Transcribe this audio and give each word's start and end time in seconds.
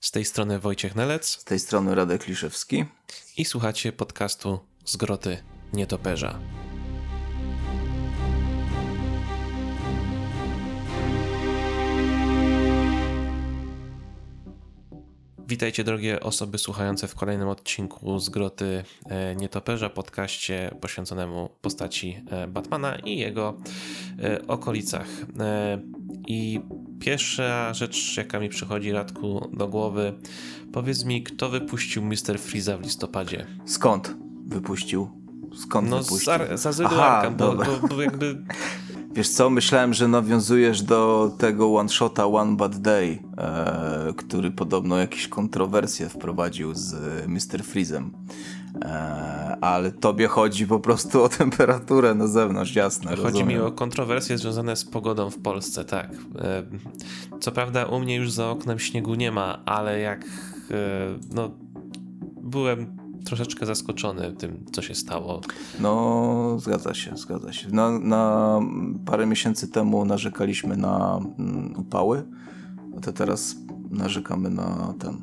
Z 0.00 0.10
tej 0.10 0.24
strony 0.24 0.58
Wojciech 0.58 0.94
Nelec. 0.94 1.26
Z 1.26 1.44
tej 1.44 1.58
strony 1.58 1.94
Radek 1.94 2.26
Liszewski. 2.26 2.84
I 3.36 3.44
słuchacie 3.44 3.92
podcastu 3.92 4.60
z 4.84 4.96
Groty 4.96 5.42
Nietoperza. 5.72 6.38
Witajcie 15.50 15.84
drogie 15.84 16.20
osoby 16.20 16.58
słuchające 16.58 17.08
w 17.08 17.14
kolejnym 17.14 17.48
odcinku 17.48 18.18
z 18.18 18.28
Groty 18.28 18.84
e, 19.06 19.36
Nietoperza, 19.36 19.90
podcaście 19.90 20.74
poświęconemu 20.80 21.50
postaci 21.60 22.22
e, 22.30 22.46
Batmana 22.46 22.96
i 22.96 23.18
jego 23.18 23.58
e, 24.22 24.46
okolicach. 24.46 25.06
I 26.26 26.60
pierwsza 27.00 27.74
rzecz, 27.74 28.16
jaka 28.16 28.40
mi 28.40 28.48
przychodzi 28.48 28.92
Radku 28.92 29.50
do 29.52 29.68
głowy, 29.68 30.12
powiedz 30.72 31.04
mi, 31.04 31.22
kto 31.22 31.48
wypuścił 31.48 32.02
Mr. 32.02 32.38
Freeza 32.38 32.78
w 32.78 32.82
listopadzie? 32.82 33.46
Skąd 33.66 34.14
wypuścił? 34.46 35.10
Skąd 35.56 35.90
no, 35.90 36.02
wypuścił? 36.02 36.32
No 36.50 36.58
z, 36.58 36.66
Azylu 36.66 36.88
Arkham, 36.88 37.36
bo, 37.36 37.54
bo, 37.54 37.88
bo 37.88 38.02
jakby... 38.02 38.36
Wiesz 39.12 39.28
co, 39.28 39.50
myślałem, 39.50 39.94
że 39.94 40.08
nawiązujesz 40.08 40.82
do 40.82 41.32
tego 41.38 41.74
one-shota 41.74 42.26
One 42.26 42.56
Bad 42.56 42.76
Day, 42.76 43.18
e, 43.38 44.12
który 44.16 44.50
podobno 44.50 44.98
jakieś 44.98 45.28
kontrowersje 45.28 46.08
wprowadził 46.08 46.74
z 46.74 46.94
Mr. 47.26 47.64
Freezem. 47.64 48.10
E, 48.84 49.56
ale 49.60 49.92
tobie 49.92 50.28
chodzi 50.28 50.66
po 50.66 50.80
prostu 50.80 51.22
o 51.22 51.28
temperaturę 51.28 52.14
na 52.14 52.26
zewnątrz, 52.26 52.74
jasne. 52.74 53.10
Chodzi 53.10 53.22
rozumiem. 53.22 53.48
mi 53.48 53.58
o 53.58 53.72
kontrowersje 53.72 54.38
związane 54.38 54.76
z 54.76 54.84
pogodą 54.84 55.30
w 55.30 55.38
Polsce, 55.38 55.84
tak. 55.84 56.10
E, 56.38 56.62
co 57.40 57.52
prawda 57.52 57.86
u 57.86 58.00
mnie 58.00 58.16
już 58.16 58.32
za 58.32 58.50
oknem 58.50 58.78
śniegu 58.78 59.14
nie 59.14 59.32
ma, 59.32 59.62
ale 59.64 60.00
jak 60.00 60.24
e, 60.24 60.26
no, 61.34 61.50
byłem 62.42 62.99
troszeczkę 63.24 63.66
zaskoczony 63.66 64.32
tym, 64.32 64.64
co 64.72 64.82
się 64.82 64.94
stało. 64.94 65.40
No, 65.80 66.56
zgadza 66.58 66.94
się, 66.94 67.16
zgadza 67.16 67.52
się. 67.52 67.68
Na, 67.68 67.98
na 67.98 68.60
parę 69.06 69.26
miesięcy 69.26 69.68
temu 69.68 70.04
narzekaliśmy 70.04 70.76
na 70.76 71.20
mm, 71.38 71.74
upały, 71.76 72.22
a 72.96 73.00
to 73.00 73.12
teraz 73.12 73.56
narzekamy 73.90 74.50
na 74.50 74.94
ten. 74.98 75.20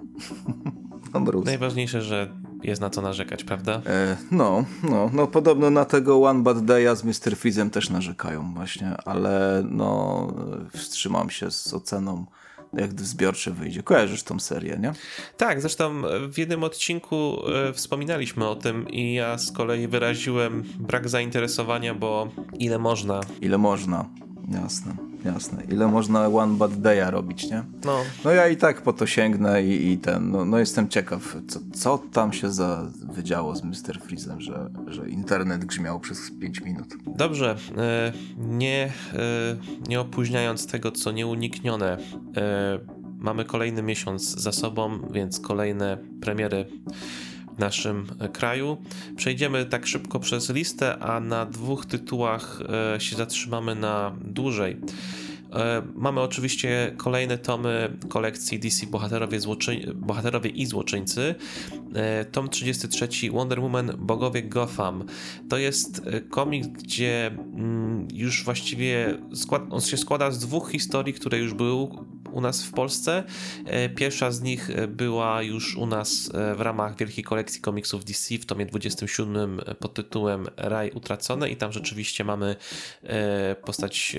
na 1.13 1.19
mróz. 1.19 1.45
Najważniejsze, 1.45 2.01
że 2.01 2.31
jest 2.63 2.81
na 2.81 2.89
co 2.89 3.01
narzekać, 3.01 3.43
prawda? 3.43 3.81
E, 3.85 4.17
no, 4.31 4.65
no, 4.83 5.09
no 5.13 5.27
podobno 5.27 5.69
na 5.69 5.85
tego 5.85 6.23
One 6.23 6.43
Bad 6.43 6.57
Day'a 6.57 6.95
z 6.95 7.03
Mr. 7.03 7.35
Fizem 7.35 7.69
też 7.69 7.89
narzekają 7.89 8.53
właśnie, 8.53 8.97
ale 9.05 9.63
no 9.69 10.27
wstrzymam 10.73 11.29
się 11.29 11.51
z 11.51 11.73
oceną 11.73 12.25
jak 12.73 13.01
zbiorcze 13.01 13.51
wyjdzie. 13.51 13.83
Kojarzysz 13.83 14.23
tą 14.23 14.39
serię, 14.39 14.77
nie? 14.81 14.93
Tak, 15.37 15.61
zresztą 15.61 16.01
w 16.29 16.37
jednym 16.37 16.63
odcinku 16.63 17.37
e, 17.69 17.73
wspominaliśmy 17.73 18.47
o 18.47 18.55
tym 18.55 18.89
i 18.89 19.13
ja 19.13 19.37
z 19.37 19.51
kolei 19.51 19.87
wyraziłem 19.87 20.63
brak 20.79 21.09
zainteresowania, 21.09 21.95
bo 21.95 22.31
ile 22.59 22.79
można. 22.79 23.21
Ile 23.41 23.57
można, 23.57 24.09
jasne. 24.51 25.06
Jasne. 25.25 25.63
Ile 25.71 25.87
można 25.87 26.27
One 26.27 26.57
Bad 26.57 26.71
Day'a 26.71 27.11
robić, 27.11 27.49
nie? 27.49 27.63
No. 27.85 27.99
No 28.25 28.31
ja 28.31 28.47
i 28.47 28.57
tak 28.57 28.81
po 28.81 28.93
to 28.93 29.07
sięgnę 29.07 29.63
i, 29.63 29.91
i 29.91 29.97
ten, 29.97 30.31
no, 30.31 30.45
no, 30.45 30.59
jestem 30.59 30.89
ciekaw, 30.89 31.37
co, 31.47 31.59
co 31.73 31.97
tam 31.97 32.33
się 32.33 32.51
za 32.51 32.87
wydziało 33.13 33.55
z 33.55 33.63
Mr. 33.63 33.99
Freezem, 34.01 34.41
że, 34.41 34.69
że 34.87 35.09
internet 35.09 35.65
grzmiał 35.65 35.99
przez 35.99 36.31
5 36.41 36.61
minut. 36.61 36.87
Dobrze, 37.07 37.55
e, 37.77 38.13
nie, 38.37 38.91
e, 39.13 39.19
nie 39.89 39.99
opóźniając 39.99 40.67
tego, 40.67 40.91
co 40.91 41.11
nieuniknione, 41.11 41.97
e, 42.37 42.79
mamy 43.17 43.45
kolejny 43.45 43.81
miesiąc 43.81 44.23
za 44.23 44.51
sobą, 44.51 44.99
więc 45.11 45.39
kolejne 45.39 45.97
premiery 46.21 46.65
naszym 47.59 48.07
kraju. 48.33 48.77
Przejdziemy 49.15 49.65
tak 49.65 49.87
szybko 49.87 50.19
przez 50.19 50.49
listę, 50.49 50.99
a 50.99 51.19
na 51.19 51.45
dwóch 51.45 51.85
tytułach 51.85 52.59
się 52.99 53.15
zatrzymamy 53.15 53.75
na 53.75 54.15
dłużej. 54.21 54.77
Mamy 55.95 56.21
oczywiście 56.21 56.93
kolejne 56.97 57.37
tomy 57.37 57.97
kolekcji 58.09 58.59
DC 58.59 58.87
Bohaterowie, 58.87 59.39
Złoczy... 59.39 59.93
Bohaterowie 59.95 60.49
i 60.49 60.65
Złoczyńcy. 60.65 61.35
Tom 62.31 62.49
33 62.49 63.31
Wonder 63.31 63.61
Woman 63.61 63.93
Bogowie 63.97 64.43
Gotham. 64.43 65.03
To 65.49 65.57
jest 65.57 66.01
komik, 66.29 66.67
gdzie 66.67 67.27
mm, 67.27 68.07
już 68.13 68.43
właściwie 68.43 69.17
skład... 69.33 69.61
on 69.69 69.81
się 69.81 69.97
składa 69.97 70.31
z 70.31 70.39
dwóch 70.39 70.71
historii, 70.71 71.13
które 71.13 71.37
już 71.37 71.53
były 71.53 71.87
u 72.31 72.41
nas 72.41 72.63
w 72.63 72.71
Polsce. 72.71 73.23
Pierwsza 73.95 74.31
z 74.31 74.41
nich 74.41 74.69
była 74.87 75.41
już 75.41 75.77
u 75.77 75.85
nas 75.85 76.31
w 76.55 76.61
ramach 76.61 76.97
wielkiej 76.97 77.23
kolekcji 77.23 77.61
komiksów 77.61 78.05
DC 78.05 78.37
w 78.37 78.45
tomie 78.45 78.65
27 78.65 79.61
pod 79.79 79.93
tytułem 79.93 80.45
Raj 80.57 80.91
Utracony 80.91 81.49
i 81.49 81.55
tam 81.55 81.71
rzeczywiście 81.71 82.23
mamy 82.23 82.55
postać 83.65 84.15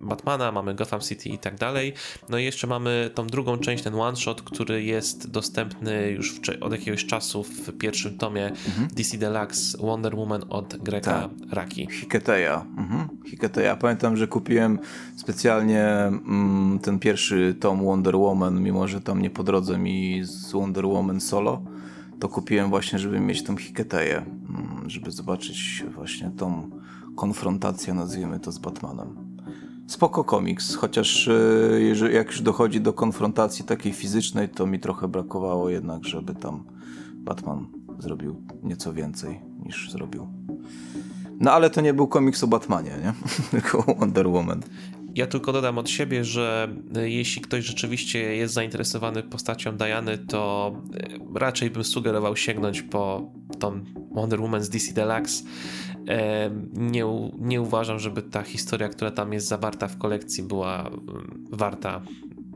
Batmana, 0.00 0.52
mamy 0.52 0.74
Gotham 0.74 1.00
City 1.00 1.28
i 1.28 1.38
tak 1.38 1.58
dalej. 1.58 1.92
No 2.28 2.38
i 2.38 2.44
jeszcze 2.44 2.66
mamy 2.66 3.10
tą 3.14 3.26
drugą 3.26 3.58
część, 3.58 3.84
ten 3.84 3.94
one 3.94 4.16
shot, 4.16 4.42
który 4.42 4.82
jest 4.82 5.30
dostępny 5.30 6.10
już 6.10 6.40
od 6.60 6.72
jakiegoś 6.72 6.93
czasu 6.96 7.42
w 7.42 7.72
pierwszym 7.78 8.18
tomie 8.18 8.46
mhm. 8.46 8.88
DC 8.96 9.18
Deluxe 9.18 9.78
Wonder 9.78 10.16
Woman 10.16 10.42
od 10.48 10.76
Grega 10.76 11.12
tak. 11.12 11.30
Raki. 11.50 11.88
Hiketeja. 11.90 12.64
Mhm. 12.76 13.08
Hiketeja. 13.26 13.76
Pamiętam, 13.76 14.16
że 14.16 14.28
kupiłem 14.28 14.78
specjalnie 15.16 15.84
mm, 15.86 16.78
ten 16.82 16.98
pierwszy 16.98 17.56
tom 17.60 17.84
Wonder 17.84 18.16
Woman, 18.16 18.62
mimo 18.62 18.88
że 18.88 19.00
tam 19.00 19.22
nie 19.22 19.30
po 19.30 19.44
drodze 19.44 19.78
mi 19.78 20.20
z 20.24 20.52
Wonder 20.52 20.86
Woman 20.86 21.20
solo, 21.20 21.62
to 22.20 22.28
kupiłem 22.28 22.70
właśnie, 22.70 22.98
żeby 22.98 23.20
mieć 23.20 23.44
tą 23.44 23.56
Hiketeję, 23.56 24.16
mm, 24.16 24.90
żeby 24.90 25.10
zobaczyć 25.10 25.84
właśnie 25.94 26.30
tą 26.30 26.70
konfrontację, 27.16 27.94
nazwijmy 27.94 28.40
to, 28.40 28.52
z 28.52 28.58
Batmanem 28.58 29.34
spoko 29.86 30.24
komiks, 30.24 30.74
chociaż 30.74 31.28
e, 31.28 32.10
jak 32.12 32.26
już 32.26 32.40
dochodzi 32.40 32.80
do 32.80 32.92
konfrontacji 32.92 33.64
takiej 33.64 33.92
fizycznej, 33.92 34.48
to 34.48 34.66
mi 34.66 34.80
trochę 34.80 35.08
brakowało 35.08 35.70
jednak, 35.70 36.04
żeby 36.04 36.34
tam 36.34 36.64
Batman 37.24 37.66
zrobił 37.98 38.42
nieco 38.62 38.92
więcej 38.92 39.40
niż 39.64 39.90
zrobił. 39.90 40.26
No 41.40 41.52
ale 41.52 41.70
to 41.70 41.80
nie 41.80 41.94
był 41.94 42.08
komiks 42.08 42.44
o 42.44 42.46
Batmanie, 42.46 42.90
nie? 42.90 43.12
Tylko 43.50 43.94
Wonder 43.98 44.28
Woman. 44.28 44.62
Ja 45.14 45.26
tylko 45.26 45.52
dodam 45.52 45.78
od 45.78 45.90
siebie, 45.90 46.24
że 46.24 46.68
e, 46.96 47.10
jeśli 47.10 47.42
ktoś 47.42 47.64
rzeczywiście 47.64 48.36
jest 48.36 48.54
zainteresowany 48.54 49.22
postacią 49.22 49.76
Diany, 49.76 50.18
to 50.18 50.72
e, 50.94 51.38
raczej 51.38 51.70
bym 51.70 51.84
sugerował 51.84 52.36
sięgnąć 52.36 52.82
po 52.82 53.32
tą 53.58 53.84
Wonder 54.12 54.40
Woman 54.40 54.62
z 54.62 54.68
DC 54.68 54.92
Deluxe 54.92 55.44
nie, 56.72 57.04
nie 57.38 57.60
uważam, 57.60 57.98
żeby 57.98 58.22
ta 58.22 58.42
historia, 58.42 58.88
która 58.88 59.10
tam 59.10 59.32
jest 59.32 59.48
zawarta 59.48 59.88
w 59.88 59.98
kolekcji, 59.98 60.42
była 60.42 60.80
mm, 60.80 61.46
warta 61.52 62.02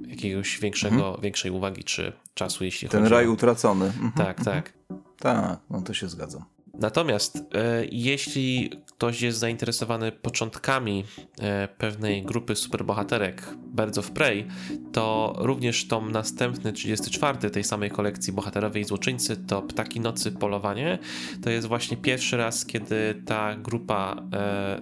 jakiegoś 0.09 0.59
większego, 0.61 1.07
mhm. 1.07 1.21
większej 1.21 1.51
uwagi 1.51 1.85
czy 1.85 2.13
czasu, 2.35 2.65
jeśli 2.65 2.89
Ten 2.89 3.03
chodzi 3.03 3.15
raj 3.15 3.27
o... 3.27 3.33
utracony. 3.33 3.85
Mhm. 3.85 4.13
Tak, 4.13 4.45
tak. 4.45 4.73
Tak, 5.19 5.61
no 5.71 5.83
to 5.83 5.95
się 5.95 6.09
zgadzam. 6.09 6.45
Natomiast 6.79 7.37
e, 7.37 7.85
jeśli 7.93 8.71
ktoś 8.87 9.23
jest 9.23 9.39
zainteresowany 9.39 10.13
początkami 10.13 11.05
e, 11.41 11.69
pewnej 11.69 12.23
grupy 12.23 12.57
superbohaterek 12.57 13.49
Birds 13.77 13.99
of 13.99 14.11
Prey, 14.11 14.47
to 14.93 15.35
również 15.39 15.89
tom 15.89 16.13
następny, 16.13 16.73
34 16.73 17.51
tej 17.51 17.65
samej 17.65 17.91
kolekcji 17.91 18.33
Bohaterowie 18.33 18.81
i 18.81 18.85
Złoczyńcy 18.85 19.37
to 19.37 19.63
Ptaki 19.63 20.01
Nocy 20.01 20.33
Polowanie. 20.33 20.99
To 21.43 21.51
jest 21.51 21.69
właśnie 21.69 21.97
pierwszy 21.97 22.37
raz, 22.37 22.67
kiedy 22.67 23.23
ta 23.27 23.57
grupa 23.57 24.17
e, 24.33 24.81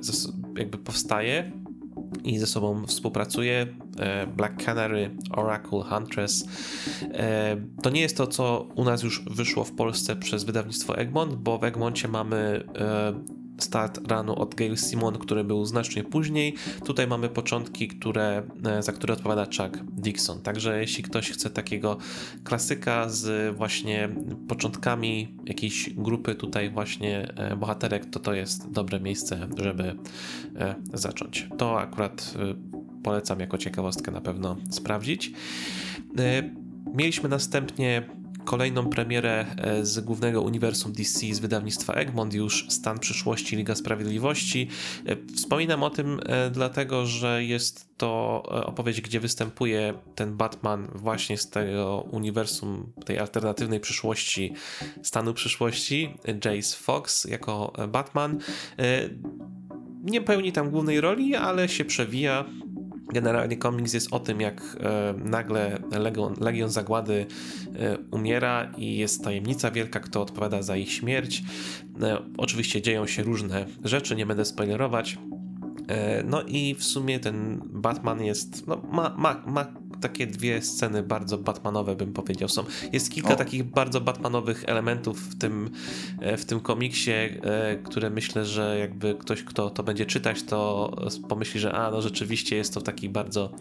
jakby 0.56 0.78
powstaje 0.78 1.52
i 2.24 2.38
ze 2.38 2.46
sobą 2.46 2.86
współpracuje. 2.86 3.66
E, 3.98 4.26
Black 4.26 4.64
Canary, 4.64 5.10
Oracle, 5.30 5.82
Huntress. 5.82 6.48
E, 7.02 7.56
to 7.82 7.90
nie 7.90 8.00
jest 8.00 8.16
to, 8.16 8.26
co 8.26 8.68
u 8.74 8.84
nas 8.84 9.02
już 9.02 9.24
wyszło 9.30 9.64
w 9.64 9.72
Polsce 9.72 10.16
przez 10.16 10.44
wydawnictwo 10.44 10.98
Egmont, 10.98 11.34
bo 11.34 11.58
w 11.58 11.64
Egmoncie 11.64 12.08
mamy 12.08 12.64
e, 12.78 13.12
start 13.58 14.10
ranu 14.10 14.34
od 14.38 14.54
Gail 14.54 14.76
Simon, 14.76 15.18
który 15.18 15.44
był 15.44 15.64
znacznie 15.64 16.04
później. 16.04 16.54
Tutaj 16.84 17.06
mamy 17.06 17.28
początki, 17.28 17.88
które, 17.88 18.42
za 18.80 18.92
które 18.92 19.14
odpowiada 19.14 19.44
Chuck 19.44 19.84
Dixon. 19.92 20.42
Także 20.42 20.80
jeśli 20.80 21.04
ktoś 21.04 21.30
chce 21.30 21.50
takiego 21.50 21.98
klasyka 22.44 23.08
z 23.08 23.56
właśnie 23.56 24.08
początkami 24.48 25.34
jakiejś 25.46 25.90
grupy 25.90 26.34
tutaj 26.34 26.70
właśnie 26.70 27.34
bohaterek, 27.56 28.06
to 28.06 28.20
to 28.20 28.34
jest 28.34 28.70
dobre 28.70 29.00
miejsce, 29.00 29.48
żeby 29.56 29.96
zacząć. 30.92 31.48
To 31.58 31.80
akurat 31.80 32.34
polecam 33.02 33.40
jako 33.40 33.58
ciekawostkę 33.58 34.12
na 34.12 34.20
pewno 34.20 34.56
sprawdzić. 34.70 35.32
Mieliśmy 36.94 37.28
następnie 37.28 38.08
kolejną 38.46 38.90
premierę 38.90 39.46
e, 39.58 39.86
z 39.86 40.00
głównego 40.00 40.42
uniwersum 40.42 40.92
DC 40.92 41.34
z 41.34 41.38
wydawnictwa 41.38 41.92
Egmont, 41.92 42.34
już 42.34 42.66
Stan 42.68 42.98
Przyszłości 42.98 43.56
Liga 43.56 43.74
Sprawiedliwości. 43.74 44.68
E, 45.06 45.16
wspominam 45.34 45.82
o 45.82 45.90
tym 45.90 46.20
dlatego, 46.50 47.06
że 47.06 47.44
jest 47.44 47.96
to 47.96 48.42
opowieść, 48.66 49.00
gdzie 49.00 49.20
występuje 49.20 49.94
ten 50.14 50.36
Batman 50.36 50.88
właśnie 50.94 51.38
z 51.38 51.50
tego 51.50 52.08
uniwersum, 52.10 52.92
tej 53.04 53.18
alternatywnej 53.18 53.80
przyszłości, 53.80 54.54
stanu 55.02 55.34
przyszłości, 55.34 56.16
Jace 56.44 56.76
Fox 56.76 57.24
jako 57.24 57.72
Batman. 57.88 58.38
Nie 60.02 60.20
pełni 60.20 60.52
tam 60.52 60.70
głównej 60.70 61.00
roli, 61.00 61.34
ale 61.34 61.68
się 61.68 61.84
przewija 61.84 62.44
Generalnie 63.12 63.56
komiks 63.56 63.92
jest 63.92 64.12
o 64.12 64.20
tym, 64.20 64.40
jak 64.40 64.76
e, 64.80 65.14
nagle 65.24 65.78
Legion, 65.90 66.34
Legion 66.40 66.70
Zagłady 66.70 67.26
e, 67.74 67.98
umiera 68.10 68.72
i 68.76 68.96
jest 68.96 69.24
tajemnica 69.24 69.70
wielka, 69.70 70.00
kto 70.00 70.22
odpowiada 70.22 70.62
za 70.62 70.76
ich 70.76 70.92
śmierć. 70.92 71.42
E, 72.02 72.18
oczywiście 72.36 72.82
dzieją 72.82 73.06
się 73.06 73.22
różne 73.22 73.66
rzeczy, 73.84 74.16
nie 74.16 74.26
będę 74.26 74.44
spoilerować. 74.44 75.18
No 76.24 76.42
i 76.42 76.74
w 76.74 76.84
sumie 76.84 77.20
ten 77.20 77.62
Batman 77.64 78.24
jest, 78.24 78.66
no, 78.66 78.82
ma, 78.90 79.14
ma, 79.18 79.42
ma 79.46 79.66
takie 80.00 80.26
dwie 80.26 80.62
sceny 80.62 81.02
bardzo 81.02 81.38
Batmanowe, 81.38 81.96
bym 81.96 82.12
powiedział. 82.12 82.48
Są, 82.48 82.64
jest 82.92 83.10
kilka 83.10 83.34
o. 83.34 83.36
takich 83.36 83.64
bardzo 83.64 84.00
Batmanowych 84.00 84.64
elementów 84.66 85.20
w 85.20 85.38
tym, 85.38 85.70
e, 86.20 86.36
w 86.36 86.44
tym 86.44 86.60
komiksie, 86.60 87.10
e, 87.10 87.76
które 87.76 88.10
myślę, 88.10 88.44
że 88.44 88.78
jakby 88.78 89.14
ktoś, 89.14 89.42
kto 89.42 89.70
to 89.70 89.82
będzie 89.82 90.06
czytać, 90.06 90.42
to 90.42 90.90
pomyśli, 91.28 91.60
że 91.60 91.72
a, 91.72 91.90
no 91.90 92.02
rzeczywiście 92.02 92.56
jest 92.56 92.74
to 92.74 92.80
w 92.80 92.82
takich 92.82 93.10
bardzo 93.10 93.52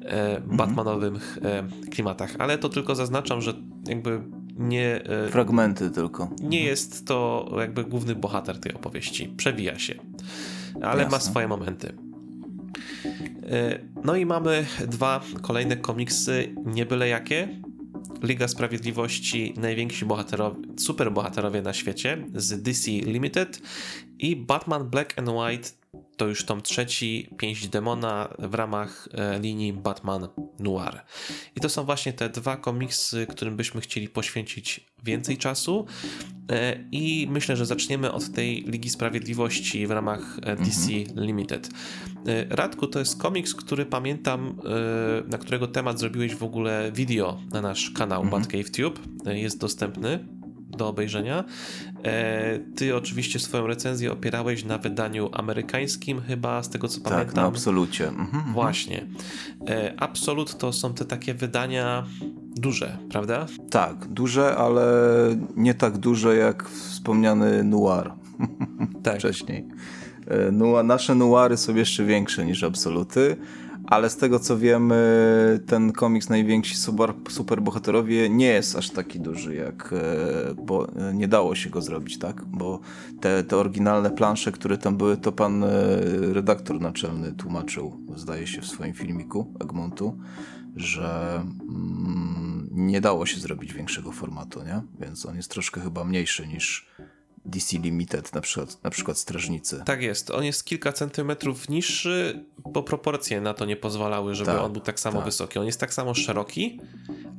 mhm. 0.00 0.56
Batmanowych 0.56 1.38
klimatach. 1.90 2.34
Ale 2.38 2.58
to 2.58 2.68
tylko 2.68 2.94
zaznaczam, 2.94 3.40
że 3.40 3.54
jakby 3.88 4.20
nie. 4.56 5.02
Fragmenty 5.30 5.90
tylko. 5.90 6.24
Nie 6.24 6.58
mhm. 6.58 6.66
jest 6.66 7.06
to 7.06 7.50
jakby 7.58 7.84
główny 7.84 8.14
bohater 8.14 8.58
tej 8.58 8.74
opowieści. 8.74 9.28
Przewija 9.36 9.78
się 9.78 9.94
ale 10.82 11.02
Jasne. 11.02 11.16
ma 11.16 11.20
swoje 11.20 11.48
momenty. 11.48 11.92
E, 13.50 13.78
no 14.04 14.16
i 14.16 14.26
mamy 14.26 14.66
dwa 14.88 15.20
kolejne 15.42 15.76
komiksy, 15.76 16.54
nie 16.64 16.86
byle 16.86 17.08
jakie. 17.08 17.48
Liga 18.22 18.48
Sprawiedliwości, 18.48 19.54
najwięksi 19.56 20.04
bohaterowie, 20.04 20.62
superbohaterowie 20.78 21.62
na 21.62 21.72
świecie 21.72 22.26
z 22.34 22.62
DC 22.62 22.90
Limited 22.90 23.60
i 24.18 24.36
Batman 24.36 24.90
Black 24.90 25.18
and 25.18 25.28
White 25.28 25.79
to 26.20 26.26
już 26.28 26.44
tom 26.44 26.62
trzeci, 26.62 27.28
Pięść 27.38 27.68
Demona 27.68 28.28
w 28.38 28.54
ramach 28.54 29.08
e, 29.12 29.40
linii 29.40 29.72
Batman 29.72 30.28
Noir. 30.58 31.00
I 31.56 31.60
to 31.60 31.68
są 31.68 31.84
właśnie 31.84 32.12
te 32.12 32.28
dwa 32.28 32.56
komiksy, 32.56 33.26
którym 33.26 33.56
byśmy 33.56 33.80
chcieli 33.80 34.08
poświęcić 34.08 34.80
więcej 35.04 35.38
czasu 35.38 35.86
e, 36.50 36.84
i 36.92 37.28
myślę, 37.30 37.56
że 37.56 37.66
zaczniemy 37.66 38.12
od 38.12 38.32
tej 38.32 38.62
Ligi 38.62 38.90
Sprawiedliwości 38.90 39.86
w 39.86 39.90
ramach 39.90 40.38
e, 40.42 40.56
DC 40.56 40.92
mhm. 40.92 41.26
Limited. 41.26 41.68
Radku, 42.50 42.86
to 42.86 42.98
jest 42.98 43.22
komiks, 43.22 43.54
który 43.54 43.86
pamiętam, 43.86 44.60
na 45.26 45.38
którego 45.38 45.66
temat 45.66 45.98
zrobiłeś 45.98 46.34
w 46.34 46.42
ogóle 46.42 46.92
video 46.92 47.40
na 47.52 47.60
nasz 47.60 47.90
kanał 47.90 48.22
mhm. 48.22 48.42
Batcave 48.42 48.70
Tube. 48.70 49.00
Jest 49.34 49.58
dostępny 49.58 50.24
do 50.70 50.88
obejrzenia. 50.88 51.44
E, 52.04 52.58
ty 52.58 52.96
oczywiście 52.96 53.38
swoją 53.38 53.66
recenzję 53.66 54.12
opierałeś 54.12 54.64
na 54.64 54.78
wydaniu 54.78 55.30
amerykańskim, 55.32 56.20
chyba 56.20 56.62
z 56.62 56.70
tego 56.70 56.88
co 56.88 57.00
tak, 57.00 57.12
pamiętam. 57.12 57.26
Tak, 57.26 57.36
na 57.36 57.48
absolucie. 57.48 58.08
Mhm, 58.08 58.26
mhm. 58.26 58.54
Właśnie. 58.54 59.06
E, 59.68 59.94
Absolut 59.96 60.58
to 60.58 60.72
są 60.72 60.94
te 60.94 61.04
takie 61.04 61.34
wydania 61.34 62.06
duże, 62.56 62.98
prawda? 63.10 63.46
Tak, 63.70 64.06
duże, 64.06 64.56
ale 64.56 64.84
nie 65.56 65.74
tak 65.74 65.98
duże 65.98 66.36
jak 66.36 66.68
wspomniany 66.68 67.64
Noir 67.64 68.12
tak. 69.02 69.18
wcześniej. 69.20 69.68
E, 70.26 70.82
nasze 70.82 71.14
Noiry 71.14 71.56
są 71.56 71.74
jeszcze 71.74 72.04
większe 72.04 72.44
niż 72.44 72.64
Absoluty, 72.64 73.36
ale 73.86 74.10
z 74.10 74.16
tego 74.16 74.38
co 74.38 74.58
wiemy, 74.58 75.60
ten 75.66 75.92
komiks 75.92 76.28
Najwięksi 76.28 76.76
super, 76.76 77.14
superbohaterowie 77.28 78.30
nie 78.30 78.46
jest 78.46 78.76
aż 78.76 78.90
taki 78.90 79.20
duży, 79.20 79.54
jak 79.54 79.92
e, 79.92 80.54
bo 80.54 80.88
nie 81.14 81.28
dało 81.28 81.54
się 81.54 81.70
go 81.70 81.82
zrobić, 81.82 82.18
tak? 82.18 82.44
Bo 82.44 82.80
te, 83.20 83.44
te 83.44 83.56
oryginalne 83.56 84.10
plansze, 84.10 84.52
które 84.52 84.78
tam 84.78 84.96
były, 84.96 85.16
to 85.16 85.32
pan 85.32 85.64
e, 85.64 85.68
redaktor 86.32 86.80
naczelny 86.80 87.32
tłumaczył, 87.32 87.96
zdaje 88.16 88.46
się, 88.46 88.60
w 88.60 88.66
swoim 88.66 88.94
filmiku 88.94 89.54
Egmontu, 89.60 90.18
że 90.76 91.42
mm, 91.68 92.68
nie 92.72 93.00
dało 93.00 93.26
się 93.26 93.40
zrobić 93.40 93.74
większego 93.74 94.12
formatu, 94.12 94.62
nie? 94.62 94.82
Więc 95.00 95.26
on 95.26 95.36
jest 95.36 95.50
troszkę 95.50 95.80
chyba 95.80 96.04
mniejszy 96.04 96.46
niż 96.46 96.90
DC 97.44 97.78
Limited, 97.78 98.34
na 98.34 98.40
przykład, 98.40 98.84
na 98.84 98.90
przykład 98.90 99.18
Strażnicy. 99.18 99.82
Tak 99.84 100.02
jest. 100.02 100.30
On 100.30 100.44
jest 100.44 100.64
kilka 100.64 100.92
centymetrów 100.92 101.68
niższy, 101.68 102.44
bo 102.72 102.82
proporcje 102.82 103.40
na 103.40 103.54
to 103.54 103.64
nie 103.64 103.76
pozwalały, 103.76 104.34
żeby 104.34 104.50
tak, 104.50 104.60
on 104.60 104.72
był 104.72 104.82
tak 104.82 105.00
samo 105.00 105.16
tak. 105.16 105.24
wysoki. 105.24 105.58
On 105.58 105.66
jest 105.66 105.80
tak 105.80 105.94
samo 105.94 106.14
szeroki, 106.14 106.80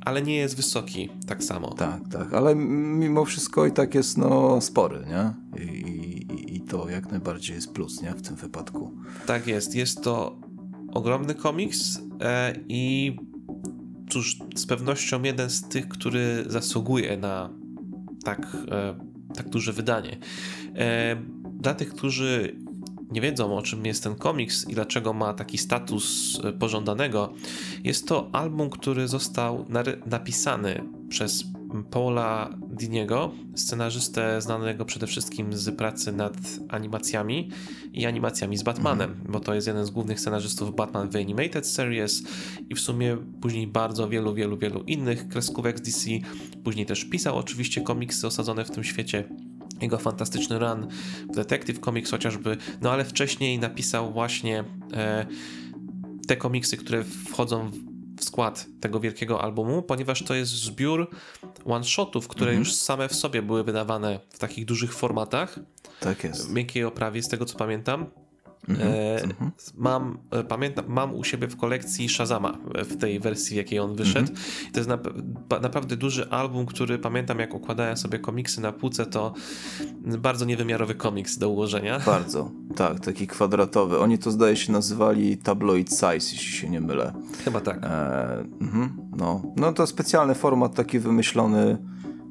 ale 0.00 0.22
nie 0.22 0.36
jest 0.36 0.56
wysoki 0.56 1.10
tak 1.26 1.44
samo. 1.44 1.74
Tak, 1.74 2.00
tak, 2.10 2.34
ale 2.34 2.54
mimo 2.54 3.24
wszystko 3.24 3.66
i 3.66 3.72
tak 3.72 3.94
jest 3.94 4.18
no 4.18 4.60
spory, 4.60 5.06
nie? 5.08 5.34
I, 5.62 5.66
i, 5.66 6.56
i 6.56 6.60
to 6.60 6.88
jak 6.88 7.10
najbardziej 7.10 7.56
jest 7.56 7.72
plus, 7.72 8.02
nie? 8.02 8.10
W 8.10 8.22
tym 8.22 8.36
wypadku. 8.36 8.92
Tak 9.26 9.46
jest. 9.46 9.74
Jest 9.74 10.02
to 10.02 10.36
ogromny 10.92 11.34
komiks 11.34 12.00
e, 12.20 12.54
i 12.68 13.16
cóż, 14.10 14.38
z 14.56 14.66
pewnością 14.66 15.22
jeden 15.22 15.50
z 15.50 15.68
tych, 15.68 15.88
który 15.88 16.44
zasługuje 16.46 17.16
na 17.16 17.50
tak 18.24 18.56
e, 18.70 19.11
tak 19.32 19.48
duże 19.48 19.72
wydanie. 19.72 20.16
E, 20.76 21.16
dla 21.60 21.74
tych, 21.74 21.94
którzy 21.94 22.56
nie 23.10 23.20
wiedzą 23.20 23.56
o 23.56 23.62
czym 23.62 23.86
jest 23.86 24.02
ten 24.02 24.14
komiks 24.14 24.68
i 24.68 24.74
dlaczego 24.74 25.12
ma 25.12 25.34
taki 25.34 25.58
status 25.58 26.38
e, 26.44 26.52
pożądanego, 26.52 27.32
jest 27.84 28.08
to 28.08 28.30
album, 28.32 28.70
który 28.70 29.08
został 29.08 29.66
napisany 30.06 30.84
przez 31.08 31.44
Paula 31.90 32.50
Diniego, 32.70 33.32
scenarzystę 33.54 34.40
znanego 34.40 34.84
przede 34.84 35.06
wszystkim 35.06 35.52
z 35.52 35.76
pracy 35.76 36.12
nad 36.12 36.36
animacjami 36.68 37.50
i 37.92 38.06
animacjami 38.06 38.56
z 38.56 38.62
Batmanem, 38.62 39.10
mm. 39.10 39.32
bo 39.32 39.40
to 39.40 39.54
jest 39.54 39.66
jeden 39.66 39.86
z 39.86 39.90
głównych 39.90 40.20
scenarzystów 40.20 40.76
Batman 40.76 41.08
The 41.08 41.18
Animated 41.18 41.66
Series 41.66 42.22
i 42.70 42.74
w 42.74 42.80
sumie 42.80 43.16
później 43.40 43.66
bardzo 43.66 44.08
wielu, 44.08 44.34
wielu, 44.34 44.58
wielu 44.58 44.82
innych 44.82 45.28
kreskówek 45.28 45.78
z 45.78 45.82
DC. 45.82 46.10
Później 46.64 46.86
też 46.86 47.04
pisał 47.04 47.36
oczywiście 47.38 47.80
komiksy 47.80 48.26
osadzone 48.26 48.64
w 48.64 48.70
tym 48.70 48.84
świecie 48.84 49.24
jego 49.80 49.98
fantastyczny 49.98 50.58
run 50.58 50.88
w 51.30 51.34
Detective 51.34 51.78
Comics 51.78 52.10
chociażby, 52.10 52.56
no 52.80 52.90
ale 52.90 53.04
wcześniej 53.04 53.58
napisał 53.58 54.12
właśnie 54.12 54.64
e, 54.92 55.26
te 56.26 56.36
komiksy, 56.36 56.76
które 56.76 57.04
wchodzą 57.04 57.70
w 57.70 57.91
skład 58.24 58.66
tego 58.80 59.00
wielkiego 59.00 59.42
albumu, 59.42 59.82
ponieważ 59.82 60.22
to 60.22 60.34
jest 60.34 60.52
zbiór 60.52 61.10
one-shotów, 61.64 62.28
które 62.28 62.50
mhm. 62.50 62.58
już 62.58 62.74
same 62.74 63.08
w 63.08 63.14
sobie 63.14 63.42
były 63.42 63.64
wydawane 63.64 64.20
w 64.30 64.38
takich 64.38 64.64
dużych 64.64 64.94
formatach. 64.94 65.58
Tak 66.00 66.24
jest. 66.24 66.48
W 66.48 66.52
miękkiej 66.52 66.84
oprawie, 66.84 67.22
z 67.22 67.28
tego 67.28 67.44
co 67.44 67.58
pamiętam. 67.58 68.06
Mhm, 68.68 68.88
e, 68.88 69.22
mhm. 69.22 69.50
mam, 69.76 70.18
e, 70.30 70.44
pamiętam, 70.44 70.84
mam 70.88 71.14
u 71.14 71.24
siebie 71.24 71.48
w 71.48 71.56
kolekcji 71.56 72.08
Shazama 72.08 72.58
w 72.74 72.96
tej 72.96 73.20
wersji, 73.20 73.54
w 73.54 73.56
jakiej 73.56 73.78
on 73.78 73.96
wyszedł. 73.96 74.30
Mhm. 74.30 74.38
To 74.72 74.80
jest 74.80 74.88
na, 74.88 74.98
naprawdę 75.60 75.96
duży 75.96 76.30
album, 76.30 76.66
który 76.66 76.98
pamiętam, 76.98 77.38
jak 77.38 77.54
układałem 77.54 77.96
sobie 77.96 78.18
komiksy 78.18 78.60
na 78.60 78.72
półce, 78.72 79.06
to 79.06 79.34
bardzo 80.18 80.44
niewymiarowy 80.44 80.94
komiks 80.94 81.38
do 81.38 81.48
ułożenia. 81.48 82.00
Bardzo, 82.06 82.50
tak, 82.76 83.00
taki 83.00 83.26
kwadratowy. 83.26 83.98
Oni 83.98 84.18
to 84.18 84.30
zdaje 84.30 84.56
się 84.56 84.72
nazywali 84.72 85.36
tabloid 85.36 85.90
size, 85.90 86.14
jeśli 86.14 86.52
się 86.52 86.68
nie 86.70 86.80
mylę. 86.80 87.12
Chyba 87.44 87.60
tak. 87.60 87.84
E, 87.84 88.44
no. 89.16 89.42
no 89.56 89.72
to 89.72 89.86
specjalny 89.86 90.34
format 90.34 90.74
taki 90.74 90.98
wymyślony 90.98 91.78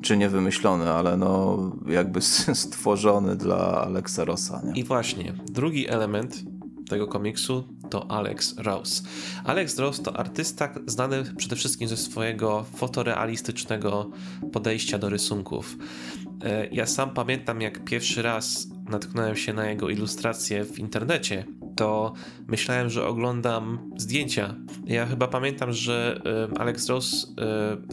czy 0.02 0.18
nie 0.18 0.30
wymyślony, 0.30 0.90
ale 0.90 1.18
no 1.18 1.58
jakby 1.88 2.22
stworzony 2.54 3.36
dla 3.36 3.82
Alexa 3.86 4.26
Rossa. 4.26 4.62
Nie? 4.66 4.82
I 4.82 4.84
właśnie, 4.84 5.34
drugi 5.46 5.88
element 5.90 6.44
tego 6.90 7.08
komiksu 7.08 7.64
to 7.90 8.12
Alex 8.12 8.56
Ross. 8.58 9.04
Alex 9.44 9.80
Ross 9.80 10.02
to 10.02 10.18
artysta 10.18 10.70
znany 10.86 11.24
przede 11.38 11.56
wszystkim 11.56 11.88
ze 11.88 11.98
swojego 11.98 12.66
fotorealistycznego 12.76 14.10
podejścia 14.52 14.98
do 14.98 15.10
rysunków. 15.10 15.78
E, 16.44 16.68
ja 16.72 16.86
sam 16.86 17.14
pamiętam, 17.14 17.62
jak 17.62 17.84
pierwszy 17.84 18.22
raz 18.22 18.68
natknąłem 18.90 19.36
się 19.36 19.54
na 19.54 19.70
jego 19.70 19.90
ilustracje 19.90 20.66
w 20.66 20.80
internecie, 20.80 21.46
to 21.76 22.14
myślałem, 22.48 22.90
że 22.90 23.08
oglądam 23.08 23.92
zdjęcia. 23.98 24.56
Ja 24.86 25.06
chyba 25.06 25.28
pamiętam, 25.28 25.74
że 25.74 26.22
Alex 26.60 26.90
Ross, 26.90 27.36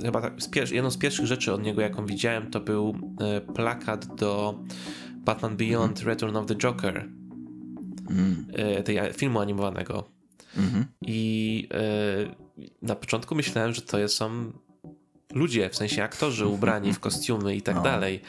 chyba 0.02 0.21
tak, 0.21 0.33
jedną 0.71 0.90
z 0.90 0.99
pierwszych 0.99 1.26
rzeczy 1.26 1.52
od 1.52 1.62
niego, 1.62 1.81
jaką 1.81 2.07
widziałem, 2.07 2.50
to 2.50 2.61
był 2.61 2.97
e, 3.21 3.40
plakat 3.40 4.14
do 4.14 4.59
Batman 5.14 5.57
Beyond 5.57 5.99
mm. 5.99 6.09
Return 6.09 6.37
of 6.37 6.47
the 6.47 6.55
Joker, 6.55 7.09
mm. 8.11 8.47
tej 8.85 8.99
filmu 9.12 9.40
animowanego. 9.40 10.09
Mm 10.57 10.71
-hmm. 10.71 10.85
I 11.02 11.69
na 12.83 12.95
początku 12.95 13.35
myślałem, 13.35 13.73
że 13.73 13.83
to 13.83 14.09
są 14.09 14.52
ludzie, 15.35 15.70
w 15.70 15.76
sensie 15.76 16.04
aktorzy 16.04 16.47
ubrani 16.47 16.92
w 16.92 17.00
kostiumy 17.00 17.56
i 17.56 17.62
tak 17.62 17.76
no. 17.76 17.82
dalej. 17.82 18.20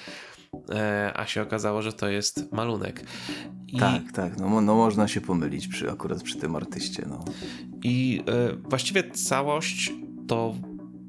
E, 0.70 1.12
a 1.16 1.26
się 1.26 1.42
okazało, 1.42 1.82
że 1.82 1.94
to 1.94 2.08
jest 2.08 2.52
malunek. 2.52 3.04
I... 3.68 3.78
Tak, 3.78 4.12
tak, 4.14 4.40
no, 4.40 4.62
no 4.62 4.76
można 4.76 5.08
się 5.08 5.22
pomylić 5.22 5.68
przy, 5.68 5.92
akurat 5.92 6.24
przy 6.24 6.38
tym 6.38 6.56
artyście. 6.56 7.06
No. 7.10 7.26
I 7.84 8.24
e, 8.28 8.56
właściwie 8.70 9.12
całość 9.12 9.94
to 10.28 10.56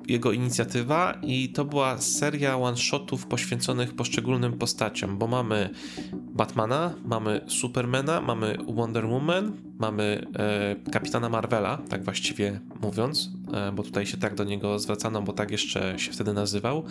jego 0.07 0.33
inicjatywa 0.33 1.19
i 1.23 1.49
to 1.49 1.65
była 1.65 1.99
seria 1.99 2.59
one-shotów 2.59 3.27
poświęconych 3.27 3.95
poszczególnym 3.95 4.53
postaciom, 4.53 5.19
bo 5.19 5.27
mamy 5.27 5.71
Batmana, 6.13 6.95
mamy 7.05 7.41
Supermana, 7.47 8.21
mamy 8.21 8.57
Wonder 8.69 9.07
Woman, 9.07 9.53
mamy 9.79 10.27
e, 10.39 10.91
Kapitana 10.91 11.29
Marvela, 11.29 11.79
tak 11.89 12.05
właściwie 12.05 12.61
mówiąc, 12.83 13.31
e, 13.53 13.73
bo 13.73 13.83
tutaj 13.83 14.07
się 14.07 14.17
tak 14.17 14.35
do 14.35 14.45
niego 14.45 14.79
zwracano, 14.79 15.23
bo 15.23 15.33
tak 15.33 15.51
jeszcze 15.51 15.99
się 15.99 16.13
wtedy 16.13 16.33
nazywał. 16.33 16.85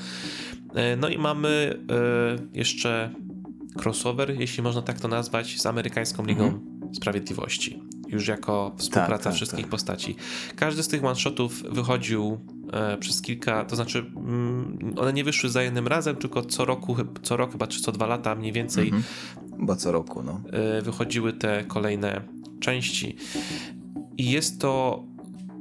E, 0.74 0.96
no 0.96 1.10
i 1.10 1.18
mamy 1.18 1.80
e, 1.92 2.58
jeszcze 2.58 3.14
crossover, 3.84 4.40
jeśli 4.40 4.64
można 4.64 4.82
tak 4.82 5.00
to 5.00 5.08
nazwać, 5.08 5.62
z 5.62 5.66
amerykańską 5.66 6.26
Ligą 6.26 6.44
mhm. 6.44 6.96
Sprawiedliwości. 6.96 7.82
Już 8.08 8.28
jako 8.28 8.76
współpraca 8.78 9.14
tak, 9.14 9.24
tak, 9.24 9.34
wszystkich 9.34 9.62
tak. 9.62 9.72
postaci. 9.72 10.16
Każdy 10.56 10.84
z 10.84 10.88
tych 10.88 11.06
one-shotów 11.06 11.64
wychodził 11.64 12.40
przez 13.00 13.22
kilka, 13.22 13.66
to 13.66 13.76
znaczy 13.76 14.00
mm, 14.16 14.94
one 14.98 15.14
nie 15.14 15.24
wyszły 15.24 15.50
za 15.50 15.64
jednym 15.64 15.88
razem, 15.88 16.16
tylko 16.16 16.42
co 16.42 16.66
roku, 16.66 16.96
co 17.24 17.38
rok 17.38 17.52
chyba, 17.52 17.68
czy 17.68 17.82
co 17.82 17.92
dwa 17.92 18.06
lata 18.06 18.36
mniej 18.36 18.52
więcej. 18.52 18.86
Mhm. 18.86 19.04
Chyba 19.60 19.76
co 19.76 19.92
roku, 19.92 20.24
no. 20.24 20.42
E, 20.52 20.82
wychodziły 20.82 21.34
te 21.34 21.64
kolejne 21.64 22.22
części. 22.60 23.16
I 24.18 24.32
jest 24.32 24.62
to 24.62 25.04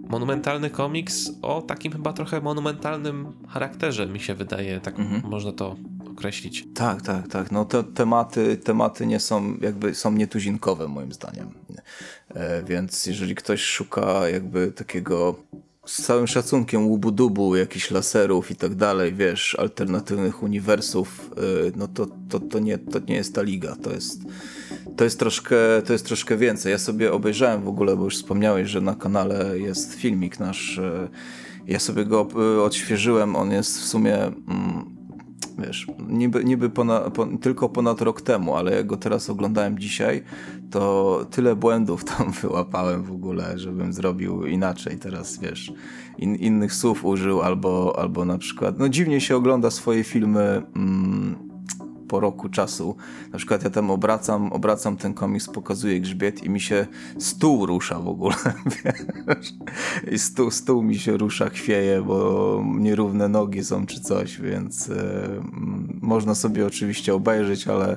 monumentalny 0.09 0.71
komiks 0.71 1.31
o 1.43 1.63
takim 1.63 1.93
chyba 1.93 2.13
trochę 2.13 2.41
monumentalnym 2.41 3.33
charakterze, 3.49 4.07
mi 4.07 4.21
się 4.21 4.35
wydaje, 4.35 4.81
tak 4.81 4.99
mhm. 4.99 5.23
można 5.31 5.53
to 5.53 5.77
określić. 6.11 6.65
Tak, 6.75 7.03
tak, 7.03 7.29
tak. 7.29 7.53
No 7.53 7.65
te 7.65 7.85
tematy, 7.85 8.57
tematy 8.57 9.07
nie 9.07 9.21
są, 9.21 9.57
jakby 9.61 9.95
są 9.95 10.13
nietuzinkowe 10.13 10.89
moim 10.89 11.13
zdaniem. 11.13 11.51
E, 12.29 12.63
więc 12.63 13.07
jeżeli 13.07 13.35
ktoś 13.35 13.63
szuka 13.63 14.29
jakby 14.29 14.73
takiego 14.73 15.37
z 15.89 16.03
całym 16.03 16.27
szacunkiem 16.27 16.87
łubu-dubu, 16.87 17.57
jakichś 17.57 17.91
laserów 17.91 18.51
i 18.51 18.57
tak 18.57 18.75
dalej, 18.75 19.15
wiesz, 19.15 19.57
alternatywnych 19.59 20.43
uniwersów, 20.43 21.31
e, 21.37 21.41
no 21.77 21.89
to, 21.89 22.07
to, 22.29 22.41
to, 22.41 22.59
nie, 22.59 22.79
to 22.79 22.99
nie 22.99 23.15
jest 23.15 23.35
ta 23.35 23.43
liga, 23.43 23.77
to 23.83 23.93
jest, 23.93 24.21
to 24.97 25.05
jest, 25.05 25.19
troszkę, 25.19 25.57
to 25.87 25.93
jest 25.93 26.07
troszkę 26.07 26.37
więcej. 26.37 26.73
Ja 26.73 26.79
sobie 26.79 27.13
obejrzałem 27.13 27.63
w 27.63 27.69
ogóle, 27.69 27.97
bo 27.97 28.05
już 28.05 28.17
wspomniałeś, 28.17 28.69
że 28.69 28.81
na 28.81 28.95
kanale 28.95 29.59
jest 29.59 29.95
filmik 29.95 30.41
nasz, 30.41 30.79
e, 30.79 31.09
ja 31.67 31.79
sobie 31.79 32.05
go 32.05 32.29
odświeżyłem, 32.65 33.37
on 33.37 33.51
jest 33.51 33.81
w 33.81 33.85
sumie... 33.85 34.17
Mm, 34.17 34.98
wiesz, 35.59 35.87
niby, 36.09 36.45
niby 36.45 36.71
ponad, 36.71 37.15
po, 37.15 37.27
tylko 37.27 37.69
ponad 37.69 38.01
rok 38.01 38.21
temu, 38.21 38.57
ale 38.57 38.77
jak 38.77 38.87
go 38.87 38.97
teraz 38.97 39.31
oglądałem 39.31 39.79
dzisiaj, 39.79 40.23
to 40.71 41.21
tyle 41.31 41.57
błędów 41.57 42.05
tam 42.05 42.33
wyłapałem 42.43 43.03
w 43.03 43.13
ogóle, 43.13 43.59
żebym 43.59 43.93
zrobił 43.93 44.47
inaczej 44.47 44.99
teraz, 44.99 45.39
wiesz, 45.39 45.73
in, 46.19 46.35
innych 46.35 46.75
słów 46.75 47.05
użył 47.05 47.43
albo, 47.43 47.99
albo 47.99 48.25
na 48.25 48.39
przykład, 48.39 48.79
no 48.79 48.89
dziwnie 48.89 49.21
się 49.21 49.37
ogląda 49.37 49.71
swoje 49.71 50.05
filmy 50.05 50.63
mm, 50.77 51.49
po 52.09 52.21
roku 52.21 52.49
czasu. 52.49 52.97
Na 53.33 53.39
przykład 53.39 53.65
ja 53.65 53.71
tam 53.71 53.91
obracam, 53.91 54.53
obracam 54.53 54.97
ten 54.97 55.15
komiks, 55.15 55.49
pokazuję 55.49 56.01
grzbiet 56.01 56.45
i 56.45 56.51
mi 56.51 56.61
się 56.61 56.87
stół 57.19 57.67
rusza 57.67 57.99
w 57.99 58.09
ogóle, 58.09 58.35
wiesz? 58.85 59.55
I 60.13 60.19
stół, 60.19 60.51
stół 60.51 60.83
mi 60.83 60.99
się 60.99 61.17
rusza, 61.17 61.49
chwieje, 61.49 62.03
bo 62.03 62.63
nierówne 62.79 63.29
nogi 63.29 63.65
są 63.65 63.87
czy 63.87 64.01
coś, 64.01 64.41
więc 64.41 64.91
e, 64.91 65.29
można 66.03 66.35
sobie 66.35 66.67
oczywiście 66.67 67.15
obejrzeć, 67.15 67.69
ale 67.69 67.97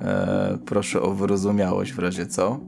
e, 0.00 0.58
proszę 0.66 1.02
o 1.02 1.14
wyrozumiałość 1.14 1.92
w 1.92 1.98
razie 1.98 2.26
co. 2.26 2.60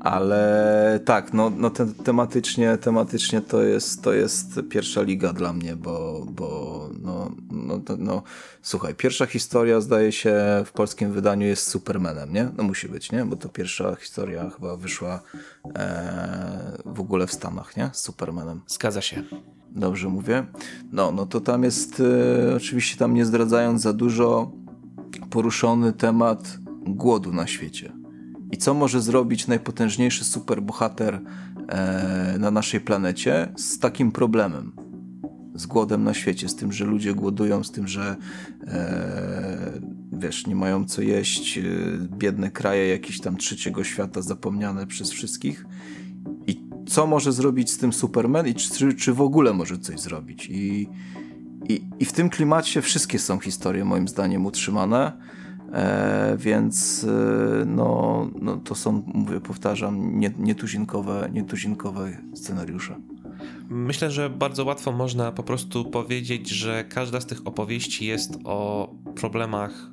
Ale 0.00 1.00
tak, 1.04 1.32
no, 1.32 1.52
no 1.56 1.70
te, 1.70 1.86
tematycznie, 1.86 2.76
tematycznie 2.76 3.40
to 3.40 3.62
jest, 3.62 4.02
to 4.02 4.12
jest 4.12 4.60
pierwsza 4.70 5.02
liga 5.02 5.32
dla 5.32 5.52
mnie, 5.52 5.76
bo, 5.76 6.26
bo 6.30 6.90
no, 7.02 7.30
no, 7.50 7.80
no, 7.98 8.22
słuchaj, 8.62 8.94
pierwsza 8.94 9.26
historia 9.26 9.80
zdaje 9.80 10.12
się 10.12 10.34
w 10.64 10.72
polskim 10.72 11.12
wydaniu 11.12 11.46
jest 11.46 11.70
Supermanem, 11.70 12.32
nie? 12.32 12.50
No 12.56 12.64
musi 12.64 12.88
być, 12.88 13.12
nie? 13.12 13.24
Bo 13.24 13.36
to 13.36 13.48
pierwsza 13.48 13.94
historia 13.94 14.50
chyba 14.50 14.76
wyszła 14.76 15.20
e, 15.76 16.78
w 16.84 17.00
ogóle 17.00 17.26
w 17.26 17.32
Stanach, 17.32 17.76
nie? 17.76 17.90
Z 17.92 18.00
Supermanem. 18.00 18.60
Zgadza 18.66 19.00
się. 19.00 19.22
Dobrze 19.70 20.08
mówię? 20.08 20.46
No, 20.92 21.12
no 21.12 21.26
to 21.26 21.40
tam 21.40 21.64
jest, 21.64 22.02
e, 22.50 22.56
oczywiście 22.56 22.96
tam 22.96 23.14
nie 23.14 23.24
zdradzając 23.24 23.82
za 23.82 23.92
dużo, 23.92 24.52
poruszony 25.30 25.92
temat 25.92 26.58
głodu 26.94 27.32
na 27.32 27.46
świecie. 27.46 27.92
I 28.52 28.56
co 28.56 28.74
może 28.74 29.00
zrobić 29.00 29.46
najpotężniejszy 29.46 30.24
superbohater 30.24 31.20
e, 31.68 32.36
na 32.38 32.50
naszej 32.50 32.80
planecie 32.80 33.52
z 33.56 33.78
takim 33.78 34.12
problemem? 34.12 34.72
Z 35.54 35.66
głodem 35.66 36.04
na 36.04 36.14
świecie, 36.14 36.48
z 36.48 36.56
tym, 36.56 36.72
że 36.72 36.84
ludzie 36.84 37.14
głodują, 37.14 37.64
z 37.64 37.70
tym, 37.70 37.88
że 37.88 38.16
e, 38.66 39.80
wiesz, 40.12 40.46
nie 40.46 40.54
mają 40.54 40.84
co 40.84 41.02
jeść, 41.02 41.58
e, 41.58 41.62
biedne 42.18 42.50
kraje 42.50 42.88
jakieś 42.88 43.20
tam 43.20 43.36
trzeciego 43.36 43.84
świata 43.84 44.22
zapomniane 44.22 44.86
przez 44.86 45.10
wszystkich. 45.10 45.66
I 46.46 46.68
co 46.86 47.06
może 47.06 47.32
zrobić 47.32 47.70
z 47.70 47.78
tym 47.78 47.92
Superman 47.92 48.46
i 48.46 48.54
czy, 48.54 48.94
czy 48.94 49.12
w 49.12 49.20
ogóle 49.20 49.52
może 49.52 49.78
coś 49.78 50.00
zrobić? 50.00 50.46
I, 50.50 50.88
i, 51.68 51.84
I 51.98 52.04
w 52.04 52.12
tym 52.12 52.30
klimacie 52.30 52.82
wszystkie 52.82 53.18
są 53.18 53.38
historie 53.38 53.84
moim 53.84 54.08
zdaniem 54.08 54.46
utrzymane. 54.46 55.12
E, 55.72 56.36
więc 56.38 57.04
e, 57.04 57.64
no, 57.66 58.30
no, 58.40 58.56
to 58.56 58.74
są, 58.74 59.02
mówię, 59.14 59.40
powtarzam, 59.40 60.20
nie, 60.20 60.30
nietuzinkowe, 60.38 61.28
nietuzinkowe 61.32 62.18
scenariusze. 62.34 62.96
Myślę, 63.68 64.10
że 64.10 64.30
bardzo 64.30 64.64
łatwo 64.64 64.92
można 64.92 65.32
po 65.32 65.42
prostu 65.42 65.84
powiedzieć, 65.84 66.48
że 66.48 66.84
każda 66.84 67.20
z 67.20 67.26
tych 67.26 67.46
opowieści 67.46 68.06
jest 68.06 68.38
o 68.44 68.90
problemach 69.14 69.90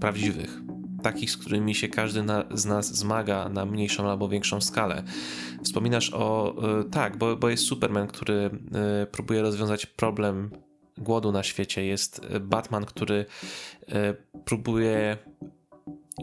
prawdziwych. 0.00 0.62
Takich, 1.02 1.30
z 1.30 1.36
którymi 1.36 1.74
się 1.74 1.88
każdy 1.88 2.22
na, 2.22 2.44
z 2.54 2.66
nas 2.66 2.94
zmaga 2.94 3.48
na 3.48 3.66
mniejszą 3.66 4.10
albo 4.10 4.28
większą 4.28 4.60
skalę. 4.60 5.02
Wspominasz 5.62 6.10
o. 6.14 6.54
E, 6.80 6.84
tak, 6.84 7.16
bo, 7.16 7.36
bo 7.36 7.48
jest 7.48 7.64
Superman, 7.64 8.06
który 8.06 8.50
próbuje 9.12 9.42
rozwiązać 9.42 9.86
problem 9.86 10.50
głodu 10.98 11.32
na 11.32 11.42
świecie. 11.42 11.84
Jest 11.84 12.20
Batman, 12.40 12.84
który 12.84 13.26
e, 13.88 14.14
próbuje 14.44 15.16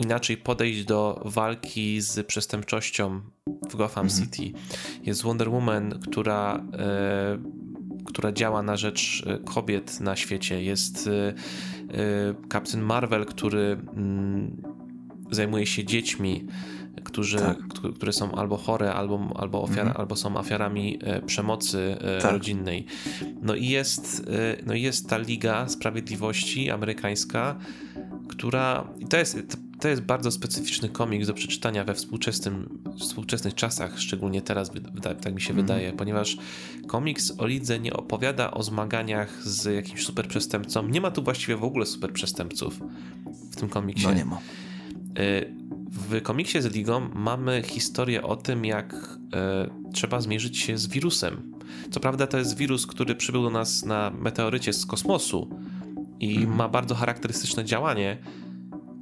inaczej 0.01 0.37
podejść 0.37 0.83
do 0.83 1.21
walki 1.25 2.01
z 2.01 2.27
przestępczością 2.27 3.21
w 3.69 3.75
Gotham 3.75 4.05
mhm. 4.05 4.31
City. 4.31 4.59
Jest 5.03 5.23
Wonder 5.23 5.49
Woman, 5.49 5.99
która, 5.99 6.63
e, 6.73 7.37
która 8.05 8.31
działa 8.31 8.61
na 8.63 8.77
rzecz 8.77 9.23
e, 9.27 9.37
kobiet 9.37 9.99
na 9.99 10.15
świecie. 10.15 10.63
Jest 10.63 11.09
Captain 12.51 12.83
Marvel, 12.83 13.25
który 13.25 13.77
mm, 13.95 14.61
zajmuje 15.31 15.65
się 15.65 15.85
dziećmi 15.85 16.47
którzy, 17.03 17.37
tak. 17.37 17.57
które 17.95 18.13
są 18.13 18.31
albo 18.31 18.57
chore, 18.57 18.93
albo, 18.93 19.29
albo, 19.35 19.61
ofiar, 19.61 19.79
mhm. 19.79 19.97
albo 19.97 20.15
są 20.15 20.37
ofiarami 20.37 20.99
e, 21.03 21.21
przemocy 21.21 21.97
e, 22.01 22.21
tak. 22.21 22.31
rodzinnej. 22.31 22.85
No 23.41 23.55
i 23.55 23.67
jest, 23.67 24.25
e, 24.27 24.63
no 24.65 24.73
jest 24.73 25.09
ta 25.09 25.17
Liga 25.17 25.69
Sprawiedliwości 25.69 26.71
amerykańska, 26.71 27.55
która. 28.27 28.87
to 29.09 29.17
jest, 29.17 29.57
to 29.79 29.87
jest 29.87 30.01
bardzo 30.01 30.31
specyficzny 30.31 30.89
komiks 30.89 31.27
do 31.27 31.33
przeczytania 31.33 31.83
we 31.83 31.93
współczesnym, 31.93 32.79
współczesnych 32.99 33.55
czasach, 33.55 33.99
szczególnie 33.99 34.41
teraz, 34.41 34.71
tak 35.21 35.33
mi 35.33 35.41
się 35.41 35.53
mm. 35.53 35.65
wydaje, 35.65 35.93
ponieważ 35.93 36.37
komiks 36.87 37.33
o 37.37 37.47
lidze 37.47 37.79
nie 37.79 37.93
opowiada 37.93 38.51
o 38.51 38.63
zmaganiach 38.63 39.43
z 39.43 39.75
jakimś 39.75 40.05
super 40.05 40.27
przestępcą. 40.27 40.87
Nie 40.87 41.01
ma 41.01 41.11
tu 41.11 41.23
właściwie 41.23 41.57
w 41.57 41.63
ogóle 41.63 41.85
super 41.85 42.13
przestępców 42.13 42.79
w 43.51 43.55
tym 43.55 43.69
komiksie. 43.69 44.07
No 44.07 44.13
nie 44.13 44.25
ma. 44.25 44.39
W 45.91 46.21
komiksie 46.21 46.61
z 46.61 46.65
Ligą 46.65 47.09
mamy 47.13 47.61
historię 47.65 48.23
o 48.23 48.35
tym, 48.35 48.65
jak 48.65 48.95
e, 49.33 49.69
trzeba 49.93 50.21
zmierzyć 50.21 50.59
się 50.59 50.77
z 50.77 50.87
wirusem. 50.87 51.53
Co 51.91 51.99
prawda, 51.99 52.27
to 52.27 52.37
jest 52.37 52.57
wirus, 52.57 52.87
który 52.87 53.15
przybył 53.15 53.43
do 53.43 53.49
nas 53.49 53.85
na 53.85 54.09
meteorycie 54.09 54.73
z 54.73 54.85
kosmosu 54.85 55.49
i 56.19 56.35
mhm. 56.35 56.55
ma 56.55 56.69
bardzo 56.69 56.95
charakterystyczne 56.95 57.65
działanie, 57.65 58.17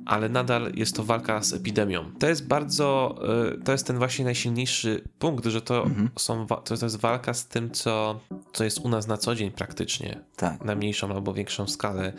ale 0.05 0.29
nadal 0.29 0.71
jest 0.75 0.95
to 0.95 1.03
walka 1.03 1.43
z 1.43 1.53
epidemią. 1.53 2.11
To 2.19 2.27
jest 2.27 2.47
bardzo, 2.47 3.15
e, 3.53 3.63
to 3.63 3.71
jest 3.71 3.87
ten 3.87 3.97
właśnie 3.97 4.25
najsilniejszy 4.25 5.01
punkt, 5.19 5.45
że 5.45 5.61
to, 5.61 5.83
mhm. 5.83 6.09
są, 6.19 6.47
to 6.47 6.73
jest 6.81 6.95
walka 6.95 7.33
z 7.33 7.47
tym, 7.47 7.71
co, 7.71 8.19
co 8.53 8.63
jest 8.63 8.79
u 8.79 8.89
nas 8.89 9.07
na 9.07 9.17
co 9.17 9.35
dzień 9.35 9.51
praktycznie, 9.51 10.19
tak. 10.35 10.65
na 10.65 10.75
mniejszą 10.75 11.13
albo 11.13 11.33
większą 11.33 11.67
skalę. 11.67 12.13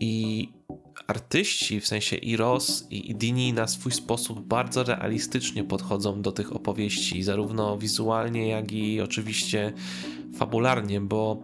I 0.00 0.48
artyści, 1.06 1.80
w 1.80 1.86
sensie 1.86 2.16
i 2.16 2.36
Ross, 2.36 2.86
i 2.90 3.14
Dini 3.14 3.52
na 3.52 3.66
swój 3.66 3.92
sposób 3.92 4.40
bardzo 4.40 4.84
realistycznie 4.84 5.64
podchodzą 5.64 6.22
do 6.22 6.32
tych 6.32 6.56
opowieści, 6.56 7.22
zarówno 7.22 7.78
wizualnie, 7.78 8.48
jak 8.48 8.72
i 8.72 9.00
oczywiście 9.00 9.72
fabularnie, 10.34 11.00
bo 11.00 11.42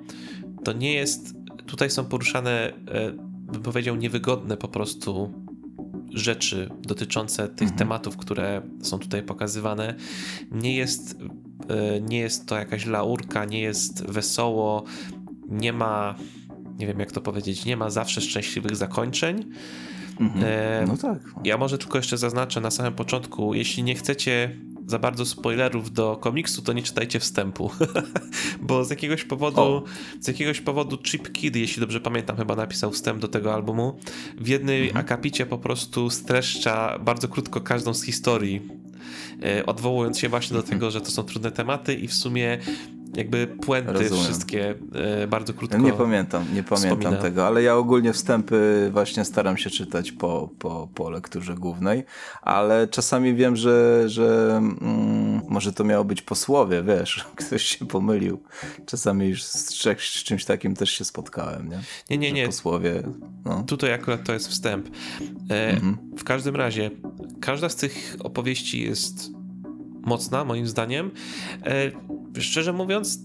to 0.65 0.73
nie 0.73 0.93
jest 0.93 1.35
tutaj 1.67 1.91
są 1.91 2.05
poruszane, 2.05 2.73
e, 2.89 3.13
bym 3.53 3.63
powiedział, 3.63 3.97
niewygodne 3.97 4.57
po 4.57 4.69
prostu 4.69 5.33
rzeczy 6.15 6.71
dotyczące 6.83 7.49
tych 7.49 7.69
mhm. 7.69 7.79
tematów, 7.79 8.17
które 8.17 8.63
są 8.83 8.99
tutaj 8.99 9.23
pokazywane. 9.23 9.95
Nie 10.51 10.77
jest, 10.77 11.17
e, 11.69 12.01
nie 12.01 12.19
jest 12.19 12.47
to 12.47 12.57
jakaś 12.57 12.87
laurka, 12.87 13.45
nie 13.45 13.61
jest 13.61 14.07
wesoło, 14.07 14.85
nie 15.49 15.73
ma, 15.73 16.15
nie 16.81 16.87
wiem 16.87 17.01
jak 17.01 17.13
to 17.13 17.21
powiedzieć, 17.21 17.65
nie 17.65 17.77
ma 17.77 17.91
zawsze 17.91 18.21
szczęśliwych 18.21 18.77
zakończeń. 18.77 19.45
Mhm. 20.21 20.45
E, 20.45 20.85
no 20.87 20.97
tak. 20.97 21.19
Ja 21.45 21.59
może 21.59 21.79
tylko 21.79 21.99
jeszcze 21.99 22.19
zaznaczę 22.19 22.61
na 22.61 22.71
samym 22.71 22.93
początku, 22.93 23.55
jeśli 23.55 23.83
nie 23.83 23.95
chcecie 23.95 24.57
za 24.87 24.99
bardzo 24.99 25.27
spoilerów 25.27 25.93
do 25.93 26.17
komiksu, 26.17 26.63
to 26.63 26.73
nie 26.73 26.83
czytajcie 26.83 27.21
wstępu. 27.21 27.71
Bo 28.69 28.85
z 28.85 28.91
jakiegoś 28.91 29.25
powodu, 29.25 29.61
o. 29.61 29.85
z 30.21 30.29
jakiegoś 30.29 30.61
powodu 30.61 30.99
Chip 30.99 31.33
Kid, 31.33 31.57
jeśli 31.57 31.81
dobrze 31.81 32.01
pamiętam, 32.01 32.37
chyba 32.37 32.57
napisał 32.57 32.91
wstęp 32.91 33.21
do 33.21 33.29
tego 33.29 33.55
albumu. 33.55 33.99
W 34.39 34.49
jednej 34.49 34.83
mhm. 34.87 35.05
akapicie 35.05 35.47
po 35.47 35.59
prostu 35.59 36.11
streszcza 36.11 36.99
bardzo 36.99 37.29
krótko 37.29 37.61
każdą 37.61 37.95
z 37.95 38.03
historii 38.03 38.61
e, 39.43 39.67
odwołując 39.67 40.19
się 40.19 40.29
właśnie 40.29 40.55
do 40.55 40.61
mhm. 40.61 40.79
tego, 40.79 40.91
że 40.91 41.01
to 41.01 41.11
są 41.11 41.23
trudne 41.23 41.53
tematy 41.53 41.95
i 41.95 42.09
w 42.09 42.15
sumie 42.15 42.59
jakby 43.15 43.47
puenty 43.47 43.93
Rozumiem. 43.93 44.25
wszystkie 44.25 44.75
e, 44.95 45.27
bardzo 45.27 45.55
krótko. 45.55 45.79
Nie 45.79 45.93
pamiętam, 45.93 46.45
nie 46.55 46.63
pamiętam 46.63 47.17
tego, 47.17 47.47
ale 47.47 47.63
ja 47.63 47.77
ogólnie 47.77 48.13
wstępy 48.13 48.89
właśnie 48.93 49.25
staram 49.25 49.57
się 49.57 49.71
czytać 49.71 50.13
po, 50.13 50.51
po, 50.59 50.89
po 50.95 51.11
lekturze 51.11 51.55
głównej, 51.55 52.05
ale 52.43 52.89
czasami 52.89 53.35
wiem, 53.35 53.57
że, 53.57 54.09
że 54.09 54.57
mm, 54.57 55.43
może 55.49 55.73
to 55.73 55.85
miało 55.85 56.05
być 56.05 56.23
posłowie, 56.23 56.83
wiesz, 56.83 57.27
ktoś 57.37 57.63
się 57.63 57.87
pomylił. 57.87 58.43
Czasami 58.87 59.29
już 59.29 59.43
z, 59.43 59.75
z 59.99 60.25
czymś 60.25 60.45
takim 60.45 60.77
też 60.77 60.91
się 60.91 61.05
spotkałem, 61.05 61.69
nie? 61.69 61.79
Nie, 62.11 62.19
nie, 62.19 62.33
nie. 62.33 62.47
Posłowie. 62.47 63.03
No. 63.45 63.63
Tutaj 63.63 63.93
akurat 63.93 64.25
to 64.25 64.33
jest 64.33 64.49
wstęp. 64.49 64.89
E, 65.51 65.69
mhm. 65.71 65.99
W 66.17 66.25
każdym 66.25 66.57
razie, 66.57 66.91
każda 67.41 67.69
z 67.69 67.77
tych 67.77 68.17
opowieści 68.21 68.83
jest 68.83 69.40
mocna, 70.03 70.45
moim 70.45 70.67
zdaniem. 70.67 71.11
E, 72.37 72.41
szczerze 72.41 72.73
mówiąc, 72.73 73.19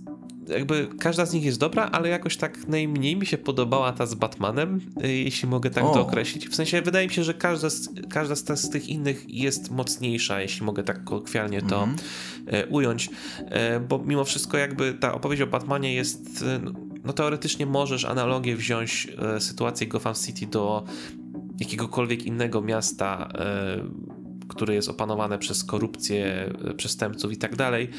jakby 0.47 0.87
każda 0.99 1.25
z 1.25 1.33
nich 1.33 1.45
jest 1.45 1.59
dobra, 1.59 1.89
ale 1.91 2.09
jakoś 2.09 2.37
tak 2.37 2.67
najmniej 2.67 3.15
mi 3.15 3.25
się 3.25 3.37
podobała 3.37 3.91
ta 3.91 4.05
z 4.05 4.13
Batmanem, 4.13 4.81
e, 5.03 5.11
jeśli 5.11 5.49
mogę 5.49 5.69
tak 5.69 5.83
o. 5.83 5.93
to 5.93 6.01
określić. 6.01 6.47
W 6.47 6.55
sensie 6.55 6.81
wydaje 6.81 7.07
mi 7.07 7.13
się, 7.13 7.23
że 7.23 7.33
każda 7.33 7.69
z, 7.69 7.89
każda 8.09 8.35
z, 8.35 8.59
z 8.59 8.69
tych 8.69 8.89
innych 8.89 9.25
jest 9.27 9.71
mocniejsza, 9.71 10.41
jeśli 10.41 10.65
mogę 10.65 10.83
tak 10.83 11.03
kolokwialnie 11.03 11.61
to 11.61 11.83
mm 11.83 11.95
-hmm. 11.95 12.63
ująć, 12.69 13.09
bo 13.89 14.03
mimo 14.05 14.23
wszystko 14.23 14.57
jakby 14.57 14.93
ta 14.93 15.13
opowieść 15.13 15.41
o 15.41 15.47
Batmanie 15.47 15.93
jest, 15.93 16.45
no 17.03 17.13
teoretycznie 17.13 17.65
możesz 17.65 18.05
analogię 18.05 18.55
wziąć 18.55 19.07
sytuację 19.39 19.87
Gotham 19.87 20.15
City 20.15 20.47
do 20.47 20.83
jakiegokolwiek 21.59 22.25
innego 22.25 22.61
miasta 22.61 23.29
które 24.47 24.73
jest 24.75 24.89
opanowane 24.89 25.37
przez 25.37 25.63
korupcję 25.63 26.53
e, 26.69 26.73
przestępców 26.73 27.31
i 27.31 27.37
tak 27.37 27.55
dalej, 27.55 27.89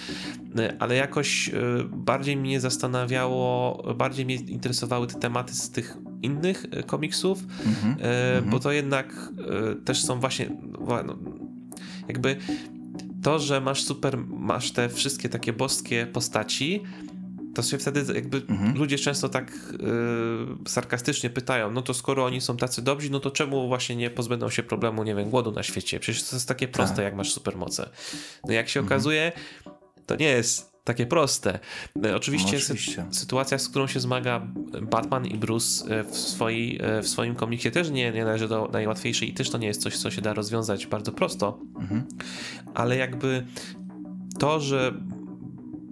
e, 0.59 0.76
ale 0.79 0.95
jakoś 0.95 1.49
e, 1.49 1.53
bardziej 1.93 2.37
mnie 2.37 2.61
zastanawiało, 2.61 3.83
bardziej 3.95 4.25
mnie 4.25 4.35
interesowały 4.35 5.07
te 5.07 5.15
tematy 5.15 5.55
z 5.55 5.71
tych 5.71 5.97
innych 6.23 6.67
komiksów, 6.87 7.47
mm-hmm. 7.47 8.50
bo 8.50 8.59
to 8.59 8.73
jednak 8.73 9.33
też 9.85 10.05
są 10.05 10.21
właśnie 10.21 10.50
no, 11.07 11.19
jakby 12.09 12.37
to, 13.23 13.38
że 13.38 13.61
masz 13.61 13.85
super, 13.85 14.19
masz 14.29 14.71
te 14.71 14.88
wszystkie 14.88 15.29
takie 15.29 15.53
boskie 15.53 16.07
postaci, 16.07 16.83
to 17.57 17.63
się 17.63 17.79
wtedy 17.79 18.15
jakby 18.15 18.37
mhm. 18.37 18.79
ludzie 18.79 18.99
często 18.99 19.29
tak 19.29 19.53
yy, 19.73 20.69
sarkastycznie 20.69 21.31
pytają, 21.31 21.71
no 21.71 21.83
to 21.83 21.95
skoro 21.95 22.25
oni 22.25 22.41
są 22.41 22.57
tacy 22.57 22.83
dobrzy, 22.83 23.11
no 23.11 23.21
to 23.21 23.31
czemu 23.31 23.69
właśnie 23.69 23.97
nie 23.97 24.11
pozbędą 24.11 24.51
się 24.51 24.63
problemu, 24.63 25.05
nie 25.05 25.15
wiem, 25.15 25.31
głodu 25.31 25.53
na 25.53 25.63
świecie? 25.63 26.01
Przecież 26.01 26.23
to 26.23 26.37
jest 26.37 26.49
takie 26.49 26.69
proste, 26.69 26.97
tak. 26.97 27.05
jak 27.05 27.15
masz 27.15 27.33
supermoce. 27.33 27.91
No 28.45 28.53
jak 28.53 28.69
się 28.69 28.81
mhm. 28.81 28.87
okazuje, 28.87 29.33
to 30.07 30.17
nie 30.17 30.29
jest 30.29 30.77
takie 30.85 31.07
proste. 31.07 31.59
E, 32.05 32.17
oczywiście, 32.17 32.53
no, 32.53 32.59
oczywiście. 32.59 33.07
Sy 33.11 33.21
sytuacja, 33.21 33.59
z 33.59 33.69
którą 33.69 33.87
się 33.87 34.01
zmaga 34.01 34.41
Batman 34.83 35.27
i 35.27 35.39
Bruce 35.39 36.01
e, 36.01 36.05
w, 36.05 36.17
swoi, 36.17 36.79
w 37.03 37.09
swoim 37.09 37.35
komiksie 37.35 37.71
też 37.71 37.91
nie, 37.91 38.13
nie 38.13 38.25
należy 38.25 38.49
do 38.49 38.69
najłatwiejszej 38.73 39.31
i 39.31 39.35
też 39.35 39.50
to 39.50 39.59
nie 39.59 39.67
jest 39.67 39.83
coś, 39.83 39.97
co 39.97 40.11
się 40.11 40.23
da 40.23 40.35
rozwiązać 40.35 40.87
bardzo 40.87 41.13
prosto, 41.13 41.59
mhm. 41.80 42.04
ale 42.75 42.97
jakby 42.97 43.47
to, 44.39 44.61
że 44.61 44.95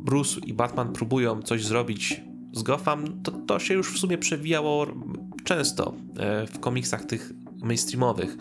Bruce 0.05 0.41
i 0.47 0.55
Batman 0.55 0.93
próbują 0.93 1.43
coś 1.43 1.65
zrobić 1.65 2.21
z 2.53 2.63
Gotham, 2.63 3.23
to, 3.23 3.31
to 3.31 3.59
się 3.59 3.75
już 3.75 3.93
w 3.93 3.99
sumie 3.99 4.19
przewijało 4.19 4.87
często 5.45 5.95
e, 6.17 6.47
w 6.47 6.61
komiksach 6.61 7.05
tych 7.05 7.33
mainstreamowych 7.63 8.37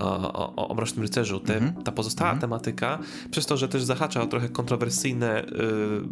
o, 0.00 0.32
o, 0.56 0.68
o 0.68 0.74
Mrocznym 0.74 1.02
Rycerzu. 1.02 1.40
Te, 1.40 1.56
mm 1.56 1.70
-hmm. 1.70 1.82
Ta 1.82 1.92
pozostała 1.92 2.30
mm 2.30 2.38
-hmm. 2.38 2.40
tematyka, 2.40 2.98
przez 3.30 3.46
to, 3.46 3.56
że 3.56 3.68
też 3.68 3.82
zahacza 3.82 4.22
o 4.22 4.26
trochę 4.26 4.48
kontrowersyjne 4.48 5.44
y, 5.44 5.48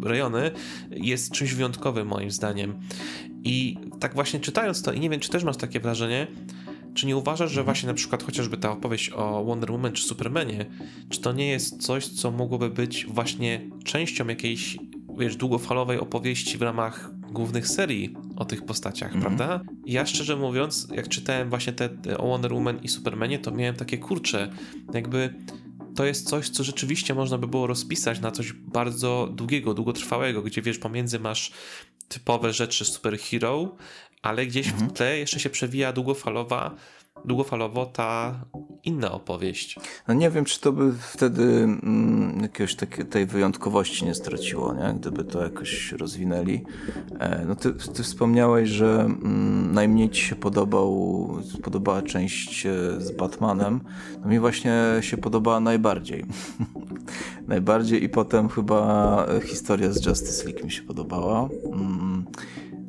rejony, 0.03 0.51
jest 0.91 1.31
czymś 1.31 1.53
wyjątkowym 1.53 2.07
moim 2.07 2.31
zdaniem. 2.31 2.79
I 3.43 3.77
tak 3.99 4.15
właśnie 4.15 4.39
czytając 4.39 4.81
to, 4.81 4.93
i 4.93 4.99
nie 4.99 5.09
wiem, 5.09 5.19
czy 5.19 5.29
też 5.29 5.43
masz 5.43 5.57
takie 5.57 5.79
wrażenie, 5.79 6.27
czy 6.93 7.07
nie 7.07 7.17
uważasz, 7.17 7.51
że 7.51 7.63
właśnie 7.63 7.87
na 7.87 7.93
przykład 7.93 8.23
chociażby 8.23 8.57
ta 8.57 8.71
opowieść 8.71 9.09
o 9.09 9.43
Wonder 9.43 9.71
Woman 9.71 9.91
czy 9.91 10.03
Supermanie, 10.03 10.65
czy 11.09 11.21
to 11.21 11.31
nie 11.31 11.47
jest 11.47 11.83
coś, 11.83 12.07
co 12.07 12.31
mogłoby 12.31 12.69
być 12.69 13.05
właśnie 13.05 13.69
częścią 13.83 14.27
jakiejś, 14.27 14.77
wiesz, 15.17 15.35
długofalowej 15.35 15.99
opowieści 15.99 16.57
w 16.57 16.61
ramach 16.61 17.09
głównych 17.31 17.67
serii 17.67 18.15
o 18.35 18.45
tych 18.45 18.65
postaciach, 18.65 19.11
mm 19.11 19.19
-hmm. 19.19 19.25
prawda? 19.25 19.61
Ja 19.85 20.05
szczerze 20.05 20.35
mówiąc, 20.35 20.87
jak 20.95 21.09
czytałem 21.09 21.49
właśnie 21.49 21.73
te, 21.73 21.89
te 21.89 22.17
o 22.17 22.27
Wonder 22.27 22.53
Woman 22.53 22.79
i 22.83 22.87
Supermanie, 22.87 23.39
to 23.39 23.51
miałem 23.51 23.75
takie 23.75 23.97
kurcze, 23.97 24.51
jakby 24.93 25.33
to 25.95 26.05
jest 26.05 26.29
coś, 26.29 26.49
co 26.49 26.63
rzeczywiście 26.63 27.13
można 27.13 27.37
by 27.37 27.47
było 27.47 27.67
rozpisać 27.67 28.19
na 28.19 28.31
coś 28.31 28.53
bardzo 28.53 29.29
długiego, 29.31 29.73
długotrwałego, 29.73 30.41
gdzie 30.41 30.61
wiesz, 30.61 30.77
pomiędzy 30.77 31.19
masz 31.19 31.51
typowe 32.07 32.53
rzeczy 32.53 32.85
superhero, 32.85 33.75
ale 34.21 34.45
gdzieś 34.45 34.67
mhm. 34.67 34.89
w 34.89 34.93
tle 34.93 35.17
jeszcze 35.17 35.39
się 35.39 35.49
przewija 35.49 35.93
długofalowa, 35.93 36.75
długofalowo 37.25 37.85
ta 37.85 38.35
inna 38.83 39.11
opowieść. 39.11 39.79
No 40.07 40.13
nie 40.13 40.29
wiem, 40.29 40.45
czy 40.45 40.61
to 40.61 40.71
by 40.71 40.93
wtedy 40.93 41.43
mm, 41.43 42.39
jakiegoś 42.41 42.75
takie, 42.75 43.05
tej 43.05 43.25
wyjątkowości 43.25 44.05
nie 44.05 44.15
straciło, 44.15 44.73
nie? 44.73 44.93
gdyby 44.99 45.23
to 45.23 45.43
jakoś 45.43 45.91
rozwinęli. 45.91 46.63
E, 47.19 47.45
no 47.47 47.55
ty, 47.55 47.73
ty 47.73 48.03
wspomniałeś, 48.03 48.69
że 48.69 49.01
mm, 49.01 49.73
najmniej 49.73 50.09
ci 50.09 50.21
się 50.21 50.35
podobał, 50.35 51.27
podobała 51.63 52.01
część 52.01 52.65
e, 52.65 53.01
z 53.01 53.11
Batmanem. 53.11 53.81
No 54.21 54.29
mi 54.29 54.39
właśnie 54.39 54.73
się 55.01 55.17
podobała 55.17 55.59
najbardziej. 55.59 56.25
najbardziej 57.47 58.03
i 58.03 58.09
potem 58.09 58.49
chyba 58.49 59.25
historia 59.45 59.91
z 59.91 60.05
Justice 60.05 60.45
League 60.45 60.65
mi 60.65 60.71
się 60.71 60.83
podobała. 60.83 61.49
Mm, 61.73 62.25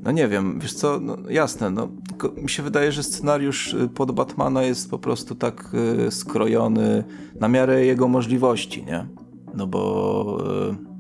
no 0.03 0.11
nie 0.11 0.29
wiem, 0.29 0.59
wiesz 0.61 0.75
co, 0.75 1.01
no 1.01 1.17
jasne, 1.29 1.71
no 1.71 1.89
mi 2.37 2.51
się 2.51 2.63
wydaje, 2.63 2.93
że 2.93 3.03
scenariusz 3.03 3.75
y, 3.75 3.89
pod 3.89 4.13
Batmana 4.13 4.63
jest 4.63 4.91
po 4.91 4.99
prostu 4.99 5.35
tak 5.35 5.71
y, 6.07 6.11
skrojony 6.11 7.05
na 7.41 7.49
miarę 7.49 7.85
jego 7.85 8.09
możliwości, 8.09 8.85
nie? 8.85 9.07
No 9.55 9.67
bo 9.67 10.39
y, 10.71 10.93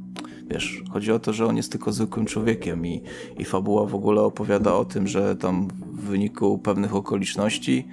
wiesz, 0.51 0.83
chodzi 0.91 1.13
o 1.13 1.19
to, 1.19 1.33
że 1.33 1.47
on 1.47 1.57
jest 1.57 1.73
tylko 1.73 1.93
zwykłym 1.93 2.27
człowiekiem 2.27 2.87
i, 2.87 3.03
i 3.39 3.45
fabuła 3.45 3.87
w 3.87 3.95
ogóle 3.95 4.23
opowiada 4.23 4.75
o 4.75 4.85
tym, 4.85 5.07
że 5.07 5.37
tam 5.37 5.69
w 5.93 6.01
wyniku 6.01 6.59
pewnych 6.59 6.95
okoliczności 6.95 7.89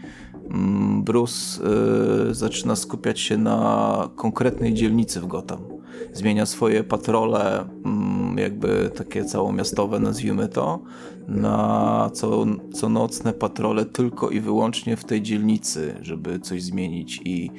Bruce 1.03 1.61
y, 2.29 2.33
zaczyna 2.33 2.75
skupiać 2.75 3.19
się 3.19 3.37
na 3.37 4.09
konkretnej 4.15 4.73
dzielnicy 4.73 5.21
w 5.21 5.27
Gotham. 5.27 5.59
Zmienia 6.13 6.45
swoje 6.45 6.83
patrole, 6.83 7.69
mm, 7.85 8.37
jakby 8.37 8.91
takie 8.95 9.25
całomiastowe, 9.25 9.99
nazwijmy 9.99 10.47
to, 10.47 10.79
na 11.27 12.09
co, 12.13 12.45
co 12.73 12.89
nocne 12.89 13.33
patrole 13.33 13.85
tylko 13.85 14.29
i 14.29 14.39
wyłącznie 14.39 14.97
w 14.97 15.05
tej 15.05 15.21
dzielnicy, 15.21 15.95
żeby 16.01 16.39
coś 16.39 16.63
zmienić 16.63 17.21
i, 17.25 17.51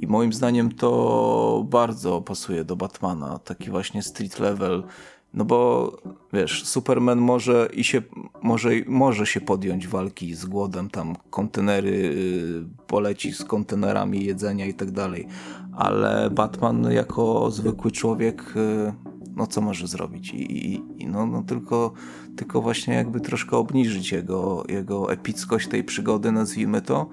i 0.00 0.06
moim 0.06 0.32
zdaniem 0.32 0.72
to 0.72 1.66
bardzo 1.70 2.20
pasuje 2.20 2.64
do 2.64 2.76
Batmana, 2.76 3.38
taki 3.38 3.70
właśnie 3.70 4.02
street 4.02 4.38
level, 4.38 4.82
no 5.34 5.44
bo 5.44 5.92
wiesz, 6.32 6.64
Superman 6.64 7.18
może 7.18 7.68
i 7.72 7.84
się, 7.84 8.02
może, 8.42 8.70
może 8.86 9.26
się 9.26 9.40
podjąć 9.40 9.88
walki 9.88 10.34
z 10.34 10.46
głodem, 10.46 10.90
tam 10.90 11.16
kontenery 11.30 11.90
y, 11.90 12.64
poleci 12.86 13.32
z 13.32 13.44
kontenerami 13.44 14.24
jedzenia 14.24 14.66
i 14.66 14.74
tak 14.74 14.90
dalej, 14.90 15.26
ale 15.72 16.30
Batman 16.30 16.92
jako 16.92 17.50
zwykły 17.50 17.90
człowiek 17.90 18.54
y, 18.56 18.92
no 19.36 19.46
co 19.46 19.60
może 19.60 19.86
zrobić? 19.86 20.30
I, 20.34 20.74
i 20.98 21.06
no, 21.06 21.26
no 21.26 21.42
tylko, 21.42 21.92
tylko 22.36 22.62
właśnie 22.62 22.94
jakby 22.94 23.20
troszkę 23.20 23.56
obniżyć 23.56 24.12
jego, 24.12 24.64
jego 24.68 25.12
epickość 25.12 25.68
tej 25.68 25.84
przygody, 25.84 26.32
nazwijmy 26.32 26.82
to, 26.82 27.08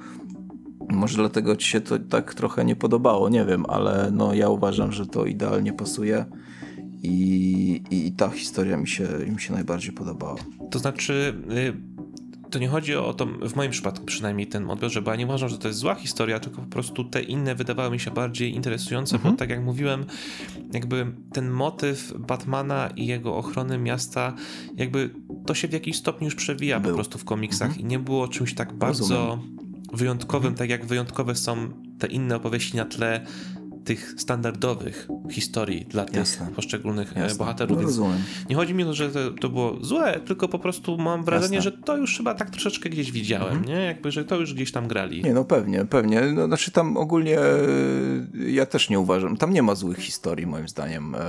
może 0.89 1.17
dlatego 1.17 1.55
ci 1.55 1.69
się 1.69 1.81
to 1.81 1.99
tak 1.99 2.33
trochę 2.33 2.65
nie 2.65 2.75
podobało, 2.75 3.29
nie 3.29 3.45
wiem, 3.45 3.65
ale 3.67 4.09
no 4.13 4.33
ja 4.33 4.49
uważam, 4.49 4.91
że 4.91 5.05
to 5.05 5.25
idealnie 5.25 5.73
pasuje 5.73 6.25
i, 7.03 7.81
i 7.91 8.11
ta 8.11 8.29
historia 8.29 8.77
mi 8.77 8.87
się, 8.87 9.07
mi 9.27 9.41
się 9.41 9.53
najbardziej 9.53 9.93
podobała. 9.93 10.35
To 10.71 10.79
znaczy, 10.79 11.33
y, 11.51 11.73
to 12.51 12.59
nie 12.59 12.67
chodzi 12.67 12.95
o 12.95 13.13
to, 13.13 13.25
w 13.25 13.55
moim 13.55 13.71
przypadku 13.71 14.05
przynajmniej 14.05 14.47
ten 14.47 14.69
odbiorze, 14.69 15.01
bo 15.01 15.11
ja 15.11 15.17
nie 15.17 15.25
uważam, 15.25 15.49
że 15.49 15.57
to 15.57 15.67
jest 15.67 15.79
zła 15.79 15.95
historia, 15.95 16.39
tylko 16.39 16.61
po 16.61 16.67
prostu 16.67 17.03
te 17.03 17.21
inne 17.21 17.55
wydawały 17.55 17.91
mi 17.91 17.99
się 17.99 18.11
bardziej 18.11 18.55
interesujące, 18.55 19.15
mhm. 19.15 19.33
bo 19.33 19.39
tak 19.39 19.49
jak 19.49 19.63
mówiłem, 19.63 20.05
jakby 20.73 21.05
ten 21.33 21.49
motyw 21.49 22.13
Batmana 22.19 22.89
i 22.95 23.05
jego 23.05 23.35
ochrony 23.35 23.77
miasta, 23.77 24.33
jakby 24.77 25.09
to 25.45 25.53
się 25.53 25.67
w 25.67 25.73
jakiś 25.73 25.97
stopniu 25.97 26.25
już 26.25 26.35
przewija 26.35 26.79
Był. 26.79 26.91
po 26.91 26.95
prostu 26.95 27.17
w 27.17 27.25
komiksach 27.25 27.67
mhm. 27.67 27.85
i 27.85 27.89
nie 27.89 27.99
było 27.99 28.27
czymś 28.27 28.53
tak 28.53 28.73
bardzo 28.73 29.01
Rozumiem. 29.01 29.57
wyjątkowym, 29.93 30.47
mhm. 30.47 30.55
tak 30.57 30.69
jak 30.69 30.85
wyjątkowe 30.85 31.35
są 31.35 31.69
te 31.99 32.07
inne 32.07 32.35
opowieści 32.35 32.77
na 32.77 32.85
tle 32.85 33.25
tych 33.83 34.13
standardowych 34.17 35.07
historii 35.31 35.85
dla 35.85 36.05
tych 36.05 36.15
Jasne. 36.15 36.47
poszczególnych 36.55 37.17
e, 37.17 37.19
Jasne. 37.19 37.37
bohaterów. 37.37 37.77
No, 37.77 37.83
rozumiem. 37.83 38.17
Nie 38.49 38.55
chodzi 38.55 38.73
mi 38.73 38.83
o 38.83 38.85
to, 38.85 38.93
że 38.93 39.09
to, 39.09 39.31
to, 39.31 39.49
było 39.49 39.77
złe, 39.81 40.19
tylko 40.25 40.47
po 40.47 40.59
prostu 40.59 40.97
mam 40.97 41.23
wrażenie, 41.23 41.55
Jasne. 41.55 41.71
że 41.71 41.77
to 41.77 41.97
już 41.97 42.17
chyba 42.17 42.35
tak 42.35 42.49
troszeczkę 42.49 42.89
gdzieś 42.89 43.11
widziałem, 43.11 43.57
mhm. 43.57 43.65
nie? 43.65 43.85
Jakby, 43.85 44.11
że 44.11 44.25
to 44.25 44.35
już 44.35 44.53
gdzieś 44.53 44.71
tam 44.71 44.87
grali. 44.87 45.23
Nie, 45.23 45.33
no 45.33 45.45
pewnie, 45.45 45.85
pewnie. 45.85 46.21
No, 46.21 46.45
znaczy 46.45 46.71
tam 46.71 46.97
ogólnie 46.97 47.39
e, 47.39 47.55
ja 48.47 48.65
też 48.65 48.89
nie 48.89 48.99
uważam, 48.99 49.37
tam 49.37 49.53
nie 49.53 49.63
ma 49.63 49.75
złych 49.75 49.97
historii 49.97 50.47
moim 50.47 50.67
zdaniem. 50.67 51.15
E, 51.15 51.19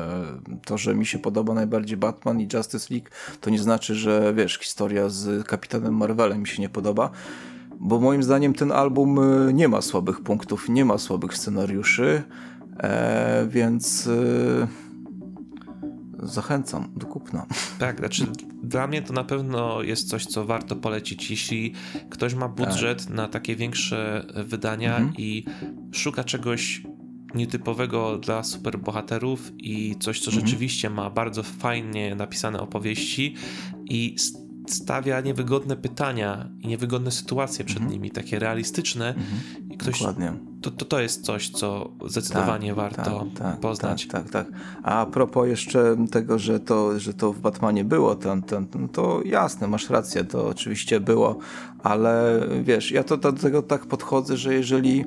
to, 0.64 0.78
że 0.78 0.94
mi 0.94 1.06
się 1.06 1.18
podoba 1.18 1.54
najbardziej 1.54 1.96
Batman 1.96 2.40
i 2.40 2.48
Justice 2.54 2.94
League, 2.94 3.08
to 3.40 3.50
nie 3.50 3.58
znaczy, 3.58 3.94
że 3.94 4.34
wiesz, 4.36 4.58
historia 4.58 5.08
z 5.08 5.46
Kapitanem 5.46 5.96
Marvelem 5.96 6.40
mi 6.40 6.48
się 6.48 6.62
nie 6.62 6.68
podoba 6.68 7.10
bo 7.82 8.00
moim 8.00 8.22
zdaniem 8.22 8.54
ten 8.54 8.72
album 8.72 9.18
y, 9.48 9.52
nie 9.52 9.68
ma 9.68 9.82
słabych 9.82 10.20
punktów, 10.20 10.68
nie 10.68 10.84
ma 10.84 10.98
słabych 10.98 11.36
scenariuszy, 11.36 12.22
e, 12.78 13.46
więc 13.50 14.06
e, 14.06 14.66
zachęcam 16.22 16.88
do 16.96 17.06
kupna. 17.06 17.46
Tak, 17.78 17.98
znaczy 17.98 18.26
dla 18.62 18.86
mnie 18.86 19.02
to 19.02 19.12
na 19.12 19.24
pewno 19.24 19.82
jest 19.82 20.08
coś, 20.08 20.26
co 20.26 20.44
warto 20.44 20.76
polecić. 20.76 21.30
Jeśli 21.30 21.72
ktoś 22.10 22.34
ma 22.34 22.48
budżet 22.48 23.06
tak. 23.06 23.14
na 23.14 23.28
takie 23.28 23.56
większe 23.56 24.26
wydania 24.46 24.96
mhm. 24.96 25.14
i 25.18 25.44
szuka 25.92 26.24
czegoś 26.24 26.82
nietypowego 27.34 28.18
dla 28.18 28.42
superbohaterów 28.42 29.52
i 29.58 29.96
coś, 30.00 30.20
co 30.20 30.30
mhm. 30.30 30.46
rzeczywiście 30.46 30.90
ma 30.90 31.10
bardzo 31.10 31.42
fajnie 31.42 32.14
napisane 32.14 32.60
opowieści 32.60 33.34
i 33.84 34.16
stawia 34.66 35.20
niewygodne 35.20 35.76
pytania 35.76 36.48
i 36.60 36.68
niewygodne 36.68 37.10
sytuacje 37.10 37.64
przed 37.64 37.78
mhm. 37.78 37.92
nimi, 37.92 38.10
takie 38.10 38.38
realistyczne. 38.38 39.08
Mhm. 39.08 39.70
I 39.70 39.76
ktoś, 39.76 39.98
Dokładnie. 39.98 40.32
To, 40.62 40.70
to, 40.70 40.84
to 40.84 41.00
jest 41.00 41.24
coś, 41.24 41.50
co 41.50 41.90
zdecydowanie 42.06 42.68
tak, 42.68 42.76
warto 42.76 43.26
tak, 43.34 43.38
tak, 43.38 43.60
poznać. 43.60 44.06
Tak, 44.06 44.30
tak, 44.30 44.46
tak. 44.46 44.58
A 44.82 45.06
propos 45.06 45.48
jeszcze 45.48 45.96
tego, 46.10 46.38
że 46.38 46.60
to, 46.60 46.98
że 46.98 47.14
to 47.14 47.32
w 47.32 47.40
Batmanie 47.40 47.84
było, 47.84 48.14
ten, 48.14 48.42
ten, 48.42 48.66
no 48.74 48.88
to 48.88 49.22
jasne, 49.24 49.68
masz 49.68 49.90
rację, 49.90 50.24
to 50.24 50.46
oczywiście 50.46 51.00
było, 51.00 51.38
ale 51.82 52.40
wiesz, 52.62 52.90
ja 52.90 53.04
to 53.04 53.16
do 53.16 53.32
tego 53.32 53.62
tak 53.62 53.86
podchodzę, 53.86 54.36
że 54.36 54.54
jeżeli 54.54 55.04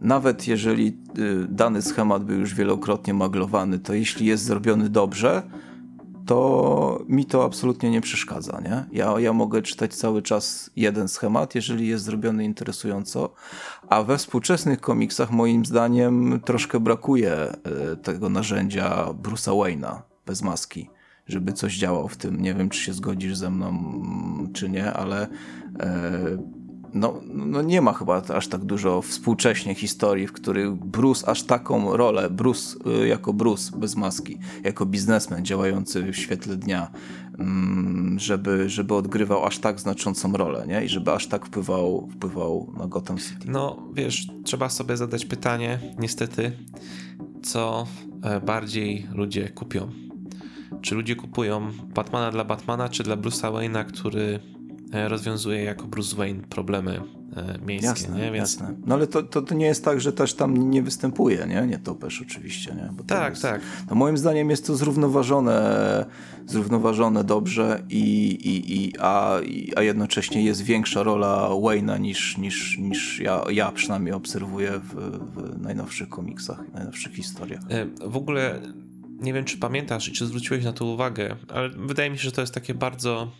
nawet 0.00 0.48
jeżeli 0.48 0.98
y, 1.18 1.46
dany 1.48 1.82
schemat 1.82 2.24
był 2.24 2.38
już 2.38 2.54
wielokrotnie 2.54 3.14
maglowany, 3.14 3.78
to 3.78 3.94
jeśli 3.94 4.26
jest 4.26 4.44
zrobiony 4.44 4.88
dobrze, 4.88 5.42
to 6.26 7.04
mi 7.08 7.24
to 7.24 7.44
absolutnie 7.44 7.90
nie 7.90 8.00
przeszkadza. 8.00 8.60
Nie? 8.60 8.84
Ja, 8.92 9.20
ja 9.20 9.32
mogę 9.32 9.62
czytać 9.62 9.94
cały 9.94 10.22
czas 10.22 10.70
jeden 10.76 11.08
schemat, 11.08 11.54
jeżeli 11.54 11.88
jest 11.88 12.04
zrobiony 12.04 12.44
interesująco, 12.44 13.34
a 13.88 14.02
we 14.02 14.18
współczesnych 14.18 14.80
komiksach 14.80 15.30
moim 15.30 15.64
zdaniem 15.64 16.40
troszkę 16.44 16.80
brakuje 16.80 17.32
e, 17.32 17.56
tego 18.02 18.28
narzędzia 18.28 19.06
Bruce'a 19.22 19.52
Wayne'a 19.52 20.00
bez 20.26 20.42
maski, 20.42 20.90
żeby 21.26 21.52
coś 21.52 21.76
działało 21.76 22.08
w 22.08 22.16
tym. 22.16 22.40
Nie 22.40 22.54
wiem, 22.54 22.68
czy 22.68 22.80
się 22.80 22.92
zgodzisz 22.92 23.36
ze 23.36 23.50
mną, 23.50 23.72
czy 24.52 24.68
nie, 24.68 24.92
ale 24.92 25.28
e, 25.80 26.38
no, 26.94 27.20
no 27.34 27.62
nie 27.62 27.80
ma 27.80 27.92
chyba 27.92 28.22
aż 28.34 28.48
tak 28.48 28.64
dużo 28.64 29.02
współcześnie 29.02 29.74
historii, 29.74 30.26
w 30.26 30.32
których 30.32 30.74
Bruce 30.74 31.28
aż 31.28 31.42
taką 31.42 31.96
rolę, 31.96 32.30
Bruce 32.30 32.76
y, 33.02 33.08
jako 33.08 33.32
Bruce 33.32 33.76
bez 33.76 33.96
maski, 33.96 34.38
jako 34.64 34.86
biznesmen 34.86 35.44
działający 35.44 36.12
w 36.12 36.16
świetle 36.16 36.56
dnia, 36.56 36.90
mm, 37.38 38.18
żeby, 38.18 38.68
żeby 38.68 38.94
odgrywał 38.94 39.44
aż 39.44 39.58
tak 39.58 39.80
znaczącą 39.80 40.32
rolę, 40.32 40.64
nie? 40.66 40.84
I 40.84 40.88
żeby 40.88 41.12
aż 41.12 41.26
tak 41.26 41.46
wpływał, 41.46 42.08
wpływał 42.12 42.72
na 42.78 42.86
Gotham 42.86 43.18
City. 43.18 43.50
No, 43.50 43.82
wiesz, 43.94 44.26
trzeba 44.44 44.68
sobie 44.68 44.96
zadać 44.96 45.24
pytanie, 45.24 45.78
niestety, 45.98 46.52
co 47.42 47.86
e, 48.22 48.40
bardziej 48.40 49.06
ludzie 49.14 49.48
kupią. 49.48 49.90
Czy 50.80 50.94
ludzie 50.94 51.16
kupują 51.16 51.72
Batmana 51.94 52.30
dla 52.30 52.44
Batmana, 52.44 52.88
czy 52.88 53.02
dla 53.02 53.16
Bruce'a 53.16 53.52
Wayne'a, 53.52 53.84
który 53.84 54.40
rozwiązuje 54.92 55.64
jako 55.64 55.86
Bruce 55.86 56.16
Wayne 56.16 56.42
problemy 56.42 57.00
e, 57.36 57.58
miejskie. 57.66 57.86
Jasne, 57.86 58.16
nie? 58.16 58.32
Więc... 58.32 58.36
jasne. 58.36 58.74
No 58.86 58.94
ale 58.94 59.06
to, 59.06 59.22
to, 59.22 59.42
to, 59.42 59.54
nie 59.54 59.66
jest 59.66 59.84
tak, 59.84 60.00
że 60.00 60.12
też 60.12 60.34
tam 60.34 60.70
nie 60.70 60.82
występuje, 60.82 61.46
nie? 61.48 61.66
Nie 61.66 61.78
topesz 61.78 62.22
oczywiście, 62.22 62.74
nie? 62.74 62.88
Bo 62.92 63.04
tak, 63.04 63.30
jest, 63.30 63.42
tak. 63.42 63.60
No 63.90 63.96
moim 63.96 64.18
zdaniem 64.18 64.50
jest 64.50 64.66
to 64.66 64.76
zrównoważone, 64.76 66.06
zrównoważone 66.46 67.24
dobrze 67.24 67.82
i, 67.90 68.30
i, 68.30 68.84
i, 68.84 68.92
a, 69.00 69.38
i, 69.44 69.72
a 69.76 69.82
jednocześnie 69.82 70.42
jest 70.42 70.62
większa 70.62 71.02
rola 71.02 71.48
Wayne'a 71.48 72.00
niż, 72.00 72.38
niż, 72.38 72.78
niż 72.78 73.20
ja, 73.20 73.44
ja 73.50 73.72
przynajmniej 73.72 74.14
obserwuję 74.14 74.70
w, 74.78 74.94
w 75.34 75.60
najnowszych 75.60 76.08
komiksach, 76.08 76.60
najnowszych 76.74 77.14
historiach. 77.14 77.62
E, 77.68 77.86
w 78.08 78.16
ogóle 78.16 78.60
nie 79.22 79.32
wiem, 79.32 79.44
czy 79.44 79.58
pamiętasz 79.58 80.08
i 80.08 80.12
czy 80.12 80.26
zwróciłeś 80.26 80.64
na 80.64 80.72
to 80.72 80.84
uwagę, 80.84 81.36
ale 81.48 81.68
wydaje 81.68 82.10
mi 82.10 82.18
się, 82.18 82.24
że 82.24 82.32
to 82.32 82.40
jest 82.40 82.54
takie 82.54 82.74
bardzo 82.74 83.30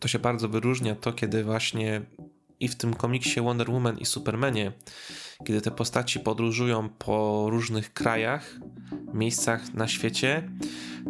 to 0.00 0.08
się 0.08 0.18
bardzo 0.18 0.48
wyróżnia 0.48 0.94
to, 0.94 1.12
kiedy 1.12 1.44
właśnie 1.44 2.02
i 2.60 2.68
w 2.68 2.74
tym 2.76 2.94
komiksie 2.94 3.40
Wonder 3.40 3.70
Woman 3.70 3.98
i 3.98 4.04
Supermanie, 4.04 4.72
kiedy 5.44 5.60
te 5.60 5.70
postaci 5.70 6.20
podróżują 6.20 6.88
po 6.88 7.46
różnych 7.50 7.92
krajach, 7.92 8.60
miejscach 9.14 9.74
na 9.74 9.88
świecie, 9.88 10.50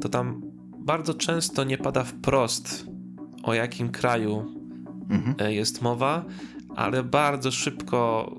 to 0.01 0.09
tam 0.09 0.43
bardzo 0.79 1.15
często 1.15 1.65
nie 1.65 1.79
pada 1.79 2.05
wprost 2.05 2.87
o 3.43 3.55
jakim 3.55 3.91
kraju 3.91 4.45
mhm. 5.11 5.35
E, 5.39 5.55
jest 5.55 5.83
mowa, 5.83 6.25
ale 6.77 7.03
bardzo 7.03 7.51
szybko 7.51 8.31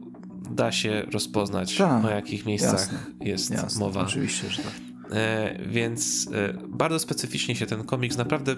da 0.51 0.71
się 0.71 1.05
rozpoznać, 1.12 1.77
Ta, 1.77 2.01
o 2.05 2.10
jakich 2.10 2.45
miejscach 2.45 2.71
jasne, 2.71 2.99
jest 3.19 3.51
jasne, 3.51 3.79
mowa. 3.79 4.01
Oczywiście, 4.01 4.49
że 4.49 4.63
tak. 4.63 4.73
E, 5.12 5.60
więc 5.67 6.29
e, 6.34 6.53
bardzo 6.67 6.99
specyficznie 6.99 7.55
się 7.55 7.65
ten 7.65 7.84
komiks 7.84 8.17
naprawdę 8.17 8.55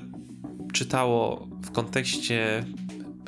czytało 0.74 1.48
w 1.62 1.72
kontekście 1.72 2.66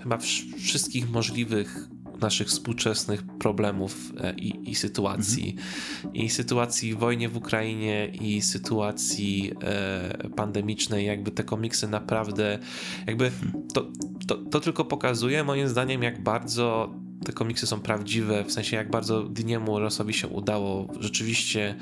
chyba 0.02 0.18
wszystkich 0.58 1.12
możliwych 1.12 1.90
naszych 2.22 2.48
współczesnych 2.48 3.24
problemów 3.24 4.14
e, 4.22 4.34
i, 4.34 4.72
i 4.72 4.76
sytuacji. 4.76 5.56
Mhm. 5.56 6.14
I 6.14 6.30
sytuacji 6.30 6.96
wojnie 6.96 7.30
w 7.30 7.38
Ukrainie, 7.38 8.12
i 8.22 8.42
sytuacji 8.42 9.52
e, 9.64 10.30
pandemicznej. 10.36 11.06
Jakby 11.06 11.32
te 11.32 11.44
komiksy 11.44 11.88
naprawdę, 11.88 12.60
jakby 13.08 13.32
to, 13.74 13.88
to, 14.28 14.36
to 14.36 14.60
tylko 14.60 14.86
pokazuje 14.86 15.44
moim 15.44 15.68
zdaniem, 15.68 16.04
jak 16.04 16.24
bardzo 16.24 16.94
te 17.26 17.32
komiksy 17.32 17.68
są 17.68 17.80
prawdziwe, 17.80 18.44
w 18.44 18.52
sensie 18.52 18.78
jak 18.78 18.92
bardzo 18.92 19.24
Diniemu 19.24 19.80
Rossowi 19.80 20.14
się 20.14 20.28
udało 20.28 20.88
rzeczywiście 21.00 21.76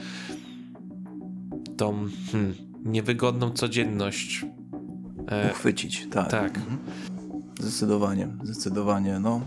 tą 1.78 2.10
hmm, 2.32 2.56
niewygodną 2.86 3.52
codzienność 3.52 4.46
uchwycić, 5.52 6.08
tak. 6.12 6.32
tak. 6.32 6.58
Mhm. 6.58 6.78
Zdecydowanie, 7.60 8.28
zdecydowanie. 8.44 9.20
No. 9.20 9.42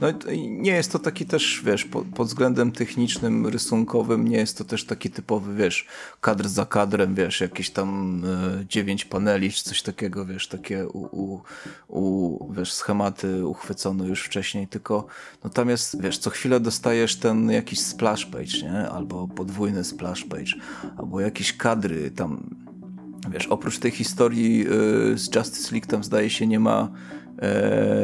no 0.00 0.08
nie 0.48 0.72
jest 0.72 0.92
to 0.92 0.98
taki 0.98 1.26
też, 1.26 1.62
wiesz, 1.64 1.84
pod, 1.84 2.06
pod, 2.06 2.28
względem 2.28 2.72
technicznym, 2.72 3.46
rysunkowym, 3.46 4.28
nie 4.28 4.36
jest 4.36 4.58
to 4.58 4.64
też 4.64 4.84
taki 4.84 5.10
typowy, 5.10 5.54
wiesz, 5.54 5.86
kadr 6.20 6.48
za 6.48 6.66
kadrem, 6.66 7.14
wiesz, 7.14 7.40
jakieś 7.40 7.70
tam 7.70 8.22
e, 8.24 8.64
dziewięć 8.66 9.04
paneli, 9.04 9.52
czy 9.52 9.64
coś 9.64 9.82
takiego, 9.82 10.26
wiesz, 10.26 10.48
takie 10.48 10.88
u, 10.88 11.22
u, 11.22 11.40
u, 11.88 12.52
wiesz, 12.52 12.72
schematy 12.72 13.46
uchwycone 13.46 14.06
już 14.06 14.22
wcześniej, 14.22 14.68
tylko 14.68 15.06
no 15.44 15.50
tam 15.50 15.68
jest, 15.68 16.02
wiesz, 16.02 16.18
co 16.18 16.30
chwilę 16.30 16.60
dostajesz 16.60 17.16
ten 17.16 17.50
jakiś 17.50 17.80
splash 17.80 18.26
page, 18.26 18.62
nie? 18.62 18.88
Albo 18.88 19.28
podwójny 19.28 19.84
splash 19.84 20.24
page, 20.24 20.52
albo 20.96 21.20
jakieś 21.20 21.56
kadry 21.56 22.10
tam 22.10 22.56
Wiesz, 23.30 23.46
oprócz 23.46 23.78
tej 23.78 23.90
historii 23.90 24.66
y, 25.12 25.18
z 25.18 25.34
Justice 25.34 25.72
League 25.72 25.86
tam 25.86 26.04
zdaje 26.04 26.30
się 26.30 26.46
nie 26.46 26.60
ma 26.60 26.88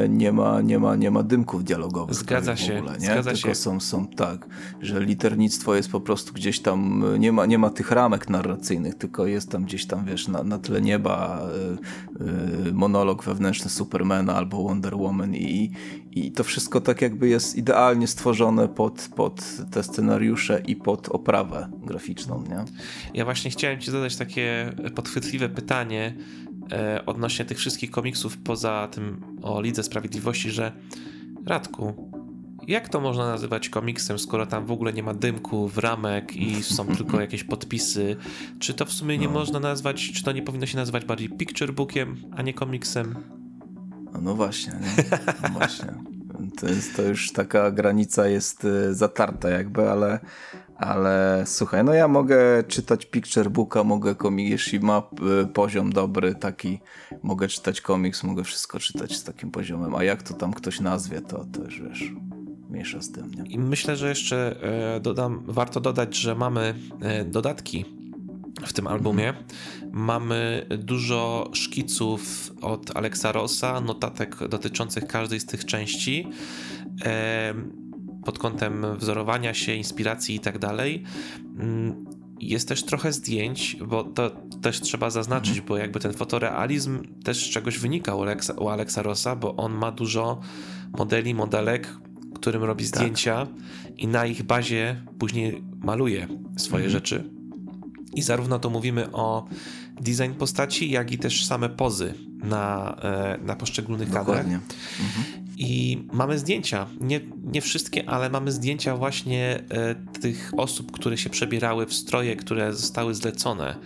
nie 0.09 0.33
ma, 0.33 0.61
nie 0.61 0.79
ma, 0.79 0.97
nie 0.97 1.11
ma 1.11 1.23
dymków 1.23 1.65
dialogowych. 1.65 2.15
Zgadza 2.15 2.57
się. 2.57 2.75
W 2.75 2.79
ogóle, 2.79 2.93
nie? 2.93 3.07
Zgadza 3.07 3.33
Tylko 3.33 3.49
się. 3.49 3.55
są, 3.55 3.81
są 3.81 4.07
tak, 4.07 4.47
że 4.81 5.01
liternictwo 5.01 5.75
jest 5.75 5.91
po 5.91 6.01
prostu 6.01 6.33
gdzieś 6.33 6.61
tam, 6.61 7.05
nie 7.19 7.33
ma, 7.33 7.47
nie 7.47 7.59
ma 7.59 7.71
tych 7.71 7.91
ramek 7.91 8.29
narracyjnych, 8.29 8.95
tylko 8.95 9.27
jest 9.27 9.51
tam 9.51 9.65
gdzieś 9.65 9.87
tam, 9.87 10.05
wiesz, 10.05 10.29
na, 10.29 10.43
na 10.43 10.59
tle 10.59 10.81
nieba 10.81 11.43
y, 12.21 12.69
y, 12.69 12.73
monolog 12.73 13.25
wewnętrzny 13.25 13.71
Supermana 13.71 14.35
albo 14.35 14.63
Wonder 14.63 14.97
Woman 14.97 15.35
i, 15.35 15.71
i 16.13 16.33
to 16.33 16.45
wszystko 16.45 16.81
tak 16.81 17.03
jakby 17.03 17.29
jest 17.29 17.57
idealnie 17.57 18.07
stworzone 18.07 18.69
pod, 18.69 19.09
pod 19.17 19.45
te 19.71 19.83
scenariusze 19.83 20.63
i 20.67 20.77
pod 20.77 21.09
oprawę 21.09 21.69
graficzną, 21.87 22.45
nie? 22.49 22.65
Ja 23.15 23.25
właśnie 23.25 23.51
chciałem 23.51 23.81
ci 23.81 23.91
zadać 23.91 24.17
takie 24.17 24.73
podchwytliwe 24.95 25.49
pytanie, 25.49 26.15
e, 26.47 26.48
odnośnie 27.07 27.45
tych 27.45 27.59
wszystkich 27.59 27.91
komiksów 27.91 28.39
poza 28.39 28.89
tym 28.91 29.21
o 29.43 29.61
Lidze 29.61 29.83
Sprawiedliwości, 29.83 30.51
że 30.51 30.73
Radku, 31.47 32.11
jak 32.69 32.89
to 32.89 33.01
można 33.01 33.27
nazywać 33.27 33.69
komiksem, 33.69 34.19
skoro 34.19 34.47
tam 34.47 34.67
w 34.67 34.73
ogóle 34.73 34.93
nie 34.93 35.03
ma 35.03 35.15
dymków, 35.15 35.79
ramek 35.79 36.37
i 36.37 36.63
są 36.63 36.87
tylko 36.97 37.21
jakieś 37.21 37.45
podpisy? 37.45 38.17
Czy 38.59 38.75
to 38.75 38.85
w 38.85 38.93
sumie 38.93 39.19
nie 39.19 39.27
no. 39.27 39.33
można 39.33 39.61
nazwać, 39.61 40.13
czy 40.13 40.25
to 40.25 40.33
nie 40.33 40.43
powinno 40.43 40.67
się 40.67 40.77
nazywać 40.77 41.05
bardziej 41.05 41.29
picture 41.29 41.73
bookiem, 41.73 42.17
a 42.37 42.43
nie 42.43 42.55
komiksem? 42.55 43.15
No, 44.13 44.21
no 44.21 44.35
właśnie, 44.35 44.73
nie? 44.73 45.19
No 45.43 45.49
właśnie. 45.49 45.95
To, 46.61 46.69
jest, 46.69 46.97
to 46.97 47.03
już 47.03 47.33
taka 47.33 47.71
granica 47.71 48.29
jest 48.29 48.65
y, 48.65 48.95
zatarta 48.95 49.51
jakby, 49.51 49.91
ale, 49.91 50.21
ale 50.79 51.43
słuchaj, 51.47 51.85
no 51.85 51.95
ja 51.95 52.09
mogę 52.09 52.65
czytać 52.69 53.07
picture 53.07 53.51
booka, 53.51 53.85
mogę 53.85 54.15
komiks, 54.15 54.51
jeśli 54.51 54.81
ma 54.81 55.03
y, 55.43 55.47
poziom 55.47 55.93
dobry 55.93 56.35
taki, 56.35 56.81
mogę 57.23 57.49
czytać 57.49 57.81
komiks, 57.81 58.25
mogę 58.25 58.45
wszystko 58.45 58.79
czytać 58.79 59.17
z 59.17 59.25
takim 59.25 59.51
poziomem, 59.51 59.95
a 59.95 60.05
jak 60.05 60.23
to 60.23 60.35
tam 60.35 60.53
ktoś 60.53 60.81
nazwie, 60.81 61.21
to, 61.21 61.45
to 61.53 61.63
już 61.65 61.83
wiesz 61.83 62.13
mniejsza 62.71 63.03
z 63.03 63.13
tym. 63.13 63.31
Nie? 63.31 63.43
I 63.51 63.59
myślę, 63.59 63.97
że 63.97 64.09
jeszcze 64.09 64.63
e, 64.97 65.01
dodam, 65.01 65.43
warto 65.47 65.81
dodać, 65.81 66.17
że 66.17 66.35
mamy 66.35 66.75
e, 67.01 67.25
dodatki 67.25 67.85
w 68.67 68.73
tym 68.73 68.87
albumie. 68.87 69.29
Mhm. 69.29 69.47
Mamy 69.93 70.67
dużo 70.79 71.51
szkiców 71.53 72.53
od 72.63 72.97
Alexa 72.97 73.33
Rossa, 73.33 73.81
notatek 73.81 74.49
dotyczących 74.49 75.07
każdej 75.07 75.41
z 75.41 75.47
tych 75.47 75.65
części 75.65 76.29
e, 77.05 77.55
pod 78.29 78.39
kątem 78.39 78.87
wzorowania 78.97 79.55
się, 79.55 79.75
inspiracji 79.75 80.35
i 80.35 80.41
tak 80.41 80.59
dalej. 80.59 81.03
Mm, 81.59 82.05
jest 82.41 82.69
też 82.69 82.83
trochę 82.83 83.13
zdjęć, 83.13 83.77
bo 83.87 84.05
to 84.05 84.31
też 84.63 84.81
trzeba 84.81 85.11
zaznaczyć, 85.11 85.61
bo 85.61 85.77
jakby 85.77 86.01
ten 86.01 86.13
fotorealizm 86.13 87.03
też 87.25 87.47
z 87.47 87.51
czegoś 87.51 87.79
wynika 87.79 88.15
u 88.15 88.23
Alexa, 88.23 88.53
u 88.53 88.69
Alexa 88.69 89.03
Rossa, 89.03 89.37
bo 89.37 89.57
on 89.57 89.73
ma 89.73 89.93
dużo 89.93 90.41
modeli, 90.99 91.35
modelek, 91.35 91.97
którym 92.35 92.65
robi 92.65 92.85
tak. 92.85 92.95
zdjęcia 92.95 93.47
i 93.97 94.07
na 94.07 94.27
ich 94.27 94.43
bazie 94.43 95.03
później 95.19 95.63
maluje 95.85 96.29
swoje 96.57 96.85
mhm. 96.85 96.91
rzeczy. 96.91 97.31
I 98.15 98.23
zarówno 98.23 98.59
to 98.59 98.71
mówimy 98.71 99.13
o 99.13 99.47
design 100.01 100.33
postaci, 100.39 100.91
jak 100.91 101.13
i 101.13 101.19
też 101.19 101.47
same 101.47 101.69
pozy 101.69 102.15
na, 102.43 102.97
e, 103.03 103.39
na 103.43 103.57
poszczególnych 103.57 104.11
kadrach. 104.11 104.45
Mhm. 104.45 104.61
I 105.61 106.03
mamy 106.13 106.39
zdjęcia, 106.39 106.87
nie, 107.01 107.21
nie 107.45 107.61
wszystkie, 107.61 108.09
ale 108.09 108.31
mamy 108.31 108.53
zdjęcia 108.53 108.97
właśnie 108.97 109.65
e, 109.71 109.95
tych 110.21 110.53
osób, 110.57 110.93
które 110.93 111.19
się 111.19 111.31
przebierały 111.31 111.87
w 111.87 111.95
stroje, 111.95 112.37
które 112.37 112.73
zostały 112.75 113.15
zlecone 113.15 113.77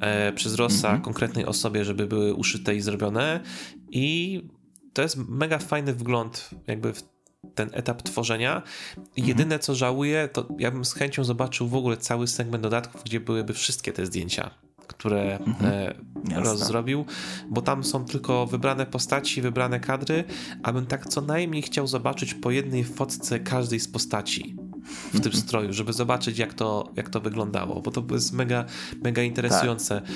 e, 0.00 0.32
przez 0.32 0.54
Rossa 0.54 0.88
mhm. 0.88 1.02
konkretnej 1.02 1.46
osobie, 1.46 1.84
żeby 1.84 2.06
były 2.06 2.34
uszyte 2.34 2.74
i 2.74 2.80
zrobione. 2.80 3.40
I 3.90 4.40
to 4.92 5.02
jest 5.02 5.16
mega 5.16 5.58
fajny 5.58 5.94
wgląd 5.94 6.50
jakby 6.66 6.92
w 6.92 7.02
ten 7.54 7.70
etap 7.72 8.02
tworzenia. 8.02 8.56
Mhm. 8.56 9.28
Jedyne 9.28 9.58
co 9.58 9.74
żałuję, 9.74 10.28
to 10.32 10.48
ja 10.58 10.70
bym 10.70 10.84
z 10.84 10.94
chęcią 10.94 11.24
zobaczył 11.24 11.68
w 11.68 11.74
ogóle 11.74 11.96
cały 11.96 12.26
segment 12.26 12.62
dodatków, 12.62 13.02
gdzie 13.04 13.20
byłyby 13.20 13.54
wszystkie 13.54 13.92
te 13.92 14.06
zdjęcia 14.06 14.50
które 14.86 15.38
mhm. 15.38 15.72
e, 15.72 16.40
Roz 16.40 16.60
zrobił, 16.60 17.04
bo 17.50 17.62
tam 17.62 17.84
są 17.84 18.04
tylko 18.04 18.46
wybrane 18.46 18.86
postaci, 18.86 19.42
wybrane 19.42 19.80
kadry, 19.80 20.24
abym 20.62 20.86
tak 20.86 21.06
co 21.06 21.20
najmniej 21.20 21.62
chciał 21.62 21.86
zobaczyć 21.86 22.34
po 22.34 22.50
jednej 22.50 22.84
fotce 22.84 23.40
każdej 23.40 23.80
z 23.80 23.88
postaci 23.88 24.56
w 25.14 25.20
tym 25.20 25.32
stroju, 25.32 25.72
żeby 25.72 25.92
zobaczyć, 25.92 26.38
jak 26.38 26.54
to, 26.54 26.92
jak 26.96 27.10
to 27.10 27.20
wyglądało, 27.20 27.80
bo 27.80 27.90
to 27.90 28.04
jest 28.10 28.32
mega, 28.32 28.64
mega 29.04 29.22
interesujące. 29.22 30.00
Tak. 30.00 30.10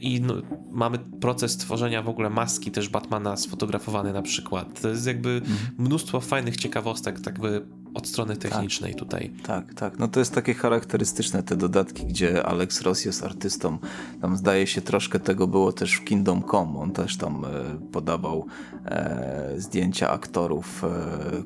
I 0.00 0.20
no, 0.20 0.34
mamy 0.70 0.98
proces 0.98 1.56
tworzenia 1.56 2.02
w 2.02 2.08
ogóle 2.08 2.30
maski 2.30 2.70
też 2.70 2.88
Batmana 2.88 3.36
sfotografowany 3.36 4.12
na 4.12 4.22
przykład. 4.22 4.80
To 4.80 4.88
jest 4.88 5.06
jakby 5.06 5.30
mhm. 5.30 5.58
mnóstwo 5.78 6.20
fajnych 6.20 6.56
ciekawostek, 6.56 7.20
tak 7.20 7.40
by 7.40 7.66
od 7.94 8.06
strony 8.06 8.36
tak. 8.36 8.52
technicznej 8.52 8.92
tak, 8.92 8.98
tutaj. 8.98 9.30
Tak, 9.42 9.74
tak. 9.74 9.98
No 9.98 10.08
to 10.08 10.20
jest 10.20 10.34
takie 10.34 10.54
charakterystyczne 10.54 11.42
te 11.42 11.56
dodatki, 11.56 12.06
gdzie 12.06 12.46
Alex 12.46 12.82
Ross 12.82 13.04
jest 13.04 13.24
artystą. 13.24 13.78
Tam 14.20 14.36
zdaje 14.36 14.66
się 14.66 14.80
troszkę 14.80 15.20
tego 15.20 15.46
było 15.46 15.72
też 15.72 15.94
w 15.94 16.04
Kingdom 16.04 16.42
Come. 16.50 16.78
On 16.78 16.92
też 16.92 17.16
tam 17.16 17.44
e, 17.44 17.48
podawał 17.92 18.46
e, 18.84 19.54
zdjęcia 19.56 20.10
aktorów, 20.10 20.84
e, 20.84 20.88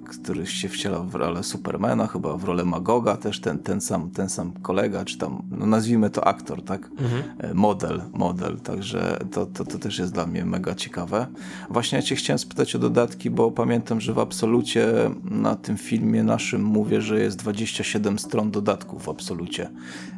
których 0.09 0.51
się 0.51 0.69
wcielał 0.69 1.07
w 1.07 1.15
rolę 1.15 1.43
Supermana, 1.43 2.07
chyba 2.07 2.37
w 2.37 2.45
rolę 2.45 2.65
Magoga 2.65 3.17
też 3.17 3.41
ten, 3.41 3.59
ten, 3.59 3.81
sam, 3.81 4.11
ten 4.11 4.29
sam 4.29 4.53
kolega, 4.53 5.05
czy 5.05 5.19
tam, 5.19 5.43
no 5.51 5.67
nazwijmy 5.67 6.11
to 6.11 6.27
aktor, 6.27 6.63
tak? 6.63 6.91
Mhm. 6.99 7.23
E, 7.39 7.55
model, 7.55 8.03
model. 8.13 8.61
Także 8.61 9.19
to, 9.33 9.47
to, 9.47 9.65
to 9.65 9.79
też 9.79 9.99
jest 9.99 10.13
dla 10.13 10.27
mnie 10.27 10.45
mega 10.45 10.75
ciekawe. 10.75 11.27
Właśnie 11.71 11.97
ja 11.97 12.03
cię 12.03 12.17
chciałem 12.17 12.39
spytać 12.39 12.77
o 12.77 12.79
dodatki, 12.79 13.31
bo 13.31 13.51
pamiętam, 13.51 14.01
że 14.01 14.13
w 14.13 14.19
absolucie 14.19 15.11
na 15.25 15.57
tym 15.57 15.77
filmie 15.77 16.23
na 16.23 16.36
naszym 16.37 16.63
mówię, 16.63 17.03
że 17.03 17.21
jest 17.21 17.37
27 17.39 18.19
stron 18.19 18.51
dodatków 18.51 19.05
w 19.05 19.09
absolucie. 19.09 19.71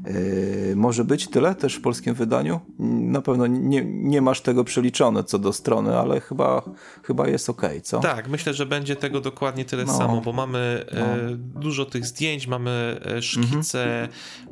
Yy, 0.05 0.77
może 0.77 1.05
być 1.05 1.29
tyle 1.29 1.55
też 1.55 1.75
w 1.75 1.81
polskim 1.81 2.15
wydaniu? 2.15 2.61
Na 2.79 3.23
pewno 3.23 3.47
nie, 3.47 3.85
nie 3.85 4.23
masz 4.23 4.41
tego 4.41 4.65
przeliczone 4.65 5.25
co 5.25 5.39
do 5.39 5.53
strony, 5.53 5.99
ale 5.99 6.21
chyba, 6.21 6.63
chyba 7.03 7.29
jest 7.29 7.51
ok, 7.51 7.63
co? 7.83 8.01
Tak, 8.01 8.29
myślę, 8.29 8.55
że 8.55 8.67
będzie 8.67 8.97
tego 8.97 9.21
dokładnie 9.21 9.65
tyle 9.65 9.85
no. 9.85 9.99
samo, 9.99 10.21
bo 10.21 10.33
mamy 10.33 10.85
no. 10.93 11.01
e, 11.01 11.37
dużo 11.37 11.85
tych 11.85 12.07
zdjęć, 12.07 12.47
mamy 12.47 13.01
e, 13.05 13.23
szkice, 13.23 14.09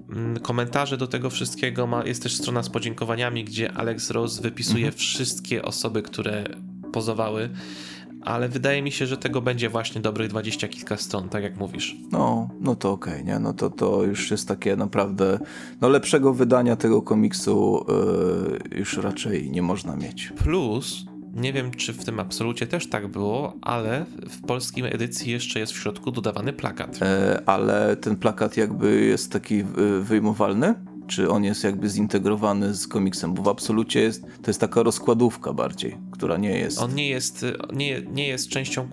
mhm. 0.09 0.41
komentarze 0.41 0.97
do 0.97 1.07
tego 1.07 1.31
wszystkiego. 1.31 1.87
Ma, 1.87 2.05
jest 2.05 2.23
też 2.23 2.37
strona 2.37 2.63
z 2.63 2.69
podziękowaniami, 2.69 3.45
gdzie 3.45 3.73
Alex 3.73 4.11
Rose 4.11 4.43
wypisuje 4.43 4.87
mhm. 4.87 4.99
wszystkie 4.99 5.63
osoby, 5.63 6.03
które 6.03 6.45
pozowały 6.93 7.51
ale 8.27 8.49
wydaje 8.49 8.83
mi 8.83 8.93
się, 8.93 9.07
że 9.07 9.17
tego 9.17 9.43
będzie 9.43 9.69
właśnie 9.69 10.01
dobrych 10.01 10.29
dwadzieścia 10.29 10.69
kilka 10.69 10.97
stron, 10.97 11.29
tak 11.29 11.43
jak 11.43 11.57
mówisz. 11.57 11.97
No, 12.13 12.49
no 12.61 12.75
to 12.75 12.93
okej, 12.93 13.13
okay, 13.13 13.25
nie? 13.25 13.39
No 13.39 13.53
to, 13.53 13.71
to 13.71 14.03
już 14.03 14.31
jest 14.31 14.49
takie 14.49 14.77
naprawdę, 14.77 15.39
no 15.81 15.89
lepszego 15.89 16.35
wydania 16.35 16.77
tego 16.77 17.03
komiksu 17.03 17.87
yy, 18.73 18.79
już 18.79 18.97
raczej 18.97 19.51
nie 19.51 19.63
można 19.63 19.97
mieć. 19.97 20.33
Plus, 20.37 21.05
nie 21.35 21.53
wiem, 21.53 21.71
czy 21.71 21.93
w 21.93 22.05
tym 22.05 22.21
absolucie 22.21 22.67
też 22.67 22.89
tak 22.89 23.09
było, 23.09 23.55
ale 23.63 24.07
w 24.31 24.41
polskiej 24.41 24.95
edycji 24.95 25.33
jeszcze 25.33 25.61
jest 25.61 25.73
w 25.73 25.77
środku 25.77 26.11
dodawany 26.11 26.53
plakat. 26.53 27.03
E, 27.03 27.43
ale 27.47 27.97
ten 27.97 28.17
plakat 28.17 28.57
jakby 28.57 29.05
jest 29.05 29.33
taki 29.33 29.65
wyjmowalny? 30.01 30.75
Czy 31.07 31.31
on 31.31 31.45
jest 31.45 31.65
jakby 31.65 31.89
zintegrowany 31.89 32.75
z 32.75 32.89
komiksem, 32.89 33.35
bo 33.35 33.43
w 33.43 33.49
absolucie 33.49 34.01
jest, 34.01 34.23
to 34.23 34.51
jest 34.51 34.61
taka 34.61 34.83
rozkładówka 34.83 35.53
bardziej, 35.53 35.97
która 36.11 36.37
nie 36.37 36.59
jest... 36.59 36.79
On 36.79 36.95
nie 36.95 37.09
jest, 37.09 37.45
nie, 37.73 38.03
nie 38.03 38.29
jest 38.29 38.49
częścią 38.49 38.89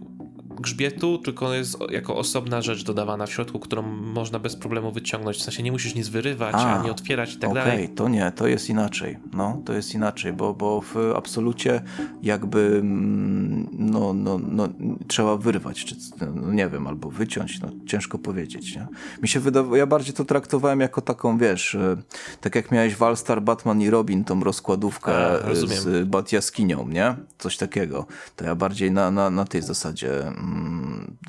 grzbietu, 0.61 1.17
tylko 1.17 1.53
jest 1.53 1.77
jako 1.89 2.15
osobna 2.15 2.61
rzecz 2.61 2.83
dodawana 2.83 3.25
w 3.25 3.31
środku, 3.31 3.59
którą 3.59 3.81
można 3.91 4.39
bez 4.39 4.55
problemu 4.55 4.91
wyciągnąć. 4.91 5.37
W 5.37 5.41
sensie 5.41 5.63
nie 5.63 5.71
musisz 5.71 5.95
nic 5.95 6.07
wyrywać, 6.07 6.55
A, 6.57 6.79
ani 6.79 6.89
otwierać 6.89 7.33
i 7.33 7.37
tak 7.37 7.49
okay, 7.49 7.63
dalej. 7.63 7.83
Okej, 7.83 7.95
to 7.95 8.09
nie, 8.09 8.31
to 8.31 8.47
jest 8.47 8.69
inaczej. 8.69 9.17
No, 9.33 9.61
to 9.65 9.73
jest 9.73 9.93
inaczej, 9.95 10.33
bo, 10.33 10.53
bo 10.53 10.81
w 10.81 10.95
absolucie 11.15 11.81
jakby 12.23 12.79
mm, 12.81 13.67
no, 13.71 14.13
no, 14.13 14.39
no, 14.47 14.67
trzeba 15.07 15.37
wyrwać, 15.37 15.85
czy 15.85 15.95
no, 16.35 16.53
nie 16.53 16.69
wiem, 16.69 16.87
albo 16.87 17.09
wyciąć, 17.09 17.59
no, 17.61 17.69
ciężko 17.85 18.17
powiedzieć. 18.17 18.75
Nie? 18.75 18.87
Mi 19.21 19.27
się 19.27 19.39
wydawało, 19.39 19.75
ja 19.75 19.87
bardziej 19.87 20.13
to 20.13 20.25
traktowałem 20.25 20.79
jako 20.79 21.01
taką, 21.01 21.37
wiesz, 21.37 21.75
e, 21.75 21.97
tak 22.41 22.55
jak 22.55 22.71
miałeś 22.71 22.95
Walstar, 22.95 23.41
Batman 23.41 23.81
i 23.81 23.89
Robin, 23.89 24.23
tą 24.23 24.43
rozkładówkę 24.43 25.11
A, 25.51 25.55
z 25.55 26.07
Bat 26.07 26.31
Jaskinią, 26.31 26.87
nie? 26.87 27.15
Coś 27.37 27.57
takiego. 27.57 28.05
To 28.35 28.45
ja 28.45 28.55
bardziej 28.55 28.91
na, 28.91 29.11
na, 29.11 29.29
na 29.29 29.45
tej 29.45 29.61
zasadzie 29.61 30.27
mm, 30.27 30.42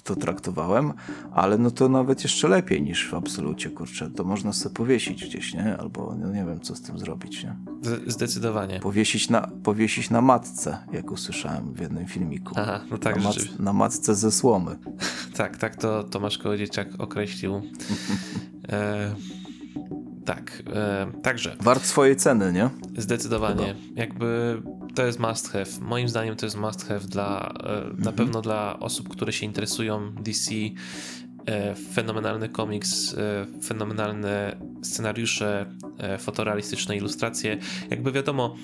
to 0.04 0.16
traktowałem, 0.16 0.92
ale 1.32 1.58
no 1.58 1.70
to 1.70 1.88
nawet 1.88 2.22
jeszcze 2.22 2.48
lepiej 2.48 2.82
niż 2.82 3.10
w 3.10 3.14
absolucie, 3.14 3.70
kurczę. 3.70 4.10
To 4.10 4.24
można 4.24 4.52
sobie 4.52 4.74
powiesić 4.74 5.24
gdzieś, 5.24 5.54
nie? 5.54 5.76
Albo 5.76 6.16
no 6.18 6.32
nie 6.32 6.44
wiem, 6.44 6.60
co 6.60 6.76
z 6.76 6.82
tym 6.82 6.98
zrobić, 6.98 7.44
nie? 7.44 7.56
Zdecydowanie. 8.06 8.80
Powiesić 8.80 9.30
na, 9.30 9.48
powiesić 9.62 10.10
na 10.10 10.20
matce, 10.20 10.78
jak 10.92 11.10
usłyszałem 11.10 11.74
w 11.74 11.80
jednym 11.80 12.06
filmiku. 12.06 12.54
Aha, 12.56 12.80
no 12.90 12.98
tak, 12.98 13.16
na, 13.16 13.22
mac, 13.22 13.36
na 13.58 13.72
matce 13.72 14.14
ze 14.14 14.32
słomy. 14.32 14.76
tak, 15.36 15.56
tak 15.56 15.76
to 15.76 16.04
Tomasz 16.04 16.38
Kołodziejczak 16.38 16.88
określił. 16.98 17.62
e 18.68 19.14
tak, 20.24 20.62
e, 20.74 21.06
także. 21.22 21.56
Wart 21.60 21.84
swojej 21.84 22.16
ceny, 22.16 22.52
nie? 22.52 22.70
Zdecydowanie. 22.96 23.66
Chyba. 23.66 24.00
Jakby 24.00 24.62
to 24.94 25.06
jest 25.06 25.18
must 25.18 25.52
have. 25.52 25.66
Moim 25.80 26.08
zdaniem 26.08 26.36
to 26.36 26.46
jest 26.46 26.56
must 26.56 26.88
have 26.88 27.00
dla, 27.00 27.54
e, 27.64 27.82
mhm. 27.82 28.02
na 28.02 28.12
pewno 28.12 28.42
dla 28.42 28.80
osób, 28.80 29.08
które 29.08 29.32
się 29.32 29.46
interesują 29.46 30.12
DC. 30.14 30.50
E, 31.46 31.74
fenomenalny 31.74 32.48
komiks, 32.48 33.14
e, 33.14 33.46
fenomenalne 33.62 34.56
scenariusze, 34.82 35.66
fotorealistyczne 36.18 36.96
ilustracje. 36.96 37.58
Jakby 37.90 38.12
wiadomo, 38.12 38.56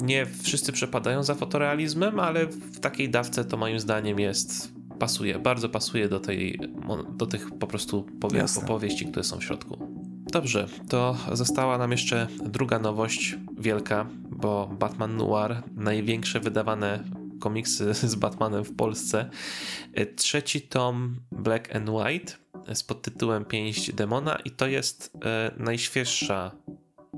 nie 0.00 0.26
wszyscy 0.26 0.72
przepadają 0.72 1.22
za 1.22 1.34
fotorealizmem, 1.34 2.20
ale 2.20 2.46
w 2.46 2.80
takiej 2.80 3.10
dawce 3.10 3.44
to 3.44 3.56
moim 3.56 3.80
zdaniem 3.80 4.20
jest 4.20 4.72
pasuje, 4.98 5.38
bardzo 5.38 5.68
pasuje 5.68 6.08
do, 6.08 6.20
tej, 6.20 6.60
do 7.16 7.26
tych 7.26 7.50
po 7.58 7.66
prostu 7.66 8.06
powie, 8.20 8.44
powieści, 8.66 9.06
które 9.06 9.24
są 9.24 9.38
w 9.38 9.44
środku. 9.44 9.97
Dobrze, 10.32 10.66
to 10.88 11.16
została 11.32 11.78
nam 11.78 11.90
jeszcze 11.90 12.26
druga 12.44 12.78
nowość 12.78 13.36
wielka, 13.58 14.06
bo 14.30 14.66
Batman 14.78 15.16
Noir, 15.16 15.62
największe 15.76 16.40
wydawane 16.40 17.04
komiksy 17.40 17.94
z 17.94 18.14
Batmanem 18.14 18.64
w 18.64 18.76
Polsce. 18.76 19.30
Trzeci 20.16 20.60
tom 20.60 21.16
Black 21.32 21.76
and 21.76 21.88
White 21.88 22.32
z 22.74 22.82
podtytułem 22.82 23.44
Pięść 23.44 23.92
Demona 23.92 24.38
i 24.44 24.50
to 24.50 24.66
jest 24.66 25.16
e, 25.24 25.52
najświeższa 25.56 26.52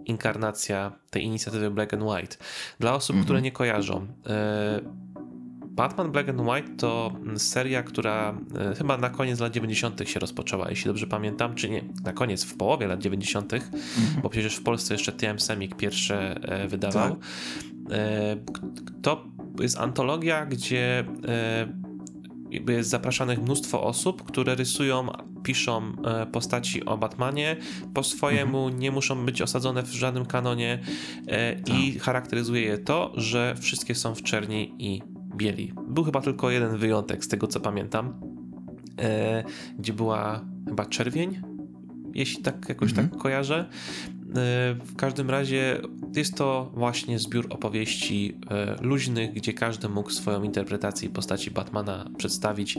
inkarnacja 0.04 0.92
tej 1.10 1.24
inicjatywy 1.24 1.70
Black 1.70 1.94
and 1.94 2.02
White. 2.02 2.36
Dla 2.80 2.94
osób, 2.94 3.14
mm 3.14 3.22
-hmm. 3.22 3.26
które 3.26 3.42
nie 3.42 3.52
kojarzą, 3.52 4.06
e, 4.26 4.80
Batman 5.80 6.12
Black 6.12 6.28
and 6.28 6.40
White 6.40 6.76
to 6.76 7.12
seria, 7.36 7.82
która 7.82 8.34
e, 8.70 8.74
chyba 8.74 8.96
na 8.96 9.10
koniec 9.10 9.40
lat 9.40 9.52
90. 9.52 10.08
się 10.08 10.20
rozpoczęła, 10.20 10.70
jeśli 10.70 10.88
dobrze 10.88 11.06
pamiętam, 11.06 11.54
czy 11.54 11.70
nie, 11.70 11.84
na 12.04 12.12
koniec, 12.12 12.44
w 12.44 12.56
połowie 12.56 12.86
lat 12.86 13.00
90., 13.00 13.52
mm 13.52 13.68
-hmm. 13.68 14.20
bo 14.22 14.28
przecież 14.28 14.56
w 14.56 14.62
Polsce 14.62 14.94
jeszcze 14.94 15.12
TM 15.12 15.40
Semik 15.40 15.76
pierwsze 15.76 16.36
e, 16.42 16.68
wydawał. 16.68 17.16
Tak. 17.16 17.20
To 19.02 19.24
jest 19.60 19.78
antologia, 19.78 20.46
gdzie 20.46 21.04
jest 22.68 22.90
zapraszanych 22.90 23.42
mnóstwo 23.42 23.82
osób, 23.82 24.22
które 24.22 24.54
rysują, 24.54 25.06
piszą 25.42 25.92
piszą 26.32 26.86
o 26.86 26.98
Batmanie 26.98 27.56
po 27.94 28.02
swojemu, 28.02 28.64
mhm. 28.64 28.80
nie 28.80 28.90
muszą 28.90 29.26
być 29.26 29.42
osadzone 29.42 29.82
w 29.82 29.92
żadnym 29.92 30.26
kanonie 30.26 30.78
i 31.66 31.92
tak. 31.92 32.02
charakteryzuje 32.02 32.62
je 32.62 32.78
to, 32.78 33.12
że 33.14 33.54
wszystkie 33.60 33.94
są 33.94 34.14
w 34.14 34.22
czerni 34.22 34.74
i 34.78 35.02
bieli. 35.36 35.72
Był 35.88 36.04
chyba 36.04 36.20
tylko 36.20 36.50
jeden 36.50 36.76
wyjątek 36.76 37.24
z 37.24 37.28
tego 37.28 37.46
co 37.46 37.60
pamiętam, 37.60 38.20
e, 39.00 39.44
gdzie 39.78 39.92
była 39.92 40.44
chyba 40.68 40.86
czerwień, 40.86 41.42
jeśli 42.14 42.42
tak 42.42 42.68
jakoś 42.68 42.92
tak 42.92 43.04
mhm. 43.04 43.22
kojarzę. 43.22 43.68
E, 44.30 44.74
w 44.84 44.96
każdym 44.96 45.30
razie 45.30 45.80
jest 46.16 46.34
to 46.34 46.70
właśnie 46.74 47.18
zbiór 47.18 47.46
opowieści 47.50 48.36
e, 48.50 48.76
luźnych, 48.82 49.32
gdzie 49.32 49.52
każdy 49.52 49.88
mógł 49.88 50.10
swoją 50.10 50.42
interpretację 50.42 51.10
postaci 51.10 51.50
Batmana 51.50 52.10
przedstawić 52.16 52.78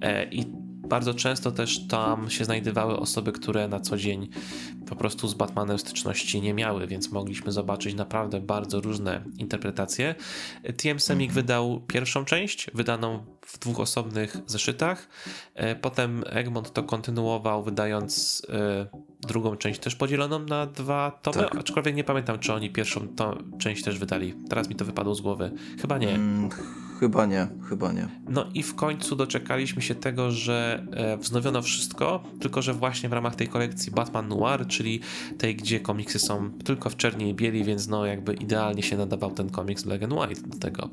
e, 0.00 0.24
i 0.24 0.69
bardzo 0.90 1.14
często 1.14 1.52
też 1.52 1.86
tam 1.88 2.30
się 2.30 2.44
znajdowały 2.44 2.98
osoby, 2.98 3.32
które 3.32 3.68
na 3.68 3.80
co 3.80 3.96
dzień 3.96 4.28
po 4.88 4.96
prostu 4.96 5.28
z 5.28 5.34
Batmanem 5.34 5.78
styczności 5.78 6.40
nie 6.40 6.54
miały, 6.54 6.86
więc 6.86 7.12
mogliśmy 7.12 7.52
zobaczyć 7.52 7.94
naprawdę 7.94 8.40
bardzo 8.40 8.80
różne 8.80 9.24
interpretacje. 9.38 10.14
TM 10.76 11.00
Semik 11.00 11.30
mhm. 11.30 11.34
wydał 11.34 11.80
pierwszą 11.80 12.24
część, 12.24 12.70
wydaną 12.74 13.24
w 13.46 13.58
dwóch 13.58 13.80
osobnych 13.80 14.36
zeszytach. 14.46 15.08
E, 15.54 15.76
potem 15.76 16.24
Egmont 16.26 16.72
to 16.72 16.82
kontynuował, 16.82 17.64
wydając 17.64 18.42
e, 18.48 18.86
drugą 19.20 19.56
część 19.56 19.80
też 19.80 19.96
podzieloną 19.96 20.38
na 20.38 20.66
dwa 20.66 21.18
tomy, 21.22 21.36
tak. 21.36 21.56
aczkolwiek 21.56 21.94
nie 21.94 22.04
pamiętam, 22.04 22.38
czy 22.38 22.52
oni 22.52 22.70
pierwszą 22.70 23.06
część 23.58 23.84
też 23.84 23.98
wydali. 23.98 24.34
Teraz 24.48 24.68
mi 24.68 24.74
to 24.74 24.84
wypadło 24.84 25.14
z 25.14 25.20
głowy. 25.20 25.52
Chyba 25.80 25.98
nie. 25.98 26.14
Mm, 26.14 26.50
chyba 27.00 27.26
nie, 27.26 27.46
chyba 27.68 27.92
nie. 27.92 28.08
No 28.28 28.46
i 28.54 28.62
w 28.62 28.74
końcu 28.74 29.16
doczekaliśmy 29.16 29.82
się 29.82 29.94
tego, 29.94 30.30
że 30.30 30.86
e, 30.92 31.16
wznowiono 31.16 31.62
wszystko, 31.62 32.22
tylko 32.40 32.62
że 32.62 32.74
właśnie 32.74 33.08
w 33.08 33.12
ramach 33.12 33.34
tej 33.34 33.48
kolekcji 33.48 33.92
Batman 33.92 34.28
Noir, 34.28 34.66
czyli 34.66 35.00
tej, 35.38 35.56
gdzie 35.56 35.80
komiksy 35.80 36.18
są 36.18 36.50
tylko 36.64 36.90
w 36.90 36.96
czerni 36.96 37.28
i 37.28 37.34
bieli, 37.34 37.64
więc 37.64 37.88
no 37.88 38.06
jakby 38.06 38.34
idealnie 38.34 38.82
się 38.82 38.96
nadawał 38.96 39.30
ten 39.30 39.50
komiks 39.50 39.82
Black 39.82 40.02
and 40.02 40.12
White 40.12 40.48
do 40.48 40.58
tego. 40.58 40.90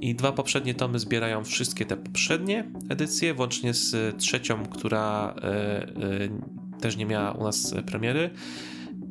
I 0.00 0.14
dwa 0.14 0.32
poprzednie 0.32 0.74
tomy 0.74 0.98
zbierają 0.98 1.44
wszystkie 1.44 1.86
te 1.86 1.96
poprzednie 1.96 2.70
edycje, 2.88 3.34
łącznie 3.34 3.74
z 3.74 4.16
trzecią, 4.16 4.66
która 4.66 5.34
e, 5.36 5.42
e, 5.42 5.88
też 6.80 6.96
nie 6.96 7.06
miała 7.06 7.32
u 7.32 7.44
nas 7.44 7.74
premiery. 7.86 8.30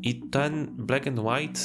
I 0.06 0.16
ten 0.16 0.68
Black 0.78 1.08
and 1.08 1.20
White 1.20 1.60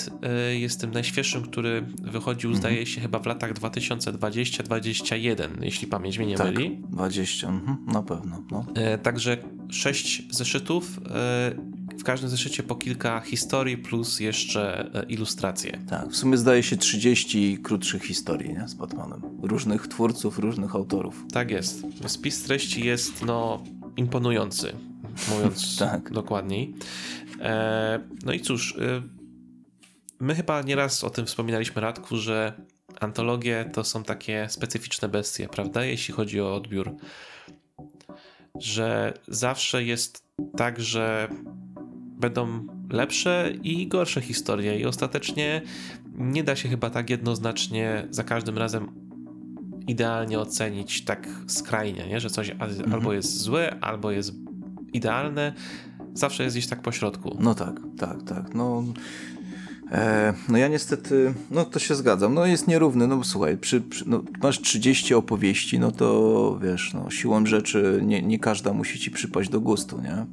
y, 0.51 0.59
jest 0.59 0.81
tym 0.81 0.91
najświeższym, 0.91 1.43
który 1.43 1.83
wychodził, 2.03 2.51
mhm. 2.51 2.61
zdaje 2.61 2.87
się, 2.87 3.01
chyba 3.01 3.19
w 3.19 3.27
latach 3.27 3.53
2020-2021, 3.55 5.49
jeśli 5.61 5.89
pamięć 5.89 6.19
mnie 6.19 6.27
nie 6.27 6.37
tak, 6.37 6.47
myli. 6.47 6.81
20, 6.91 7.49
mhm, 7.49 7.77
na 7.87 8.03
pewno. 8.03 8.45
No. 8.51 8.67
E, 8.75 8.99
także 8.99 9.37
sześć 9.69 10.35
zeszytów, 10.35 11.01
e, 11.07 11.55
w 11.99 12.05
każdym 12.05 12.31
zeszycie 12.31 12.63
po 12.63 12.75
kilka 12.75 13.21
historii 13.21 13.79
plus 13.79 14.21
jeszcze 14.21 14.91
ilustracje. 15.09 15.79
Tak, 15.89 16.09
w 16.09 16.17
sumie 16.17 16.37
zdaje 16.37 16.63
się 16.63 16.77
30 16.77 17.59
krótszych 17.59 18.03
historii 18.03 18.53
nie? 18.53 18.69
z 18.69 18.75
Batmanem. 18.75 19.21
Różnych 19.43 19.89
twórców, 19.89 20.39
różnych 20.39 20.75
autorów. 20.75 21.25
Tak 21.33 21.51
jest. 21.51 21.83
Spis 22.07 22.43
treści 22.43 22.87
jest 22.87 23.25
no 23.25 23.63
imponujący, 23.97 24.73
mówiąc 25.29 25.77
tak. 25.79 26.13
dokładniej. 26.13 26.75
E, 27.41 28.01
no 28.25 28.33
i 28.33 28.41
cóż, 28.41 28.77
e, 28.77 29.03
my 30.21 30.35
chyba 30.35 30.63
nieraz 30.63 31.05
o 31.05 31.11
tym 31.11 31.27
wspominaliśmy, 31.27 31.83
Radku, 31.83 32.17
że 32.17 32.53
antologie 33.01 33.71
to 33.73 33.85
są 33.85 34.03
takie 34.03 34.47
specyficzne 34.49 35.09
bestie, 35.09 35.49
prawda? 35.49 35.85
Jeśli 35.85 36.15
chodzi 36.15 36.41
o 36.41 36.55
odbiór. 36.55 36.97
Że 38.59 39.15
zawsze 39.29 39.85
jest 39.85 40.25
tak, 40.57 40.81
że 40.81 41.29
będą 42.21 42.67
lepsze 42.91 43.53
i 43.63 43.87
gorsze 43.87 44.21
historie, 44.21 44.81
i 44.81 44.87
ostatecznie 44.87 45.63
nie 46.15 46.45
da 46.45 46.57
się 46.57 46.69
chyba 46.69 46.91
tak 46.91 47.11
jednoznacznie 47.11 48.07
za 48.11 48.25
każdym 48.25 48.59
razem 48.59 49.11
idealnie 49.87 50.39
ocenić 50.39 51.05
tak 51.05 51.29
skrajnie, 51.47 52.07
nie? 52.07 52.21
że 52.21 52.31
coś 52.31 52.51
mhm. 52.51 52.93
albo 52.93 53.13
jest 53.13 53.39
złe, 53.39 53.81
albo 53.81 54.11
jest 54.11 54.35
idealne 54.93 55.53
zawsze 56.15 56.45
jest 56.45 56.57
gdzieś 56.57 56.67
tak 56.67 56.83
po 56.83 56.93
środku. 56.93 57.37
No 57.41 57.55
tak, 57.55 57.81
tak, 57.99 58.23
tak. 58.23 58.55
No, 58.55 58.85
e, 59.93 60.35
no 60.49 60.59
ja 60.59 60.69
niestety, 60.69 61.35
no 61.51 61.65
to 61.65 61.79
się 61.79 61.95
zgadzam. 61.95 62.35
No 62.35 62.47
jest 62.47 62.69
nierówny, 62.69 63.07
no 63.07 63.25
słuchaj, 63.25 63.59
przy, 63.59 63.81
przy, 63.81 64.05
no, 64.09 64.23
masz 64.43 64.61
30 64.61 65.15
opowieści, 65.15 65.79
no 65.79 65.93
to 65.93 66.59
wiesz, 66.63 66.95
no 66.95 67.11
siłą 67.11 67.47
rzeczy 67.47 68.01
nie, 68.05 68.23
nie 68.23 68.39
każda 68.39 68.73
musi 68.73 68.99
ci 68.99 69.11
przypaść 69.11 69.51
do 69.51 69.61
gustu, 69.61 70.01
nie? 70.01 70.27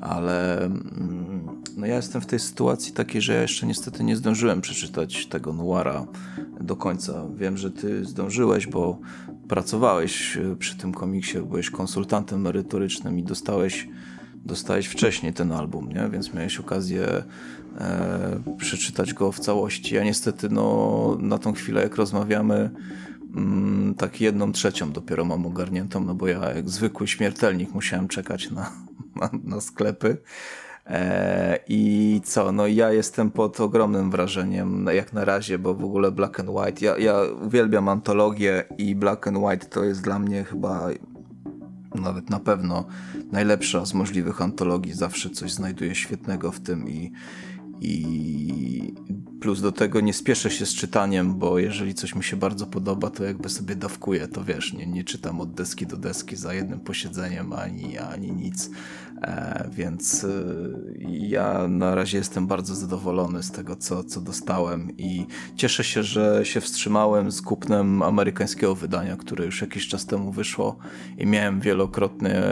Ale 0.00 0.64
mm, 0.64 1.62
no 1.76 1.86
ja 1.86 1.96
jestem 1.96 2.20
w 2.20 2.26
tej 2.26 2.38
sytuacji 2.38 2.92
takiej, 2.92 3.22
że 3.22 3.34
ja 3.34 3.42
jeszcze 3.42 3.66
niestety 3.66 4.04
nie 4.04 4.16
zdążyłem 4.16 4.60
przeczytać 4.60 5.26
tego 5.26 5.52
Noira 5.52 6.06
do 6.60 6.76
końca. 6.76 7.26
Wiem, 7.34 7.56
że 7.56 7.70
ty 7.70 8.04
zdążyłeś, 8.04 8.66
bo 8.66 8.98
pracowałeś 9.48 10.38
przy 10.58 10.76
tym 10.76 10.92
komiksie, 10.92 11.38
byłeś 11.38 11.70
konsultantem 11.70 12.40
merytorycznym 12.40 13.18
i 13.18 13.22
dostałeś 13.22 13.88
dostałeś 14.44 14.86
wcześniej 14.86 15.32
ten 15.32 15.52
album, 15.52 15.88
nie? 15.88 16.08
więc 16.12 16.34
miałeś 16.34 16.58
okazję 16.58 17.06
e, 17.78 18.40
przeczytać 18.58 19.14
go 19.14 19.32
w 19.32 19.40
całości. 19.40 19.94
Ja 19.94 20.04
niestety 20.04 20.48
no, 20.48 21.16
na 21.20 21.38
tą 21.38 21.52
chwilę, 21.52 21.82
jak 21.82 21.96
rozmawiamy, 21.96 22.70
mm, 23.36 23.94
tak 23.94 24.20
jedną 24.20 24.52
trzecią 24.52 24.92
dopiero 24.92 25.24
mam 25.24 25.46
ogarniętą, 25.46 26.04
no 26.04 26.14
bo 26.14 26.28
ja 26.28 26.54
jak 26.54 26.68
zwykły 26.68 27.08
śmiertelnik 27.08 27.74
musiałem 27.74 28.08
czekać 28.08 28.50
na, 28.50 28.72
na, 29.20 29.30
na 29.44 29.60
sklepy. 29.60 30.16
E, 30.86 31.58
I 31.68 32.20
co, 32.24 32.52
no 32.52 32.66
ja 32.66 32.92
jestem 32.92 33.30
pod 33.30 33.60
ogromnym 33.60 34.10
wrażeniem, 34.10 34.86
jak 34.92 35.12
na 35.12 35.24
razie, 35.24 35.58
bo 35.58 35.74
w 35.74 35.84
ogóle 35.84 36.12
Black 36.12 36.40
and 36.40 36.48
White, 36.48 36.84
ja, 36.84 36.98
ja 36.98 37.16
uwielbiam 37.46 37.88
antologię 37.88 38.64
i 38.78 38.94
Black 38.94 39.26
and 39.26 39.38
White 39.38 39.66
to 39.66 39.84
jest 39.84 40.02
dla 40.02 40.18
mnie 40.18 40.44
chyba 40.44 40.88
nawet 41.94 42.30
na 42.30 42.40
pewno 42.40 42.84
najlepsza 43.32 43.86
z 43.86 43.94
możliwych 43.94 44.42
antologii. 44.42 44.92
Zawsze 44.92 45.30
coś 45.30 45.52
znajduje 45.52 45.94
świetnego 45.94 46.52
w 46.52 46.60
tym 46.60 46.88
i, 46.88 47.12
i 47.80 48.94
plus 49.40 49.60
do 49.60 49.72
tego 49.72 50.00
nie 50.00 50.12
spieszę 50.12 50.50
się 50.50 50.66
z 50.66 50.74
czytaniem, 50.74 51.38
bo 51.38 51.58
jeżeli 51.58 51.94
coś 51.94 52.14
mi 52.14 52.24
się 52.24 52.36
bardzo 52.36 52.66
podoba, 52.66 53.10
to 53.10 53.24
jakby 53.24 53.48
sobie 53.48 53.76
dawkuję, 53.76 54.28
to 54.28 54.44
wiesz, 54.44 54.72
nie, 54.72 54.86
nie 54.86 55.04
czytam 55.04 55.40
od 55.40 55.54
deski 55.54 55.86
do 55.86 55.96
deski 55.96 56.36
za 56.36 56.54
jednym 56.54 56.80
posiedzeniem 56.80 57.52
ani, 57.52 57.98
ani 57.98 58.32
nic. 58.32 58.70
E, 59.22 59.68
więc 59.72 60.24
e, 60.24 60.28
ja 61.08 61.68
na 61.68 61.94
razie 61.94 62.18
jestem 62.18 62.46
bardzo 62.46 62.74
zadowolony 62.74 63.42
z 63.42 63.50
tego, 63.50 63.76
co, 63.76 64.04
co 64.04 64.20
dostałem 64.20 64.96
i 64.98 65.26
cieszę 65.56 65.84
się, 65.84 66.02
że 66.02 66.40
się 66.44 66.60
wstrzymałem 66.60 67.32
z 67.32 67.42
kupnem 67.42 68.02
amerykańskiego 68.02 68.74
wydania, 68.74 69.16
które 69.16 69.44
już 69.44 69.60
jakiś 69.60 69.88
czas 69.88 70.06
temu 70.06 70.32
wyszło 70.32 70.76
i 71.18 71.26
miałem 71.26 71.60
wielokrotnie 71.60 72.42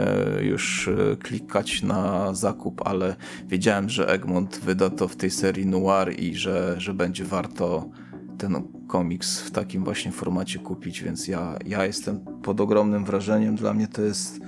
już 0.41 0.87
e, 0.87 1.15
klikać 1.17 1.83
na 1.83 2.33
zakup, 2.33 2.81
ale 2.87 3.15
wiedziałem, 3.47 3.89
że 3.89 4.09
Egmont 4.09 4.59
wyda 4.63 4.89
to 4.89 5.07
w 5.07 5.15
tej 5.15 5.31
serii 5.31 5.65
Noir 5.65 6.19
i 6.19 6.35
że, 6.35 6.75
że 6.77 6.93
będzie 6.93 7.25
warto 7.25 7.89
ten 8.37 8.63
komiks 8.87 9.39
w 9.39 9.51
takim 9.51 9.83
właśnie 9.83 10.11
formacie 10.11 10.59
kupić, 10.59 11.03
więc 11.03 11.27
ja, 11.27 11.57
ja 11.65 11.85
jestem 11.85 12.19
pod 12.19 12.61
ogromnym 12.61 13.05
wrażeniem. 13.05 13.55
Dla 13.55 13.73
mnie 13.73 13.87
to 13.87 14.01
jest 14.01 14.39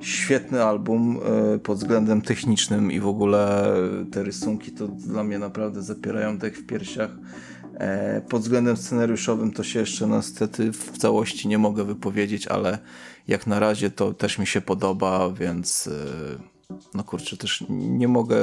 świetny 0.00 0.64
album 0.64 1.20
e, 1.54 1.58
pod 1.58 1.78
względem 1.78 2.22
technicznym 2.22 2.92
i 2.92 3.00
w 3.00 3.06
ogóle 3.06 3.74
te 4.12 4.22
rysunki 4.22 4.72
to 4.72 4.88
dla 4.88 5.24
mnie 5.24 5.38
naprawdę 5.38 5.82
zapierają 5.82 6.38
dech 6.38 6.58
w 6.58 6.66
piersiach. 6.66 7.10
E, 7.74 8.20
pod 8.20 8.42
względem 8.42 8.76
scenariuszowym 8.76 9.52
to 9.52 9.64
się 9.64 9.80
jeszcze 9.80 10.06
niestety 10.06 10.72
w 10.72 10.98
całości 10.98 11.48
nie 11.48 11.58
mogę 11.58 11.84
wypowiedzieć, 11.84 12.46
ale 12.46 12.78
jak 13.28 13.46
na 13.46 13.60
razie 13.60 13.90
to 13.90 14.14
też 14.14 14.38
mi 14.38 14.46
się 14.46 14.60
podoba, 14.60 15.30
więc 15.30 15.86
e, 15.86 16.70
no 16.94 17.04
kurczę, 17.04 17.36
też 17.36 17.64
nie 17.68 18.08
mogę 18.08 18.36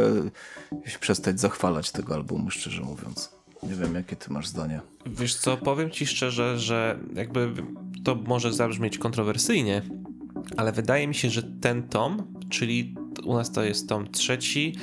przestać 1.00 1.40
zachwalać 1.40 1.92
tego 1.92 2.16
albumu, 2.16 2.50
szczerze 2.50 2.82
mówiąc. 2.82 3.38
Nie 3.64 3.76
wiem, 3.76 3.96
jakie 3.96 4.16
ty 4.16 4.34
masz 4.34 4.48
zdanie. 4.48 4.82
Wiesz 5.06 5.36
co, 5.36 5.58
powiem 5.58 5.92
ci 5.92 6.08
szczerze, 6.08 6.60
że 6.60 7.00
jakby 7.14 7.54
to 8.04 8.16
może 8.16 8.54
zabrzmieć 8.54 8.98
kontrowersyjnie, 8.98 9.82
ale 10.58 10.72
wydaje 10.72 11.08
mi 11.08 11.16
się, 11.16 11.30
że 11.30 11.44
ten 11.44 11.84
tom, 11.84 12.24
czyli 12.50 12.96
u 13.24 13.34
nas 13.34 13.52
to 13.52 13.64
jest 13.64 13.90
tom 13.90 14.12
trzeci, 14.12 14.76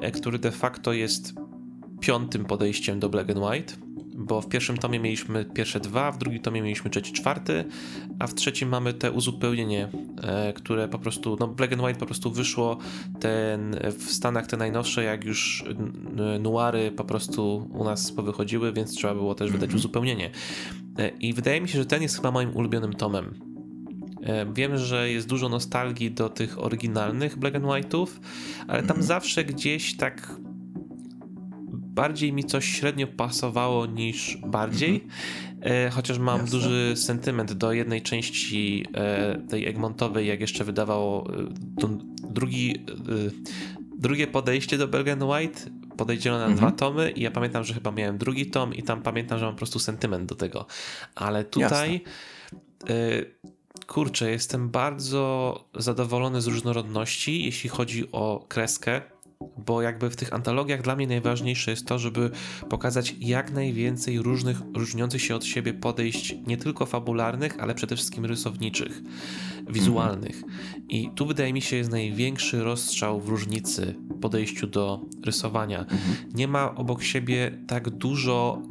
e, 0.00 0.10
który 0.10 0.38
de 0.38 0.50
facto 0.50 0.92
jest 0.92 1.34
piątym 2.00 2.44
podejściem 2.44 3.00
do 3.00 3.08
Black 3.08 3.30
and 3.30 3.38
White, 3.38 3.74
bo 4.14 4.40
w 4.40 4.48
pierwszym 4.48 4.76
tomie 4.78 5.00
mieliśmy 5.00 5.44
pierwsze 5.44 5.80
dwa, 5.80 6.12
w 6.12 6.18
drugim 6.18 6.40
tomie 6.42 6.62
mieliśmy 6.62 6.90
trzeci, 6.90 7.12
czwarty, 7.12 7.64
a 8.18 8.26
w 8.26 8.34
trzecim 8.34 8.68
mamy 8.68 8.94
te 8.94 9.12
uzupełnienie, 9.12 9.88
e, 10.22 10.52
które 10.52 10.88
po 10.88 10.98
prostu, 10.98 11.36
no 11.40 11.48
Black 11.48 11.72
and 11.72 11.82
White 11.82 12.00
po 12.00 12.06
prostu 12.06 12.30
wyszło 12.30 12.78
ten, 13.20 13.76
w 13.98 14.12
Stanach 14.12 14.46
te 14.46 14.56
najnowsze, 14.56 15.04
jak 15.04 15.24
już 15.24 15.64
nuary 16.40 16.92
po 16.92 17.04
prostu 17.04 17.68
u 17.72 17.84
nas 17.84 18.12
powychodziły, 18.12 18.72
więc 18.72 18.94
trzeba 18.94 19.14
było 19.14 19.34
też 19.34 19.52
wydać 19.52 19.70
-hmm. 19.70 19.76
uzupełnienie. 19.76 20.30
E, 20.98 21.08
I 21.08 21.34
wydaje 21.34 21.60
mi 21.60 21.68
się, 21.68 21.78
że 21.78 21.86
ten 21.86 22.02
jest 22.02 22.16
chyba 22.16 22.30
moim 22.30 22.56
ulubionym 22.56 22.92
tomem. 22.92 23.49
E, 24.22 24.52
wiem, 24.52 24.78
że 24.78 25.10
jest 25.10 25.28
dużo 25.28 25.48
nostalgii 25.48 26.10
do 26.10 26.28
tych 26.28 26.58
oryginalnych 26.58 27.38
Black 27.38 27.56
and 27.56 27.64
White'ów, 27.64 28.06
ale 28.68 28.82
tam 28.82 28.90
mm 28.90 29.02
-hmm. 29.02 29.06
zawsze 29.06 29.44
gdzieś 29.44 29.96
tak 29.96 30.36
bardziej 31.72 32.32
mi 32.32 32.44
coś 32.44 32.64
średnio 32.64 33.06
pasowało 33.06 33.86
niż 33.86 34.38
bardziej. 34.46 34.94
Mhm. 35.60 35.90
Chociaż 35.90 36.18
mam 36.18 36.40
Jasne. 36.40 36.58
duży 36.58 36.92
sentyment 36.96 37.52
do 37.52 37.72
jednej 37.72 38.02
części 38.02 38.84
e, 38.94 39.38
tej 39.48 39.66
Egmontowej, 39.66 40.26
jak 40.26 40.40
jeszcze 40.40 40.64
wydawało 40.64 41.30
drugi, 42.30 42.84
drugie 43.98 44.26
podejście 44.26 44.78
do 44.78 44.88
Belgian 44.88 45.22
White. 45.22 45.60
Podejdziono 45.96 46.38
na 46.38 46.46
mhm. 46.46 46.58
dwa 46.58 46.70
tomy 46.70 47.10
i 47.10 47.22
ja 47.22 47.30
pamiętam, 47.30 47.64
że 47.64 47.74
chyba 47.74 47.90
miałem 47.90 48.18
drugi 48.18 48.46
tom 48.46 48.74
i 48.74 48.82
tam 48.82 49.02
pamiętam, 49.02 49.38
że 49.38 49.44
mam 49.44 49.54
po 49.54 49.58
prostu 49.58 49.78
sentyment 49.78 50.28
do 50.28 50.34
tego. 50.34 50.66
Ale 51.14 51.44
tutaj 51.44 52.00
kurczę, 53.90 54.30
jestem 54.30 54.68
bardzo 54.68 55.64
zadowolony 55.74 56.40
z 56.40 56.46
różnorodności, 56.46 57.44
jeśli 57.44 57.70
chodzi 57.70 58.12
o 58.12 58.44
kreskę 58.48 59.02
bo 59.66 59.82
jakby 59.82 60.10
w 60.10 60.16
tych 60.16 60.32
antologiach 60.32 60.82
dla 60.82 60.96
mnie 60.96 61.06
najważniejsze 61.06 61.70
jest 61.70 61.86
to, 61.86 61.98
żeby 61.98 62.30
pokazać 62.68 63.14
jak 63.20 63.52
najwięcej 63.52 64.18
różnych, 64.18 64.60
różniących 64.74 65.22
się 65.22 65.34
od 65.34 65.44
siebie 65.44 65.74
podejść, 65.74 66.34
nie 66.46 66.56
tylko 66.56 66.86
fabularnych, 66.86 67.60
ale 67.60 67.74
przede 67.74 67.96
wszystkim 67.96 68.24
rysowniczych, 68.24 69.02
wizualnych. 69.68 70.42
I 70.88 71.10
tu 71.14 71.26
wydaje 71.26 71.52
mi 71.52 71.62
się 71.62 71.76
jest 71.76 71.90
największy 71.90 72.64
rozstrzał 72.64 73.20
w 73.20 73.28
różnicy 73.28 73.94
podejściu 74.20 74.66
do 74.66 75.00
rysowania. 75.24 75.86
Nie 76.34 76.48
ma 76.48 76.74
obok 76.74 77.02
siebie 77.02 77.58
tak 77.66 77.90
dużo 77.90 78.62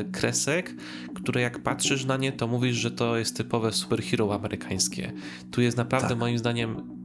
y, 0.00 0.04
kresek, 0.12 0.74
które 1.14 1.40
jak 1.40 1.62
patrzysz 1.62 2.04
na 2.04 2.16
nie, 2.16 2.32
to 2.32 2.46
mówisz, 2.46 2.76
że 2.76 2.90
to 2.90 3.16
jest 3.16 3.36
typowe 3.36 3.72
superhero 3.72 4.34
amerykańskie. 4.34 5.12
Tu 5.50 5.60
jest 5.60 5.76
naprawdę 5.76 6.08
tak. 6.08 6.18
moim 6.18 6.38
zdaniem 6.38 6.95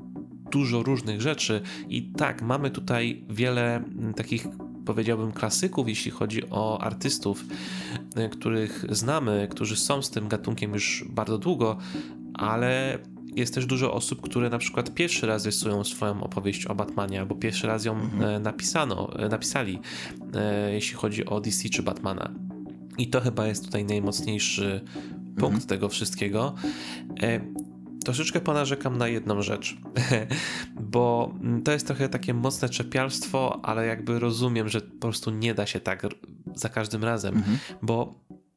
dużo 0.52 0.84
różnych 0.84 1.22
rzeczy 1.22 1.62
i 1.90 2.04
tak, 2.04 2.42
mamy 2.42 2.72
tutaj 2.72 3.24
wiele 3.30 3.76
mm, 3.76 4.14
takich 4.14 4.48
powiedziałbym 4.86 5.32
klasyków, 5.32 5.88
jeśli 5.88 6.12
chodzi 6.12 6.42
o 6.50 6.82
artystów, 6.82 7.46
y, 8.18 8.30
których 8.30 8.86
znamy, 8.90 9.48
którzy 9.52 9.76
są 9.76 10.02
z 10.02 10.10
tym 10.10 10.28
gatunkiem 10.28 10.74
już 10.74 11.06
bardzo 11.10 11.38
długo, 11.38 11.78
ale 12.34 13.00
jest 13.36 13.54
też 13.54 13.66
dużo 13.66 13.94
osób, 13.94 14.22
które 14.22 14.50
na 14.50 14.58
przykład 14.58 14.94
pierwszy 14.94 15.28
raz 15.28 15.46
rysują 15.46 15.84
swoją 15.84 16.24
opowieść 16.24 16.66
o 16.66 16.76
Batmanie, 16.76 17.20
albo 17.20 17.36
pierwszy 17.36 17.68
raz 17.68 17.86
ją 17.86 17.94
mhm. 17.94 18.24
E, 18.24 18.40
napisano, 18.40 19.20
e, 19.20 19.30
napisali, 19.30 19.80
e, 20.36 20.74
jeśli 20.74 20.96
chodzi 20.96 21.26
o 21.26 21.42
DC 21.42 21.70
czy 21.70 21.84
Batmana. 21.84 22.34
I 22.98 23.08
to 23.08 23.22
chyba 23.22 23.48
jest 23.48 23.66
tutaj 23.66 23.86
najmocniejszy 23.86 24.82
punkt 25.26 25.44
mhm. 25.44 25.62
tego 25.62 25.90
wszystkiego. 25.90 26.56
Troszeczkę 28.06 28.40
ponarzekam 28.40 28.98
na 28.98 29.08
jedną 29.08 29.42
rzecz, 29.42 29.78
bo 30.94 31.34
to 31.66 31.72
jest 31.72 31.88
trochę 31.88 32.10
takie 32.10 32.34
mocne 32.34 32.70
czepialstwo, 32.70 33.60
ale 33.64 33.86
jakby 33.86 34.20
rozumiem, 34.20 34.70
że 34.70 34.82
po 34.82 35.00
prostu 35.00 35.32
nie 35.32 35.54
da 35.54 35.66
się 35.66 35.80
tak 35.80 36.08
za 36.56 36.70
każdym 36.70 37.04
razem, 37.04 37.36
mhm. 37.36 37.58
bo 37.82 38.14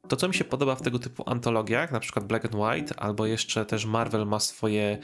to, 0.09 0.17
co 0.17 0.29
mi 0.29 0.35
się 0.35 0.45
podoba 0.45 0.75
w 0.75 0.83
tego 0.83 0.99
typu 0.99 1.23
antologiach, 1.27 1.93
na 1.93 2.01
przykład 2.01 2.27
Black 2.27 2.45
and 2.45 2.55
White, 2.55 3.01
albo 3.01 3.27
jeszcze 3.27 3.67
też 3.67 3.87
Marvel 3.87 4.27
ma 4.27 4.41
swoje 4.41 4.99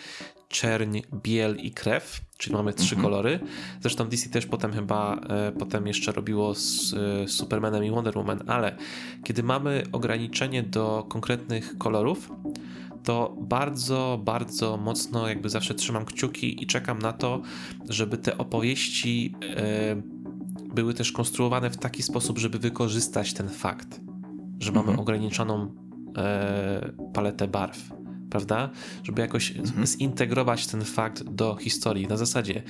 czerń, 0.48 1.00
biel 1.14 1.56
i 1.56 1.70
krew, 1.70 2.20
czyli 2.38 2.56
mamy 2.56 2.72
trzy 2.72 2.94
mhm. 2.94 3.02
kolory. 3.02 3.40
Zresztą 3.80 4.08
DC 4.08 4.30
też 4.30 4.46
potem 4.46 4.72
chyba 4.72 5.16
e, 5.16 5.52
potem 5.52 5.86
jeszcze 5.86 6.12
robiło 6.12 6.54
z 6.54 6.94
e, 6.94 7.28
Supermanem 7.28 7.84
i 7.84 7.90
Wonder 7.90 8.16
Woman, 8.16 8.42
ale 8.46 8.76
kiedy 9.24 9.42
mamy 9.42 9.82
ograniczenie 9.92 10.62
do 10.62 11.06
konkretnych 11.08 11.78
kolorów, 11.78 12.30
to 13.02 13.36
bardzo, 13.40 14.20
bardzo 14.24 14.76
mocno 14.76 15.28
jakby 15.28 15.50
zawsze 15.50 15.74
trzymam 15.74 16.04
kciuki 16.04 16.62
i 16.62 16.66
czekam 16.66 16.98
na 16.98 17.12
to, 17.12 17.42
żeby 17.88 18.18
te 18.18 18.38
opowieści 18.38 19.34
e, 19.56 20.02
były 20.74 20.94
też 20.94 21.12
konstruowane 21.12 21.70
w 21.70 21.76
taki 21.76 22.02
sposób, 22.02 22.38
żeby 22.38 22.58
wykorzystać 22.58 23.32
ten 23.34 23.48
fakt, 23.48 24.00
że 24.60 24.68
mhm. 24.68 24.86
mamy 24.86 24.98
ograniczoną 24.98 25.74
e, 26.16 26.92
paletę 27.12 27.48
barw, 27.48 27.92
prawda? 28.30 28.70
Żeby 29.02 29.22
jakoś 29.22 29.56
mhm. 29.56 29.86
zintegrować 29.86 30.66
ten 30.66 30.84
fakt 30.84 31.22
do 31.22 31.56
historii 31.56 32.06
na 32.06 32.16
zasadzie, 32.16 32.62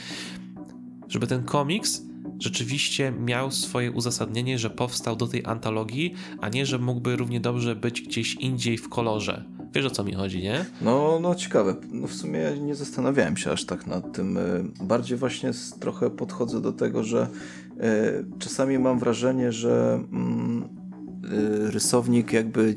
żeby 1.08 1.26
ten 1.26 1.42
komiks 1.42 2.09
rzeczywiście 2.38 3.12
miał 3.12 3.50
swoje 3.50 3.92
uzasadnienie, 3.92 4.58
że 4.58 4.70
powstał 4.70 5.16
do 5.16 5.26
tej 5.26 5.42
antologii, 5.44 6.14
a 6.40 6.48
nie, 6.48 6.66
że 6.66 6.78
mógłby 6.78 7.16
równie 7.16 7.40
dobrze 7.40 7.76
być 7.76 8.02
gdzieś 8.02 8.34
indziej 8.34 8.78
w 8.78 8.88
kolorze 8.88 9.44
Wiesz 9.74 9.86
o 9.86 9.90
co 9.90 10.04
mi 10.04 10.12
chodzi, 10.12 10.42
nie? 10.42 10.64
No, 10.82 11.18
no 11.22 11.34
ciekawe. 11.34 11.74
No 11.92 12.06
w 12.06 12.14
sumie 12.14 12.40
nie 12.60 12.74
zastanawiałem 12.74 13.36
się 13.36 13.50
aż 13.50 13.64
tak 13.64 13.86
nad 13.86 14.12
tym. 14.12 14.38
E, 14.38 14.40
bardziej 14.84 15.18
właśnie 15.18 15.50
trochę 15.80 16.10
podchodzę 16.10 16.60
do 16.60 16.72
tego, 16.72 17.04
że 17.04 17.28
e, 17.80 18.12
czasami 18.38 18.78
mam 18.78 18.98
wrażenie, 18.98 19.52
że 19.52 20.00
mm, 20.12 20.68
e, 21.24 21.70
rysownik 21.70 22.32
jakby 22.32 22.74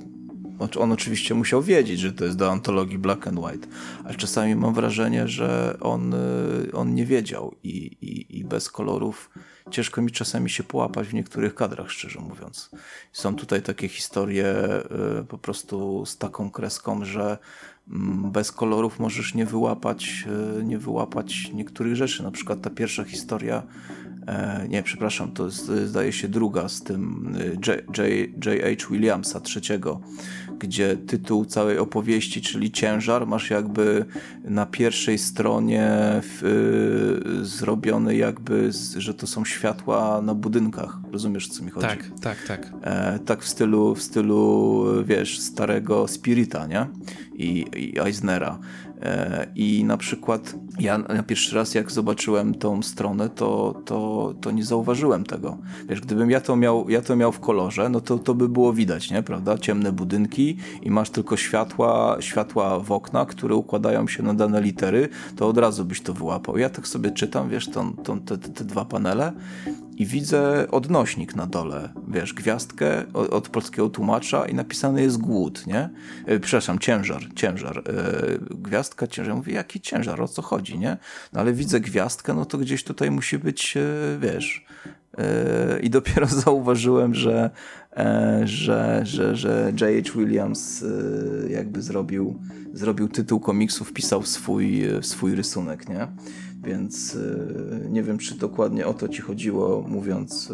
on 0.78 0.92
oczywiście 0.92 1.34
musiał 1.34 1.62
wiedzieć, 1.62 2.00
że 2.00 2.12
to 2.12 2.26
jest 2.26 2.38
do 2.38 2.52
antologii 2.52 2.98
Black 2.98 3.28
and 3.28 3.40
White, 3.40 3.68
ale 4.06 4.16
czasami 4.16 4.56
mam 4.56 4.74
wrażenie, 4.74 5.28
że 5.28 5.78
on, 5.82 6.16
on 6.74 6.96
nie 6.96 7.06
wiedział 7.06 7.56
i, 7.64 7.78
i, 8.02 8.40
i 8.40 8.44
bez 8.44 8.70
kolorów 8.70 9.30
ciężko 9.72 10.02
mi 10.02 10.12
czasami 10.12 10.50
się 10.50 10.64
połapać 10.64 11.08
w 11.08 11.14
niektórych 11.14 11.56
kadrach, 11.56 11.92
szczerze 11.92 12.20
mówiąc. 12.20 12.70
Są 13.12 13.36
tutaj 13.36 13.62
takie 13.62 13.88
historie 13.88 14.56
y, 15.22 15.26
po 15.26 15.38
prostu 15.38 16.06
z 16.06 16.18
taką 16.18 16.52
kreską, 16.52 17.06
że 17.06 17.38
mm, 17.90 18.32
bez 18.32 18.52
kolorów 18.52 19.00
możesz 19.00 19.34
nie 19.34 19.46
wyłapać, 19.46 20.26
y, 20.60 20.64
nie 20.64 20.78
wyłapać 20.78 21.52
niektórych 21.54 21.96
rzeczy. 21.96 22.24
Na 22.24 22.32
przykład 22.32 22.62
ta 22.62 22.70
pierwsza 22.70 23.04
historia, 23.04 23.64
e, 24.28 24.66
nie, 24.70 24.84
przepraszam, 24.84 25.32
to 25.32 25.46
jest, 25.46 25.66
zdaje 25.66 26.12
się 26.12 26.28
druga 26.28 26.70
z 26.70 26.84
tym 26.84 27.34
J.H. 27.68 28.88
Williamsa, 28.90 29.40
trzeciego, 29.40 30.02
gdzie 30.60 30.98
tytuł 30.98 31.46
całej 31.46 31.78
opowieści, 31.78 32.42
czyli 32.42 32.72
ciężar, 32.72 33.28
masz 33.28 33.50
jakby 33.50 34.06
na 34.44 34.66
pierwszej 34.66 35.18
stronie 35.18 35.92
y, 36.44 37.46
zrobiony 37.46 38.16
jakby, 38.16 38.72
że 38.98 39.14
to 39.14 39.28
są 39.28 39.46
światła 39.46 40.22
na 40.22 40.34
budynkach. 40.34 40.98
Rozumiesz, 41.12 41.48
co 41.48 41.64
mi 41.64 41.72
chodzi? 41.72 41.88
Tak, 41.88 42.12
tak, 42.22 42.38
tak. 42.48 42.74
E, 42.82 43.20
tak 43.20 43.42
w 43.42 43.48
stylu, 43.48 43.96
w 43.96 44.02
stylu, 44.02 44.86
wiesz, 45.04 45.40
starego 45.40 46.08
Spirita, 46.08 46.68
nie? 46.68 46.88
I, 47.36 47.66
i 47.76 48.00
Eisnera. 48.00 48.60
E, 49.04 49.48
I 49.56 49.84
na 49.84 49.98
przykład 49.98 50.56
ja 50.80 50.98
na 50.98 51.24
pierwszy 51.24 51.56
raz 51.56 51.76
jak 51.76 51.92
zobaczyłem 51.92 52.56
tą 52.56 52.82
stronę, 52.82 53.30
to, 53.30 53.82
to, 53.86 54.34
to 54.42 54.52
nie 54.52 54.64
zauważyłem 54.64 55.24
tego. 55.24 55.58
Wiesz, 55.90 56.02
gdybym 56.02 56.32
ja 56.32 56.42
to 56.42 56.56
miał, 56.56 56.90
ja 56.90 57.02
to 57.02 57.16
miał 57.16 57.32
w 57.32 57.40
kolorze, 57.40 57.90
no 57.90 58.02
to, 58.02 58.20
to 58.20 58.34
by 58.34 58.50
było 58.50 58.74
widać, 58.74 59.12
nie? 59.12 59.24
Prawda? 59.24 59.58
Ciemne 59.58 59.92
budynki 59.92 60.58
i 60.82 60.92
masz 60.92 61.10
tylko 61.10 61.38
światła, 61.38 62.18
światła 62.20 62.80
w 62.80 62.92
okna, 62.92 63.26
które 63.26 63.56
układają 63.56 64.08
się 64.08 64.24
na 64.24 64.34
dane 64.34 64.62
litery, 64.62 65.10
to 65.36 65.48
od 65.48 65.58
razu 65.58 65.86
byś 65.86 66.02
to 66.02 66.14
wyłapał. 66.14 66.58
Ja 66.58 66.70
tak 66.70 66.88
sobie 66.88 67.12
czytam, 67.12 67.50
wiesz, 67.50 67.70
tą, 67.70 67.94
tą, 67.94 68.20
te, 68.20 68.38
te 68.38 68.66
dwa 68.66 68.86
panele 68.86 69.34
i 69.98 70.06
widzę 70.06 70.68
odnośnik 70.72 71.36
na 71.36 71.48
dole, 71.48 71.90
wiesz, 72.08 72.34
gwiazdkę 72.34 73.14
od, 73.14 73.50
polskiego 73.50 73.90
tłumacza 73.90 74.46
i 74.46 74.54
napisany 74.54 75.02
jest 75.02 75.18
głód, 75.18 75.68
nie? 75.68 75.90
E, 76.26 76.40
przepraszam, 76.40 76.80
ciężar, 76.80 77.22
ciężar. 77.36 77.78
E, 77.78 77.84
gwiazdka, 78.56 79.08
ciężar. 79.08 79.36
Mówię, 79.36 79.54
jaki 79.54 79.82
ciężar, 79.82 80.22
o 80.22 80.28
co 80.28 80.42
chodzi, 80.42 80.80
nie? 80.80 80.98
No 81.34 81.40
ale 81.42 81.54
widzę 81.54 81.80
gwiazdkę, 81.80 82.34
no 82.34 82.46
to 82.46 82.58
gdzieś 82.58 82.84
tutaj 82.84 83.12
musi 83.12 83.40
być, 83.40 83.78
e, 83.78 84.20
wiesz, 84.20 84.66
I 85.82 85.90
dopiero 85.90 86.28
zauważyłem, 86.46 87.16
że, 87.16 87.50
że, 88.44 89.02
że, 89.04 89.36
że 89.36 89.74
J.H. 89.82 90.20
Williams 90.20 90.86
jakby 91.50 91.82
zrobił, 91.82 92.40
zrobił 92.74 93.08
tytuł 93.08 93.40
komiksu, 93.40 93.86
wpisał 93.86 94.24
swój, 94.24 94.84
swój 95.02 95.36
rysunek, 95.36 95.90
nie? 95.90 96.08
Więc 96.64 97.18
nie 97.90 98.04
wiem, 98.04 98.18
czy 98.18 98.36
dokładnie 98.36 98.88
o 98.88 98.94
to 98.94 99.08
ci 99.08 99.22
chodziło, 99.22 99.86
mówiąc 99.88 100.54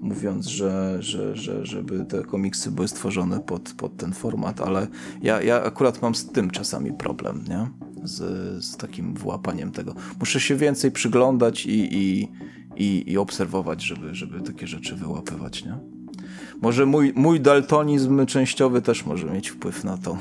mówiąc, 0.00 0.46
że, 0.46 0.96
że, 1.00 1.36
że, 1.36 1.66
żeby 1.66 2.04
te 2.04 2.22
komiksy 2.22 2.70
były 2.70 2.88
stworzone 2.88 3.40
pod, 3.40 3.72
pod 3.72 3.96
ten 3.96 4.12
format, 4.12 4.60
ale 4.60 4.86
ja, 5.22 5.42
ja 5.42 5.62
akurat 5.62 6.02
mam 6.02 6.14
z 6.14 6.26
tym 6.26 6.50
czasami 6.50 6.92
problem, 6.92 7.44
nie? 7.48 7.66
Z, 8.04 8.64
z 8.64 8.76
takim 8.76 9.14
włapaniem 9.14 9.72
tego. 9.72 9.94
Muszę 10.20 10.40
się 10.40 10.56
więcej 10.56 10.90
przyglądać 10.90 11.66
i, 11.66 11.96
i, 11.96 12.28
i, 12.76 13.12
i 13.12 13.18
obserwować, 13.18 13.82
żeby, 13.82 14.14
żeby 14.14 14.40
takie 14.40 14.66
rzeczy 14.66 14.96
wyłapywać, 14.96 15.64
nie? 15.64 15.78
Może 16.62 16.86
mój, 16.86 17.12
mój 17.16 17.40
daltonizm 17.40 18.26
częściowy 18.26 18.82
też 18.82 19.06
może 19.06 19.26
mieć 19.26 19.48
wpływ 19.48 19.84
na 19.84 19.98
to. 19.98 20.18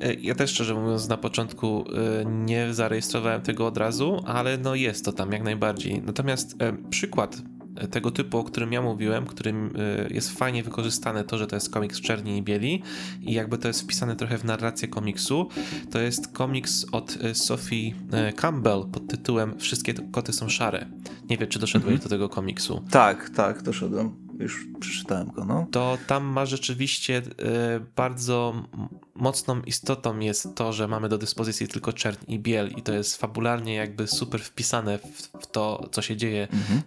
E, 0.00 0.14
ja 0.14 0.34
też 0.34 0.50
szczerze 0.50 0.74
mówiąc 0.74 1.08
na 1.08 1.16
początku 1.16 1.84
e, 2.20 2.24
nie 2.24 2.74
zarejestrowałem 2.74 3.42
tego 3.42 3.66
od 3.66 3.76
razu, 3.76 4.22
ale 4.26 4.58
no 4.58 4.74
jest 4.74 5.04
to 5.04 5.12
tam 5.12 5.32
jak 5.32 5.42
najbardziej. 5.42 6.02
Natomiast 6.02 6.62
e, 6.62 6.72
przykład 6.90 7.42
tego 7.90 8.10
typu, 8.10 8.38
o 8.38 8.44
którym 8.44 8.72
ja 8.72 8.82
mówiłem, 8.82 9.26
którym 9.26 9.72
jest 10.10 10.38
fajnie 10.38 10.62
wykorzystane 10.62 11.24
to, 11.24 11.38
że 11.38 11.46
to 11.46 11.56
jest 11.56 11.70
komiks 11.70 12.00
czerni 12.00 12.38
i 12.38 12.42
bieli 12.42 12.82
i 13.22 13.32
jakby 13.32 13.58
to 13.58 13.68
jest 13.68 13.82
wpisane 13.82 14.16
trochę 14.16 14.38
w 14.38 14.44
narrację 14.44 14.88
komiksu, 14.88 15.48
to 15.90 15.98
jest 15.98 16.28
komiks 16.28 16.86
od 16.92 17.18
Sophie 17.32 17.92
Campbell 18.36 18.84
pod 18.92 19.06
tytułem 19.08 19.58
Wszystkie 19.58 19.94
koty 19.94 20.32
są 20.32 20.48
szare. 20.48 20.86
Nie 21.30 21.36
wiem, 21.36 21.48
czy 21.48 21.58
doszedłeś 21.58 21.92
mhm. 21.92 22.02
do 22.02 22.08
tego 22.08 22.28
komiksu. 22.28 22.84
Tak, 22.90 23.30
tak, 23.30 23.62
doszedłem 23.62 24.27
już 24.38 24.66
przeczytałem 24.80 25.28
go, 25.28 25.44
no. 25.44 25.66
To 25.70 25.98
tam 26.06 26.24
ma 26.24 26.46
rzeczywiście 26.46 27.18
y, 27.18 27.22
bardzo 27.96 28.54
mocną 29.14 29.62
istotą 29.62 30.18
jest 30.18 30.54
to, 30.54 30.72
że 30.72 30.88
mamy 30.88 31.08
do 31.08 31.18
dyspozycji 31.18 31.68
tylko 31.68 31.92
czerń 31.92 32.18
i 32.28 32.38
biel 32.38 32.70
i 32.76 32.82
to 32.82 32.92
jest 32.92 33.16
fabularnie 33.16 33.74
jakby 33.74 34.06
super 34.06 34.40
wpisane 34.40 34.98
w, 34.98 35.42
w 35.42 35.46
to, 35.46 35.88
co 35.92 36.02
się 36.02 36.16
dzieje 36.16 36.48
mhm. 36.52 36.82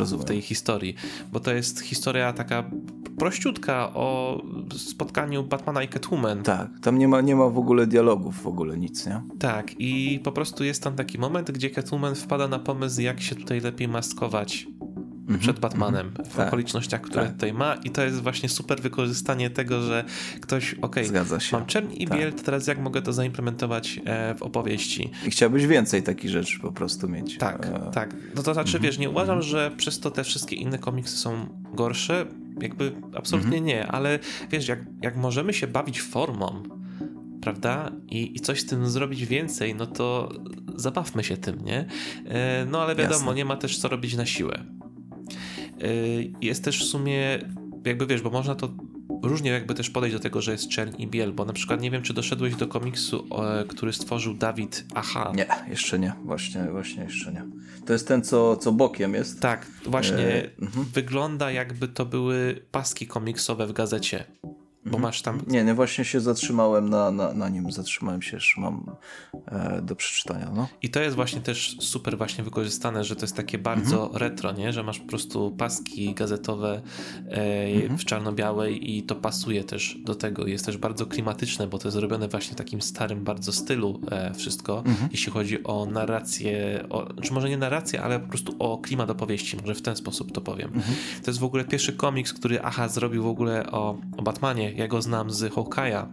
y, 0.00 0.18
w 0.18 0.24
tej 0.24 0.42
historii, 0.42 0.94
bo 1.32 1.40
to 1.40 1.54
jest 1.54 1.80
historia 1.80 2.32
taka 2.32 2.70
prościutka 3.18 3.94
o 3.94 4.42
spotkaniu 4.76 5.44
Batmana 5.44 5.82
i 5.82 5.88
Catwoman. 5.88 6.42
Tak, 6.42 6.70
tam 6.82 6.98
nie 6.98 7.08
ma, 7.08 7.20
nie 7.20 7.36
ma 7.36 7.48
w 7.48 7.58
ogóle 7.58 7.86
dialogów, 7.86 8.42
w 8.42 8.46
ogóle 8.46 8.78
nic, 8.78 9.06
nie? 9.06 9.22
Tak, 9.38 9.80
i 9.80 10.20
po 10.24 10.32
prostu 10.32 10.64
jest 10.64 10.82
tam 10.82 10.96
taki 10.96 11.18
moment, 11.18 11.50
gdzie 11.50 11.70
Catwoman 11.70 12.14
wpada 12.14 12.48
na 12.48 12.58
pomysł, 12.58 13.00
jak 13.00 13.20
się 13.20 13.34
tutaj 13.34 13.60
lepiej 13.60 13.88
maskować 13.88 14.66
przed 15.40 15.60
Batmanem 15.60 16.06
mm 16.06 16.14
-hmm, 16.14 16.32
w 16.32 16.36
tak, 16.36 16.48
okolicznościach, 16.48 17.00
które 17.00 17.22
tak. 17.22 17.32
tutaj 17.32 17.52
ma 17.52 17.74
i 17.74 17.90
to 17.90 18.02
jest 18.02 18.22
właśnie 18.22 18.48
super 18.48 18.80
wykorzystanie 18.80 19.50
tego, 19.50 19.82
że 19.82 20.04
ktoś, 20.40 20.74
okej, 20.74 21.08
okay, 21.08 21.26
mam 21.52 21.66
czerń 21.66 21.88
i 21.94 22.06
tak. 22.06 22.18
biel, 22.18 22.32
to 22.32 22.42
teraz 22.42 22.66
jak 22.66 22.78
mogę 22.78 23.02
to 23.02 23.12
zaimplementować 23.12 24.00
e, 24.04 24.34
w 24.34 24.42
opowieści. 24.42 25.10
I 25.26 25.30
chciałbyś 25.30 25.66
więcej 25.66 26.02
takich 26.02 26.30
rzeczy 26.30 26.60
po 26.60 26.72
prostu 26.72 27.08
mieć. 27.08 27.38
Tak, 27.38 27.66
e... 27.66 27.90
tak. 27.92 28.16
No 28.34 28.42
to 28.42 28.54
znaczy, 28.54 28.70
mm 28.70 28.82
-hmm, 28.82 28.84
wiesz, 28.84 28.98
nie 28.98 29.10
uważam, 29.10 29.42
że 29.42 29.70
przez 29.76 30.00
to 30.00 30.10
te 30.10 30.24
wszystkie 30.24 30.56
inne 30.56 30.78
komiksy 30.78 31.16
są 31.16 31.46
gorsze, 31.74 32.26
jakby 32.60 32.92
absolutnie 33.14 33.60
nie, 33.60 33.86
ale 33.86 34.18
wiesz, 34.50 34.68
jak, 34.68 34.78
jak 35.02 35.16
możemy 35.16 35.52
się 35.52 35.66
bawić 35.66 36.02
formą, 36.02 36.62
prawda? 37.40 37.92
I, 38.08 38.36
I 38.36 38.40
coś 38.40 38.60
z 38.60 38.66
tym 38.66 38.88
zrobić 38.88 39.26
więcej, 39.26 39.74
no 39.74 39.86
to 39.86 40.32
zabawmy 40.76 41.24
się 41.24 41.36
tym, 41.36 41.64
nie? 41.64 41.84
E, 42.24 42.66
no 42.70 42.82
ale 42.82 42.94
wiadomo, 42.94 43.14
Jasne. 43.14 43.34
nie 43.34 43.44
ma 43.44 43.56
też 43.56 43.78
co 43.78 43.88
robić 43.88 44.16
na 44.16 44.26
siłę. 44.26 44.64
Y, 45.82 46.32
jest 46.42 46.64
też 46.64 46.84
w 46.84 46.88
sumie, 46.88 47.38
jakby 47.84 48.06
wiesz, 48.06 48.22
bo 48.22 48.30
można 48.30 48.54
to 48.54 48.68
różnie 49.22 49.50
jakby 49.50 49.74
też 49.74 49.90
podejść 49.90 50.16
do 50.16 50.22
tego, 50.22 50.40
że 50.40 50.52
jest 50.52 50.68
czerń 50.68 51.02
i 51.02 51.06
biel, 51.06 51.32
bo 51.32 51.44
na 51.44 51.52
przykład 51.52 51.80
nie 51.80 51.90
wiem, 51.90 52.02
czy 52.02 52.14
doszedłeś 52.14 52.54
do 52.54 52.68
komiksu, 52.68 53.26
który 53.68 53.92
stworzył 53.92 54.34
Dawid 54.34 54.84
Aha. 54.94 55.32
Nie, 55.34 55.46
jeszcze 55.68 55.98
nie, 55.98 56.12
właśnie, 56.24 56.64
właśnie 56.70 57.04
jeszcze 57.04 57.32
nie. 57.32 57.44
To 57.86 57.92
jest 57.92 58.08
ten, 58.08 58.22
co, 58.22 58.56
co 58.56 58.72
bokiem 58.72 59.14
jest? 59.14 59.40
Tak, 59.40 59.66
właśnie 59.86 60.18
e, 60.18 60.50
wygląda 60.92 61.50
jakby 61.50 61.88
to 61.88 62.06
były 62.06 62.62
paski 62.70 63.06
komiksowe 63.06 63.66
w 63.66 63.72
gazecie. 63.72 64.24
Bo 64.90 64.98
masz 64.98 65.22
tam. 65.22 65.42
Nie, 65.46 65.64
nie, 65.64 65.74
właśnie 65.74 66.04
się 66.04 66.20
zatrzymałem 66.20 66.90
na, 66.90 67.10
na, 67.10 67.34
na 67.34 67.48
nim, 67.48 67.72
zatrzymałem 67.72 68.22
się, 68.22 68.36
jeszcze 68.36 68.60
mam 68.60 68.96
e, 69.46 69.82
do 69.82 69.96
przeczytania. 69.96 70.50
No. 70.54 70.68
I 70.82 70.90
to 70.90 71.00
jest 71.00 71.16
właśnie 71.16 71.40
też 71.40 71.76
super 71.80 72.18
właśnie 72.18 72.44
wykorzystane, 72.44 73.04
że 73.04 73.16
to 73.16 73.22
jest 73.22 73.36
takie 73.36 73.58
bardzo 73.58 74.02
mhm. 74.02 74.16
retro, 74.16 74.52
nie? 74.52 74.72
że 74.72 74.82
masz 74.82 74.98
po 74.98 75.08
prostu 75.08 75.54
paski 75.58 76.14
gazetowe 76.14 76.82
e, 77.28 77.64
mhm. 77.64 77.98
w 77.98 78.04
czarno-białej 78.04 78.96
i 78.96 79.02
to 79.02 79.14
pasuje 79.14 79.64
też 79.64 79.98
do 80.04 80.14
tego. 80.14 80.46
Jest 80.46 80.66
też 80.66 80.76
bardzo 80.76 81.06
klimatyczne, 81.06 81.66
bo 81.66 81.78
to 81.78 81.88
jest 81.88 81.96
zrobione 81.96 82.28
właśnie 82.28 82.54
w 82.54 82.56
takim 82.56 82.82
starym 82.82 83.24
bardzo 83.24 83.52
stylu 83.52 84.00
e, 84.10 84.34
wszystko, 84.34 84.78
mhm. 84.78 85.08
jeśli 85.12 85.32
chodzi 85.32 85.64
o 85.64 85.86
narrację, 85.86 86.84
o, 86.90 87.12
czy 87.22 87.32
może 87.32 87.48
nie 87.48 87.58
narrację, 87.58 88.02
ale 88.02 88.20
po 88.20 88.28
prostu 88.28 88.56
o 88.58 88.78
klimat 88.78 89.10
opowieści, 89.10 89.56
może 89.56 89.74
w 89.74 89.82
ten 89.82 89.96
sposób 89.96 90.32
to 90.32 90.40
powiem. 90.40 90.72
To 91.24 91.30
jest 91.30 91.40
w 91.40 91.44
ogóle 91.44 91.64
pierwszy 91.64 91.92
komiks, 91.92 92.32
który 92.32 92.62
Aha 92.62 92.88
zrobił 92.88 93.22
w 93.22 93.26
ogóle 93.26 93.70
o, 93.70 93.98
o 94.16 94.22
Batmanie 94.22 94.75
ja 94.76 94.88
go 94.88 95.02
znam 95.02 95.30
z 95.30 95.54
Hawkeye'a, 95.54 96.06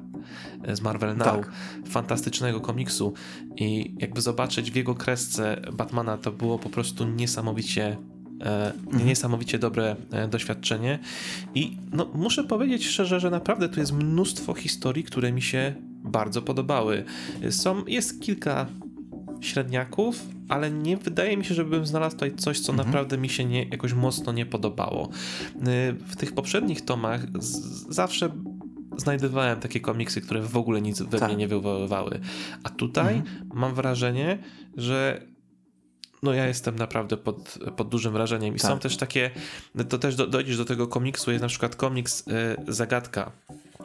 z 0.73 0.81
Marvel 0.81 1.17
Now, 1.17 1.27
tak. 1.27 1.51
fantastycznego 1.87 2.61
komiksu 2.61 3.13
i 3.55 3.95
jakby 3.99 4.21
zobaczyć 4.21 4.71
w 4.71 4.75
jego 4.75 4.95
kresce 4.95 5.61
Batmana 5.73 6.17
to 6.17 6.31
było 6.31 6.59
po 6.59 6.69
prostu 6.69 7.07
niesamowicie 7.07 7.97
e, 8.41 8.73
mhm. 8.73 9.05
niesamowicie 9.07 9.59
dobre 9.59 9.95
e, 10.11 10.27
doświadczenie 10.27 10.99
i 11.55 11.77
no, 11.91 12.11
muszę 12.13 12.43
powiedzieć 12.43 12.87
szczerze, 12.87 13.19
że 13.19 13.29
naprawdę 13.29 13.69
tu 13.69 13.79
jest 13.79 13.93
mnóstwo 13.93 14.53
historii, 14.53 15.03
które 15.03 15.31
mi 15.31 15.41
się 15.41 15.75
bardzo 16.03 16.41
podobały. 16.41 17.03
Są, 17.49 17.85
jest 17.85 18.21
kilka 18.21 18.67
średniaków, 19.41 20.25
ale 20.49 20.71
nie 20.71 20.97
wydaje 20.97 21.37
mi 21.37 21.45
się, 21.45 21.55
żebym 21.55 21.85
znalazł 21.85 22.15
tutaj 22.15 22.35
coś, 22.35 22.59
co 22.59 22.71
mhm. 22.71 22.89
naprawdę 22.89 23.17
mi 23.17 23.29
się 23.29 23.45
nie, 23.45 23.63
jakoś 23.63 23.93
mocno 23.93 24.31
nie 24.31 24.45
podobało. 24.45 25.03
E, 25.05 25.09
w 25.93 26.15
tych 26.15 26.33
poprzednich 26.33 26.81
tomach 26.81 27.21
zawsze 27.89 28.29
znajdowałem 28.97 29.59
takie 29.59 29.79
komiksy, 29.79 30.21
które 30.21 30.41
w 30.41 30.57
ogóle 30.57 30.81
nic 30.81 31.01
we 31.01 31.19
tak. 31.19 31.29
mnie 31.29 31.37
nie 31.37 31.47
wywoływały. 31.47 32.19
A 32.63 32.69
tutaj 32.69 33.15
mhm. 33.15 33.49
mam 33.53 33.73
wrażenie, 33.73 34.37
że 34.77 35.27
no 36.23 36.33
ja 36.33 36.47
jestem 36.47 36.75
naprawdę 36.75 37.17
pod, 37.17 37.59
pod 37.75 37.89
dużym 37.89 38.13
wrażeniem. 38.13 38.55
I 38.55 38.59
tak. 38.59 38.71
są 38.71 38.79
też 38.79 38.97
takie, 38.97 39.31
to 39.89 39.97
też 39.97 40.15
do, 40.15 40.27
dojdziesz 40.27 40.57
do 40.57 40.65
tego 40.65 40.87
komiksu, 40.87 41.31
jest 41.31 41.41
na 41.41 41.47
przykład 41.47 41.75
komiks 41.75 42.27
y, 42.27 42.73
Zagadka 42.73 43.31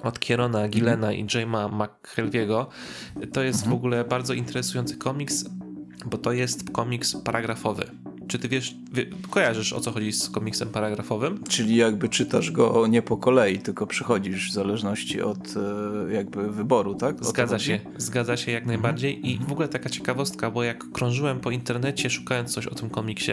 od 0.02 0.18
Kierona 0.18 0.68
Gillena 0.68 1.10
mhm. 1.10 1.14
i 1.14 1.38
Jamea 1.38 1.68
McKelviego. 1.68 2.68
To 3.32 3.42
jest 3.42 3.58
mhm. 3.58 3.70
w 3.70 3.78
ogóle 3.78 4.04
bardzo 4.04 4.34
interesujący 4.34 4.96
komiks, 4.96 5.44
bo 6.06 6.18
to 6.18 6.32
jest 6.32 6.70
komiks 6.70 7.16
paragrafowy. 7.16 7.90
Czy 8.28 8.38
ty 8.38 8.48
wiesz, 8.48 8.74
wie, 8.92 9.06
kojarzysz 9.30 9.72
o 9.72 9.80
co 9.80 9.92
chodzi 9.92 10.12
z 10.12 10.30
komiksem 10.30 10.68
paragrafowym? 10.68 11.44
Czyli 11.48 11.76
jakby 11.76 12.08
czytasz 12.08 12.50
go 12.50 12.86
nie 12.86 13.02
po 13.02 13.16
kolei, 13.16 13.58
tylko 13.58 13.86
przychodzisz 13.86 14.50
w 14.50 14.52
zależności 14.52 15.22
od 15.22 15.54
e, 15.56 16.12
jakby 16.12 16.52
wyboru, 16.52 16.94
tak? 16.94 17.22
O 17.22 17.24
zgadza 17.24 17.58
się, 17.58 17.80
zgadza 17.96 18.36
się 18.36 18.52
jak 18.52 18.66
najbardziej. 18.66 19.16
Mhm. 19.16 19.34
I 19.34 19.38
w 19.48 19.52
ogóle 19.52 19.68
taka 19.68 19.90
ciekawostka, 19.90 20.50
bo 20.50 20.62
jak 20.62 20.92
krążyłem 20.92 21.40
po 21.40 21.50
internecie 21.50 22.10
szukając 22.10 22.52
coś 22.52 22.66
o 22.66 22.74
tym 22.74 22.90
komiksie, 22.90 23.32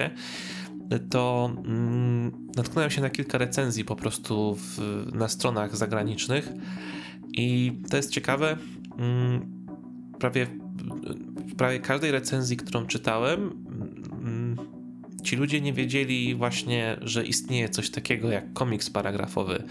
to 1.10 1.52
mm, 1.66 2.32
natknąłem 2.56 2.92
się 2.92 3.02
na 3.02 3.10
kilka 3.10 3.38
recenzji 3.38 3.86
po 3.86 3.96
prostu 3.96 4.56
w, 4.56 4.80
na 5.14 5.28
stronach 5.28 5.76
zagranicznych 5.76 6.50
i 7.34 7.80
to 7.90 7.98
jest 7.98 8.12
ciekawe. 8.12 8.58
Mm, 8.98 9.66
prawie 10.20 10.48
w 11.48 11.56
prawie 11.56 11.80
każdej 11.80 12.12
recenzji, 12.12 12.58
którą 12.58 12.86
czytałem, 12.86 13.65
ci 15.26 15.36
ludzie 15.36 15.62
nie 15.62 15.74
wiedzieli 15.74 16.36
właśnie, 16.36 16.98
że 17.02 17.26
istnieje 17.26 17.70
coś 17.70 17.90
takiego 17.90 18.30
jak 18.30 18.54
komiks 18.54 18.90
paragrafowy. 18.90 19.64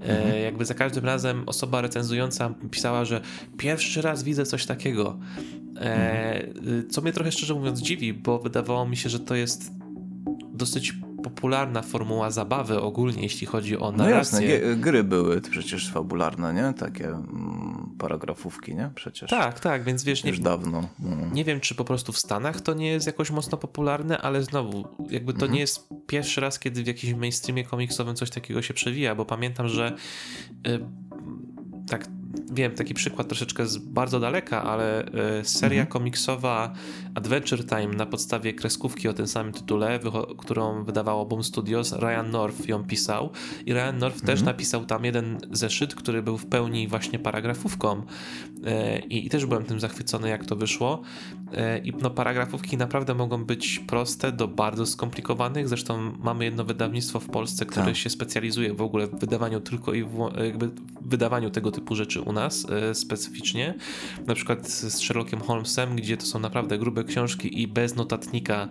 E, 0.00 0.18
mhm. 0.18 0.42
jakby 0.42 0.64
za 0.64 0.74
każdym 0.74 1.04
razem 1.04 1.42
osoba 1.46 1.80
recenzująca 1.80 2.54
pisała, 2.70 3.04
że 3.04 3.20
pierwszy 3.56 4.02
raz 4.02 4.22
widzę 4.22 4.46
coś 4.46 4.66
takiego. 4.66 5.18
E, 5.76 6.46
mhm. 6.46 6.90
Co 6.90 7.00
mnie 7.00 7.12
trochę 7.12 7.32
szczerze 7.32 7.54
mówiąc 7.54 7.80
dziwi, 7.80 8.14
bo 8.14 8.38
wydawało 8.38 8.88
mi 8.88 8.96
się, 8.96 9.08
że 9.08 9.20
to 9.20 9.34
jest 9.34 9.72
dosyć 10.54 10.94
popularna 11.22 11.82
formuła 11.82 12.30
zabawy 12.30 12.80
ogólnie, 12.80 13.22
jeśli 13.22 13.46
chodzi 13.46 13.78
o 13.78 13.92
narrację. 13.92 14.38
No 14.38 14.54
jasne, 14.54 14.76
gry 14.76 15.04
były 15.04 15.40
przecież 15.40 15.90
fabularne, 15.90 16.54
nie? 16.54 16.74
Takie 16.78 17.08
mm, 17.08 17.94
paragrafówki, 17.98 18.74
nie? 18.74 18.90
Przecież. 18.94 19.30
Tak, 19.30 19.60
tak, 19.60 19.84
więc 19.84 20.04
wiesz... 20.04 20.24
Już 20.24 20.38
nie, 20.38 20.44
dawno. 20.44 20.88
Mm. 21.04 21.34
Nie 21.34 21.44
wiem, 21.44 21.60
czy 21.60 21.74
po 21.74 21.84
prostu 21.84 22.12
w 22.12 22.18
Stanach 22.18 22.60
to 22.60 22.74
nie 22.74 22.88
jest 22.88 23.06
jakoś 23.06 23.30
mocno 23.30 23.58
popularne, 23.58 24.18
ale 24.18 24.42
znowu, 24.42 24.84
jakby 25.10 25.32
to 25.32 25.38
mhm. 25.38 25.52
nie 25.52 25.60
jest 25.60 25.88
pierwszy 26.06 26.40
raz, 26.40 26.58
kiedy 26.58 26.82
w 26.82 26.86
jakimś 26.86 27.14
mainstreamie 27.14 27.64
komiksowym 27.64 28.16
coś 28.16 28.30
takiego 28.30 28.62
się 28.62 28.74
przewija, 28.74 29.14
bo 29.14 29.24
pamiętam, 29.24 29.68
że 29.68 29.96
y, 30.66 30.80
tak 31.88 32.06
wiem, 32.52 32.74
taki 32.74 32.94
przykład 32.94 33.28
troszeczkę 33.28 33.66
z 33.66 33.78
bardzo 33.78 34.20
daleka, 34.20 34.62
ale 34.62 35.04
e, 35.04 35.44
seria 35.44 35.80
mhm. 35.80 35.92
komiksowa 35.92 36.72
Adventure 37.14 37.66
Time 37.66 37.86
na 37.86 38.06
podstawie 38.06 38.54
kreskówki 38.54 39.08
o 39.08 39.12
tym 39.12 39.26
samym 39.26 39.52
tytule, 39.52 40.00
którą 40.38 40.84
wydawało 40.84 41.26
Boom 41.26 41.44
Studios, 41.44 41.92
Ryan 41.92 42.30
North 42.30 42.68
ją 42.68 42.84
pisał 42.84 43.30
i 43.66 43.72
Ryan 43.72 43.98
North 43.98 44.16
mhm. 44.16 44.26
też 44.26 44.42
napisał 44.42 44.84
tam 44.84 45.04
jeden 45.04 45.38
zeszyt, 45.50 45.94
który 45.94 46.22
był 46.22 46.38
w 46.38 46.46
pełni 46.46 46.88
właśnie 46.88 47.18
paragrafówką 47.18 48.02
e, 48.64 48.98
i, 48.98 49.26
i 49.26 49.30
też 49.30 49.46
byłem 49.46 49.64
tym 49.64 49.80
zachwycony, 49.80 50.28
jak 50.28 50.46
to 50.46 50.56
wyszło 50.56 51.02
i 51.84 51.92
no, 52.02 52.10
paragrafówki 52.10 52.76
naprawdę 52.76 53.14
mogą 53.14 53.44
być 53.44 53.78
proste 53.78 54.32
do 54.32 54.48
bardzo 54.48 54.86
skomplikowanych, 54.86 55.68
zresztą 55.68 56.12
mamy 56.18 56.44
jedno 56.44 56.64
wydawnictwo 56.64 57.20
w 57.20 57.26
Polsce, 57.26 57.66
które 57.66 57.86
tak. 57.86 57.96
się 57.96 58.10
specjalizuje 58.10 58.74
w 58.74 58.82
ogóle 58.82 59.06
w 59.06 59.20
wydawaniu 59.20 59.60
tylko 59.60 59.94
i 59.94 60.04
w, 60.04 60.30
jakby 60.44 60.70
wydawaniu 61.00 61.50
tego 61.50 61.70
typu 61.70 61.94
rzeczy 61.94 62.20
u 62.20 62.32
nas 62.32 62.41
e, 62.46 62.94
specyficznie. 62.94 63.74
Na 64.26 64.34
przykład 64.34 64.68
z 64.68 64.94
Sherlockiem 64.94 65.40
Holmesem, 65.40 65.96
gdzie 65.96 66.16
to 66.16 66.26
są 66.26 66.38
naprawdę 66.38 66.78
grube 66.78 67.04
książki 67.04 67.62
i 67.62 67.68
bez 67.68 67.96
notatnika 67.96 68.68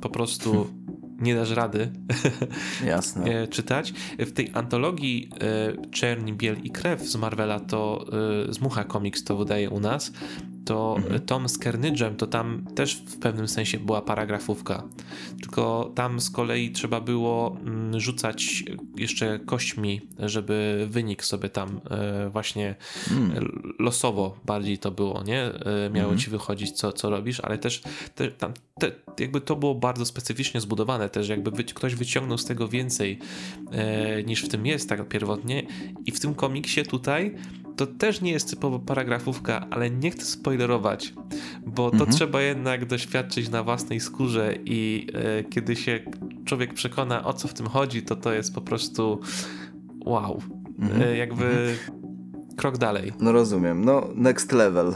po 0.00 0.08
prostu 0.08 0.66
nie 1.20 1.34
dasz 1.34 1.50
rady 1.50 1.92
Jasne. 2.86 3.24
E, 3.24 3.48
czytać. 3.48 3.92
W 4.18 4.32
tej 4.32 4.50
antologii 4.54 5.30
e, 5.40 5.86
Czerni, 5.90 6.32
Biel 6.32 6.56
i 6.62 6.70
Krew 6.70 7.02
z 7.02 7.16
Marvela 7.16 7.60
to 7.60 8.06
z 8.48 8.60
Mucha 8.60 8.84
Comics 8.84 9.24
to 9.24 9.36
wydaje 9.36 9.70
u 9.70 9.80
nas, 9.80 10.12
to 10.64 10.94
mhm. 10.98 11.20
Tom 11.20 11.48
z 11.48 11.58
Carnage'em, 11.58 12.16
to 12.16 12.26
tam 12.26 12.66
też 12.74 12.94
w 12.94 13.18
pewnym 13.18 13.48
sensie 13.48 13.78
była 13.78 14.02
paragrafówka. 14.02 14.82
Tylko 15.40 15.92
tam 15.94 16.20
z 16.20 16.30
kolei 16.30 16.70
trzeba 16.70 17.00
było 17.00 17.56
mm, 17.60 18.00
rzucać 18.00 18.64
jeszcze 18.96 19.38
kośćmi, 19.38 20.00
żeby 20.18 20.86
wynik 20.90 21.24
sobie 21.24 21.48
tam 21.48 21.80
e, 21.90 22.30
właśnie 22.30 22.74
mm. 23.10 23.74
losowo 23.78 24.38
bardziej 24.44 24.78
to 24.78 24.90
było, 24.90 25.22
nie? 25.22 25.42
E, 25.42 25.90
miało 25.90 26.10
mhm. 26.10 26.18
ci 26.18 26.30
wychodzić, 26.30 26.72
co, 26.72 26.92
co 26.92 27.10
robisz, 27.10 27.40
ale 27.40 27.58
też 27.58 27.82
te, 28.14 28.28
tam 28.28 28.52
te, 28.80 28.92
jakby 29.18 29.40
to 29.40 29.56
było 29.56 29.74
bardzo 29.74 30.04
specyficznie 30.04 30.60
zbudowane 30.60 31.08
też, 31.08 31.28
jakby 31.28 31.50
wy, 31.50 31.64
ktoś 31.64 31.94
wyciągnął 31.94 32.38
z 32.38 32.44
tego 32.44 32.68
więcej 32.68 33.18
e, 33.72 34.22
niż 34.22 34.42
w 34.42 34.48
tym 34.48 34.66
jest 34.66 34.88
tak 34.88 35.08
pierwotnie 35.08 35.66
i 36.06 36.12
w 36.12 36.20
tym 36.20 36.34
komiksie 36.34 36.82
tutaj 36.82 37.34
to 37.76 37.86
też 37.86 38.20
nie 38.20 38.32
jest 38.32 38.50
typowo 38.50 38.78
paragrafówka, 38.78 39.66
ale 39.70 39.90
nie 39.90 40.10
chcę 40.10 40.26
spoilerować, 40.50 41.14
bo 41.66 41.90
to 41.90 41.96
mhm. 41.96 42.12
trzeba 42.12 42.42
jednak 42.42 42.84
doświadczyć 42.84 43.48
na 43.48 43.62
własnej 43.62 44.00
skórze 44.00 44.54
i 44.64 45.06
e, 45.14 45.44
kiedy 45.44 45.76
się 45.76 46.00
człowiek 46.44 46.74
przekona 46.74 47.24
o 47.24 47.32
co 47.32 47.48
w 47.48 47.54
tym 47.54 47.66
chodzi, 47.66 48.02
to 48.02 48.16
to 48.16 48.32
jest 48.32 48.54
po 48.54 48.60
prostu 48.60 49.20
wow. 50.04 50.42
Mhm. 50.78 51.02
E, 51.02 51.16
jakby 51.16 51.44
mhm. 51.44 51.76
krok 52.56 52.78
dalej. 52.78 53.12
No 53.20 53.32
rozumiem. 53.32 53.84
No 53.84 54.08
next 54.14 54.52
level. 54.52 54.94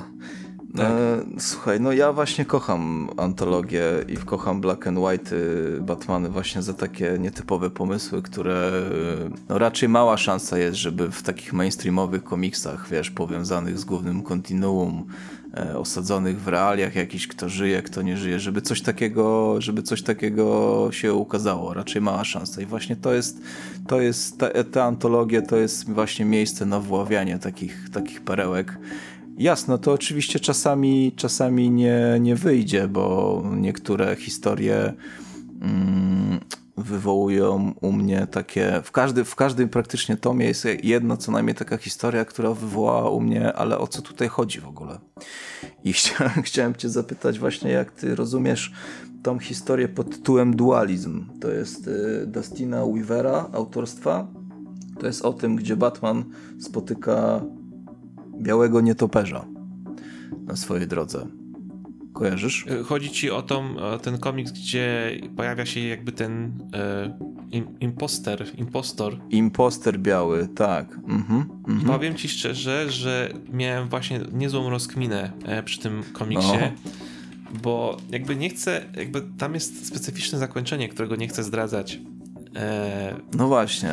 Tak. 0.76 0.90
E, 0.90 1.24
słuchaj, 1.38 1.80
no 1.80 1.92
ja 1.92 2.12
właśnie 2.12 2.44
kocham 2.44 3.08
antologię 3.16 3.82
i 4.08 4.16
kocham 4.16 4.60
Black 4.60 4.86
and 4.86 4.98
White 4.98 5.36
Batmany 5.80 6.28
właśnie 6.28 6.62
za 6.62 6.74
takie 6.74 7.16
nietypowe 7.20 7.70
pomysły, 7.70 8.22
które 8.22 8.72
no 9.48 9.58
raczej 9.58 9.88
mała 9.88 10.16
szansa 10.16 10.58
jest, 10.58 10.76
żeby 10.76 11.10
w 11.10 11.22
takich 11.22 11.52
mainstreamowych 11.52 12.24
komiksach, 12.24 12.88
wiesz, 12.90 13.10
powiązanych 13.10 13.78
z 13.78 13.84
głównym 13.84 14.22
kontinuum, 14.22 15.06
e, 15.08 15.33
osadzonych 15.76 16.40
w 16.40 16.48
realiach 16.48 16.94
jakiś, 16.94 17.28
kto 17.28 17.48
żyje, 17.48 17.82
kto 17.82 18.02
nie 18.02 18.16
żyje, 18.16 18.40
żeby 18.40 18.62
coś 18.62 18.82
takiego, 18.82 19.56
żeby 19.60 19.82
coś 19.82 20.02
takiego 20.02 20.88
się 20.92 21.14
ukazało. 21.14 21.74
Raczej 21.74 22.02
mała 22.02 22.24
szansa. 22.24 22.62
I 22.62 22.66
właśnie 22.66 22.96
to 22.96 23.14
jest, 23.14 23.40
to 23.86 24.00
jest, 24.00 24.38
ta, 24.38 24.64
ta 24.72 24.84
antologia 24.84 25.42
to 25.42 25.56
jest 25.56 25.90
właśnie 25.90 26.24
miejsce 26.24 26.66
na 26.66 26.80
wławianie 26.80 27.38
takich, 27.38 27.90
takich 27.90 28.20
perełek. 28.20 28.78
Jasno, 29.38 29.78
to 29.78 29.92
oczywiście 29.92 30.40
czasami, 30.40 31.12
czasami 31.16 31.70
nie, 31.70 32.18
nie 32.20 32.34
wyjdzie, 32.34 32.88
bo 32.88 33.42
niektóre 33.56 34.16
historie 34.16 34.92
mm, 35.60 36.40
wywołują 36.76 37.74
u 37.80 37.92
mnie 37.92 38.26
takie. 38.30 38.80
W, 38.84 38.92
każdy, 38.92 39.24
w 39.24 39.34
każdym 39.34 39.68
praktycznie 39.68 40.16
tomie 40.16 40.46
jest 40.46 40.66
jedno 40.82 41.16
co 41.16 41.32
najmniej 41.32 41.54
taka 41.54 41.76
historia, 41.76 42.24
która 42.24 42.54
wywołała 42.54 43.10
u 43.10 43.20
mnie, 43.20 43.52
ale 43.52 43.78
o 43.78 43.86
co 43.86 44.02
tutaj 44.02 44.28
chodzi 44.28 44.60
w 44.60 44.68
ogóle? 44.68 44.98
I 45.84 45.92
chciałem, 45.98 46.42
chciałem 46.42 46.74
Cię 46.74 46.88
zapytać, 46.88 47.38
właśnie, 47.38 47.70
jak 47.70 47.92
Ty 47.92 48.14
rozumiesz 48.14 48.72
tą 49.22 49.38
historię 49.38 49.88
pod 49.88 50.10
tytułem 50.10 50.56
Dualizm. 50.56 51.24
To 51.40 51.50
jest 51.50 51.86
y, 51.86 52.26
Dustina 52.26 52.86
Weavera 52.86 53.48
autorstwa. 53.52 54.26
To 55.00 55.06
jest 55.06 55.24
o 55.24 55.32
tym, 55.32 55.56
gdzie 55.56 55.76
Batman 55.76 56.24
spotyka 56.60 57.44
białego 58.40 58.80
nietoperza 58.80 59.44
na 60.46 60.56
swojej 60.56 60.86
drodze. 60.86 61.26
Kojarzysz? 62.14 62.66
E, 62.66 62.82
chodzi 62.82 63.10
ci 63.10 63.30
o, 63.30 63.42
tą, 63.42 63.76
o 63.76 63.98
ten 63.98 64.18
komiks, 64.18 64.52
gdzie 64.52 65.12
pojawia 65.36 65.66
się 65.66 65.80
jakby 65.80 66.12
ten 66.12 66.52
e, 66.74 67.18
imposter, 67.80 68.46
impostor. 68.56 69.16
Imposter 69.30 69.98
biały, 69.98 70.48
tak. 70.48 70.94
Mhm, 70.94 71.44
mhm. 71.68 71.86
Powiem 71.86 72.14
ci 72.14 72.28
szczerze, 72.28 72.90
że 72.90 73.32
miałem 73.52 73.88
właśnie 73.88 74.20
niezłą 74.32 74.70
rozkminę 74.70 75.32
e, 75.44 75.62
przy 75.62 75.78
tym 75.80 76.02
komiksie. 76.12 76.58
No. 76.60 76.90
Bo 77.62 77.96
jakby 78.10 78.36
nie 78.36 78.50
chcę, 78.50 78.84
jakby 78.96 79.22
tam 79.38 79.54
jest 79.54 79.86
specyficzne 79.86 80.38
zakończenie, 80.38 80.88
którego 80.88 81.16
nie 81.16 81.28
chcę 81.28 81.44
zdradzać. 81.44 82.00
E, 82.56 83.14
no 83.36 83.48
właśnie. 83.48 83.90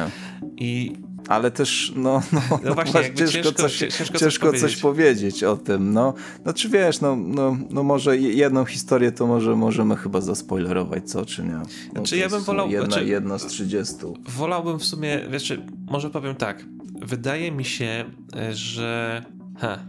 I 0.57 0.93
ale 1.32 1.51
też 1.51 1.93
no, 1.95 2.21
no, 2.34 2.41
no 2.63 2.73
właśnie, 2.73 3.13
ciężko, 3.13 3.34
ciężko, 3.34 3.51
coś, 3.51 3.77
ciężko, 3.77 4.17
ciężko 4.17 4.51
coś, 4.51 4.61
coś, 4.61 4.77
powiedzieć 4.77 5.43
o 5.43 5.57
tym. 5.57 5.93
No, 5.93 6.13
no 6.45 6.53
czy 6.53 6.69
wiesz, 6.69 7.01
no, 7.01 7.15
no, 7.15 7.57
no 7.69 7.84
może 7.84 8.17
jedną 8.17 8.65
historię 8.65 9.11
to 9.11 9.27
może 9.27 9.55
możemy 9.55 9.95
chyba 9.95 10.21
zaspoilerować, 10.21 11.09
co, 11.09 11.25
czy 11.25 11.43
nie? 11.43 11.53
No, 11.53 11.65
znaczy 11.91 12.17
ja 12.17 12.29
bym 12.29 12.41
wolał... 12.43 12.69
Jedna, 12.69 12.86
znaczy, 12.86 13.05
jedna 13.05 13.38
z 13.38 13.45
30. 13.45 13.95
Wolałbym 14.27 14.79
w 14.79 14.86
sumie, 14.86 15.19
wiesz, 15.29 15.53
może 15.91 16.09
powiem 16.09 16.36
tak, 16.36 16.65
wydaje 17.01 17.51
mi 17.51 17.65
się, 17.65 18.05
że... 18.51 19.25
Ha, 19.57 19.79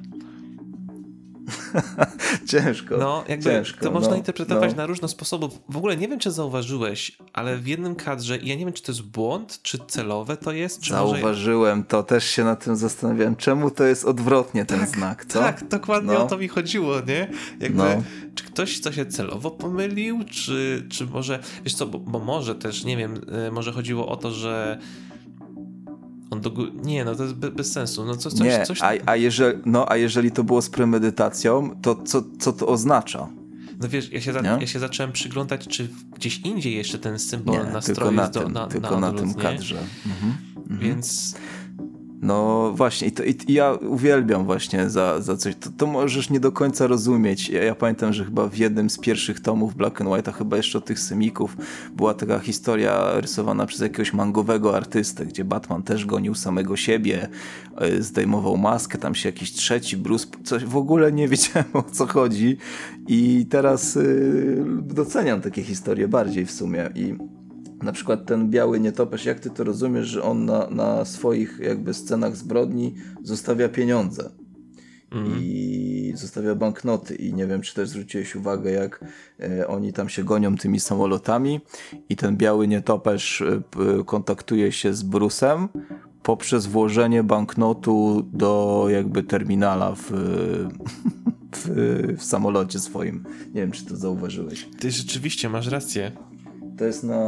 ciężko. 2.50 2.96
No, 2.96 3.24
jakby 3.28 3.44
ciężko, 3.44 3.84
to 3.84 3.90
można 3.90 4.10
no, 4.10 4.16
interpretować 4.16 4.70
no. 4.70 4.76
na 4.76 4.86
różne 4.86 5.08
sposoby. 5.08 5.48
W 5.68 5.76
ogóle 5.76 5.96
nie 5.96 6.08
wiem, 6.08 6.18
czy 6.18 6.30
zauważyłeś, 6.30 7.18
ale 7.32 7.58
w 7.58 7.66
jednym 7.66 7.94
kadrze, 7.94 8.38
ja 8.38 8.54
nie 8.54 8.64
wiem, 8.64 8.72
czy 8.72 8.82
to 8.82 8.92
jest 8.92 9.02
błąd, 9.02 9.62
czy 9.62 9.78
celowe 9.88 10.36
to 10.36 10.52
jest. 10.52 10.80
Czy 10.80 10.90
Zauważyłem 10.90 11.78
może... 11.78 11.88
to, 11.88 12.02
też 12.02 12.24
się 12.24 12.44
nad 12.44 12.64
tym 12.64 12.76
zastanawiałem, 12.76 13.36
czemu 13.36 13.70
to 13.70 13.84
jest 13.84 14.04
odwrotnie 14.04 14.64
ten 14.64 14.80
tak, 14.80 14.88
znak, 14.88 15.24
co? 15.24 15.40
Tak, 15.40 15.68
dokładnie 15.68 16.12
no. 16.12 16.24
o 16.24 16.26
to 16.26 16.38
mi 16.38 16.48
chodziło, 16.48 17.00
nie? 17.00 17.30
Jakby, 17.60 17.78
no. 17.78 18.02
czy 18.34 18.44
ktoś 18.44 18.78
co 18.78 18.92
się 18.92 19.06
celowo 19.06 19.50
pomylił, 19.50 20.24
czy, 20.30 20.86
czy 20.90 21.06
może, 21.06 21.38
wiesz 21.64 21.74
co, 21.74 21.86
bo, 21.86 21.98
bo 21.98 22.18
może 22.18 22.54
też, 22.54 22.84
nie 22.84 22.96
wiem, 22.96 23.20
e, 23.46 23.50
może 23.50 23.72
chodziło 23.72 24.08
o 24.08 24.16
to, 24.16 24.30
że 24.30 24.78
on 26.32 26.40
do 26.40 26.50
góry... 26.50 26.72
Nie, 26.84 27.04
no 27.04 27.14
to 27.14 27.22
jest 27.22 27.34
be, 27.34 27.50
bez 27.50 27.72
sensu. 27.72 28.04
No 28.04 28.16
co, 28.16 28.30
coś, 28.30 28.40
nie, 28.40 28.66
coś... 28.66 28.82
A, 28.82 28.92
a, 29.06 29.16
jeżeli, 29.16 29.58
no, 29.66 29.92
a 29.92 29.96
jeżeli 29.96 30.30
to 30.30 30.44
było 30.44 30.62
z 30.62 30.70
premedytacją, 30.70 31.76
to 31.82 31.94
co, 31.94 32.22
co 32.38 32.52
to 32.52 32.66
oznacza? 32.66 33.28
No 33.80 33.88
wiesz, 33.88 34.12
ja 34.12 34.20
się, 34.20 34.32
za, 34.32 34.40
ja 34.40 34.66
się 34.66 34.78
zacząłem 34.78 35.12
przyglądać, 35.12 35.68
czy 35.68 35.88
gdzieś 36.16 36.40
indziej 36.40 36.76
jeszcze 36.76 36.98
ten 36.98 37.18
symbol 37.18 37.66
nie, 37.66 37.72
nastroju 37.72 38.12
na 38.12 38.22
jest 38.22 38.34
tym, 38.34 38.42
do, 38.42 38.48
na, 38.48 38.66
tylko 38.66 39.00
na, 39.00 39.12
na 39.12 39.18
tym 39.18 39.34
kadrze. 39.34 39.78
Mhm, 40.06 40.36
mhm. 40.56 40.80
Więc 40.80 41.34
no 42.22 42.72
właśnie, 42.74 43.08
i, 43.08 43.12
to, 43.12 43.22
i 43.24 43.36
ja 43.48 43.72
uwielbiam 43.72 44.44
właśnie 44.44 44.90
za, 44.90 45.20
za 45.20 45.36
coś. 45.36 45.54
To, 45.56 45.70
to, 45.76 45.86
możesz 45.86 46.30
nie 46.30 46.40
do 46.40 46.52
końca 46.52 46.86
rozumieć. 46.86 47.48
Ja, 47.48 47.62
ja, 47.62 47.74
pamiętam, 47.74 48.12
że 48.12 48.24
chyba 48.24 48.48
w 48.48 48.56
jednym 48.56 48.90
z 48.90 48.98
pierwszych 48.98 49.40
tomów 49.40 49.74
Black 49.74 50.00
and 50.00 50.10
White, 50.10 50.30
a 50.30 50.34
chyba 50.34 50.56
jeszcze 50.56 50.78
od 50.78 50.84
tych 50.84 51.00
semików, 51.00 51.56
była 51.96 52.14
taka 52.14 52.38
historia 52.38 53.20
rysowana 53.20 53.66
przez 53.66 53.80
jakiegoś 53.80 54.12
mangowego 54.12 54.76
artystę, 54.76 55.26
gdzie 55.26 55.44
Batman 55.44 55.82
też 55.82 56.06
gonił 56.06 56.34
samego 56.34 56.76
siebie, 56.76 57.28
e, 57.76 58.02
zdejmował 58.02 58.56
maskę, 58.56 58.98
tam 58.98 59.14
się 59.14 59.28
jakiś 59.28 59.52
trzeci 59.52 59.96
Bruce, 59.96 60.26
coś 60.44 60.64
w 60.64 60.76
ogóle 60.76 61.12
nie 61.12 61.28
wiedziałem 61.32 61.68
o 61.72 61.82
co 61.82 62.06
chodzi. 62.06 62.56
I 63.08 63.46
teraz 63.50 63.94
yy, 63.94 64.64
doceniam 64.82 65.40
takie 65.40 65.62
historie 65.62 66.08
bardziej 66.08 66.46
w 66.46 66.50
sumie. 66.50 66.90
I 66.94 67.14
na 67.82 67.92
przykład 67.92 68.26
ten 68.26 68.50
biały 68.50 68.80
nietoperz, 68.80 69.24
jak 69.24 69.40
ty 69.40 69.50
to 69.50 69.64
rozumiesz, 69.64 70.06
że 70.06 70.22
on 70.22 70.44
na, 70.44 70.70
na 70.70 71.04
swoich 71.04 71.58
jakby 71.58 71.94
scenach 71.94 72.36
zbrodni 72.36 72.94
zostawia 73.22 73.68
pieniądze 73.68 74.30
mm. 75.10 75.32
i 75.40 76.12
zostawia 76.16 76.54
banknoty 76.54 77.14
i 77.14 77.34
nie 77.34 77.46
wiem, 77.46 77.60
czy 77.60 77.74
też 77.74 77.88
zwróciłeś 77.88 78.36
uwagę, 78.36 78.70
jak 78.70 79.04
e, 79.40 79.68
oni 79.68 79.92
tam 79.92 80.08
się 80.08 80.24
gonią 80.24 80.56
tymi 80.56 80.80
samolotami 80.80 81.60
i 82.08 82.16
ten 82.16 82.36
biały 82.36 82.68
nietoperz 82.68 83.42
e, 83.42 83.62
kontaktuje 84.04 84.72
się 84.72 84.94
z 84.94 85.02
Brusem 85.02 85.68
poprzez 86.22 86.66
włożenie 86.66 87.22
banknotu 87.22 88.28
do 88.32 88.86
jakby 88.90 89.22
terminala 89.22 89.94
w, 89.94 90.10
w, 91.56 91.68
w 92.18 92.24
samolocie 92.24 92.78
swoim. 92.78 93.24
Nie 93.54 93.60
wiem, 93.60 93.70
czy 93.70 93.86
to 93.86 93.96
zauważyłeś. 93.96 94.68
Ty 94.78 94.90
rzeczywiście 94.90 95.48
masz 95.48 95.66
rację. 95.66 96.12
To 96.82 96.86
jest 96.86 97.04
na 97.04 97.22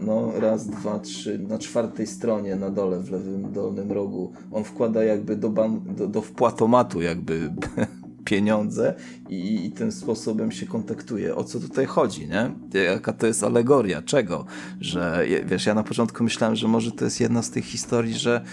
no, 0.00 0.32
raz, 0.40 0.66
dwa, 0.66 0.98
trzy, 0.98 1.38
na 1.38 1.58
czwartej 1.58 2.06
stronie 2.06 2.56
na 2.56 2.70
dole 2.70 2.98
w 2.98 3.10
lewym 3.10 3.52
dolnym 3.52 3.92
rogu. 3.92 4.32
On 4.52 4.64
wkłada 4.64 5.04
jakby 5.04 5.36
do, 5.36 5.50
ban, 5.50 5.80
do, 5.96 6.06
do 6.06 6.22
wpłatomatu 6.22 7.02
jakby 7.02 7.52
pieniądze 8.24 8.94
i, 9.28 9.66
i, 9.66 9.70
tym 9.70 9.92
sposobem 9.92 10.52
się 10.52 10.66
kontaktuje. 10.66 11.36
O 11.36 11.44
co 11.44 11.60
tutaj 11.60 11.86
chodzi, 11.86 12.28
nie? 12.28 12.50
Jaka 12.80 13.12
to 13.12 13.26
jest 13.26 13.44
alegoria? 13.44 14.02
Czego? 14.02 14.44
Że, 14.80 15.26
wiesz, 15.44 15.66
ja 15.66 15.74
na 15.74 15.82
początku 15.82 16.24
myślałem, 16.24 16.56
że 16.56 16.68
może 16.68 16.92
to 16.92 17.04
jest 17.04 17.20
jedna 17.20 17.42
z 17.42 17.50
tych 17.50 17.64
historii, 17.64 18.14
że 18.14 18.44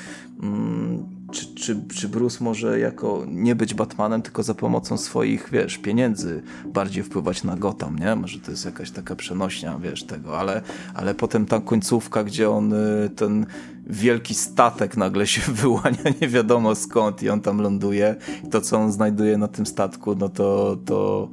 mm, 0.43 1.16
czy, 1.31 1.55
czy, 1.55 1.81
czy 1.95 2.09
Bruce 2.09 2.43
może 2.43 2.79
jako 2.79 3.25
nie 3.27 3.55
być 3.55 3.73
Batmanem, 3.73 4.21
tylko 4.21 4.43
za 4.43 4.53
pomocą 4.53 4.97
swoich, 4.97 5.49
wiesz, 5.51 5.77
pieniędzy 5.77 6.43
bardziej 6.65 7.03
wpływać 7.03 7.43
na 7.43 7.55
Gotham, 7.55 7.99
nie? 7.99 8.15
Może 8.15 8.39
to 8.39 8.51
jest 8.51 8.65
jakaś 8.65 8.91
taka 8.91 9.15
przenośnia, 9.15 9.79
wiesz, 9.79 10.03
tego, 10.03 10.39
ale, 10.39 10.61
ale 10.93 11.15
potem 11.15 11.45
ta 11.45 11.59
końcówka, 11.59 12.23
gdzie 12.23 12.49
on 12.49 12.73
y, 12.73 13.09
ten 13.15 13.45
wielki 13.87 14.33
statek 14.33 14.97
nagle 14.97 15.27
się 15.27 15.51
wyłania 15.61 16.03
nie 16.21 16.27
wiadomo 16.27 16.75
skąd 16.75 17.23
i 17.23 17.29
on 17.29 17.41
tam 17.41 17.61
ląduje 17.61 18.15
i 18.45 18.49
to, 18.49 18.61
co 18.61 18.77
on 18.77 18.91
znajduje 18.91 19.37
na 19.37 19.47
tym 19.47 19.65
statku, 19.65 20.15
no 20.15 20.29
to, 20.29 20.77
to 20.85 21.29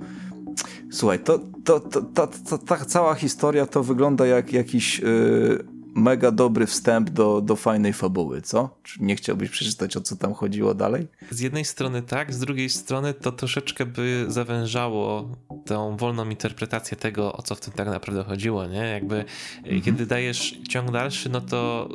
słuchaj, 0.91 1.19
to, 1.19 1.41
to, 1.65 1.81
to, 1.81 2.03
to, 2.03 2.29
to 2.49 2.59
ta 2.59 2.77
cała 2.77 3.15
historia 3.15 3.67
to 3.67 3.83
wygląda 3.83 4.27
jak 4.27 4.53
jakiś 4.53 4.99
yy, 4.99 5.74
mega 5.95 6.31
dobry 6.31 6.67
wstęp 6.67 7.11
do, 7.11 7.41
do 7.41 7.57
fajnej 7.57 7.93
fabuły, 7.93 8.43
co? 8.43 8.79
Czy 8.83 9.03
nie 9.03 9.17
chciałbyś 9.17 9.51
przeczytać, 9.51 9.97
o 9.97 10.01
co 10.01 10.17
tam 10.17 10.35
chodziło 10.35 10.75
dalej? 10.75 11.07
Z 11.31 11.41
jednej 11.41 11.65
strony 11.65 12.03
tak, 12.03 12.35
z 12.35 12.39
drugiej 12.39 12.69
strony 12.71 13.15
to 13.15 13.33
troszeczkę 13.33 13.87
by 13.87 14.25
zawężało 14.29 15.29
tą 15.67 15.97
wolną 15.97 16.31
interpretację 16.31 16.97
tego, 16.97 17.33
o 17.33 17.43
co 17.43 17.55
w 17.55 17.61
tym 17.61 17.73
tak 17.73 17.89
naprawdę 17.89 18.25
chodziło, 18.25 18.67
nie? 18.67 18.79
Jakby 18.79 19.25
mhm. 19.57 19.83
kiedy 19.83 20.07
dajesz 20.07 20.59
ciąg 20.69 20.91
dalszy, 20.91 21.29
no 21.29 21.41
to 21.41 21.89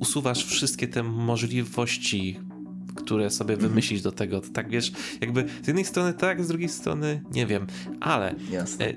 usuwasz 0.00 0.44
wszystkie 0.44 0.88
te 0.88 1.02
możliwości, 1.02 2.40
które 2.96 3.30
sobie 3.30 3.54
mhm. 3.54 3.70
wymyślić 3.70 4.02
do 4.02 4.12
tego. 4.12 4.40
To 4.40 4.48
tak 4.48 4.70
wiesz, 4.70 4.92
jakby 5.20 5.44
z 5.62 5.66
jednej 5.66 5.84
strony 5.84 6.14
tak, 6.14 6.44
z 6.44 6.48
drugiej 6.48 6.68
strony 6.68 7.22
nie 7.32 7.46
wiem, 7.46 7.66
ale 8.00 8.34
Jasne. 8.50 8.86
E, 8.86 8.94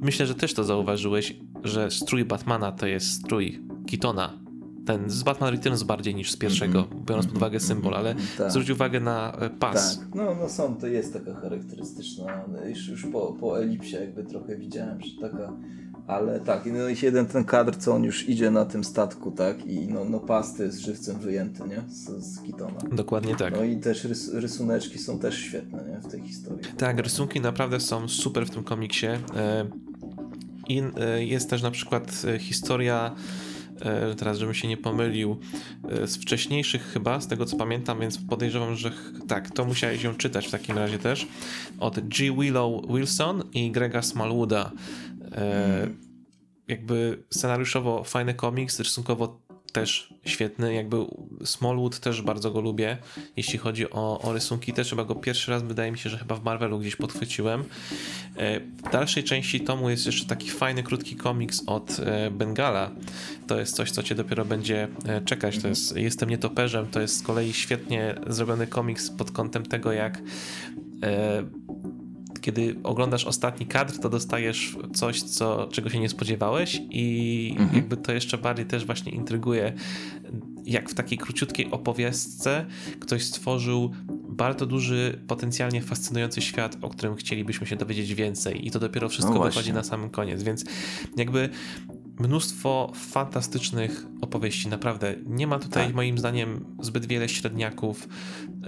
myślę, 0.00 0.26
że 0.26 0.34
też 0.34 0.54
to 0.54 0.64
zauważyłeś, 0.64 1.36
że 1.66 1.90
strój 1.90 2.24
Batmana 2.24 2.72
to 2.72 2.86
jest 2.86 3.12
strój 3.12 3.62
Kitona. 3.86 4.38
Ten 4.86 5.10
z 5.10 5.22
Batman 5.22 5.54
Returns 5.54 5.82
bardziej 5.82 6.14
niż 6.14 6.32
z 6.32 6.36
pierwszego, 6.36 6.78
mm 6.78 6.90
-hmm. 6.90 7.04
biorąc 7.04 7.26
pod 7.26 7.36
uwagę 7.36 7.60
symbol, 7.60 7.94
ale 7.94 8.14
tak. 8.38 8.50
zwróć 8.50 8.70
uwagę 8.70 9.00
na 9.00 9.32
e, 9.32 9.50
pas. 9.50 9.98
Tak, 9.98 10.14
no, 10.14 10.34
no 10.40 10.48
są, 10.48 10.76
to 10.76 10.86
jest 10.86 11.12
taka 11.12 11.34
charakterystyczna, 11.34 12.44
już, 12.68 12.88
już 12.88 13.06
po, 13.06 13.32
po 13.40 13.60
elipsie 13.60 13.94
jakby 13.94 14.24
trochę 14.24 14.56
widziałem, 14.56 15.00
że 15.02 15.20
taka 15.20 15.52
ale 16.06 16.40
tak, 16.40 16.66
no 16.66 16.88
i 16.88 16.96
jeden 17.02 17.26
ten 17.26 17.44
kadr, 17.44 17.76
co 17.76 17.94
on 17.94 18.04
już 18.04 18.28
idzie 18.28 18.50
na 18.50 18.64
tym 18.64 18.84
statku, 18.84 19.30
tak? 19.30 19.66
I 19.66 19.88
no, 19.88 20.04
no 20.04 20.20
pasty 20.20 20.64
jest 20.64 20.78
żywcem 20.78 21.18
wyjęty, 21.18 21.62
nie? 21.68 21.82
Z, 21.88 22.24
z 22.24 22.42
Kitona. 22.42 22.80
Dokładnie 22.92 23.36
tak. 23.36 23.56
No 23.56 23.64
i 23.64 23.76
też 23.76 24.04
rys 24.04 24.34
rysuneczki 24.34 24.98
są 24.98 25.18
też 25.18 25.38
świetne, 25.38 25.84
nie? 25.88 26.00
W 26.00 26.06
tej 26.06 26.20
historii. 26.20 26.64
Tak, 26.76 26.98
rysunki 26.98 27.40
naprawdę 27.40 27.80
są 27.80 28.08
super 28.08 28.46
w 28.46 28.50
tym 28.50 28.64
komiksie. 28.64 29.06
E, 29.06 29.66
I 30.68 30.82
e, 31.00 31.24
jest 31.24 31.50
też 31.50 31.62
na 31.62 31.70
przykład 31.70 32.22
e, 32.34 32.38
historia 32.38 33.14
teraz 34.18 34.38
żebym 34.38 34.54
się 34.54 34.68
nie 34.68 34.76
pomylił, 34.76 35.36
z 36.04 36.16
wcześniejszych 36.16 36.82
chyba, 36.82 37.20
z 37.20 37.28
tego 37.28 37.44
co 37.44 37.56
pamiętam, 37.56 38.00
więc 38.00 38.18
podejrzewam, 38.18 38.76
że 38.76 38.92
tak, 39.28 39.50
to 39.50 39.64
musiałeś 39.64 40.02
ją 40.02 40.14
czytać 40.14 40.46
w 40.46 40.50
takim 40.50 40.78
razie 40.78 40.98
też, 40.98 41.26
od 41.80 42.00
G. 42.00 42.32
Willow 42.32 42.86
Wilson 42.88 43.42
i 43.54 43.70
Grega 43.70 44.02
Smallwooda. 44.02 44.72
E, 45.32 45.88
jakby 46.68 47.24
scenariuszowo 47.30 48.04
fajny 48.04 48.34
komiks, 48.34 48.78
rysunkowo 48.78 49.45
też 49.76 50.14
świetny, 50.24 50.74
jakby 50.74 50.96
Smallwood 51.44 52.00
też 52.00 52.22
bardzo 52.22 52.50
go 52.50 52.60
lubię, 52.60 52.98
jeśli 53.36 53.58
chodzi 53.58 53.90
o, 53.90 54.20
o 54.20 54.32
rysunki, 54.32 54.72
też 54.72 54.90
chyba 54.90 55.04
go 55.04 55.14
pierwszy 55.14 55.50
raz 55.50 55.62
wydaje 55.62 55.92
mi 55.92 55.98
się, 55.98 56.10
że 56.10 56.18
chyba 56.18 56.34
w 56.34 56.44
Marvelu 56.44 56.78
gdzieś 56.78 56.96
podchwyciłem. 56.96 57.64
E, 58.36 58.60
w 58.60 58.90
dalszej 58.92 59.24
części 59.24 59.60
tomu 59.60 59.90
jest 59.90 60.06
jeszcze 60.06 60.26
taki 60.26 60.50
fajny, 60.50 60.82
krótki 60.82 61.16
komiks 61.16 61.62
od 61.66 62.00
e, 62.00 62.30
Bengala. 62.30 62.90
To 63.46 63.58
jest 63.58 63.76
coś, 63.76 63.90
co 63.90 64.02
cię 64.02 64.14
dopiero 64.14 64.44
będzie 64.44 64.88
czekać. 65.24 65.58
To 65.58 65.68
jest 65.68 65.96
Jestem 65.96 66.30
nietoperzem, 66.30 66.86
to 66.86 67.00
jest 67.00 67.18
z 67.18 67.22
kolei 67.22 67.52
świetnie 67.52 68.14
zrobiony 68.26 68.66
komiks 68.66 69.10
pod 69.10 69.30
kątem 69.30 69.66
tego, 69.66 69.92
jak 69.92 70.22
kiedy 72.46 72.76
oglądasz 72.82 73.24
ostatni 73.24 73.66
kadr, 73.66 73.98
to 73.98 74.08
dostajesz 74.08 74.76
coś, 74.94 75.22
co, 75.22 75.68
czego 75.72 75.90
się 75.90 76.00
nie 76.00 76.08
spodziewałeś 76.08 76.82
i 76.90 77.48
mhm. 77.58 77.76
jakby 77.76 77.96
to 77.96 78.12
jeszcze 78.12 78.38
bardziej 78.38 78.66
też 78.66 78.84
właśnie 78.84 79.12
intryguje, 79.12 79.72
jak 80.64 80.90
w 80.90 80.94
takiej 80.94 81.18
króciutkiej 81.18 81.70
opowiastce 81.70 82.66
ktoś 83.00 83.24
stworzył 83.24 83.90
bardzo 84.28 84.66
duży, 84.66 85.20
potencjalnie 85.26 85.82
fascynujący 85.82 86.42
świat, 86.42 86.76
o 86.82 86.88
którym 86.88 87.16
chcielibyśmy 87.16 87.66
się 87.66 87.76
dowiedzieć 87.76 88.14
więcej 88.14 88.66
i 88.66 88.70
to 88.70 88.80
dopiero 88.80 89.08
wszystko 89.08 89.34
no 89.34 89.44
wychodzi 89.44 89.72
na 89.72 89.84
samym 89.84 90.10
koniec, 90.10 90.42
więc 90.42 90.64
jakby 91.16 91.48
mnóstwo 92.18 92.92
fantastycznych 92.94 94.06
opowieści, 94.20 94.68
naprawdę. 94.68 95.14
Nie 95.26 95.46
ma 95.46 95.58
tutaj 95.58 95.86
tak. 95.86 95.94
moim 95.94 96.18
zdaniem 96.18 96.64
zbyt 96.80 97.06
wiele 97.06 97.28
średniaków. 97.28 98.08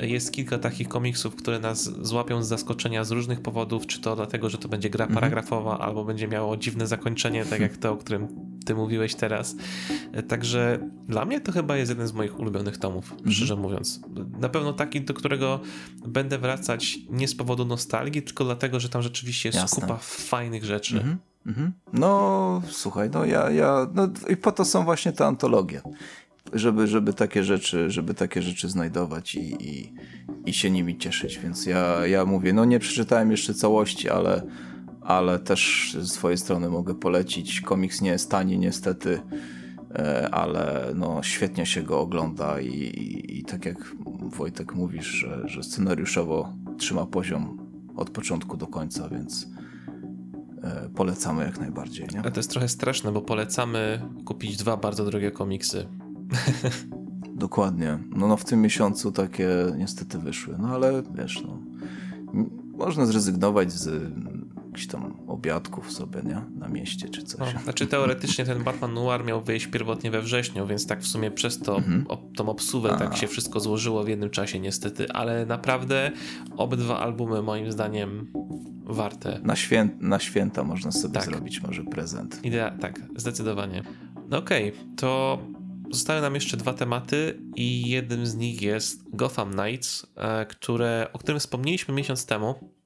Jest 0.01 0.33
kilka 0.33 0.59
takich 0.59 0.89
komiksów, 0.89 1.37
które 1.37 1.59
nas 1.59 2.07
złapią 2.07 2.43
z 2.43 2.49
zaskoczenia 2.49 3.05
z 3.05 3.11
różnych 3.11 3.41
powodów, 3.41 3.87
czy 3.87 4.01
to 4.01 4.17
dlatego, 4.17 4.51
że 4.51 4.59
to 4.59 4.69
będzie 4.69 4.91
gra 4.91 5.05
mhm. 5.05 5.15
paragrafowa, 5.15 5.79
albo 5.79 6.05
będzie 6.05 6.29
miało 6.29 6.57
dziwne 6.57 6.87
zakończenie, 6.87 7.45
tak 7.45 7.61
jak 7.61 7.77
to, 7.77 7.93
o 7.93 7.97
którym 7.97 8.29
ty 8.67 8.75
mówiłeś 8.75 9.15
teraz. 9.15 9.57
Także 10.29 10.79
dla 11.09 11.25
mnie 11.25 11.41
to 11.41 11.53
chyba 11.53 11.77
jest 11.77 11.91
jeden 11.91 12.07
z 12.07 12.13
moich 12.13 12.41
ulubionych 12.41 12.79
tomów, 12.79 13.13
mhm. 13.13 13.33
szczerze 13.33 13.57
mówiąc. 13.57 14.01
Na 14.41 14.49
pewno 14.49 14.73
taki, 14.73 15.01
do 15.01 15.15
którego 15.15 15.61
będę 16.07 16.39
wracać 16.39 16.99
nie 17.11 17.29
z 17.29 17.35
powodu 17.35 17.65
nostalgii, 17.65 18.23
tylko 18.23 18.45
dlatego, 18.45 18.81
że 18.81 18.89
tam 18.89 19.03
rzeczywiście 19.03 19.49
jest 19.49 19.59
Jasne. 19.59 19.81
kupa 19.81 19.97
fajnych 20.03 20.65
rzeczy. 20.65 20.97
Mhm. 20.97 21.19
Mhm. 21.49 21.73
No, 21.93 22.63
słuchaj, 22.69 23.11
no 23.11 23.25
ja, 23.25 23.51
ja, 23.51 23.87
no 23.95 24.09
i 24.29 24.37
po 24.37 24.53
to 24.53 24.65
są 24.65 24.85
właśnie 24.85 25.13
te 25.13 25.27
antologie, 25.27 25.83
żeby, 26.53 26.87
żeby 26.87 27.13
takie 27.13 27.45
rzeczy, 27.45 27.91
żeby 27.91 28.15
takie 28.15 28.43
rzeczy 28.43 28.69
znajdować 28.69 29.35
i, 29.35 29.71
i, 29.71 29.95
i 30.47 30.53
się 30.53 30.71
nimi 30.71 30.99
cieszyć, 30.99 31.39
więc 31.39 31.67
ja, 31.67 32.07
ja 32.07 32.25
mówię, 32.25 32.53
no 32.53 32.65
nie 32.65 32.79
przeczytałem 32.79 33.31
jeszcze 33.31 33.55
całości, 33.55 34.11
ale, 34.11 34.43
ale 35.01 35.39
też 35.39 35.97
z 36.01 36.13
swojej 36.13 36.39
strony 36.39 36.71
mogę 36.71 36.95
polecić. 36.95 37.61
Komiks 37.61 38.01
nie 38.01 38.11
jest 38.11 38.31
tani 38.31 38.59
niestety, 38.59 39.21
e, 39.95 40.29
ale 40.31 40.93
no 40.95 41.23
świetnie 41.23 41.67
się 41.67 41.83
go 41.83 42.01
ogląda 42.01 42.61
i, 42.61 42.69
i, 42.69 43.39
i 43.39 43.45
tak 43.45 43.65
jak 43.65 43.95
Wojtek 44.37 44.75
mówisz, 44.75 45.07
że, 45.07 45.43
że 45.45 45.63
scenariuszowo 45.63 46.53
trzyma 46.79 47.07
poziom 47.07 47.69
od 47.97 48.11
początku 48.11 48.57
do 48.57 48.67
końca, 48.67 49.09
więc 49.09 49.58
polecamy 50.95 51.45
jak 51.45 51.61
najbardziej. 51.61 52.09
Nie? 52.13 52.21
Ale 52.21 52.31
to 52.31 52.41
jest 52.41 52.51
trochę 52.51 52.69
straszne, 52.69 53.13
bo 53.13 53.23
polecamy 53.23 54.03
kupić 54.25 54.57
dwa 54.57 54.77
bardzo 54.77 55.05
drogie 55.05 55.31
komiksy. 55.31 55.87
Dokładnie. 57.35 57.99
No, 58.17 58.29
no 58.29 58.37
w 58.37 58.45
tym 58.45 58.63
miesiącu 58.63 59.13
takie 59.13 59.49
niestety 59.77 60.19
wyszły. 60.19 60.57
No 60.59 60.69
ale 60.69 61.03
wiesz, 61.15 61.43
no, 61.45 61.59
można 62.79 63.07
zrezygnować 63.07 63.73
z 63.73 64.13
jakichś 64.79 64.93
tam 64.93 65.15
obiadków 65.27 65.93
sobie, 65.93 66.23
nie? 66.23 66.43
Na 66.59 66.69
mieście 66.69 67.09
czy 67.09 67.23
coś. 67.23 67.55
No, 67.55 67.61
znaczy 67.61 67.87
teoretycznie 67.87 68.45
ten 68.45 68.65
Batman 68.65 68.95
Noir 68.95 69.25
miał 69.25 69.43
wyjść 69.43 69.67
pierwotnie 69.67 70.11
we 70.11 70.23
wrześniu, 70.23 70.67
więc 70.67 70.87
tak 70.87 71.01
w 71.01 71.07
sumie 71.07 71.31
przez 71.31 71.59
to, 71.59 71.77
mhm. 71.77 72.07
o, 72.09 72.17
tą 72.17 72.49
obsuwę 72.49 72.97
tak 72.99 73.17
się 73.17 73.27
wszystko 73.27 73.61
złożyło 73.61 74.05
w 74.05 74.09
jednym 74.09 74.31
czasie 74.31 74.61
niestety, 74.61 75.13
ale 75.13 75.47
naprawdę 75.47 76.11
obydwa 76.57 77.01
albumy 77.01 77.43
moim 77.43 77.73
zdaniem 77.73 78.33
warte. 78.85 79.41
Na, 79.43 79.57
świę 79.57 79.89
na 80.01 80.19
święta 80.19 80.65
można 80.65 80.93
sobie 80.93 81.15
tak. 81.15 81.25
zrobić 81.25 81.63
może 81.63 81.85
prezent. 81.85 82.41
Idea, 82.45 82.71
tak, 82.71 83.03
zdecydowanie. 83.17 83.83
No 84.29 84.39
okej, 84.39 84.69
okay, 84.69 84.97
to 84.97 85.39
zostały 85.91 86.21
nam 86.21 86.35
jeszcze 86.35 86.57
dwa 86.57 86.75
tematy 86.75 87.41
i 87.57 87.91
jednym 87.91 88.27
z 88.27 88.35
nich 88.37 88.63
jest 88.63 89.17
Gotham 89.17 89.53
Knights, 89.53 90.07
e, 90.17 90.47
które, 90.47 91.07
o 91.13 91.19
którym 91.19 91.41
wspomnieliśmy 91.41 91.95
miesiąc 91.95 92.27
temu 92.27 92.78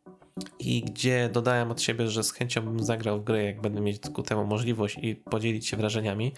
i 0.59 0.83
gdzie 0.83 1.31
dodałem 1.33 1.71
od 1.71 1.83
siebie, 1.83 2.09
że 2.09 2.23
z 2.23 2.33
chęcią 2.33 2.63
bym 2.63 2.83
zagrał 2.83 3.21
w 3.21 3.25
grę, 3.25 3.45
jak 3.45 3.61
będę 3.61 3.81
mieć 3.81 4.01
ku 4.13 4.23
temu 4.23 4.47
możliwość 4.47 4.99
i 5.03 5.15
podzielić 5.15 5.67
się 5.67 5.77
wrażeniami. 5.77 6.33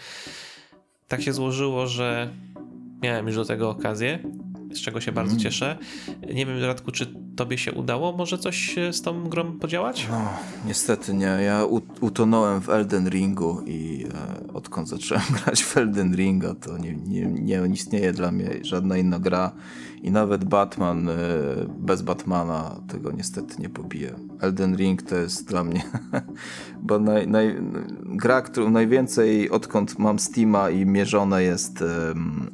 Tak 1.08 1.22
się 1.22 1.32
złożyło, 1.32 1.86
że 1.86 2.30
miałem 3.02 3.26
już 3.26 3.36
do 3.36 3.44
tego 3.44 3.70
okazję, 3.70 4.18
z 4.72 4.80
czego 4.80 5.00
się 5.00 5.12
bardzo 5.12 5.32
mm. 5.32 5.42
cieszę. 5.42 5.78
Nie 6.34 6.46
wiem, 6.46 6.64
Radku, 6.64 6.90
czy 6.90 7.14
tobie 7.36 7.58
się 7.58 7.72
udało 7.72 8.12
może 8.12 8.38
coś 8.38 8.74
z 8.92 9.02
tą 9.02 9.24
grą 9.28 9.58
podziałać? 9.58 10.06
No, 10.10 10.28
niestety 10.66 11.14
nie. 11.14 11.26
Ja 11.26 11.64
utonąłem 12.00 12.60
w 12.60 12.68
Elden 12.68 13.08
Ringu 13.08 13.62
i 13.66 14.06
e, 14.48 14.52
odkąd 14.52 14.88
zacząłem 14.88 15.24
grać 15.44 15.64
w 15.64 15.76
Elden 15.76 16.16
Ringa, 16.16 16.54
to 16.54 16.78
nie, 16.78 16.94
nie, 16.94 17.26
nie 17.26 17.74
istnieje 17.74 18.12
dla 18.12 18.32
mnie 18.32 18.50
żadna 18.62 18.96
inna 18.96 19.18
gra 19.18 19.52
i 20.04 20.10
nawet 20.10 20.44
Batman 20.44 21.08
e, 21.08 21.12
bez 21.78 22.02
Batmana 22.02 22.80
tego 22.88 23.12
niestety 23.12 23.62
nie 23.62 23.68
pobije. 23.68 24.14
Elden 24.40 24.76
Ring 24.76 25.02
to 25.02 25.16
jest 25.16 25.48
dla 25.48 25.64
mnie 25.64 25.82
bo 26.82 26.98
naj, 26.98 27.28
naj, 27.28 27.56
gra, 28.02 28.42
którą 28.42 28.70
najwięcej 28.70 29.50
odkąd 29.50 29.98
mam 29.98 30.18
Steama 30.18 30.70
i 30.70 30.86
mierzone 30.86 31.42
jest, 31.42 31.84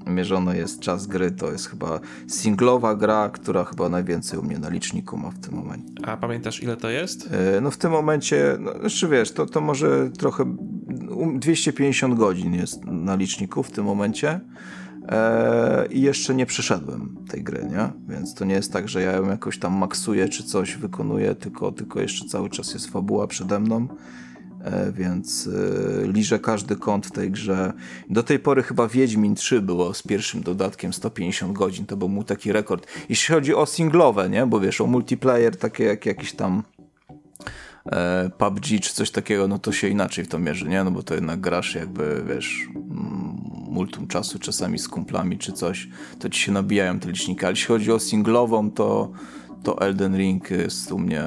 mierzone 0.07 0.57
jest 0.57 0.81
czas 0.81 1.07
gry, 1.07 1.31
to 1.31 1.53
jest 1.53 1.67
chyba 1.67 2.01
singlowa 2.27 2.95
gra, 2.95 3.31
która 3.33 3.65
chyba 3.65 3.89
najwięcej 3.89 4.39
u 4.39 4.43
mnie 4.43 4.59
na 4.59 4.69
liczniku 4.69 5.17
ma 5.17 5.31
w 5.31 5.39
tym 5.39 5.55
momencie. 5.55 5.93
A 6.07 6.17
pamiętasz 6.17 6.63
ile 6.63 6.77
to 6.77 6.91
jest? 6.91 7.29
E, 7.57 7.61
no 7.61 7.71
w 7.71 7.77
tym 7.77 7.91
momencie, 7.91 8.57
no, 8.61 8.73
znaczy 8.81 9.09
wiesz, 9.09 9.33
to, 9.33 9.47
to 9.47 9.61
może 9.61 10.11
trochę 10.11 10.57
250 11.35 12.15
godzin 12.15 12.55
jest 12.55 12.85
na 12.85 13.15
liczniku 13.15 13.63
w 13.63 13.71
tym 13.71 13.85
momencie. 13.85 14.41
E, 15.11 15.87
i 15.91 16.01
jeszcze 16.01 16.35
nie 16.35 16.47
przeszedłem 16.47 17.17
tej 17.29 17.43
gry, 17.43 17.65
nie? 17.71 17.91
Więc 18.09 18.35
to 18.35 18.45
nie 18.45 18.55
jest 18.55 18.73
tak, 18.73 18.89
że 18.89 19.03
ja 19.03 19.13
ją 19.13 19.29
jakoś 19.29 19.59
tam 19.59 19.73
maksuję 19.73 20.29
czy 20.29 20.45
coś 20.45 20.77
wykonuję, 20.77 21.35
tylko, 21.35 21.73
tylko 21.73 22.01
jeszcze 22.01 22.25
cały 22.25 22.51
czas 22.51 22.75
jest 22.75 22.91
fabuła 22.91 23.27
przede 23.27 23.61
mną. 23.61 23.89
E, 24.65 24.93
więc 24.93 25.49
e, 26.03 26.13
liżę 26.13 26.39
każdy 26.39 26.77
kąt 26.77 27.07
w 27.07 27.11
tej 27.11 27.31
grze. 27.31 27.73
Do 28.11 28.23
tej 28.23 28.39
pory 28.39 28.63
chyba 28.63 28.89
Wiedźmin 28.89 29.35
3 29.35 29.61
było 29.61 29.95
z 29.95 30.03
pierwszym 30.03 30.43
dodatkiem 30.43 30.93
150 30.93 31.53
godzin, 31.53 31.87
to 31.87 31.97
był 31.97 32.09
mu 32.09 32.25
taki 32.25 32.53
rekord. 32.53 32.87
Jeśli 33.09 33.35
chodzi 33.35 33.55
o 33.55 33.67
singlowe, 33.67 34.31
nie? 34.31 34.47
Bo 34.47 34.61
wiesz, 34.61 34.81
o 34.81 34.87
multiplayer 34.87 35.57
takie 35.57 35.85
jak 35.85 36.07
jakiś 36.07 36.33
tam 36.33 36.63
PUBG 38.39 38.65
czy 38.81 38.95
coś 38.95 39.11
takiego, 39.11 39.49
no 39.49 39.59
to 39.59 39.73
się 39.73 39.89
inaczej 39.89 40.25
w 40.25 40.29
to 40.29 40.39
mierzy, 40.39 40.69
nie? 40.69 40.85
No 40.85 40.91
bo 40.91 41.03
to 41.03 41.15
jednak 41.15 41.41
grasz 41.41 41.75
jakby, 41.75 42.25
wiesz, 42.29 42.69
multum 43.71 44.07
czasu 44.07 44.39
czasami 44.39 44.79
z 44.79 44.89
kumplami 44.89 45.39
czy 45.39 45.53
coś, 45.53 45.89
to 46.19 46.29
ci 46.29 46.41
się 46.41 46.53
nabijają 46.53 47.01
te 47.01 47.09
liczniki. 47.09 47.45
Ale 47.45 47.53
jeśli 47.53 47.67
chodzi 47.67 47.93
o 47.93 47.99
singlową, 47.99 48.71
to, 48.71 49.13
to 49.63 49.81
Elden 49.81 50.17
Ring 50.17 50.51
jest 50.51 50.93
u 50.93 50.99
mnie 50.99 51.23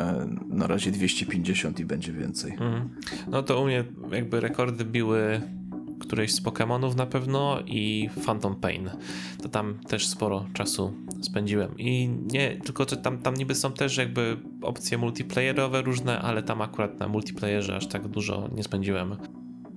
na 0.48 0.68
razie 0.68 0.92
250 0.92 1.80
i 1.80 1.86
będzie 1.86 2.14
więcej. 2.14 2.54
Mm. 2.60 2.90
No 3.28 3.44
to 3.44 3.62
u 3.62 3.66
mnie 3.66 3.84
jakby 4.12 4.40
rekordy 4.40 4.86
biły 4.86 5.42
któreś 6.04 6.34
z 6.34 6.42
Pokémonów 6.42 6.96
na 6.96 7.06
pewno 7.06 7.60
i 7.66 8.10
Phantom 8.26 8.56
Pain. 8.56 8.90
To 9.42 9.50
tam 9.50 9.80
też 9.88 10.08
sporo 10.08 10.46
czasu 10.54 10.94
spędziłem. 11.22 11.78
I 11.78 12.10
nie, 12.32 12.58
tylko 12.58 12.86
tam, 12.86 13.18
tam 13.18 13.34
niby 13.34 13.56
są 13.56 13.72
też 13.72 13.98
jakby 13.98 14.38
opcje 14.62 14.98
multiplayerowe 14.98 15.82
różne, 15.82 16.20
ale 16.20 16.44
tam 16.44 16.62
akurat 16.62 17.00
na 17.00 17.08
multiplayerze 17.08 17.76
aż 17.76 17.88
tak 17.88 18.08
dużo 18.08 18.50
nie 18.56 18.64
spędziłem. 18.64 19.16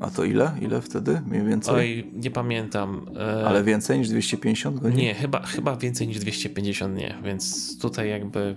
A 0.01 0.11
to 0.11 0.25
ile? 0.25 0.53
Ile 0.63 0.81
wtedy 0.81 1.21
mniej 1.27 1.45
więcej? 1.45 1.75
Oj, 1.75 2.11
nie 2.13 2.31
pamiętam. 2.31 3.07
E, 3.19 3.47
Ale 3.47 3.65
więcej 3.65 3.99
niż 3.99 4.09
250 4.09 4.81
godzin? 4.81 4.99
Nie, 4.99 5.15
chyba, 5.15 5.43
chyba 5.43 5.77
więcej 5.77 6.09
niż 6.09 6.19
250 6.19 6.97
nie, 6.97 7.15
więc 7.25 7.79
tutaj 7.79 8.11
jakby 8.11 8.57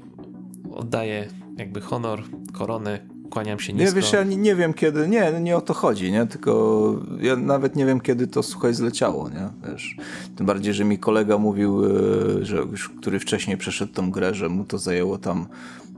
oddaję 0.71 1.27
jakby 1.57 1.81
honor, 1.81 2.23
korony, 2.53 2.99
kłaniam 3.29 3.59
się 3.59 3.73
nisko. 3.73 3.89
Nie, 3.89 4.01
wiesz, 4.01 4.13
ja 4.13 4.23
nie, 4.23 4.37
nie, 4.37 4.55
wiem 4.55 4.73
kiedy, 4.73 5.07
nie, 5.07 5.31
nie 5.41 5.57
o 5.57 5.61
to 5.61 5.73
chodzi, 5.73 6.11
nie, 6.11 6.25
tylko 6.25 6.95
ja 7.21 7.35
nawet 7.35 7.75
nie 7.75 7.85
wiem 7.85 8.01
kiedy 8.01 8.27
to, 8.27 8.43
słuchaj, 8.43 8.73
zleciało, 8.73 9.29
nie, 9.29 9.49
wiesz. 9.69 9.95
Tym 10.35 10.45
bardziej, 10.45 10.73
że 10.73 10.85
mi 10.85 10.99
kolega 10.99 11.37
mówił, 11.37 11.85
e, 11.85 12.45
że 12.45 12.57
już, 12.57 12.89
który 12.89 13.19
wcześniej 13.19 13.57
przeszedł 13.57 13.93
tą 13.93 14.11
grę, 14.11 14.33
że 14.33 14.49
mu 14.49 14.63
to 14.63 14.77
zajęło 14.77 15.17
tam 15.17 15.47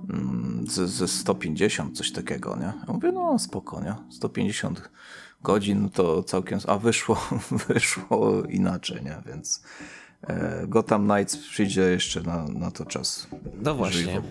mm, 0.09 0.65
ze, 0.69 0.87
ze 0.87 1.07
150, 1.07 1.97
coś 1.97 2.11
takiego, 2.11 2.55
nie. 2.55 2.73
Ja 2.87 2.93
mówię, 2.93 3.11
no 3.11 3.39
spoko, 3.39 3.81
nie, 3.81 3.95
150 4.09 4.89
godzin, 5.43 5.89
to 5.89 6.23
całkiem, 6.23 6.59
a 6.67 6.77
wyszło, 6.77 7.27
wyszło 7.67 8.43
inaczej, 8.43 9.03
nie? 9.03 9.15
Więc 9.25 9.63
Gotham 10.67 11.07
Knights 11.07 11.37
przyjdzie 11.37 11.81
jeszcze 11.81 12.21
na, 12.21 12.45
na 12.47 12.71
to 12.71 12.85
czas. 12.85 13.27
No 13.63 13.75
właśnie, 13.75 14.21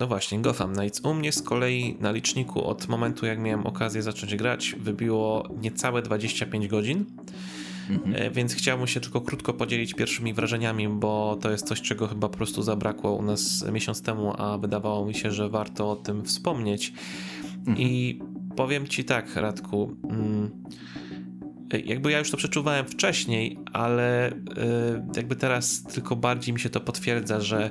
no 0.00 0.06
właśnie, 0.06 0.38
Gotham 0.38 0.74
Knights. 0.74 1.00
U 1.04 1.14
mnie 1.14 1.32
z 1.32 1.42
kolei 1.42 1.96
na 2.00 2.12
liczniku 2.12 2.64
od 2.64 2.88
momentu, 2.88 3.26
jak 3.26 3.38
miałem 3.38 3.66
okazję 3.66 4.02
zacząć 4.02 4.36
grać, 4.36 4.76
wybiło 4.78 5.48
niecałe 5.60 6.02
25 6.02 6.68
godzin. 6.68 7.04
Mhm. 7.90 8.14
E, 8.14 8.30
więc 8.30 8.54
chciałbym 8.54 8.86
się 8.86 9.00
tylko 9.00 9.20
krótko 9.20 9.54
podzielić 9.54 9.94
pierwszymi 9.94 10.34
wrażeniami, 10.34 10.88
bo 10.88 11.38
to 11.40 11.50
jest 11.50 11.66
coś, 11.66 11.80
czego 11.82 12.08
chyba 12.08 12.28
po 12.28 12.36
prostu 12.36 12.62
zabrakło 12.62 13.14
u 13.14 13.22
nas 13.22 13.64
miesiąc 13.72 14.02
temu, 14.02 14.34
a 14.38 14.58
wydawało 14.58 15.06
mi 15.06 15.14
się, 15.14 15.30
że 15.30 15.48
warto 15.48 15.90
o 15.90 15.96
tym 15.96 16.24
wspomnieć. 16.24 16.92
Mhm. 17.58 17.78
I 17.78 18.20
powiem 18.56 18.86
ci 18.86 19.04
tak, 19.04 19.36
Radku. 19.36 19.96
Mm, 20.10 20.50
jakby 21.84 22.10
ja 22.10 22.18
już 22.18 22.30
to 22.30 22.36
przeczuwałem 22.36 22.86
wcześniej, 22.86 23.58
ale 23.72 24.30
y, 24.30 24.34
jakby 25.16 25.36
teraz 25.36 25.82
tylko 25.82 26.16
bardziej 26.16 26.54
mi 26.54 26.60
się 26.60 26.70
to 26.70 26.80
potwierdza, 26.80 27.40
że 27.40 27.70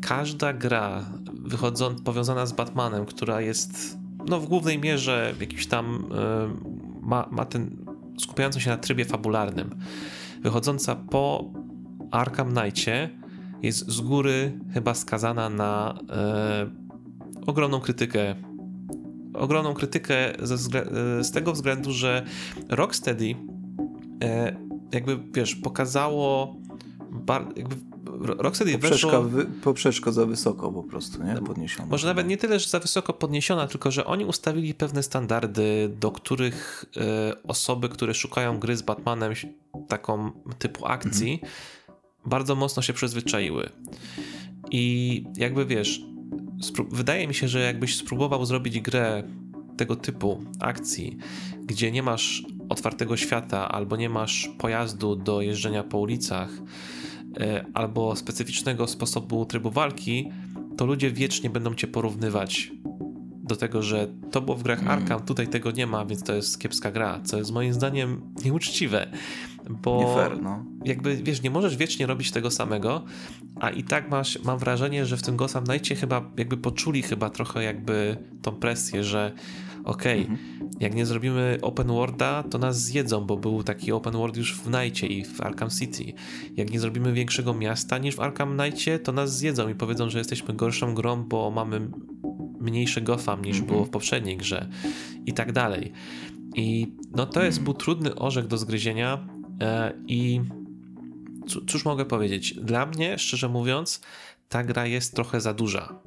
każda 0.00 0.52
gra 0.52 1.04
wychodząca, 1.32 2.02
powiązana 2.04 2.46
z 2.46 2.52
Batmanem, 2.52 3.06
która 3.06 3.40
jest 3.40 3.98
no, 4.28 4.40
w 4.40 4.46
głównej 4.46 4.78
mierze 4.78 5.34
jakiś 5.40 5.66
tam 5.66 5.94
y, 5.94 7.06
ma, 7.06 7.28
ma 7.30 7.44
ten 7.44 7.86
skupiająca 8.18 8.60
się 8.60 8.70
na 8.70 8.76
trybie 8.76 9.04
fabularnym, 9.04 9.70
wychodząca 10.42 10.96
po 10.96 11.52
Arkham 12.10 12.54
Knightie 12.54 13.10
jest 13.62 13.88
z 13.88 14.00
góry 14.00 14.58
chyba 14.74 14.94
skazana 14.94 15.48
na 15.48 15.98
y, 17.42 17.46
ogromną 17.46 17.80
krytykę 17.80 18.34
ogromną 19.38 19.74
krytykę 19.74 20.32
ze, 20.42 20.58
z 21.24 21.30
tego 21.30 21.52
względu, 21.52 21.92
że 21.92 22.24
Rocksteady 22.68 23.34
e, 24.24 24.56
jakby, 24.92 25.18
wiesz, 25.32 25.54
pokazało 25.54 26.56
bar, 27.10 27.46
jakby 27.56 27.76
Rocksteady 28.20 28.72
poprzeczka, 28.72 29.06
weszło... 29.06 29.22
wy, 29.22 29.44
poprzeczka 29.44 30.12
za 30.12 30.26
wysoko 30.26 30.72
po 30.72 30.82
prostu, 30.82 31.22
nie? 31.24 31.34
Podniesiona. 31.34 31.88
Może 31.88 32.06
nawet 32.06 32.26
nie 32.26 32.36
tyle, 32.36 32.60
że 32.60 32.68
za 32.68 32.78
wysoko 32.78 33.12
podniesiona, 33.12 33.66
tylko 33.66 33.90
że 33.90 34.04
oni 34.04 34.24
ustawili 34.24 34.74
pewne 34.74 35.02
standardy, 35.02 35.90
do 36.00 36.10
których 36.10 36.84
e, 36.96 37.42
osoby, 37.42 37.88
które 37.88 38.14
szukają 38.14 38.58
gry 38.58 38.76
z 38.76 38.82
Batmanem 38.82 39.32
taką 39.88 40.30
typu 40.58 40.86
akcji, 40.86 41.32
mhm. 41.32 41.52
bardzo 42.26 42.54
mocno 42.54 42.82
się 42.82 42.92
przyzwyczaiły. 42.92 43.70
I 44.70 45.24
jakby 45.36 45.66
wiesz, 45.66 46.00
wydaje 46.90 47.28
mi 47.28 47.34
się, 47.34 47.48
że 47.48 47.60
jakbyś 47.60 47.96
spróbował 47.96 48.46
zrobić 48.46 48.80
grę 48.80 49.22
tego 49.76 49.96
typu 49.96 50.44
akcji, 50.60 51.16
gdzie 51.64 51.92
nie 51.92 52.02
masz 52.02 52.44
otwartego 52.68 53.16
świata 53.16 53.68
albo 53.68 53.96
nie 53.96 54.08
masz 54.08 54.50
pojazdu 54.58 55.16
do 55.16 55.40
jeżdżenia 55.40 55.82
po 55.82 55.98
ulicach, 55.98 56.50
e, 57.40 57.64
albo 57.74 58.16
specyficznego 58.16 58.86
sposobu 58.86 59.46
trybu 59.46 59.70
walki, 59.70 60.30
to 60.76 60.86
ludzie 60.86 61.10
wiecznie 61.10 61.50
będą 61.50 61.74
cię 61.74 61.86
porównywać 61.86 62.72
do 63.42 63.56
tego, 63.56 63.82
że 63.82 64.08
to 64.30 64.40
było 64.40 64.56
w 64.56 64.62
grach 64.62 64.78
mm. 64.78 64.90
Arkham, 64.90 65.22
tutaj 65.22 65.48
tego 65.48 65.70
nie 65.70 65.86
ma, 65.86 66.04
więc 66.06 66.22
to 66.22 66.34
jest 66.34 66.58
kiepska 66.58 66.90
gra, 66.90 67.20
co 67.24 67.38
jest 67.38 67.52
moim 67.52 67.72
zdaniem 67.72 68.20
nieuczciwe, 68.44 69.10
bo 69.68 69.98
nie 69.98 70.14
fair, 70.14 70.42
no. 70.42 70.64
jakby, 70.84 71.16
wiesz, 71.16 71.42
nie 71.42 71.50
możesz 71.50 71.76
wiecznie 71.76 72.06
robić 72.06 72.30
tego 72.30 72.50
samego, 72.50 73.04
a 73.60 73.70
i 73.70 73.84
tak 73.84 74.10
masz, 74.10 74.42
mam 74.44 74.58
wrażenie, 74.58 75.06
że 75.06 75.16
w 75.16 75.22
tym 75.22 75.36
Gotham 75.36 75.64
Knightie 75.64 75.94
chyba 75.94 76.30
jakby 76.36 76.56
poczuli 76.56 77.02
chyba 77.02 77.30
trochę 77.30 77.62
jakby 77.62 78.16
tą 78.42 78.52
presję, 78.52 79.04
że 79.04 79.32
okej, 79.84 80.22
okay, 80.22 80.34
mhm. 80.34 80.70
jak 80.80 80.94
nie 80.94 81.06
zrobimy 81.06 81.58
open 81.62 81.86
worlda, 81.86 82.42
to 82.42 82.58
nas 82.58 82.82
zjedzą, 82.82 83.20
bo 83.20 83.36
był 83.36 83.62
taki 83.62 83.92
open 83.92 84.12
world 84.12 84.36
już 84.36 84.54
w 84.54 84.62
Knightie 84.62 85.06
i 85.06 85.24
w 85.24 85.40
Arkham 85.40 85.70
City. 85.70 86.12
Jak 86.56 86.70
nie 86.70 86.80
zrobimy 86.80 87.12
większego 87.12 87.54
miasta 87.54 87.98
niż 87.98 88.16
w 88.16 88.20
Arkham 88.20 88.58
Knightie, 88.58 88.98
to 88.98 89.12
nas 89.12 89.38
zjedzą 89.38 89.68
i 89.68 89.74
powiedzą, 89.74 90.10
że 90.10 90.18
jesteśmy 90.18 90.54
gorszą 90.54 90.94
grą, 90.94 91.24
bo 91.24 91.50
mamy 91.50 91.88
mniejszy 92.60 93.00
Gotham 93.00 93.44
niż 93.44 93.60
było 93.60 93.84
w 93.84 93.90
poprzedniej 93.90 94.36
grze 94.36 94.68
i 95.26 95.32
tak 95.32 95.52
dalej. 95.52 95.92
I 96.54 96.92
no 97.16 97.26
to 97.26 97.42
jest 97.42 97.62
był 97.62 97.74
trudny 97.74 98.14
orzech 98.14 98.46
do 98.46 98.58
zgryzienia 98.58 99.28
i 100.06 100.40
cóż 101.66 101.84
mogę 101.84 102.04
powiedzieć? 102.04 102.54
Dla 102.54 102.86
mnie, 102.86 103.18
szczerze 103.18 103.48
mówiąc, 103.48 104.00
ta 104.48 104.64
gra 104.64 104.86
jest 104.86 105.14
trochę 105.14 105.40
za 105.40 105.54
duża. 105.54 105.98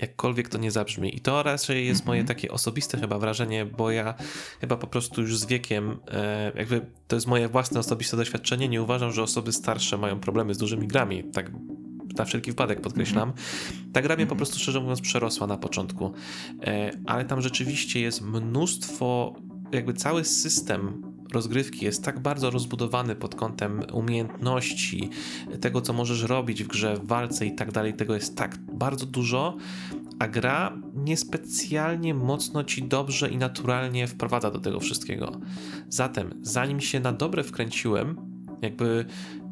Jakkolwiek 0.00 0.48
to 0.48 0.58
nie 0.58 0.70
zabrzmi. 0.70 1.16
I 1.16 1.20
to 1.20 1.42
raczej 1.42 1.86
jest 1.86 2.06
moje 2.06 2.24
takie 2.24 2.50
osobiste 2.50 2.98
chyba 2.98 3.18
wrażenie, 3.18 3.66
bo 3.66 3.90
ja 3.90 4.14
chyba 4.60 4.76
po 4.76 4.86
prostu 4.86 5.20
już 5.20 5.38
z 5.38 5.46
wiekiem, 5.46 5.96
e, 6.08 6.52
jakby 6.56 6.86
to 7.08 7.16
jest 7.16 7.26
moje 7.26 7.48
własne 7.48 7.80
osobiste 7.80 8.16
doświadczenie, 8.16 8.68
nie 8.68 8.82
uważam, 8.82 9.12
że 9.12 9.22
osoby 9.22 9.52
starsze 9.52 9.98
mają 9.98 10.20
problemy 10.20 10.54
z 10.54 10.58
dużymi 10.58 10.88
grami. 10.88 11.24
Tak 11.24 11.50
na 12.18 12.24
wszelki 12.24 12.50
wypadek 12.50 12.80
podkreślam. 12.80 13.32
Ta 13.92 14.02
gra 14.02 14.16
mnie 14.16 14.26
po 14.26 14.36
prostu 14.36 14.58
szczerze 14.58 14.80
mówiąc 14.80 15.00
przerosła 15.00 15.46
na 15.46 15.56
początku, 15.56 16.12
e, 16.62 16.90
ale 17.06 17.24
tam 17.24 17.40
rzeczywiście 17.40 18.00
jest 18.00 18.22
mnóstwo, 18.22 19.34
jakby 19.72 19.94
cały 19.94 20.24
system 20.24 21.02
rozgrywki 21.36 21.84
jest 21.84 22.04
tak 22.04 22.20
bardzo 22.20 22.50
rozbudowany 22.50 23.14
pod 23.14 23.34
kątem 23.34 23.82
umiejętności, 23.92 25.10
tego 25.60 25.80
co 25.80 25.92
możesz 25.92 26.22
robić 26.22 26.64
w 26.64 26.66
grze, 26.66 26.96
w 26.96 27.06
walce 27.06 27.46
i 27.46 27.54
tak 27.54 27.72
dalej, 27.72 27.94
tego 27.94 28.14
jest 28.14 28.36
tak 28.36 28.58
bardzo 28.72 29.06
dużo, 29.06 29.56
a 30.18 30.28
gra 30.28 30.78
niespecjalnie 30.94 32.14
mocno 32.14 32.64
ci 32.64 32.82
dobrze 32.82 33.30
i 33.30 33.36
naturalnie 33.36 34.06
wprowadza 34.06 34.50
do 34.50 34.58
tego 34.58 34.80
wszystkiego. 34.80 35.40
Zatem, 35.88 36.34
zanim 36.42 36.80
się 36.80 37.00
na 37.00 37.12
dobre 37.12 37.44
wkręciłem, 37.44 38.16
jakby 38.62 39.04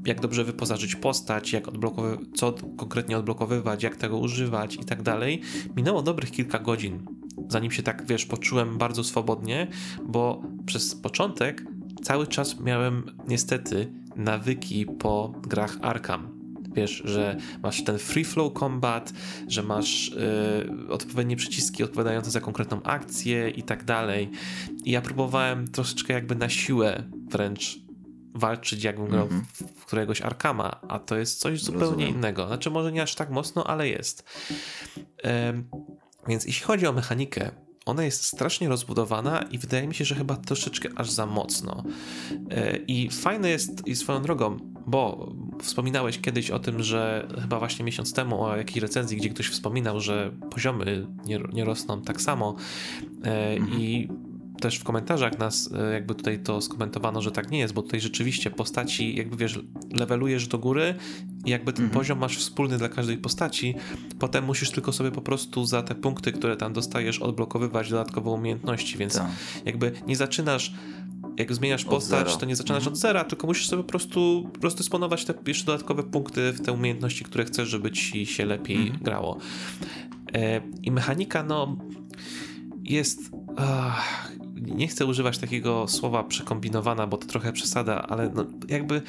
jak 0.06 0.20
dobrze 0.20 0.44
wyposażyć 0.44 0.96
postać, 0.96 1.52
jak 1.52 1.66
odblokowy- 1.66 2.18
co 2.34 2.52
konkretnie 2.76 3.18
odblokowywać, 3.18 3.82
jak 3.82 3.96
tego 3.96 4.18
używać 4.18 4.74
i 4.74 4.84
tak 4.84 5.02
dalej, 5.02 5.40
minęło 5.76 6.02
dobrych 6.02 6.30
kilka 6.30 6.58
godzin, 6.58 7.06
zanim 7.48 7.70
się 7.70 7.82
tak, 7.82 8.06
wiesz, 8.06 8.26
poczułem 8.26 8.78
bardzo 8.78 9.04
swobodnie, 9.04 9.66
bo 10.06 10.42
przez 10.66 10.94
początek 10.94 11.64
cały 12.04 12.26
czas 12.26 12.60
miałem 12.60 13.16
niestety 13.28 13.92
nawyki 14.16 14.86
po 14.86 15.32
grach 15.42 15.76
Arkham. 15.82 16.34
Wiesz, 16.74 17.02
że 17.04 17.36
masz 17.62 17.84
ten 17.84 17.98
free 17.98 18.24
flow 18.24 18.52
combat, 18.58 19.12
że 19.48 19.62
masz 19.62 20.10
yy, 20.10 20.92
odpowiednie 20.92 21.36
przyciski 21.36 21.84
odpowiadające 21.84 22.30
za 22.30 22.40
konkretną 22.40 22.82
akcję 22.82 23.50
i 23.50 23.62
tak 23.62 23.84
dalej. 23.84 24.30
I 24.84 24.90
ja 24.90 25.00
próbowałem 25.00 25.68
troszeczkę 25.68 26.12
jakby 26.12 26.34
na 26.34 26.48
siłę 26.48 27.04
wręcz 27.30 27.78
walczyć, 28.34 28.84
jakbym 28.84 29.08
grał 29.08 29.26
mm 29.26 29.40
-hmm. 29.40 29.64
w 29.76 29.84
któregoś 29.84 30.20
Arkama, 30.20 30.80
a 30.88 30.98
to 30.98 31.16
jest 31.16 31.40
coś 31.40 31.62
zupełnie 31.62 31.86
Rozumiem. 31.86 32.08
innego. 32.08 32.46
Znaczy, 32.46 32.70
może 32.70 32.92
nie 32.92 33.02
aż 33.02 33.14
tak 33.14 33.30
mocno, 33.30 33.66
ale 33.66 33.88
jest. 33.88 34.24
Więc 36.28 36.44
jeśli 36.44 36.64
chodzi 36.64 36.86
o 36.86 36.92
mechanikę, 36.92 37.50
ona 37.86 38.04
jest 38.04 38.24
strasznie 38.24 38.68
rozbudowana 38.68 39.42
i 39.42 39.58
wydaje 39.58 39.88
mi 39.88 39.94
się, 39.94 40.04
że 40.04 40.14
chyba 40.14 40.36
troszeczkę 40.36 40.88
aż 40.96 41.10
za 41.10 41.26
mocno. 41.26 41.84
E, 42.50 42.76
I 42.76 43.10
fajne 43.10 43.50
jest 43.50 43.86
i 43.86 43.96
swoją 43.96 44.22
drogą, 44.22 44.58
bo 44.86 45.32
wspominałeś 45.62 46.20
kiedyś 46.20 46.50
o 46.50 46.58
tym, 46.58 46.82
że 46.82 47.28
chyba 47.42 47.58
właśnie 47.58 47.84
miesiąc 47.84 48.12
temu 48.12 48.42
o 48.42 48.56
jakiej 48.56 48.80
recenzji, 48.82 49.16
gdzie 49.16 49.28
ktoś 49.28 49.48
wspominał, 49.48 50.00
że 50.00 50.30
poziomy 50.50 51.06
nie, 51.26 51.40
nie 51.52 51.64
rosną 51.64 52.02
tak 52.02 52.20
samo. 52.20 52.56
Mhm. 53.22 53.80
I 53.80 54.08
też 54.64 54.78
w 54.78 54.84
komentarzach 54.84 55.38
nas 55.38 55.70
e, 55.72 55.92
jakby 55.92 56.14
tutaj 56.14 56.38
to 56.38 56.60
skomentowano, 56.60 57.22
że 57.22 57.30
tak 57.30 57.50
nie 57.50 57.58
jest, 57.58 57.74
bo 57.74 57.82
tutaj 57.82 58.00
rzeczywiście 58.00 58.50
postaci, 58.50 59.16
jakby 59.16 59.36
wiesz, 59.36 59.58
levelujesz 59.92 60.46
do 60.46 60.58
góry 60.58 60.94
i 61.44 61.50
jakby 61.50 61.72
ten 61.72 61.84
mhm. 61.84 62.00
poziom 62.00 62.18
masz 62.18 62.36
wspólny 62.36 62.78
dla 62.78 62.88
każdej 62.88 63.18
postaci, 63.18 63.74
potem 64.18 64.44
musisz 64.44 64.70
tylko 64.70 64.92
sobie 64.92 65.10
po 65.10 65.22
prostu 65.22 65.64
za 65.64 65.82
te 65.82 65.94
punkty, 65.94 66.32
które 66.32 66.56
tam 66.56 66.72
dostajesz, 66.72 67.18
odblokowywać 67.18 67.90
dodatkowe 67.90 68.30
umiejętności, 68.30 68.98
więc 68.98 69.18
tak. 69.18 69.30
jakby 69.64 69.92
nie 70.06 70.16
zaczynasz 70.16 70.74
jak 71.36 71.54
zmieniasz 71.54 71.84
postać, 71.84 72.36
to 72.36 72.46
nie 72.46 72.56
zaczynasz 72.56 72.80
mhm. 72.80 72.92
od 72.92 72.98
zera, 72.98 73.24
tylko 73.24 73.46
musisz 73.46 73.68
sobie 73.68 73.82
po 73.82 73.88
prostu 73.88 74.50
rozdysponować 74.62 75.24
te 75.24 75.34
jeszcze 75.46 75.66
dodatkowe 75.66 76.02
punkty 76.02 76.52
w 76.52 76.60
te 76.60 76.72
umiejętności, 76.72 77.24
które 77.24 77.44
chcesz, 77.44 77.68
żeby 77.68 77.90
ci 77.90 78.26
się 78.26 78.46
lepiej 78.46 78.76
mhm. 78.76 79.02
grało. 79.02 79.38
E, 80.34 80.60
I 80.82 80.90
mechanika, 80.90 81.42
no, 81.42 81.76
jest. 82.84 83.30
Ach, 83.56 84.32
nie 84.56 84.88
chcę 84.88 85.06
używać 85.06 85.38
takiego 85.38 85.88
słowa 85.88 86.24
przekombinowana, 86.24 87.06
bo 87.06 87.16
to 87.16 87.26
trochę 87.26 87.52
przesada, 87.52 88.02
ale 88.02 88.30
no, 88.34 88.46
jakby 88.68 89.02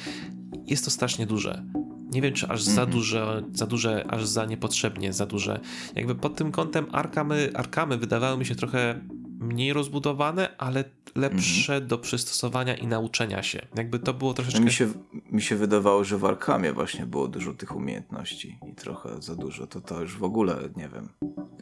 jest 0.66 0.84
to 0.84 0.90
strasznie 0.90 1.26
duże. 1.26 1.62
Nie 2.10 2.22
wiem, 2.22 2.34
czy 2.34 2.48
aż 2.48 2.62
za 2.62 2.70
mhm. 2.70 2.90
duże, 2.90 3.42
za 3.52 3.66
duże, 3.66 4.04
aż 4.08 4.26
za 4.26 4.44
niepotrzebnie 4.44 5.12
za 5.12 5.26
duże. 5.26 5.60
Jakby 5.94 6.14
pod 6.14 6.36
tym 6.36 6.52
kątem 6.52 6.86
arkamy, 6.92 7.50
arkamy 7.54 7.98
wydawały 7.98 8.38
mi 8.38 8.46
się 8.46 8.54
trochę 8.54 9.00
mniej 9.40 9.72
rozbudowane, 9.72 10.56
ale 10.58 10.84
lepsze 11.14 11.74
mhm. 11.74 11.88
do 11.88 11.98
przystosowania 11.98 12.74
i 12.76 12.86
nauczenia 12.86 13.42
się. 13.42 13.66
Jakby 13.76 13.98
to 13.98 14.14
było 14.14 14.34
troszeczkę... 14.34 14.60
Mi 14.60 14.72
się, 14.72 14.88
mi 15.32 15.42
się 15.42 15.56
wydawało, 15.56 16.04
że 16.04 16.18
w 16.18 16.24
Arkamie 16.24 16.72
właśnie 16.72 17.06
było 17.06 17.28
dużo 17.28 17.54
tych 17.54 17.76
umiejętności 17.76 18.58
i 18.72 18.74
trochę 18.74 19.22
za 19.22 19.36
dużo. 19.36 19.66
To 19.66 19.80
to 19.80 20.00
już 20.00 20.16
w 20.16 20.24
ogóle 20.24 20.56
nie 20.76 20.88
wiem, 20.88 21.08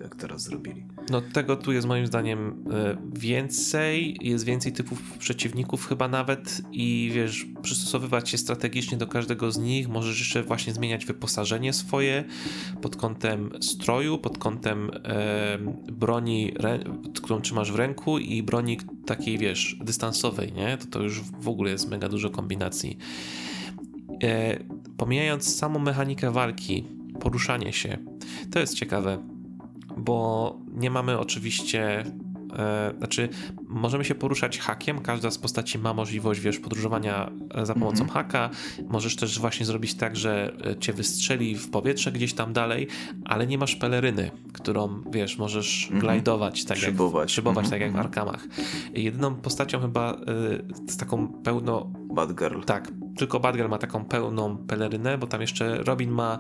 jak 0.01 0.17
teraz 0.17 0.43
zrobili. 0.43 0.87
No 1.11 1.21
tego 1.21 1.57
tu 1.57 1.73
jest 1.73 1.87
moim 1.87 2.07
zdaniem 2.07 2.65
e, 2.73 2.97
więcej, 3.19 4.19
jest 4.21 4.45
więcej 4.45 4.73
typów 4.73 5.19
przeciwników 5.19 5.87
chyba 5.87 6.09
nawet 6.09 6.63
i 6.73 7.11
wiesz, 7.15 7.47
przystosowywać 7.63 8.29
się 8.31 8.39
strategicznie 8.39 8.99
do 8.99 9.07
każdego 9.07 9.53
z 9.53 9.59
nich, 9.59 9.89
możesz 9.89 10.19
jeszcze 10.19 10.43
właśnie 10.43 10.73
zmieniać 10.73 11.07
wyposażenie 11.07 11.73
swoje 11.73 12.25
pod 12.83 12.97
kątem 12.97 13.51
stroju, 13.61 14.19
pod 14.19 14.39
kątem 14.39 14.91
e, 15.05 15.59
broni, 15.93 16.55
którą 17.15 17.41
trzymasz 17.41 17.64
w 17.71 17.75
ręku 17.75 18.19
i 18.19 18.43
broni 18.43 18.79
takiej, 19.07 19.39
wiesz, 19.39 19.77
dystansowej, 19.81 20.53
nie? 20.53 20.79
To 20.79 20.87
to 20.87 21.03
już 21.03 21.21
w 21.21 21.49
ogóle 21.49 21.71
jest 21.71 21.89
mega 21.89 22.09
dużo 22.09 22.31
kombinacji. 22.31 22.99
E, 24.23 24.59
pomijając 24.97 25.57
samą 25.57 25.79
mechanikę 25.79 26.31
walki, 26.31 26.85
poruszanie 27.21 27.73
się, 27.73 27.99
to 28.51 28.59
jest 28.59 28.75
ciekawe, 28.75 29.19
bo 29.97 30.59
nie 30.73 30.91
mamy 30.91 31.19
oczywiście 31.19 32.05
E, 32.59 32.95
znaczy, 32.99 33.29
możemy 33.69 34.05
się 34.05 34.15
poruszać 34.15 34.59
hakiem, 34.59 34.99
każda 34.99 35.31
z 35.31 35.39
postaci 35.39 35.79
ma 35.79 35.95
możliwość, 35.95 36.41
wiesz, 36.41 36.59
podróżowania 36.59 37.31
za 37.63 37.75
pomocą 37.75 37.97
mm 37.97 38.09
-hmm. 38.09 38.13
haka. 38.13 38.51
Możesz 38.89 39.17
też 39.17 39.39
właśnie 39.39 39.67
zrobić 39.67 39.95
tak, 39.95 40.17
że 40.17 40.53
e, 40.67 40.77
cię 40.77 40.93
wystrzeli 40.93 41.57
w 41.57 41.71
powietrze 41.71 42.13
gdzieś 42.13 42.35
tam 42.35 42.53
dalej, 42.53 42.89
ale 43.25 43.47
nie 43.47 43.59
masz 43.59 43.77
peleryny, 43.77 44.31
którą, 44.53 45.03
wiesz, 45.11 45.39
możesz 45.39 45.87
mm 45.87 45.99
-hmm. 45.99 46.01
glajdować, 46.01 46.65
tak 46.65 46.79
szybować. 46.79 47.23
jak, 47.23 47.31
szybować, 47.31 47.67
mm 47.67 47.69
-hmm. 47.69 47.71
tak 47.71 47.81
jak 47.81 47.93
w 47.93 47.97
mhm. 47.97 48.07
Arkamach. 48.07 48.47
Jedyną 48.95 49.35
postacią 49.35 49.81
chyba 49.81 50.13
y, 50.13 50.93
z 50.93 50.97
taką 50.97 51.29
pełno... 51.29 51.93
Bad 52.15 52.33
Girl. 52.33 52.61
Tak, 52.61 52.93
tylko 53.17 53.41
Batgirl 53.41 53.69
ma 53.69 53.79
taką 53.79 54.05
pełną 54.05 54.57
pelerynę, 54.57 55.19
bo 55.19 55.27
tam 55.27 55.41
jeszcze 55.41 55.77
Robin 55.77 56.11
ma, 56.11 56.39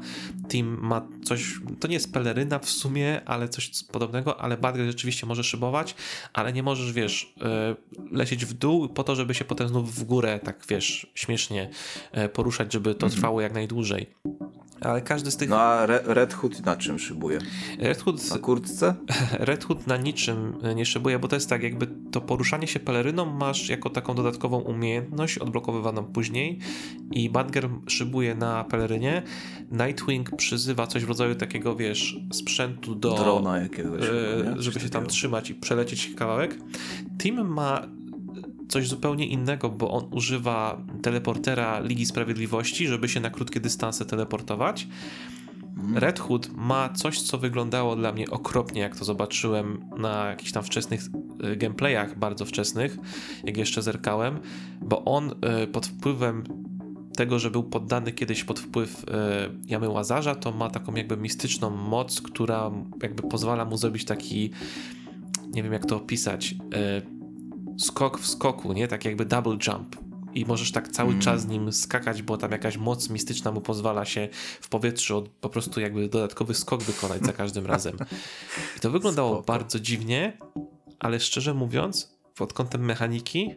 Team 0.48 0.78
ma 0.80 1.08
coś, 1.24 1.54
to 1.80 1.88
nie 1.88 1.94
jest 1.94 2.12
peleryna 2.12 2.58
w 2.58 2.70
sumie, 2.70 3.22
ale 3.24 3.48
coś 3.48 3.70
podobnego, 3.92 4.40
ale 4.40 4.56
Batgirl 4.56 4.86
rzeczywiście 4.86 5.26
może 5.26 5.44
szybować, 5.44 5.94
ale 6.32 6.52
nie 6.52 6.62
możesz, 6.62 6.92
wiesz, 6.92 7.34
e, 7.42 7.76
lecieć 8.10 8.44
w 8.44 8.52
dół 8.52 8.88
po 8.88 9.04
to, 9.04 9.14
żeby 9.14 9.34
się 9.34 9.44
potem 9.44 9.68
znów 9.68 9.94
w 9.94 10.04
górę, 10.04 10.40
tak 10.44 10.64
wiesz, 10.68 11.06
śmiesznie 11.14 11.70
e, 12.12 12.28
poruszać, 12.28 12.72
żeby 12.72 12.94
to 12.94 13.06
mhm. 13.06 13.12
trwało 13.12 13.40
jak 13.40 13.54
najdłużej 13.54 14.06
ale 14.86 15.02
każdy 15.02 15.30
z 15.30 15.36
tych... 15.36 15.48
No 15.48 15.60
a 15.60 15.86
Red 15.86 16.34
Hood 16.34 16.66
na 16.66 16.76
czym 16.76 16.98
szybuje? 16.98 17.38
Red 17.78 18.02
Hood... 18.02 18.30
Na 18.30 18.38
kurtce? 18.38 18.94
Red 19.32 19.64
Hood 19.64 19.86
na 19.86 19.96
niczym 19.96 20.54
nie 20.74 20.86
szybuje, 20.86 21.18
bo 21.18 21.28
to 21.28 21.36
jest 21.36 21.48
tak, 21.48 21.62
jakby 21.62 21.86
to 22.10 22.20
poruszanie 22.20 22.66
się 22.66 22.80
peleryną 22.80 23.24
masz 23.24 23.68
jako 23.68 23.90
taką 23.90 24.14
dodatkową 24.14 24.58
umiejętność 24.58 25.38
odblokowywaną 25.38 26.04
później 26.04 26.58
i 27.12 27.30
Badger 27.30 27.68
szybuje 27.86 28.34
na 28.34 28.64
pelerynie, 28.64 29.22
Nightwing 29.70 30.36
przyzywa 30.36 30.86
coś 30.86 31.04
w 31.04 31.08
rodzaju 31.08 31.34
takiego, 31.34 31.76
wiesz, 31.76 32.16
sprzętu 32.32 32.94
do... 32.94 33.14
Drona 33.14 33.58
jakiegoś. 33.58 34.02
E, 34.02 34.54
żeby 34.56 34.80
się 34.80 34.88
tam 34.88 35.06
trzymać 35.06 35.50
i 35.50 35.54
przelecieć 35.54 36.14
kawałek. 36.16 36.58
Team 37.18 37.48
ma 37.48 37.86
coś 38.68 38.88
zupełnie 38.88 39.26
innego, 39.26 39.70
bo 39.70 39.90
on 39.90 40.08
używa 40.10 40.82
teleportera 41.02 41.80
Ligi 41.80 42.06
Sprawiedliwości, 42.06 42.86
żeby 42.86 43.08
się 43.08 43.20
na 43.20 43.30
krótkie 43.30 43.60
dystanse 43.60 44.04
teleportować. 44.04 44.88
Mhm. 45.76 45.98
Red 45.98 46.18
Hood 46.20 46.50
ma 46.56 46.88
coś, 46.88 47.22
co 47.22 47.38
wyglądało 47.38 47.96
dla 47.96 48.12
mnie 48.12 48.30
okropnie, 48.30 48.80
jak 48.80 48.96
to 48.96 49.04
zobaczyłem 49.04 49.84
na 49.98 50.26
jakichś 50.26 50.52
tam 50.52 50.62
wczesnych 50.62 51.02
y, 51.52 51.56
gameplayach, 51.56 52.18
bardzo 52.18 52.44
wczesnych, 52.44 52.98
jak 53.44 53.56
jeszcze 53.56 53.82
zerkałem, 53.82 54.38
bo 54.82 55.04
on 55.04 55.34
y, 55.62 55.66
pod 55.66 55.86
wpływem 55.86 56.44
tego, 57.16 57.38
że 57.38 57.50
był 57.50 57.62
poddany 57.62 58.12
kiedyś 58.12 58.44
pod 58.44 58.60
wpływ 58.60 59.04
y, 59.04 59.06
jamy 59.66 59.88
Łazarza, 59.88 60.34
to 60.34 60.52
ma 60.52 60.70
taką 60.70 60.94
jakby 60.94 61.16
mistyczną 61.16 61.70
moc, 61.70 62.20
która 62.20 62.70
jakby 63.02 63.22
pozwala 63.22 63.64
mu 63.64 63.76
zrobić 63.76 64.04
taki, 64.04 64.50
nie 65.52 65.62
wiem 65.62 65.72
jak 65.72 65.86
to 65.86 65.96
opisać, 65.96 66.54
skok 67.78 68.18
w 68.18 68.26
skoku, 68.26 68.72
nie? 68.72 68.88
Tak 68.88 69.04
jakby 69.04 69.24
double 69.24 69.56
jump. 69.66 69.96
I 70.34 70.46
możesz 70.46 70.72
tak 70.72 70.88
cały 70.88 71.08
mm. 71.08 71.20
czas 71.20 71.46
nim 71.46 71.72
skakać, 71.72 72.22
bo 72.22 72.36
tam 72.36 72.52
jakaś 72.52 72.76
moc 72.76 73.10
mistyczna 73.10 73.52
mu 73.52 73.60
pozwala 73.60 74.04
się 74.04 74.28
w 74.60 74.68
powietrzu 74.68 75.16
od, 75.18 75.28
po 75.28 75.48
prostu 75.48 75.80
jakby 75.80 76.08
dodatkowy 76.08 76.54
skok 76.54 76.82
wykonać 76.82 77.24
za 77.24 77.32
każdym 77.32 77.66
razem. 77.66 77.96
I 78.76 78.80
to 78.80 78.90
wyglądało 78.90 79.30
Spoko. 79.30 79.46
bardzo 79.46 79.80
dziwnie, 79.80 80.38
ale 80.98 81.20
szczerze 81.20 81.54
mówiąc, 81.54 82.18
pod 82.34 82.52
kątem 82.52 82.84
mechaniki, 82.84 83.54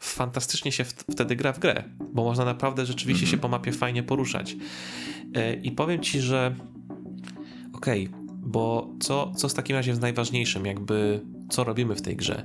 fantastycznie 0.00 0.72
się 0.72 0.84
wtedy 0.84 1.36
gra 1.36 1.52
w 1.52 1.58
grę, 1.58 1.84
bo 2.12 2.24
można 2.24 2.44
naprawdę 2.44 2.86
rzeczywiście 2.86 3.24
mm 3.24 3.28
-hmm. 3.28 3.30
się 3.30 3.36
mhm. 3.36 3.52
po 3.52 3.58
mapie 3.58 3.72
fajnie 3.72 4.02
poruszać. 4.02 4.56
E, 5.34 5.54
I 5.54 5.72
powiem 5.72 6.00
ci, 6.00 6.20
że 6.20 6.56
okej, 7.74 8.08
okay, 8.08 8.22
bo 8.28 8.90
co, 9.00 9.32
co 9.36 9.48
w 9.48 9.54
takim 9.54 9.76
razie 9.76 9.90
jest 9.90 10.02
najważniejszym, 10.02 10.66
jakby 10.66 11.20
co 11.50 11.64
robimy 11.64 11.94
w 11.94 12.02
tej 12.02 12.16
grze? 12.16 12.44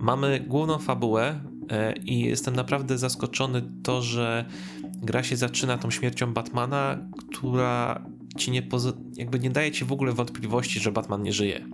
Mamy 0.00 0.40
główną 0.40 0.78
fabułę 0.78 1.40
e, 1.70 1.92
i 1.92 2.20
jestem 2.20 2.56
naprawdę 2.56 2.98
zaskoczony 2.98 3.62
to, 3.82 4.02
że 4.02 4.44
gra 4.82 5.22
się 5.22 5.36
zaczyna 5.36 5.78
tą 5.78 5.90
śmiercią 5.90 6.32
Batmana, 6.32 6.98
która 7.18 8.02
ci 8.36 8.50
nie 8.50 8.62
jakby 9.16 9.38
nie 9.38 9.50
daje 9.50 9.72
ci 9.72 9.84
w 9.84 9.92
ogóle 9.92 10.12
wątpliwości, 10.12 10.80
że 10.80 10.92
Batman 10.92 11.22
nie 11.22 11.32
żyje. 11.32 11.64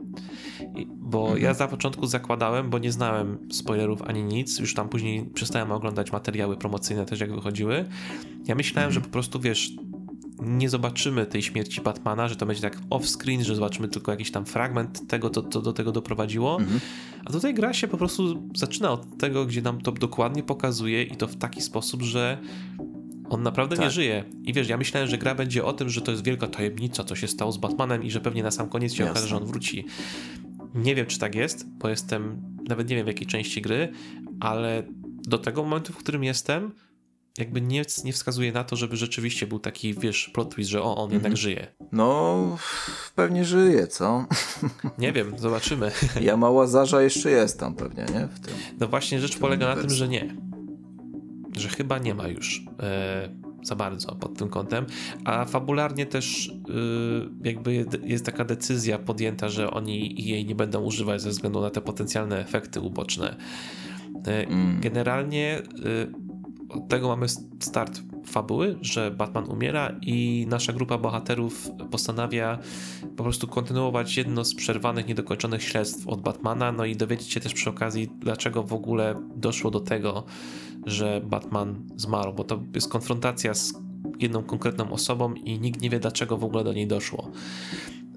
Bo 0.86 1.22
mhm. 1.22 1.42
ja 1.42 1.54
za 1.54 1.68
początku 1.68 2.06
zakładałem, 2.06 2.70
bo 2.70 2.78
nie 2.78 2.92
znałem 2.92 3.38
spoilerów 3.50 4.02
ani 4.02 4.22
nic, 4.22 4.58
już 4.58 4.74
tam 4.74 4.88
później 4.88 5.24
przestałem 5.34 5.72
oglądać 5.72 6.12
materiały 6.12 6.56
promocyjne 6.56 7.06
też 7.06 7.20
jak 7.20 7.34
wychodziły. 7.34 7.84
Ja 8.46 8.54
myślałem, 8.54 8.88
mhm. 8.88 8.92
że 8.92 9.00
po 9.00 9.12
prostu 9.12 9.40
wiesz, 9.40 9.72
nie 10.44 10.68
zobaczymy 10.68 11.26
tej 11.26 11.42
śmierci 11.42 11.80
Batmana, 11.80 12.28
że 12.28 12.36
to 12.36 12.46
będzie 12.46 12.62
tak 12.62 12.80
off-screen, 12.90 13.42
że 13.42 13.54
zobaczymy 13.54 13.88
tylko 13.88 14.10
jakiś 14.10 14.30
tam 14.30 14.46
fragment 14.46 15.08
tego, 15.08 15.30
co, 15.30 15.42
co 15.42 15.62
do 15.62 15.72
tego 15.72 15.92
doprowadziło. 15.92 16.56
Mhm. 16.60 16.80
A 17.24 17.32
tutaj 17.32 17.54
gra 17.54 17.72
się 17.72 17.88
po 17.88 17.96
prostu 17.96 18.48
zaczyna 18.56 18.90
od 18.90 19.18
tego, 19.18 19.46
gdzie 19.46 19.62
nam 19.62 19.80
to 19.80 19.92
dokładnie 19.92 20.42
pokazuje 20.42 21.02
i 21.02 21.16
to 21.16 21.26
w 21.26 21.36
taki 21.36 21.62
sposób, 21.62 22.02
że 22.02 22.38
on 23.30 23.42
naprawdę 23.42 23.76
tak. 23.76 23.84
nie 23.84 23.90
żyje. 23.90 24.24
I 24.42 24.52
wiesz, 24.52 24.68
ja 24.68 24.76
myślałem, 24.76 25.08
że 25.08 25.18
gra 25.18 25.34
będzie 25.34 25.64
o 25.64 25.72
tym, 25.72 25.88
że 25.88 26.00
to 26.00 26.10
jest 26.10 26.24
wielka 26.24 26.46
tajemnica, 26.46 27.04
co 27.04 27.16
się 27.16 27.28
stało 27.28 27.52
z 27.52 27.58
Batmanem 27.58 28.04
i 28.04 28.10
że 28.10 28.20
pewnie 28.20 28.42
na 28.42 28.50
sam 28.50 28.68
koniec 28.68 28.92
się 28.92 29.04
Jasne. 29.04 29.12
okaże, 29.12 29.28
że 29.28 29.36
on 29.36 29.44
wróci. 29.44 29.84
Nie 30.74 30.94
wiem, 30.94 31.06
czy 31.06 31.18
tak 31.18 31.34
jest, 31.34 31.66
bo 31.78 31.88
jestem, 31.88 32.42
nawet 32.68 32.88
nie 32.90 32.96
wiem 32.96 33.04
w 33.04 33.08
jakiej 33.08 33.26
części 33.26 33.62
gry, 33.62 33.88
ale 34.40 34.82
do 35.22 35.38
tego 35.38 35.64
momentu, 35.64 35.92
w 35.92 35.96
którym 35.96 36.24
jestem, 36.24 36.72
jakby 37.38 37.60
nic 37.60 38.04
nie 38.04 38.12
wskazuje 38.12 38.52
na 38.52 38.64
to, 38.64 38.76
żeby 38.76 38.96
rzeczywiście 38.96 39.46
był 39.46 39.58
taki, 39.58 39.94
wiesz, 39.94 40.30
plot 40.34 40.54
twist, 40.54 40.70
że 40.70 40.82
o, 40.82 40.96
on 40.96 41.10
jednak 41.10 41.32
mhm. 41.32 41.36
żyje. 41.36 41.66
No, 41.92 42.58
pewnie 43.14 43.44
żyje, 43.44 43.86
co? 43.86 44.26
Nie 44.98 45.12
wiem, 45.12 45.38
zobaczymy. 45.38 45.90
Ja 46.20 46.36
mała 46.36 46.66
zarza 46.66 47.02
jeszcze 47.02 47.30
jest 47.30 47.60
tam 47.60 47.74
pewnie, 47.74 48.04
nie? 48.14 48.28
W 48.28 48.40
tym, 48.40 48.54
no 48.80 48.88
właśnie, 48.88 49.20
rzecz 49.20 49.38
polega 49.38 49.74
na 49.74 49.82
tym, 49.82 49.90
że 49.90 50.08
nie. 50.08 50.36
Że 51.56 51.68
chyba 51.68 51.98
nie 51.98 52.14
ma 52.14 52.28
już 52.28 52.64
e, 52.80 53.28
za 53.62 53.76
bardzo 53.76 54.14
pod 54.14 54.38
tym 54.38 54.48
kątem, 54.48 54.86
a 55.24 55.44
fabularnie 55.44 56.06
też 56.06 56.48
e, 56.48 56.52
jakby 57.48 57.86
jest 58.02 58.26
taka 58.26 58.44
decyzja 58.44 58.98
podjęta, 58.98 59.48
że 59.48 59.70
oni 59.70 60.24
jej 60.24 60.46
nie 60.46 60.54
będą 60.54 60.82
używać 60.82 61.22
ze 61.22 61.30
względu 61.30 61.60
na 61.60 61.70
te 61.70 61.80
potencjalne 61.80 62.40
efekty 62.40 62.80
uboczne. 62.80 63.36
E, 64.26 64.46
mm. 64.46 64.80
Generalnie 64.80 65.62
od 66.76 66.88
tego 66.88 67.08
mamy 67.08 67.26
start 67.60 68.02
fabuły, 68.26 68.78
że 68.80 69.10
Batman 69.10 69.50
umiera 69.50 69.98
i 70.02 70.46
nasza 70.48 70.72
grupa 70.72 70.98
bohaterów 70.98 71.70
postanawia 71.90 72.58
po 73.16 73.22
prostu 73.22 73.48
kontynuować 73.48 74.16
jedno 74.16 74.44
z 74.44 74.54
przerwanych, 74.54 75.06
niedokończonych 75.06 75.62
śledztw 75.62 76.08
od 76.08 76.20
Batmana, 76.20 76.72
no 76.72 76.84
i 76.84 76.96
dowiedzieć 76.96 77.32
się 77.32 77.40
też 77.40 77.54
przy 77.54 77.70
okazji, 77.70 78.10
dlaczego 78.18 78.62
w 78.62 78.72
ogóle 78.72 79.14
doszło 79.36 79.70
do 79.70 79.80
tego, 79.80 80.24
że 80.86 81.20
Batman 81.24 81.86
zmarł, 81.96 82.32
bo 82.32 82.44
to 82.44 82.62
jest 82.74 82.88
konfrontacja 82.88 83.54
z 83.54 83.74
jedną 84.20 84.42
konkretną 84.42 84.92
osobą 84.92 85.34
i 85.34 85.60
nikt 85.60 85.80
nie 85.80 85.90
wie, 85.90 86.00
dlaczego 86.00 86.36
w 86.36 86.44
ogóle 86.44 86.64
do 86.64 86.72
niej 86.72 86.86
doszło. 86.86 87.30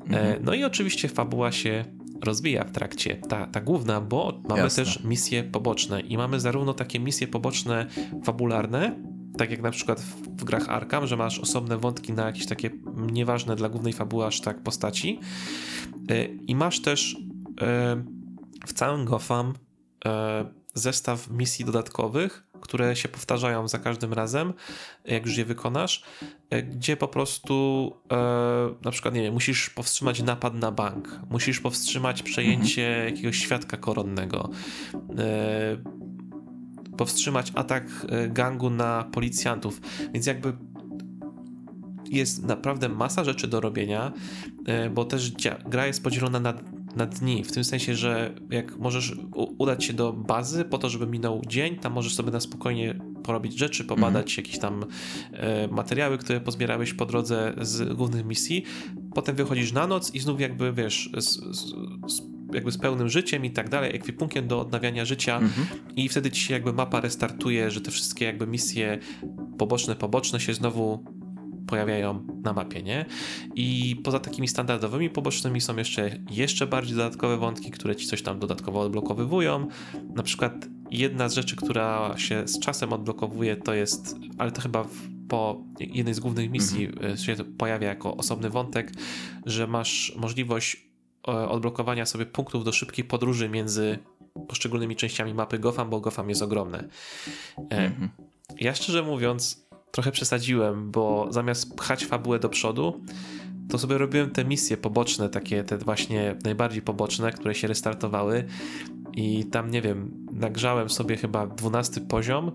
E, 0.02 0.04
mhm. 0.04 0.44
No 0.44 0.54
i 0.54 0.64
oczywiście 0.64 1.08
fabuła 1.08 1.52
się 1.52 1.86
rozwija 2.22 2.64
w 2.64 2.72
trakcie, 2.72 3.16
ta, 3.16 3.48
ta 3.48 3.62
główna, 3.62 4.02
bo 4.02 4.42
mamy 4.50 4.62
Jasne. 4.62 4.84
też 4.84 5.04
misje 5.04 5.44
poboczne 5.44 6.02
i 6.02 6.18
mamy 6.18 6.40
zarówno 6.40 6.74
takie 6.74 7.00
misje 7.00 7.28
poboczne 7.28 7.86
fabularne, 8.24 8.96
tak 9.38 9.52
jak 9.52 9.62
na 9.62 9.72
przykład 9.72 10.02
w, 10.02 10.22
w 10.22 10.44
grach 10.44 10.70
Arkham, 10.70 11.08
że 11.08 11.18
masz 11.18 11.40
osobne 11.40 11.78
wątki 11.78 12.14
na 12.14 12.26
jakieś 12.26 12.46
takie 12.46 12.70
nieważne 13.12 13.56
dla 13.56 13.70
głównej 13.70 13.94
fabuły 13.94 14.26
aż 14.26 14.42
tak 14.42 14.64
postaci 14.64 15.20
e, 16.10 16.26
i 16.26 16.56
masz 16.56 16.82
też 16.82 17.18
e, 17.62 18.04
w 18.66 18.74
całym 18.74 19.06
Gotham 19.06 19.54
zestaw 20.78 21.30
misji 21.30 21.66
dodatkowych, 21.66 22.44
które 22.62 22.96
się 22.96 23.10
powtarzają 23.10 23.68
za 23.68 23.80
każdym 23.80 24.14
razem, 24.14 24.54
jak 25.06 25.26
już 25.26 25.38
je 25.38 25.46
wykonasz, 25.46 26.04
e, 26.50 26.64
gdzie 26.64 26.98
po 26.98 27.08
prostu 27.08 27.94
e, 28.12 28.16
na 28.86 28.92
przykład, 28.92 29.14
nie 29.14 29.22
wiem, 29.22 29.34
musisz 29.34 29.70
powstrzymać 29.70 30.22
napad 30.22 30.54
na 30.54 30.72
bank, 30.72 31.20
musisz 31.30 31.60
powstrzymać 31.60 32.24
przejęcie 32.24 32.88
mhm. 32.88 33.16
jakiegoś 33.16 33.38
świadka 33.38 33.78
koronnego, 33.78 34.50
e, 35.18 35.78
powstrzymać 36.98 37.52
atak 37.56 37.86
gangu 38.30 38.70
na 38.70 39.04
policjantów, 39.04 39.82
więc 40.14 40.26
jakby 40.26 40.54
jest 42.10 42.44
naprawdę 42.44 42.90
masa 42.90 43.24
rzeczy 43.24 43.48
do 43.48 43.62
robienia, 43.62 44.12
bo 44.92 45.06
też 45.06 45.32
gra 45.66 45.88
jest 45.88 46.04
podzielona 46.04 46.40
na 46.40 46.54
na 46.98 47.06
dni, 47.06 47.44
w 47.44 47.52
tym 47.52 47.64
sensie, 47.64 47.96
że 47.96 48.36
jak 48.50 48.78
możesz 48.78 49.16
udać 49.58 49.86
się 49.86 49.94
do 49.94 50.14
bazy 50.14 50.66
po 50.66 50.78
to, 50.78 50.90
żeby 50.90 51.08
minął 51.08 51.42
dzień, 51.48 51.76
tam 51.76 51.94
możesz 51.94 52.16
sobie 52.16 52.32
na 52.32 52.40
spokojnie 52.40 53.00
porobić 53.24 53.60
rzeczy, 53.60 53.84
pobadać 53.84 54.32
mhm. 54.32 54.46
jakieś 54.46 54.60
tam 54.60 54.86
e, 55.32 55.68
materiały, 55.68 56.18
które 56.18 56.42
pozbierałeś 56.42 56.94
po 56.94 57.06
drodze 57.06 57.54
z 57.62 57.94
głównych 57.94 58.26
misji, 58.26 58.64
potem 59.16 59.36
wychodzisz 59.36 59.72
na 59.72 59.88
noc 59.88 60.16
i 60.16 60.20
znów 60.20 60.42
jakby, 60.42 60.74
wiesz, 60.74 61.10
z, 61.18 61.58
z, 61.58 61.74
z 62.14 62.22
jakby 62.54 62.72
z 62.72 62.78
pełnym 62.78 63.10
życiem 63.10 63.46
i 63.46 63.52
tak 63.52 63.70
dalej, 63.70 63.96
ekwipunkiem 63.96 64.48
do 64.48 64.62
odnawiania 64.62 65.06
życia 65.06 65.38
mhm. 65.38 65.68
i 65.96 66.10
wtedy 66.10 66.32
ci 66.32 66.42
się 66.42 66.54
jakby 66.54 66.74
mapa 66.74 67.02
restartuje, 67.02 67.72
że 67.72 67.82
te 67.82 67.92
wszystkie 67.92 68.26
jakby 68.26 68.48
misje 68.48 69.00
poboczne, 69.58 69.96
poboczne 69.96 70.40
się 70.40 70.54
znowu 70.54 71.04
pojawiają 71.68 72.28
na 72.44 72.54
mapie, 72.54 72.84
nie? 72.84 73.06
I 73.56 73.96
poza 74.04 74.20
takimi 74.20 74.48
standardowymi 74.48 75.10
pobocznymi 75.10 75.62
są 75.62 75.78
jeszcze, 75.78 76.12
jeszcze 76.32 76.68
bardziej 76.68 76.98
dodatkowe 76.98 77.38
wątki, 77.38 77.72
które 77.72 77.96
ci 77.96 78.08
coś 78.08 78.22
tam 78.22 78.40
dodatkowo 78.40 78.82
odblokowywują. 78.82 79.68
Na 80.16 80.24
przykład 80.24 80.54
jedna 80.92 81.30
z 81.30 81.34
rzeczy, 81.34 81.56
która 81.56 82.18
się 82.18 82.48
z 82.48 82.60
czasem 82.60 82.94
odblokowuje, 82.94 83.56
to 83.56 83.74
jest, 83.74 84.16
ale 84.38 84.52
to 84.52 84.62
chyba 84.62 84.86
po 85.28 85.62
jednej 85.80 86.14
z 86.14 86.20
głównych 86.20 86.52
misji 86.52 86.86
mhm. 86.86 87.18
się 87.18 87.36
to 87.36 87.44
pojawia 87.58 87.88
jako 87.88 88.18
osobny 88.18 88.50
wątek, 88.50 88.92
że 89.46 89.68
masz 89.68 90.14
możliwość 90.18 90.88
e, 91.28 91.32
odblokowania 91.32 92.06
sobie 92.06 92.26
punktów 92.26 92.64
do 92.64 92.72
szybkiej 92.72 93.06
podróży 93.06 93.50
między 93.50 94.00
poszczególnymi 94.48 94.96
częściami 94.96 95.34
mapy 95.34 95.60
Gotham, 95.60 95.90
bo 95.90 96.00
Gotham 96.00 96.30
jest 96.30 96.42
ogromne. 96.42 96.88
E, 97.58 97.78
mhm. 97.78 98.10
Ja 98.60 98.76
szczerze 98.76 99.04
mówiąc, 99.04 99.67
trochę 99.98 100.12
przesadziłem, 100.12 100.92
bo 100.92 101.28
zamiast 101.30 101.76
pchać 101.76 102.06
fabułę 102.06 102.40
do 102.40 102.50
przodu, 102.50 103.02
to 103.70 103.78
sobie 103.78 103.98
robiłem 103.98 104.30
te 104.30 104.46
misje 104.46 104.78
poboczne, 104.78 105.30
takie 105.30 105.64
te 105.64 105.78
właśnie 105.78 106.36
najbardziej 106.44 106.82
poboczne, 106.82 107.32
które 107.32 107.56
się 107.56 107.68
restartowały 107.68 108.44
i 109.14 109.46
tam, 109.46 109.72
nie 109.72 109.82
wiem, 109.82 110.12
nagrzałem 110.32 110.90
sobie 110.90 111.18
chyba 111.18 111.48
12 111.48 112.02
poziom, 112.02 112.52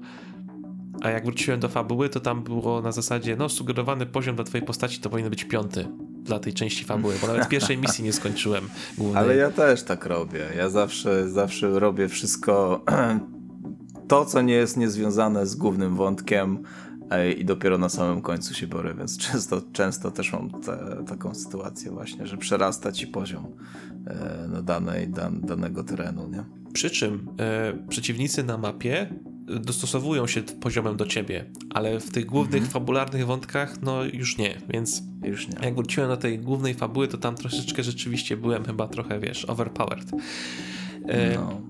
a 1.01 1.11
jak 1.11 1.25
wróciłem 1.25 1.61
do 1.61 1.69
fabuły, 1.69 2.09
to 2.09 2.21
tam 2.21 2.43
było 2.43 2.83
na 2.83 2.93
zasadzie, 2.93 3.37
no 3.37 3.49
sugerowany 3.49 4.07
poziom 4.07 4.37
dla 4.37 4.45
twojej 4.45 4.67
postaci 4.67 5.01
to 5.01 5.11
powinien 5.11 5.31
być 5.31 5.45
piąty 5.45 5.89
dla 6.23 6.39
tej 6.39 6.53
części 6.53 6.85
fabuły, 6.85 7.15
bo 7.21 7.27
nawet 7.27 7.49
pierwszej 7.49 7.79
misji 7.79 8.05
nie 8.05 8.13
skończyłem. 8.13 8.69
Głównej. 8.99 9.23
Ale 9.25 9.37
ja 9.37 9.51
też 9.51 9.83
tak 9.83 10.07
robię. 10.07 10.47
Ja 10.57 10.71
zawsze, 10.71 11.29
zawsze 11.29 11.81
robię 11.81 12.09
wszystko 12.09 12.85
to, 14.09 14.25
co 14.25 14.43
nie 14.43 14.55
jest 14.55 14.77
niezwiązane 14.77 15.47
z 15.47 15.57
głównym 15.57 15.97
wątkiem, 15.97 16.63
i 17.39 17.45
dopiero 17.45 17.79
na 17.79 17.89
samym 17.89 18.23
końcu 18.23 18.55
się 18.55 18.67
borę, 18.67 18.95
więc 18.95 19.19
często, 19.19 19.63
często 19.73 20.11
też 20.11 20.33
mam 20.33 20.51
te, 20.51 21.05
taką 21.07 21.35
sytuację 21.35 21.91
właśnie, 21.91 22.27
że 22.27 22.37
przerasta 22.37 22.93
ci 22.93 23.07
poziom 23.07 23.47
e, 24.07 24.49
no, 24.53 24.63
danej, 24.63 25.09
dan, 25.09 25.41
danego 25.41 25.85
terenu, 25.85 26.29
nie? 26.29 26.45
Przy 26.73 26.91
czym 26.91 27.29
e, 27.39 27.73
przeciwnicy 27.89 28.45
na 28.45 28.59
mapie 28.59 29.15
dostosowują 29.47 30.27
się 30.27 30.43
poziomem 30.43 30.97
do 30.97 31.07
ciebie, 31.07 31.45
ale 31.71 32.01
w 32.01 32.11
tych 32.11 32.27
głównych, 32.27 32.63
mhm. 32.63 32.73
fabularnych 32.73 33.27
wątkach, 33.27 33.83
no 33.83 34.05
już 34.05 34.39
nie, 34.39 34.59
więc 34.69 35.03
już 35.25 35.49
nie. 35.49 35.55
jak 35.63 35.75
wróciłem 35.75 36.09
do 36.09 36.17
tej 36.17 36.39
głównej 36.39 36.75
fabuły, 36.75 37.09
to 37.09 37.19
tam 37.19 37.35
troszeczkę 37.35 37.83
rzeczywiście 37.83 38.37
byłem 38.37 38.65
chyba 38.65 38.89
trochę, 38.89 39.21
wiesz, 39.21 39.45
overpowered. 39.45 40.11
E, 41.09 41.35
no. 41.35 41.61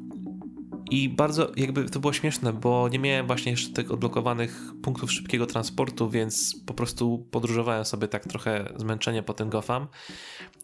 I 0.92 1.08
bardzo 1.08 1.52
jakby 1.56 1.84
to 1.84 2.00
było 2.00 2.12
śmieszne, 2.12 2.52
bo 2.52 2.88
nie 2.88 2.98
miałem 2.98 3.26
właśnie 3.26 3.52
jeszcze 3.52 3.72
tych 3.72 3.90
odblokowanych 3.90 4.72
punktów 4.82 5.12
szybkiego 5.12 5.46
transportu, 5.46 6.10
więc 6.10 6.56
po 6.66 6.74
prostu 6.74 7.26
podróżowałem 7.30 7.84
sobie 7.84 8.08
tak 8.08 8.26
trochę 8.26 8.72
zmęczenie 8.76 9.22
po 9.22 9.34
tym 9.34 9.50
Gotham. 9.50 9.86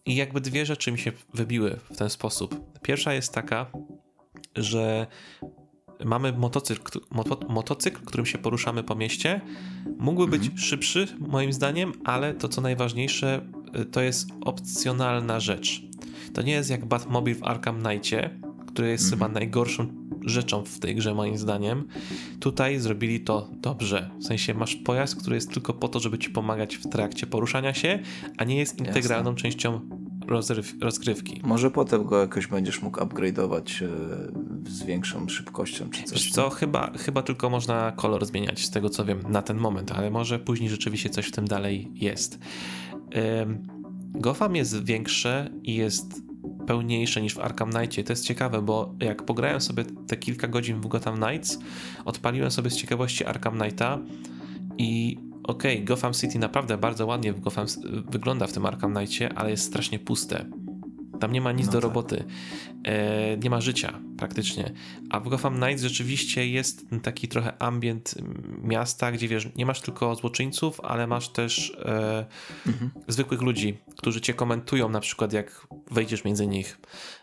I 0.07 0.17
jakby 0.17 0.41
dwie 0.41 0.67
rzeczy 0.67 0.93
mi 0.93 0.99
się 0.99 1.13
wybiły 1.35 1.79
w 1.93 1.97
ten 1.97 2.11
sposób. 2.11 2.61
Pierwsza 2.83 3.13
jest 3.13 3.33
taka, 3.33 3.67
że 4.57 5.07
mamy 6.05 6.33
motocykl, 6.33 7.01
moto, 7.11 7.41
motocykl, 7.49 8.05
którym 8.05 8.27
się 8.27 8.39
poruszamy 8.39 8.83
po 8.83 8.95
mieście. 8.95 9.41
Mógłby 9.99 10.31
być 10.31 10.43
mhm. 10.43 10.59
szybszy, 10.59 11.07
moim 11.19 11.53
zdaniem, 11.53 11.93
ale 12.05 12.35
to 12.35 12.49
co 12.49 12.61
najważniejsze, 12.61 13.53
to 13.93 14.01
jest 14.01 14.29
opcjonalna 14.41 15.41
rzecz. 15.41 15.83
To 16.35 16.43
nie 16.43 16.53
jest 16.53 16.71
jak 16.71 16.87
Batmobile 16.87 17.39
w 17.39 17.45
Arkham 17.45 17.83
Knightie, 17.83 18.48
który 18.79 18.91
jest 18.91 19.11
chyba 19.11 19.27
mhm. 19.27 19.33
najgorszą 19.33 19.87
rzeczą 20.25 20.65
w 20.65 20.79
tej 20.79 20.95
grze, 20.95 21.15
moim 21.15 21.39
zdaniem. 21.39 21.89
Tutaj 22.41 22.79
zrobili 22.79 23.21
to 23.21 23.51
dobrze. 23.53 24.11
W 24.21 24.25
sensie 24.25 24.55
masz 24.55 24.77
pojazd, 24.77 25.17
który 25.17 25.37
jest 25.37 25.53
tylko 25.53 25.75
po 25.75 25.89
to, 25.89 26.01
żeby 26.01 26.19
ci 26.19 26.31
pomagać 26.31 26.77
w 26.77 26.89
trakcie 26.89 27.27
poruszania 27.27 27.75
się, 27.75 27.99
a 28.37 28.45
nie 28.45 28.57
jest 28.57 28.79
integralną 28.79 29.31
Jasne. 29.31 29.43
częścią 29.43 29.81
rozgrywki. 30.81 31.41
Może 31.45 31.71
potem 31.71 32.05
go 32.05 32.21
jakoś 32.21 32.47
będziesz 32.47 32.83
mógł 32.83 33.01
upgrade'ować 33.01 33.85
e, 33.85 34.71
z 34.71 34.83
większą 34.83 35.29
szybkością 35.29 35.91
czy 35.91 36.03
coś. 36.03 36.13
Wiesz 36.13 36.31
co, 36.31 36.51
chyba, 36.51 36.93
chyba 36.99 37.23
tylko 37.23 37.51
można 37.51 37.93
kolor 37.93 38.27
zmieniać, 38.27 38.65
z 38.65 38.71
tego 38.71 38.91
co 38.91 39.05
wiem, 39.05 39.21
na 39.29 39.43
ten 39.43 39.57
moment, 39.57 39.93
ale 39.93 40.11
może 40.11 40.39
później 40.39 40.71
rzeczywiście 40.71 41.11
coś 41.11 41.27
w 41.27 41.33
tym 41.33 41.49
dalej 41.49 41.91
jest. 41.95 42.39
Gotham 44.15 44.57
jest 44.57 44.85
większe 44.85 45.51
i 45.63 45.75
jest 45.75 46.28
pełniejsze 46.67 47.23
niż 47.23 47.35
w 47.35 47.39
Arkham 47.39 47.71
Knightie. 47.71 48.05
To 48.05 48.13
jest 48.13 48.25
ciekawe, 48.25 48.63
bo 48.63 48.95
jak 49.01 49.23
pograłem 49.23 49.61
sobie 49.61 49.85
te 50.07 50.17
kilka 50.17 50.49
godzin 50.49 50.81
w 50.81 50.87
Gotham 50.87 51.17
Knights, 51.17 51.59
odpaliłem 52.05 52.51
sobie 52.51 52.71
z 52.71 52.77
ciekawości 52.77 53.25
Arkham 53.25 53.59
Knighta 53.59 53.99
i 54.79 55.19
okej, 55.43 55.75
okay, 55.75 55.85
Gotham 55.85 56.13
City 56.13 56.39
naprawdę 56.39 56.79
bardzo 56.79 57.07
ładnie 57.07 57.33
w 57.33 57.41
Gotham 57.41 57.67
wygląda 58.11 58.47
w 58.47 58.53
tym 58.53 58.67
Arkham 58.67 58.95
Knightie, 58.95 59.33
ale 59.35 59.51
jest 59.51 59.65
strasznie 59.65 59.99
puste. 59.99 60.45
Tam 61.21 61.33
nie 61.33 61.41
ma 61.41 61.53
nic 61.53 61.67
no 61.67 61.73
do 61.73 61.79
tak. 61.79 61.83
roboty, 61.83 62.25
e, 62.85 63.37
nie 63.37 63.51
ma 63.51 63.61
życia 63.61 64.01
praktycznie. 64.17 64.73
A 65.11 65.21
w 65.21 65.29
Gotham 65.29 65.57
Knights 65.57 65.83
rzeczywiście 65.83 66.49
jest 66.49 66.87
taki 67.03 67.29
trochę 67.29 67.63
ambient 67.63 68.15
miasta, 68.63 69.13
gdzie 69.13 69.29
wiesz, 69.29 69.49
nie 69.57 69.67
masz 69.67 69.81
tylko 69.81 70.15
złoczyńców, 70.15 70.81
ale 70.81 71.07
masz 71.07 71.29
też 71.29 71.77
e, 71.85 72.27
mhm. 72.67 72.91
zwykłych 73.09 73.43
ludzi, 73.43 73.79
którzy 73.97 74.21
cię 74.21 74.35
komentują, 74.35 74.89
na 74.89 75.01
przykład 75.01 75.33
jak 75.33 75.67
wejdziesz 75.91 76.25
między 76.25 76.47
nich 76.47 76.79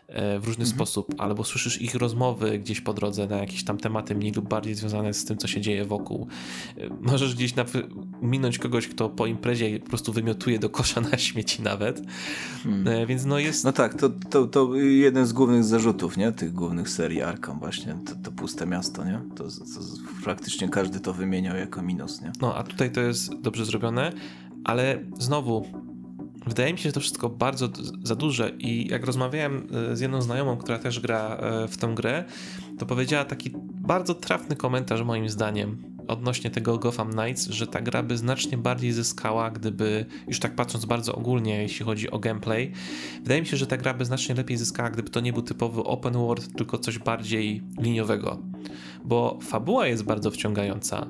w 0.08 0.42
różny 0.46 0.64
mhm. 0.64 0.66
sposób, 0.66 1.14
albo 1.18 1.44
słyszysz 1.44 1.82
ich 1.82 1.94
rozmowy 1.94 2.58
gdzieś 2.58 2.80
po 2.80 2.94
drodze 2.94 3.26
na 3.26 3.36
jakieś 3.36 3.64
tam 3.64 3.78
tematy 3.78 4.14
mniej 4.14 4.32
lub 4.32 4.48
bardziej 4.48 4.74
związane 4.74 5.14
z 5.14 5.24
tym, 5.24 5.38
co 5.38 5.48
się 5.48 5.60
dzieje 5.60 5.84
wokół. 5.84 6.26
E, 6.78 6.88
możesz 7.00 7.34
gdzieś 7.34 7.54
minąć 8.22 8.58
kogoś, 8.58 8.88
kto 8.88 9.08
po 9.08 9.26
imprezie 9.26 9.80
po 9.80 9.88
prostu 9.88 10.12
wymiotuje 10.12 10.58
do 10.58 10.70
kosza 10.70 11.00
na 11.00 11.18
śmieci 11.18 11.62
nawet. 11.62 12.02
Hmm. 12.62 13.06
Więc 13.06 13.24
no 13.24 13.38
jest... 13.38 13.64
No 13.64 13.72
tak, 13.72 13.94
to, 13.94 14.08
to, 14.08 14.46
to 14.46 14.74
jeden 14.74 15.26
z 15.26 15.32
głównych 15.32 15.64
zarzutów, 15.64 16.16
nie? 16.16 16.32
Tych 16.32 16.52
głównych 16.52 16.88
serii 16.88 17.22
Arkham 17.22 17.58
właśnie, 17.58 17.96
to, 18.06 18.14
to 18.22 18.32
puste 18.32 18.66
miasto, 18.66 19.04
nie? 19.04 19.20
To, 19.36 19.44
to, 19.44 19.80
praktycznie 20.24 20.68
każdy 20.68 21.00
to 21.00 21.12
wymieniał 21.12 21.56
jako 21.56 21.82
minus, 21.82 22.22
nie? 22.22 22.32
No, 22.40 22.54
a 22.54 22.62
tutaj 22.62 22.92
to 22.92 23.00
jest 23.00 23.40
dobrze 23.40 23.64
zrobione, 23.64 24.12
ale 24.64 24.98
znowu 25.18 25.85
Wydaje 26.46 26.72
mi 26.72 26.78
się, 26.78 26.88
że 26.88 26.92
to 26.92 27.00
wszystko 27.00 27.28
bardzo 27.28 27.68
za 28.02 28.14
duże 28.14 28.50
i 28.58 28.88
jak 28.88 29.06
rozmawiałem 29.06 29.68
e, 29.92 29.96
z 29.96 30.00
jedną 30.00 30.22
znajomą, 30.22 30.56
która 30.56 30.78
też 30.78 31.00
gra 31.00 31.36
e, 31.36 31.68
w 31.68 31.76
tę 31.76 31.92
grę, 31.94 32.24
to 32.78 32.86
powiedziała 32.86 33.24
taki 33.24 33.50
bardzo 33.74 34.14
trafny 34.14 34.56
komentarz 34.56 35.02
moim 35.02 35.28
zdaniem 35.28 35.96
odnośnie 36.08 36.50
tego 36.50 36.78
Gotham 36.78 37.12
Knights, 37.12 37.46
że 37.46 37.66
ta 37.66 37.80
gra 37.80 38.02
by 38.02 38.16
znacznie 38.16 38.58
bardziej 38.58 38.92
zyskała, 38.92 39.50
gdyby, 39.50 40.06
już 40.28 40.40
tak 40.40 40.54
patrząc 40.54 40.84
bardzo 40.84 41.14
ogólnie, 41.14 41.62
jeśli 41.62 41.84
chodzi 41.84 42.10
o 42.10 42.18
gameplay, 42.18 42.72
wydaje 43.22 43.40
mi 43.40 43.46
się, 43.46 43.56
że 43.56 43.66
ta 43.66 43.76
gra 43.76 43.94
by 43.94 44.04
znacznie 44.04 44.34
lepiej 44.34 44.56
zyskała, 44.56 44.90
gdyby 44.90 45.10
to 45.10 45.20
nie 45.20 45.32
był 45.32 45.42
typowy 45.42 45.84
open 45.84 46.12
world, 46.12 46.56
tylko 46.56 46.78
coś 46.78 46.98
bardziej 46.98 47.62
liniowego, 47.80 48.38
bo 49.04 49.38
fabuła 49.42 49.86
jest 49.86 50.04
bardzo 50.04 50.30
wciągająca. 50.30 51.06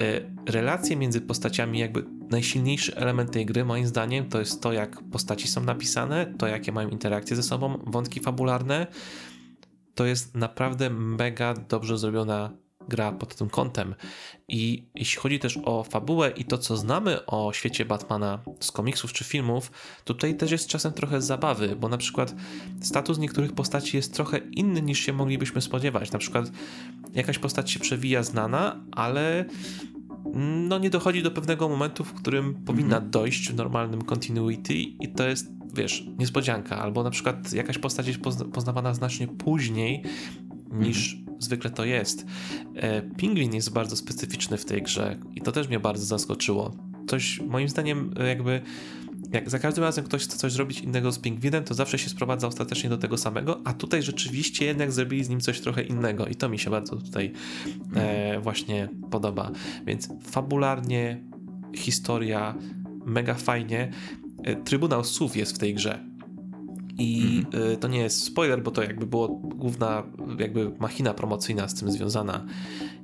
E, 0.00 0.52
relacje 0.52 0.96
między 0.96 1.20
postaciami, 1.20 1.78
jakby 1.78 2.04
najsilniejszy 2.32 2.96
element 2.96 3.30
tej 3.30 3.46
gry, 3.46 3.64
moim 3.64 3.86
zdaniem, 3.86 4.28
to 4.28 4.38
jest 4.38 4.62
to, 4.62 4.72
jak 4.72 5.02
postaci 5.12 5.48
są 5.48 5.64
napisane, 5.64 6.34
to 6.38 6.46
jakie 6.46 6.72
mają 6.72 6.88
interakcje 6.88 7.36
ze 7.36 7.42
sobą, 7.42 7.78
wątki 7.86 8.20
fabularne. 8.20 8.86
To 9.94 10.04
jest 10.04 10.34
naprawdę 10.34 10.90
mega 10.90 11.54
dobrze 11.54 11.98
zrobiona 11.98 12.50
gra 12.88 13.12
pod 13.12 13.34
tym 13.34 13.50
kątem. 13.50 13.94
I 14.48 14.86
jeśli 14.94 15.20
chodzi 15.20 15.38
też 15.38 15.58
o 15.64 15.84
fabułę 15.84 16.30
i 16.30 16.44
to, 16.44 16.58
co 16.58 16.76
znamy 16.76 17.26
o 17.26 17.52
świecie 17.52 17.84
Batmana 17.84 18.38
z 18.60 18.72
komiksów 18.72 19.12
czy 19.12 19.24
filmów, 19.24 19.70
tutaj 20.04 20.36
też 20.36 20.50
jest 20.50 20.68
czasem 20.68 20.92
trochę 20.92 21.20
zabawy, 21.20 21.76
bo 21.76 21.88
na 21.88 21.98
przykład 21.98 22.34
status 22.80 23.18
niektórych 23.18 23.52
postaci 23.52 23.96
jest 23.96 24.14
trochę 24.14 24.38
inny 24.38 24.82
niż 24.82 24.98
się 24.98 25.12
moglibyśmy 25.12 25.60
spodziewać. 25.60 26.12
Na 26.12 26.18
przykład 26.18 26.50
jakaś 27.12 27.38
postać 27.38 27.70
się 27.70 27.80
przewija 27.80 28.22
znana, 28.22 28.84
ale 28.92 29.44
no 30.34 30.78
nie 30.78 30.90
dochodzi 30.90 31.22
do 31.22 31.30
pewnego 31.30 31.68
momentu, 31.68 32.04
w 32.04 32.12
którym 32.12 32.54
powinna 32.54 32.96
mhm. 32.96 33.10
dojść 33.10 33.50
w 33.50 33.54
normalnym 33.54 34.02
continuity 34.02 34.74
i 34.74 35.12
to 35.16 35.28
jest, 35.28 35.46
wiesz, 35.74 36.04
niespodzianka. 36.18 36.78
Albo 36.78 37.02
na 37.02 37.10
przykład 37.10 37.52
jakaś 37.52 37.78
postać 37.78 38.06
jest 38.06 38.20
poznawana 38.52 38.94
znacznie 38.94 39.28
później 39.28 40.02
niż 40.72 41.14
mhm. 41.14 41.42
zwykle 41.42 41.70
to 41.70 41.84
jest. 41.84 42.26
E, 42.74 43.02
Pingwin 43.02 43.54
jest 43.54 43.72
bardzo 43.72 43.96
specyficzny 43.96 44.56
w 44.56 44.64
tej 44.64 44.82
grze 44.82 45.18
i 45.34 45.40
to 45.40 45.52
też 45.52 45.68
mnie 45.68 45.80
bardzo 45.80 46.04
zaskoczyło. 46.04 46.74
Coś 47.06 47.40
moim 47.40 47.68
zdaniem 47.68 48.14
jakby 48.26 48.62
jak 49.32 49.50
za 49.50 49.58
każdym 49.58 49.84
razem 49.84 50.04
ktoś 50.04 50.24
chce 50.24 50.36
coś 50.38 50.52
zrobić 50.52 50.80
innego 50.80 51.12
z 51.12 51.18
pingwinem, 51.18 51.64
to 51.64 51.74
zawsze 51.74 51.98
się 51.98 52.10
sprowadza 52.10 52.46
ostatecznie 52.46 52.90
do 52.90 52.98
tego 52.98 53.18
samego, 53.18 53.60
a 53.64 53.72
tutaj 53.72 54.02
rzeczywiście 54.02 54.64
jednak 54.64 54.92
zrobili 54.92 55.24
z 55.24 55.28
nim 55.28 55.40
coś 55.40 55.60
trochę 55.60 55.82
innego 55.82 56.26
i 56.26 56.34
to 56.34 56.48
mi 56.48 56.58
się 56.58 56.70
bardzo 56.70 56.96
tutaj 56.96 57.32
e, 57.94 58.40
właśnie 58.40 58.88
podoba. 59.10 59.50
Więc 59.86 60.08
fabularnie, 60.22 61.24
historia, 61.76 62.54
mega 63.06 63.34
fajnie. 63.34 63.92
E, 64.44 64.56
Trybunał 64.56 65.04
Słów 65.04 65.36
jest 65.36 65.54
w 65.54 65.58
tej 65.58 65.74
grze. 65.74 66.12
I 66.98 67.42
mhm. 67.46 67.76
to 67.76 67.88
nie 67.88 67.98
jest 67.98 68.24
spoiler, 68.24 68.62
bo 68.62 68.70
to 68.70 68.82
jakby 68.82 69.06
było 69.06 69.28
główna 69.28 70.02
jakby 70.38 70.72
machina 70.80 71.14
promocyjna 71.14 71.68
z 71.68 71.74
tym 71.74 71.90
związana. 71.90 72.46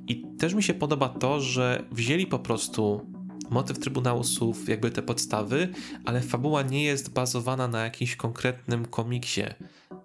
I 0.07 0.25
też 0.37 0.53
mi 0.53 0.63
się 0.63 0.73
podoba 0.73 1.09
to, 1.09 1.39
że 1.39 1.83
wzięli 1.91 2.25
po 2.25 2.39
prostu 2.39 3.01
motyw 3.49 3.79
Trybunału 3.79 4.23
Słów, 4.23 4.69
jakby 4.69 4.91
te 4.91 5.01
podstawy, 5.01 5.67
ale 6.05 6.21
fabuła 6.21 6.61
nie 6.61 6.83
jest 6.83 7.13
bazowana 7.13 7.67
na 7.67 7.83
jakimś 7.83 8.15
konkretnym 8.15 8.85
komiksie. 8.85 9.43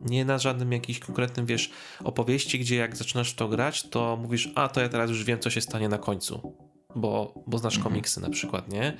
Nie 0.01 0.25
na 0.25 0.39
żadnym 0.39 0.73
jakimś 0.73 0.99
konkretnym, 0.99 1.47
wiesz, 1.47 1.71
opowieści, 2.05 2.59
gdzie 2.59 2.77
jak 2.77 2.97
zaczynasz 2.97 3.35
to 3.35 3.49
grać, 3.49 3.83
to 3.83 4.19
mówisz, 4.23 4.53
a 4.55 4.69
to 4.69 4.81
ja 4.81 4.89
teraz 4.89 5.11
już 5.11 5.25
wiem, 5.25 5.39
co 5.39 5.51
się 5.51 5.61
stanie 5.61 5.89
na 5.89 5.99
końcu. 5.99 6.55
Bo, 6.97 7.45
bo 7.47 7.59
znasz 7.59 7.77
mhm. 7.77 7.93
komiksy 7.93 8.21
na 8.21 8.31
przykład, 8.31 8.73
nie? 8.73 8.97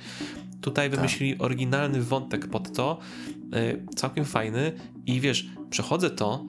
Tutaj 0.61 0.89
tak. 0.89 0.99
wymyślili 0.99 1.37
oryginalny 1.37 2.01
wątek 2.01 2.47
pod 2.47 2.75
to, 2.75 2.99
yy, 3.51 3.85
całkiem 3.95 4.25
fajny 4.25 4.71
i 5.05 5.21
wiesz, 5.21 5.45
przechodzę 5.69 6.09
to 6.09 6.45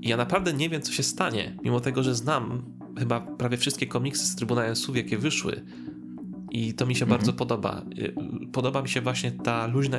i 0.00 0.08
ja 0.08 0.16
naprawdę 0.16 0.52
nie 0.52 0.68
wiem, 0.68 0.82
co 0.82 0.92
się 0.92 1.02
stanie, 1.02 1.56
mimo 1.62 1.80
tego, 1.80 2.02
że 2.02 2.14
znam 2.14 2.64
chyba 2.98 3.20
prawie 3.20 3.56
wszystkie 3.56 3.86
komiksy 3.86 4.26
z 4.26 4.36
Trybunałem 4.36 4.76
Słów, 4.76 4.96
jakie 4.96 5.18
wyszły, 5.18 5.64
i 6.56 6.74
to 6.74 6.86
mi 6.86 6.96
się 6.96 7.06
bardzo 7.06 7.30
mhm. 7.30 7.36
podoba. 7.36 7.82
Y, 7.98 8.14
podoba 8.52 8.82
mi 8.82 8.88
się 8.88 9.00
właśnie 9.00 9.30
ta 9.32 9.66
luźna, 9.66 9.98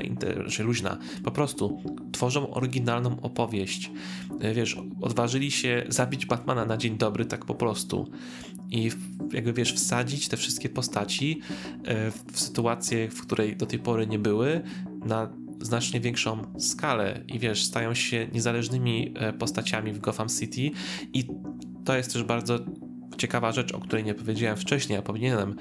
czy 0.49 0.63
luźna, 0.63 0.97
po 1.23 1.31
prostu 1.31 1.81
tworzą 2.11 2.53
oryginalną 2.53 3.21
opowieść. 3.21 3.91
Y, 4.43 4.53
wiesz, 4.53 4.77
odważyli 5.01 5.51
się 5.51 5.85
zabić 5.89 6.25
Batmana 6.25 6.65
na 6.65 6.77
dzień 6.77 6.97
dobry, 6.97 7.25
tak 7.25 7.45
po 7.45 7.55
prostu. 7.55 8.11
I 8.71 8.91
jakby 9.33 9.53
wiesz, 9.53 9.73
wsadzić 9.73 10.27
te 10.27 10.37
wszystkie 10.37 10.69
postaci 10.69 11.41
y, 11.71 12.33
w 12.33 12.39
sytuację, 12.39 13.09
w 13.09 13.21
której 13.21 13.55
do 13.55 13.65
tej 13.65 13.79
pory 13.79 14.07
nie 14.07 14.19
były, 14.19 14.61
na 15.05 15.29
znacznie 15.61 15.99
większą 15.99 16.41
skalę 16.59 17.23
i 17.27 17.39
wiesz, 17.39 17.63
stają 17.63 17.93
się 17.93 18.27
niezależnymi 18.33 19.13
postaciami 19.39 19.93
w 19.93 19.99
Gotham 19.99 20.27
City 20.29 20.71
i 21.13 21.27
to 21.85 21.97
jest 21.97 22.13
też 22.13 22.23
bardzo 22.23 22.59
ciekawa 23.17 23.51
rzecz, 23.51 23.73
o 23.73 23.79
której 23.79 24.05
nie 24.05 24.13
powiedziałem 24.13 24.57
wcześniej, 24.57 24.99
a 24.99 25.01
powinienem. 25.01 25.55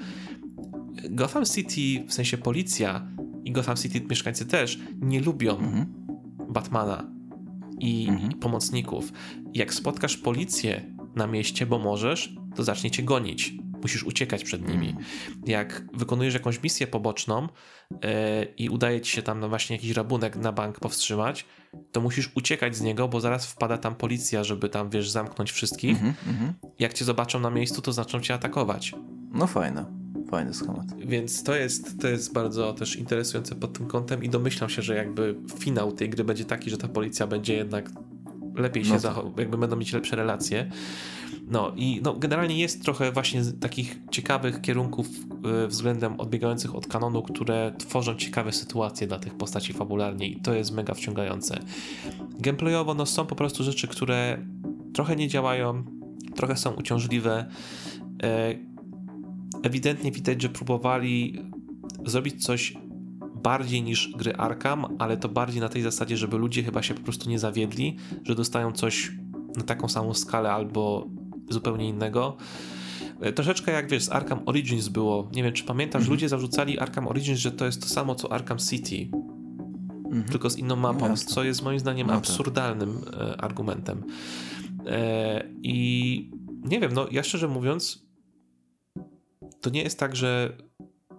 Gotham 1.10 1.44
City, 1.44 2.06
w 2.09 2.14
sensie 2.14 2.39
policja 2.39 3.06
i 3.44 3.52
Gotham 3.52 3.77
City 3.77 4.01
mieszkańcy 4.01 4.47
też 4.47 4.78
nie 5.01 5.20
lubią 5.20 5.59
mhm. 5.59 5.86
Batmana 6.48 7.10
i, 7.78 8.09
mhm. 8.09 8.32
pomocników. 8.32 9.12
Jak 9.55 9.74
spotkasz 9.74 10.16
policję 10.16 10.94
na 11.16 11.27
mieście, 11.27 11.66
bo 11.66 11.78
możesz, 11.78 12.35
to 12.55 12.64
zacznie 12.64 12.90
cię 12.90 13.02
gonić. 13.02 13.55
Musisz 13.82 14.05
uciekać 14.05 14.44
przed 14.44 14.68
nimi. 14.68 14.89
Mhm. 14.89 15.06
Jak 15.47 15.86
wykonujesz 15.94 16.35
jakąś 16.35 16.62
misję 16.62 16.86
poboczną 16.86 17.48
yy, 17.90 17.98
i 18.59 18.68
udaje 18.68 19.01
ci 19.01 19.12
się 19.12 19.23
tam 19.23 19.40
na 19.40 19.48
właśnie 19.48 19.77
jakiś 19.77 19.90
rabunek 19.90 20.36
na 20.36 20.52
bank 20.52 20.81
powstrzymać, 20.81 21.44
to 21.93 22.01
musisz 22.01 22.31
uciekać 22.35 22.77
z 22.77 22.81
niego, 22.81 23.09
bo 23.09 23.20
zaraz 23.20 23.47
wpada 23.47 23.78
tam 23.78 23.94
policja, 23.94 24.44
żeby 24.44 24.68
tam, 24.68 24.90
wiesz, 24.90 25.10
zamknąć 25.10 25.52
wszystkich. 25.52 25.90
Mhm, 25.90 26.14
mhm. 26.28 26.52
Jak 26.78 26.94
cię 26.94 27.05
zobaczą 27.05 27.40
na 27.40 27.51
miejscu, 27.51 27.82
to 27.82 27.93
zaczną 27.93 28.20
cię 28.20 28.35
atakować. 28.35 28.94
No 29.32 29.47
fajne. 29.47 30.06
Fajny 30.31 30.55
schemat. 30.55 30.87
Więc 30.99 31.43
to 31.43 31.57
jest, 31.57 32.01
to 32.01 32.09
jest 32.09 32.33
bardzo 32.33 32.73
też 32.73 32.97
interesujące 32.97 33.55
pod 33.55 33.73
tym 33.73 33.87
kątem 33.87 34.25
i 34.25 34.29
domyślam 34.29 34.71
się, 34.71 34.83
że 34.83 34.95
jakby 34.95 35.37
finał 35.59 35.93
tej 35.93 36.11
gry 36.11 36.25
będzie 36.25 36.45
taki, 36.45 36.71
że 36.71 36.79
ta 36.79 36.89
policja 36.89 37.27
będzie 37.27 37.55
jednak 37.55 37.91
lepiej 38.55 38.85
się 38.85 38.93
no 38.93 38.99
zachowywać, 38.99 39.39
jakby 39.39 39.59
będą 39.59 39.77
mieć 39.77 39.93
lepsze 39.93 40.17
relacje. 40.17 40.71
No 41.49 41.73
i 41.77 42.01
no, 42.05 42.15
generalnie 42.15 42.59
jest 42.59 42.83
trochę 42.85 43.13
właśnie 43.13 43.43
takich 43.61 43.99
ciekawych 44.11 44.61
kierunków 44.61 45.07
y, 45.65 45.69
względem 45.69 46.21
odbiegających 46.21 46.75
od 46.75 46.87
kanonu, 46.87 47.23
które 47.23 47.73
tworzą 47.79 48.15
ciekawe 48.15 48.53
sytuacje 48.53 49.07
dla 49.07 49.19
tych 49.19 49.35
postaci 49.35 49.73
fabularnie 49.73 50.29
i 50.29 50.41
to 50.41 50.55
jest 50.55 50.73
mega 50.73 50.95
wciągające. 50.95 51.59
Gameplayowo 52.39 52.95
no, 52.95 53.07
są 53.07 53.27
po 53.27 53.35
prostu 53.35 53.65
rzeczy, 53.65 53.89
które 53.89 54.39
trochę 54.95 55.17
nie 55.17 55.29
działają, 55.29 55.85
trochę 56.35 56.57
są 56.57 56.75
uciążliwe. 56.75 57.47
Y, 58.53 58.76
ewidentnie 59.67 60.13
widać, 60.13 60.43
że 60.43 60.49
próbowali 60.49 61.43
zrobić 62.05 62.45
coś 62.45 62.75
bardziej 63.35 63.83
niż 63.83 64.13
gry 64.17 64.37
Arkham, 64.37 64.87
ale 64.99 65.17
to 65.17 65.29
bardziej 65.29 65.61
na 65.61 65.69
tej 65.69 65.83
zasadzie, 65.83 66.17
żeby 66.17 66.39
ludzie 66.39 66.63
chyba 66.63 66.83
się 66.83 66.95
po 66.95 67.01
prostu 67.01 67.31
nie 67.31 67.39
zawiedli, 67.39 67.97
że 68.23 68.35
dostają 68.35 68.73
coś 68.73 69.13
na 69.57 69.63
taką 69.63 69.89
samą 69.89 70.15
skalę 70.15 70.53
albo 70.53 71.07
zupełnie 71.51 71.89
innego. 71.89 72.37
E, 73.21 73.33
troszeczkę 73.33 73.73
jak 73.73 73.91
wiesz, 73.91 74.05
z 74.05 74.13
Arkham 74.13 74.43
Origins 74.47 74.89
było. 74.89 75.31
Nie 75.35 75.43
wiem, 75.43 75.53
czy 75.53 75.65
pamiętasz, 75.65 76.01
mhm. 76.01 76.11
ludzie 76.11 76.29
zarzucali 76.29 76.79
Arkham 76.79 77.09
Origins, 77.09 77.41
że 77.41 77.53
to 77.53 77.67
jest 77.67 77.83
to 77.83 77.89
samo 77.89 78.15
co 78.15 78.33
Arkham 78.33 78.59
City. 78.59 79.09
mhm. 80.05 80.25
tylko 80.25 80.51
z 80.51 80.59
inną 80.59 80.77
mapą, 80.77 81.09
no 81.09 81.17
co 81.17 81.45
jest 81.45 81.63
moim 81.63 81.79
zdaniem 81.79 82.07
no 82.07 82.13
tak. 82.13 82.23
absurdalnym 82.23 82.99
e, 83.21 83.41
argumentem. 83.41 84.05
E, 84.87 85.49
I 85.63 86.31
nie 86.65 86.81
wiem, 86.81 86.93
no 86.93 87.07
ja 87.11 87.23
szczerze 87.23 87.49
mówiąc, 87.49 88.06
to 89.67 89.71
nie 89.71 89.83
jest 89.83 89.99
tak, 89.99 90.17
że 90.17 90.57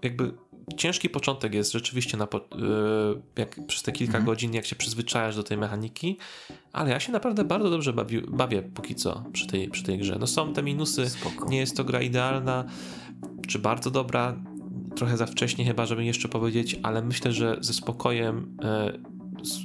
jakby 0.04 0.32
ciężki 0.78 1.10
początek 1.10 1.54
jest 1.54 1.72
rzeczywiście 1.72 2.18
na, 2.18 2.24
e, 2.26 2.28
jak 3.38 3.68
przez 3.68 3.84
te 3.84 3.92
kilka 3.92 4.18
mhm. 4.18 4.26
godzin, 4.26 4.54
jak 4.54 4.66
się 4.66 4.76
przyzwyczajasz 4.76 5.36
do 5.36 5.44
tej 5.44 5.58
mechaniki, 5.58 6.18
ale 6.74 6.90
ja 6.92 7.00
się 7.00 7.12
naprawdę 7.12 7.44
bardzo 7.44 7.70
dobrze 7.70 7.94
bawi, 7.94 8.22
bawię 8.22 8.62
póki 8.62 8.96
co 8.96 9.24
przy 9.34 9.48
tej, 9.48 9.70
przy 9.70 9.84
tej 9.84 9.98
grze. 9.98 10.18
No 10.20 10.28
są 10.28 10.54
te 10.54 10.64
minusy, 10.64 11.10
Spoko. 11.10 11.50
nie 11.50 11.58
jest 11.58 11.78
to 11.78 11.84
gra 11.84 12.02
idealna, 12.02 12.66
czy 13.48 13.60
bardzo 13.60 13.92
dobra, 13.92 14.36
trochę 14.96 15.18
za 15.18 15.26
wcześnie 15.26 15.66
chyba, 15.66 15.86
żeby 15.86 16.06
jeszcze 16.06 16.28
powiedzieć, 16.28 16.80
ale 16.84 17.02
myślę, 17.02 17.32
że 17.32 17.58
ze 17.62 17.74
spokojem 17.74 18.58
e, 18.64 19.00
z, 19.44 19.60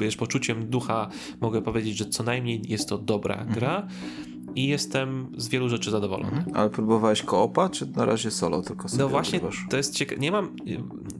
wiesz, 0.00 0.16
poczuciem 0.16 0.70
ducha 0.70 1.08
mogę 1.40 1.62
powiedzieć, 1.62 1.96
że 1.96 2.04
co 2.04 2.22
najmniej 2.22 2.62
jest 2.68 2.88
to 2.88 2.98
dobra 2.98 3.34
mhm. 3.34 3.54
gra 3.54 3.88
i 4.54 4.68
jestem 4.68 5.32
z 5.36 5.48
wielu 5.48 5.68
rzeczy 5.68 5.90
zadowolony. 5.90 6.36
Mhm. 6.36 6.56
Ale 6.56 6.70
próbowałeś 6.70 7.22
koopa, 7.22 7.68
czy 7.68 7.86
na 7.86 8.04
razie 8.04 8.30
solo 8.30 8.62
tylko 8.62 8.88
sobie 8.88 9.02
No 9.02 9.08
właśnie, 9.08 9.40
to 9.70 9.76
jest 9.76 9.94
ciekawe. 9.94 10.20
Nie 10.20 10.32
mam, 10.32 10.56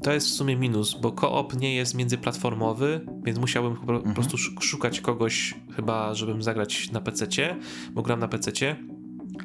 to 0.02 0.12
jest 0.12 0.26
w 0.26 0.30
sumie 0.30 0.56
minus, 0.56 1.00
bo 1.00 1.12
koop 1.12 1.60
nie 1.60 1.74
jest 1.74 1.94
międzyplatformowy, 1.94 3.00
więc 3.24 3.38
musiałbym 3.38 3.76
po 3.76 3.92
mhm. 3.92 4.14
prostu 4.14 4.38
szukać 4.60 5.00
kogoś 5.00 5.54
chyba, 5.76 6.14
żebym 6.14 6.42
zagrać 6.42 6.92
na 6.92 7.00
PC, 7.00 7.26
bo 7.92 8.02
gram 8.02 8.20
na 8.20 8.28
PC. 8.28 8.76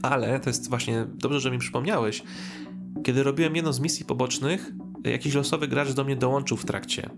Ale 0.01 0.39
to 0.39 0.49
jest 0.49 0.69
właśnie 0.69 1.07
dobrze, 1.15 1.39
że 1.39 1.51
mi 1.51 1.57
przypomniałeś. 1.57 2.23
Kiedy 3.03 3.23
robiłem 3.23 3.55
jedną 3.55 3.73
z 3.73 3.79
misji 3.79 4.05
pobocznych, 4.05 4.71
jakiś 5.03 5.35
losowy 5.35 5.67
gracz 5.67 5.91
do 5.91 6.03
mnie 6.03 6.15
dołączył 6.15 6.57
w 6.57 6.65
trakcie. 6.65 7.09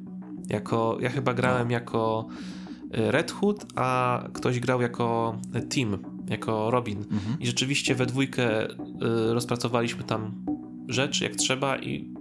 Jako, 0.50 0.98
ja 1.02 1.10
chyba 1.10 1.34
grałem 1.34 1.72
jako 1.72 2.28
e, 2.92 3.12
Red 3.12 3.32
Hood, 3.32 3.66
a 3.76 4.24
ktoś 4.34 4.60
grał 4.60 4.82
jako 4.82 5.38
Team, 5.70 6.15
jako 6.28 6.72
Robin. 6.72 6.98
Mhm. 6.98 7.40
I 7.40 7.48
rzeczywiście 7.48 7.96
we 7.96 8.06
dwójkę 8.06 8.70
y, 8.70 8.76
rozpracowaliśmy 9.34 10.04
tam 10.04 10.46
rzecz 10.88 11.22
jak 11.22 11.36
trzeba 11.36 11.78
i 11.78 12.14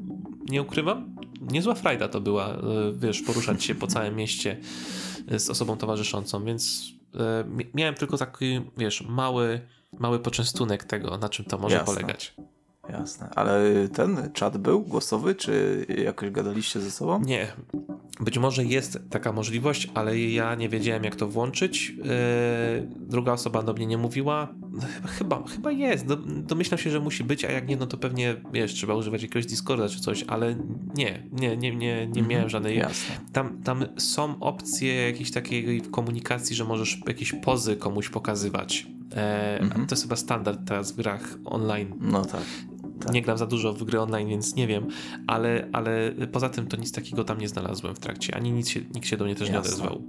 nie 0.49 0.63
ukrywam, 0.63 1.17
niezła 1.41 1.75
frajda 1.75 2.09
to 2.09 2.21
była, 2.21 2.55
y, 2.55 2.59
wiesz, 2.97 3.23
poruszać 3.23 3.65
się 3.65 3.75
po 3.75 3.87
całym 3.95 4.17
mieście 4.17 4.57
z 5.39 5.51
osobą 5.51 5.77
towarzyszącą, 5.77 6.45
więc 6.45 6.93
y, 7.15 7.19
miałem 7.75 7.95
tylko 7.95 8.19
taki, 8.19 8.61
wiesz, 8.77 9.05
mały, 9.09 9.61
mały 9.99 10.19
poczęstunek 10.19 10.85
tego, 10.85 11.19
na 11.19 11.29
czym 11.29 11.45
to 11.45 11.59
może 11.59 11.77
Jasne. 11.77 11.95
polegać. 11.95 12.35
Jasne, 12.89 13.31
ale 13.35 13.89
ten 13.89 14.31
czat 14.33 14.59
był 14.59 14.81
głosowy, 14.81 15.35
czy 15.35 15.87
jakoś 16.05 16.31
gadaliście 16.31 16.81
ze 16.81 16.91
sobą? 16.91 17.21
Nie. 17.21 17.47
Być 18.21 18.39
może 18.39 18.65
jest 18.65 18.99
taka 19.11 19.33
możliwość, 19.33 19.91
ale 19.95 20.19
ja 20.19 20.55
nie 20.55 20.69
wiedziałem, 20.69 21.05
jak 21.05 21.17
to 21.17 21.29
włączyć. 21.29 21.89
Yy, 21.89 22.05
druga 23.01 23.33
osoba 23.33 23.63
do 23.63 23.73
mnie 23.73 23.87
nie 23.87 23.99
mówiła. 23.99 24.49
Chyba, 25.07 25.43
chyba 25.47 25.73
jest. 25.73 26.07
Domyślam 26.27 26.79
się, 26.79 26.91
że 26.91 27.01
musi 27.01 27.25
być, 27.25 27.45
a 27.45 27.53
jak 27.53 27.69
nie, 27.69 27.77
no 27.77 27.87
to 27.87 27.97
pewnie, 27.97 28.37
wiesz, 28.53 28.75
trzeba 28.75 28.95
używać 28.95 29.23
jakiegoś 29.23 29.47
Discorda 29.47 29.89
czy 29.89 30.01
coś, 30.01 30.25
ale 30.29 30.57
nie, 30.95 31.23
nie, 31.33 31.57
nie, 31.57 31.77
nie, 31.77 32.07
nie 32.07 32.23
miałem 32.23 32.49
żadnej. 32.49 32.79
Jasne. 32.79 33.15
Tam, 33.33 33.63
tam 33.63 33.85
są 33.97 34.41
opcje 34.41 34.95
jakiejś 34.95 35.31
takiej 35.31 35.81
komunikacji, 35.81 36.57
że 36.57 36.65
możesz 36.65 37.01
jakieś 37.07 37.33
pozy 37.33 37.77
komuś 37.77 38.09
pokazywać. 38.09 38.87
E, 39.17 39.61
mhm. 39.61 39.87
To 39.87 39.95
jest 39.95 40.03
chyba 40.03 40.17
standard 40.17 40.61
teraz 40.67 40.93
w 40.93 40.97
grach 40.97 41.39
online. 41.45 41.95
No 42.01 42.25
tak. 42.25 42.43
Tak. 43.05 43.15
Nie 43.15 43.23
gram 43.23 43.39
za 43.39 43.47
dużo 43.47 43.73
w 43.73 43.85
gry 43.85 44.01
online, 44.01 44.29
więc 44.29 44.55
nie 44.55 44.67
wiem, 44.67 44.87
ale, 45.27 45.69
ale 45.73 46.13
poza 46.33 46.49
tym 46.49 46.67
to 46.67 46.77
nic 46.77 46.93
takiego 46.93 47.25
tam 47.25 47.39
nie 47.39 47.49
znalazłem 47.49 47.95
w 47.95 47.99
trakcie, 47.99 48.35
ani 48.35 48.53
nic 48.53 48.69
się, 48.69 48.81
nikt 48.95 49.07
się 49.07 49.17
do 49.17 49.25
mnie 49.25 49.35
też 49.35 49.49
Jasne. 49.49 49.53
nie 49.53 49.69
odezwał. 49.69 50.03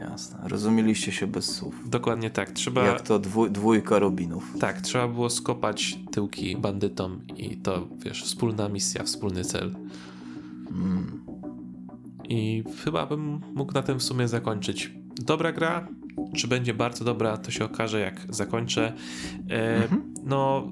Jasne. 0.00 0.38
Rozumieliście 0.48 1.12
się 1.12 1.26
bez 1.26 1.54
słów. 1.54 1.90
Dokładnie 1.90 2.30
tak. 2.30 2.50
Trzeba... 2.50 2.86
Jak 2.86 3.00
to 3.00 3.18
dwój, 3.18 3.50
dwójka 3.50 3.98
Robinów. 3.98 4.54
Tak, 4.60 4.80
trzeba 4.80 5.08
było 5.08 5.30
skopać 5.30 5.98
tyłki 6.10 6.56
bandytom 6.56 7.20
i 7.36 7.56
to, 7.56 7.88
wiesz, 8.04 8.24
wspólna 8.24 8.68
misja, 8.68 9.04
wspólny 9.04 9.44
cel. 9.44 9.74
Mm. 10.70 11.24
I 12.28 12.64
chyba 12.84 13.06
bym 13.06 13.40
mógł 13.54 13.72
na 13.72 13.82
tym 13.82 13.98
w 13.98 14.02
sumie 14.02 14.28
zakończyć. 14.28 14.92
Dobra 15.16 15.52
gra, 15.52 15.88
czy 16.36 16.48
będzie 16.48 16.74
bardzo 16.74 17.04
dobra, 17.04 17.36
to 17.36 17.50
się 17.50 17.64
okaże 17.64 18.00
jak 18.00 18.26
zakończę. 18.28 18.92
E, 19.48 19.88
-hmm. 19.88 20.00
No, 20.24 20.68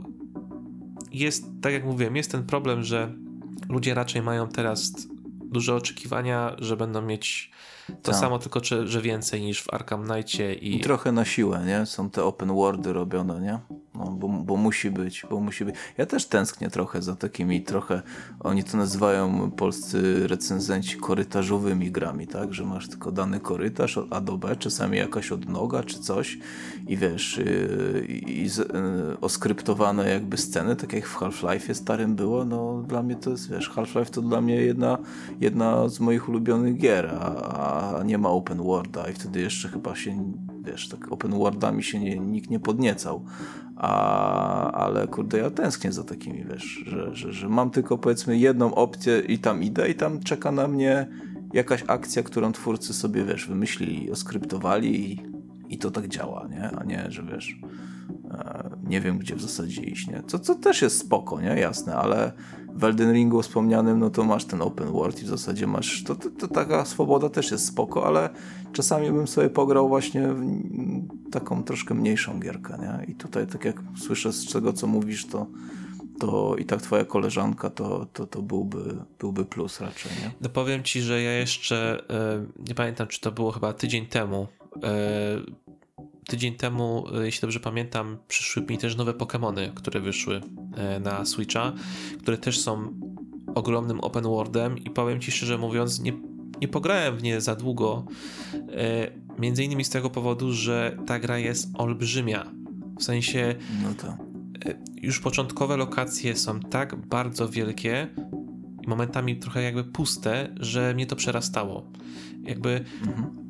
jest, 1.13 1.45
tak 1.63 1.73
jak 1.73 1.85
mówiłem, 1.85 2.17
jest 2.17 2.31
ten 2.31 2.47
problem, 2.47 2.83
że 2.85 3.13
ludzie 3.69 3.95
raczej 3.95 4.23
mają 4.23 4.49
teraz 4.49 4.93
duże 5.43 5.75
oczekiwania, 5.75 6.57
że 6.59 6.77
będą 6.77 7.03
mieć 7.03 7.51
to 8.03 8.13
tak. 8.13 8.21
samo, 8.21 8.39
tylko 8.39 8.61
czy, 8.61 8.89
że 8.89 9.03
więcej 9.03 9.43
niż 9.43 9.63
w 9.63 9.75
Arkham 9.75 10.05
Knightie. 10.05 10.55
I... 10.55 10.77
I 10.77 10.81
trochę 10.81 11.13
na 11.13 11.25
siłę, 11.25 11.63
nie? 11.67 11.87
Są 11.87 12.11
te 12.11 12.25
open 12.25 12.49
worldy 12.49 12.93
robione, 12.93 13.41
nie? 13.41 13.59
No, 13.99 14.11
bo, 14.11 14.29
bo 14.29 14.57
musi 14.57 14.91
być, 14.91 15.27
bo 15.31 15.41
musi 15.41 15.65
być. 15.65 15.75
Ja 15.99 16.07
też 16.07 16.27
tęsknię 16.27 16.71
trochę 16.71 17.03
za 17.03 17.17
takimi 17.17 17.63
trochę, 17.63 18.03
oni 18.41 18.65
to 18.65 18.77
nazywają 18.77 19.51
polscy 19.51 20.29
recenzenci 20.29 20.97
korytarzowymi 20.97 21.91
grami, 21.91 22.27
tak? 22.27 22.55
Że 22.55 22.65
masz 22.65 22.89
tylko 22.89 23.13
dany 23.13 23.41
korytarz 23.41 23.99
od 23.99 24.13
A 24.13 24.21
do 24.21 24.39
B, 24.39 24.57
czasami 24.57 24.99
jakaś 24.99 25.33
odnoga 25.33 25.83
czy 25.83 25.99
coś 25.99 26.39
i 26.87 26.97
wiesz, 26.97 27.37
yy, 27.39 28.07
i, 28.09 28.43
i 28.43 28.49
z, 28.49 28.59
yy, 28.59 29.21
oskryptowane 29.21 30.09
jakby 30.09 30.37
sceny, 30.37 30.77
tak 30.77 30.93
jak 30.93 31.07
w 31.07 31.17
Half-Life'ie 31.17 31.75
starym 31.75 32.15
było, 32.15 32.45
no 32.45 32.83
dla 32.89 33.03
mnie 33.03 33.17
to 33.17 33.31
jest, 33.31 33.51
wiesz, 33.51 33.71
Half-Life 33.71 34.11
to 34.11 34.23
dla 34.23 34.41
mnie 34.41 34.55
jedna, 34.55 34.99
jedna 35.41 35.89
z 35.89 36.01
moich 36.01 36.29
ulubionych 36.29 36.77
gier, 36.77 37.15
a, 37.21 37.99
a 37.99 38.03
nie 38.03 38.19
ma 38.19 38.29
open 38.29 38.63
worlda 38.63 39.11
i 39.11 39.13
wtedy 39.13 39.41
jeszcze 39.41 39.69
chyba 39.69 39.97
się 39.97 40.33
wiesz, 40.71 40.89
tak 40.89 41.13
open 41.13 41.31
worldami 41.31 41.83
się 41.83 42.01
nie, 42.01 42.19
nikt 42.19 42.51
nie 42.51 42.61
podniecał. 42.61 43.25
A, 43.77 44.73
ale 44.73 45.09
kurde, 45.09 45.39
ja 45.39 45.51
tęsknię 45.51 45.93
za 45.93 46.05
takimi, 46.05 46.45
wiesz, 46.45 46.85
że, 46.87 47.15
że, 47.15 47.33
że 47.33 47.49
mam 47.49 47.71
tylko 47.71 47.99
powiedzmy 47.99 48.39
jedną 48.39 48.75
opcję 48.75 49.19
i 49.19 49.39
tam 49.39 49.63
idę 49.63 49.89
i 49.89 49.95
tam 49.95 50.21
czeka 50.21 50.53
na 50.53 50.69
mnie 50.69 51.07
jakaś 51.53 51.85
akcja, 51.87 52.23
którą 52.23 52.53
twórcy 52.53 52.95
sobie, 52.95 53.25
wiesz, 53.25 53.47
wymyślili, 53.47 54.11
oskryptowali 54.11 55.13
i, 55.13 55.21
i 55.69 55.79
to 55.79 55.91
tak 55.91 56.09
działa, 56.09 56.49
nie? 56.51 56.71
A 56.71 56.85
nie, 56.85 57.07
że 57.09 57.23
wiesz, 57.23 57.61
e, 58.31 58.71
nie 58.85 59.01
wiem, 59.01 59.19
gdzie 59.19 59.37
w 59.37 59.43
zasadzie 59.43 59.83
iść, 59.83 60.09
nie? 60.09 60.23
Co, 60.27 60.39
co 60.39 60.55
też 60.55 60.83
jest 60.83 60.99
spoko, 60.99 61.41
nie? 61.41 61.61
Jasne, 61.61 61.97
ale 61.97 62.33
w 62.79 62.85
Elden 62.85 63.13
Ringu 63.13 63.43
wspomnianym, 63.43 63.99
no 63.99 64.11
to 64.11 64.25
masz 64.25 64.45
ten 64.45 64.63
open 64.63 64.93
world 64.93 65.23
i 65.23 65.25
w 65.25 65.29
zasadzie 65.29 65.67
masz, 65.67 66.05
to, 66.05 66.15
to, 66.15 66.31
to 66.31 66.49
taka 66.49 66.85
swoboda 66.85 67.29
też 67.29 67.51
jest 67.51 67.67
spoko, 67.67 68.07
ale 68.07 68.31
czasami 68.73 69.13
bym 69.13 69.27
sobie 69.27 69.51
pograł 69.51 69.89
właśnie 69.89 70.29
taką 71.31 71.65
troszkę 71.65 71.95
mniejszą 71.95 72.41
gierkę, 72.41 72.79
nie? 72.81 73.13
I 73.13 73.15
tutaj 73.15 73.47
tak 73.47 73.65
jak 73.65 73.83
słyszę 73.99 74.33
z 74.33 74.53
tego, 74.53 74.73
co 74.73 74.87
mówisz, 74.87 75.27
to 75.27 75.47
to 76.19 76.57
i 76.57 76.65
tak 76.65 76.83
twoja 76.83 77.05
koleżanka, 77.05 77.71
to, 77.71 78.07
to, 78.13 78.27
to 78.27 78.43
byłby, 78.43 78.97
byłby 79.19 79.45
plus 79.45 79.81
raczej, 79.81 80.13
nie? 80.23 80.31
No 80.41 80.49
powiem 80.49 80.83
ci, 80.83 81.01
że 81.03 81.23
ja 81.23 81.33
jeszcze, 81.33 82.05
e, 82.11 82.47
nie 82.69 82.75
pamiętam, 82.75 83.07
czy 83.07 83.21
to 83.21 83.33
było 83.33 83.51
chyba 83.51 83.73
tydzień 83.73 84.07
temu, 84.07 84.47
e, 84.83 84.89
tydzień 86.29 86.55
temu, 86.55 87.05
e, 87.15 87.25
jeśli 87.25 87.41
dobrze 87.41 87.61
pamiętam, 87.61 88.19
przyszły 88.29 88.63
mi 88.63 88.79
też 88.79 88.97
nowe 88.97 89.13
Pokémony, 89.13 89.75
które 89.75 90.01
wyszły 90.01 90.41
e, 90.77 91.01
na 91.01 91.25
Switcha, 91.25 91.73
które 92.19 92.39
też 92.39 92.61
są 92.61 93.01
ogromnym 93.55 94.01
open 94.01 94.25
worldem 94.25 94.79
i 94.79 94.91
powiem 94.91 95.21
ci 95.21 95.33
szczerze 95.33 95.59
mówiąc, 95.59 96.01
nie, 96.01 96.13
nie 96.61 96.69
pograłem 96.69 97.17
w 97.17 97.23
nie 97.23 97.41
za 97.41 97.55
długo, 97.55 98.05
e, 98.55 99.11
między 99.39 99.65
innymi 99.65 99.85
z 99.85 99.91
tego 99.91 100.11
powodu, 100.11 100.53
że 100.53 100.97
ta 101.07 101.19
gra 101.19 101.39
jest 101.39 101.69
olbrzymia. 101.75 102.51
W 102.99 103.05
sensie 103.05 103.55
no 103.83 103.95
to. 103.95 104.17
już 105.03 105.21
początkowe 105.21 105.77
lokacje 105.77 106.37
są 106.37 106.61
tak 106.61 106.97
bardzo 106.97 107.49
wielkie 107.49 108.09
momentami 108.87 109.37
trochę 109.37 109.63
jakby 109.63 109.85
puste, 109.85 110.55
że 110.61 110.95
mnie 110.95 111.07
to 111.07 111.17
przerastało. 111.17 111.91
Jakby 112.43 112.85
mhm 113.07 113.48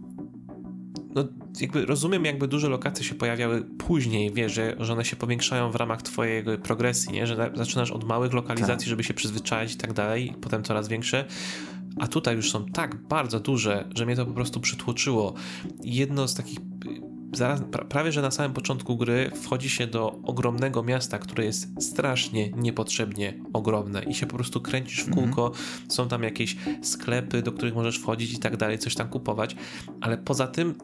no, 1.14 1.24
jakby 1.60 1.86
rozumiem, 1.86 2.24
jakby 2.24 2.48
duże 2.48 2.68
lokacje 2.68 3.05
się 3.05 3.14
pojawiały 3.14 3.64
później, 3.64 4.32
wiesz, 4.32 4.52
że, 4.52 4.76
że 4.80 4.93
one 4.93 5.05
się 5.05 5.16
powiększają 5.16 5.70
w 5.70 5.74
ramach 5.74 6.02
twojej 6.02 6.44
progresji, 6.62 7.12
nie? 7.12 7.26
że 7.26 7.51
zaczynasz 7.55 7.90
od 7.90 8.05
małych 8.05 8.32
lokalizacji, 8.32 8.85
tak. 8.85 8.89
żeby 8.89 9.05
się 9.05 9.14
przyzwyczaić 9.14 9.74
i 9.74 9.76
tak 9.76 9.93
dalej, 9.93 10.35
potem 10.40 10.62
coraz 10.62 10.89
większe. 10.89 11.24
A 12.01 12.06
tutaj 12.06 12.36
już 12.36 12.51
są 12.51 12.64
tak 12.64 12.97
bardzo 12.97 13.40
duże, 13.40 13.89
że 13.94 14.06
mnie 14.06 14.16
to 14.16 14.26
po 14.26 14.32
prostu 14.32 14.60
przytłoczyło. 14.60 15.35
Jedno 15.82 16.28
z 16.28 16.35
takich 16.35 16.59
zaraz, 17.32 17.60
prawie 17.89 18.12
że 18.12 18.22
na 18.22 18.30
samym 18.30 18.52
początku 18.52 18.97
gry 18.97 19.30
wchodzi 19.43 19.70
się 19.70 19.86
do 19.86 20.18
ogromnego 20.22 20.82
miasta, 20.82 21.18
które 21.18 21.44
jest 21.44 21.82
strasznie 21.82 22.51
niepotrzebnie 22.51 23.35
ogromne 23.52 24.02
i 24.02 24.14
się 24.14 24.26
po 24.26 24.36
prostu 24.36 24.60
kręcisz 24.60 25.01
w 25.05 25.10
kółko. 25.10 25.47
Mm 25.47 25.59
-hmm. 25.59 25.93
Są 25.93 26.09
tam 26.09 26.22
jakieś 26.22 26.56
sklepy, 26.82 27.43
do 27.43 27.52
których 27.52 27.74
możesz 27.74 27.98
wchodzić 27.98 28.32
i 28.32 28.39
tak 28.39 28.56
dalej, 28.56 28.78
coś 28.78 28.94
tam 28.94 29.09
kupować, 29.09 29.56
ale 30.01 30.18
poza 30.18 30.47
tym 30.47 30.74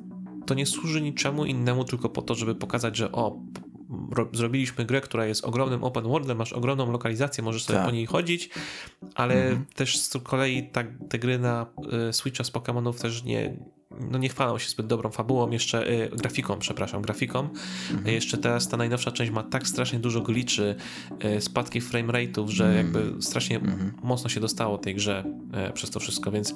to 0.46 0.54
nie 0.54 0.66
służy 0.66 1.00
niczemu 1.00 1.44
innemu, 1.44 1.84
tylko 1.84 2.08
po 2.08 2.22
to, 2.22 2.34
żeby 2.34 2.54
pokazać, 2.54 2.96
że 2.96 3.12
o, 3.12 3.40
zrobiliśmy 4.32 4.84
grę, 4.84 5.00
która 5.00 5.26
jest 5.26 5.44
ogromnym 5.44 5.84
open 5.84 6.04
worldem, 6.04 6.38
masz 6.38 6.52
ogromną 6.52 6.92
lokalizację, 6.92 7.44
możesz 7.44 7.64
sobie 7.64 7.78
tak. 7.78 7.86
po 7.86 7.92
niej 7.92 8.06
chodzić, 8.06 8.50
ale 9.14 9.34
mhm. 9.34 9.66
też 9.74 9.98
z 9.98 10.16
kolei 10.22 10.68
tak, 10.72 10.86
te 11.08 11.18
gry 11.18 11.38
na 11.38 11.66
y, 12.08 12.12
Switcha 12.12 12.44
z 12.44 12.52
Pokémonów 12.52 13.00
też 13.00 13.24
nie, 13.24 13.56
no 14.10 14.18
nie 14.18 14.28
chwalą 14.28 14.58
się 14.58 14.70
zbyt 14.70 14.86
dobrą 14.86 15.10
fabułą, 15.10 15.50
jeszcze 15.50 15.90
y, 15.90 16.10
grafiką, 16.16 16.58
przepraszam, 16.58 17.02
grafiką. 17.02 17.48
Mhm. 17.90 18.14
Jeszcze 18.14 18.38
teraz 18.38 18.68
ta 18.68 18.76
najnowsza 18.76 19.12
część 19.12 19.32
ma 19.32 19.42
tak 19.42 19.68
strasznie 19.68 19.98
dużo 19.98 20.20
gliczy, 20.20 20.74
y, 21.24 21.40
spadki 21.40 21.80
frame 21.80 22.12
rate'ów, 22.12 22.48
że 22.48 22.64
mhm. 22.66 22.86
jakby 22.86 23.22
strasznie 23.22 23.56
mhm. 23.56 23.92
mocno 24.02 24.28
się 24.28 24.40
dostało 24.40 24.78
tej 24.78 24.94
grze 24.94 25.24
y, 25.68 25.72
przez 25.72 25.90
to 25.90 26.00
wszystko, 26.00 26.30
więc 26.30 26.54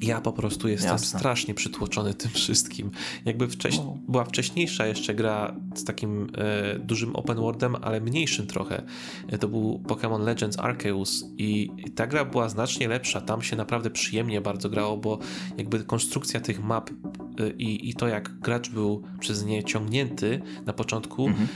ja 0.00 0.20
po 0.20 0.32
prostu 0.32 0.68
jestem 0.68 0.92
Jasne. 0.92 1.18
strasznie 1.18 1.54
przytłoczony 1.54 2.14
tym 2.14 2.30
wszystkim. 2.30 2.90
Jakby 3.24 3.48
wcześ 3.48 3.78
no. 3.78 3.98
była 4.08 4.24
wcześniejsza 4.24 4.86
jeszcze 4.86 5.14
gra 5.14 5.56
z 5.74 5.84
takim 5.84 6.30
e, 6.38 6.78
dużym 6.78 7.16
open 7.16 7.36
worldem, 7.36 7.76
ale 7.82 8.00
mniejszym 8.00 8.46
trochę. 8.46 8.82
E, 9.28 9.38
to 9.38 9.48
był 9.48 9.82
Pokémon 9.86 10.24
Legends 10.24 10.58
Arceus 10.58 11.24
i, 11.38 11.70
i 11.86 11.90
ta 11.90 12.06
gra 12.06 12.24
była 12.24 12.48
znacznie 12.48 12.88
lepsza. 12.88 13.20
Tam 13.20 13.42
się 13.42 13.56
naprawdę 13.56 13.90
przyjemnie 13.90 14.40
bardzo 14.40 14.70
grało, 14.70 14.96
bo 14.96 15.18
jakby 15.56 15.84
konstrukcja 15.84 16.40
tych 16.40 16.64
map 16.64 16.90
e, 16.90 17.50
i, 17.50 17.90
i 17.90 17.94
to 17.94 18.08
jak 18.08 18.38
gracz 18.38 18.70
był 18.70 19.02
przez 19.20 19.44
nie 19.44 19.64
ciągnięty 19.64 20.42
na 20.66 20.72
początku 20.72 21.26
mhm. 21.26 21.48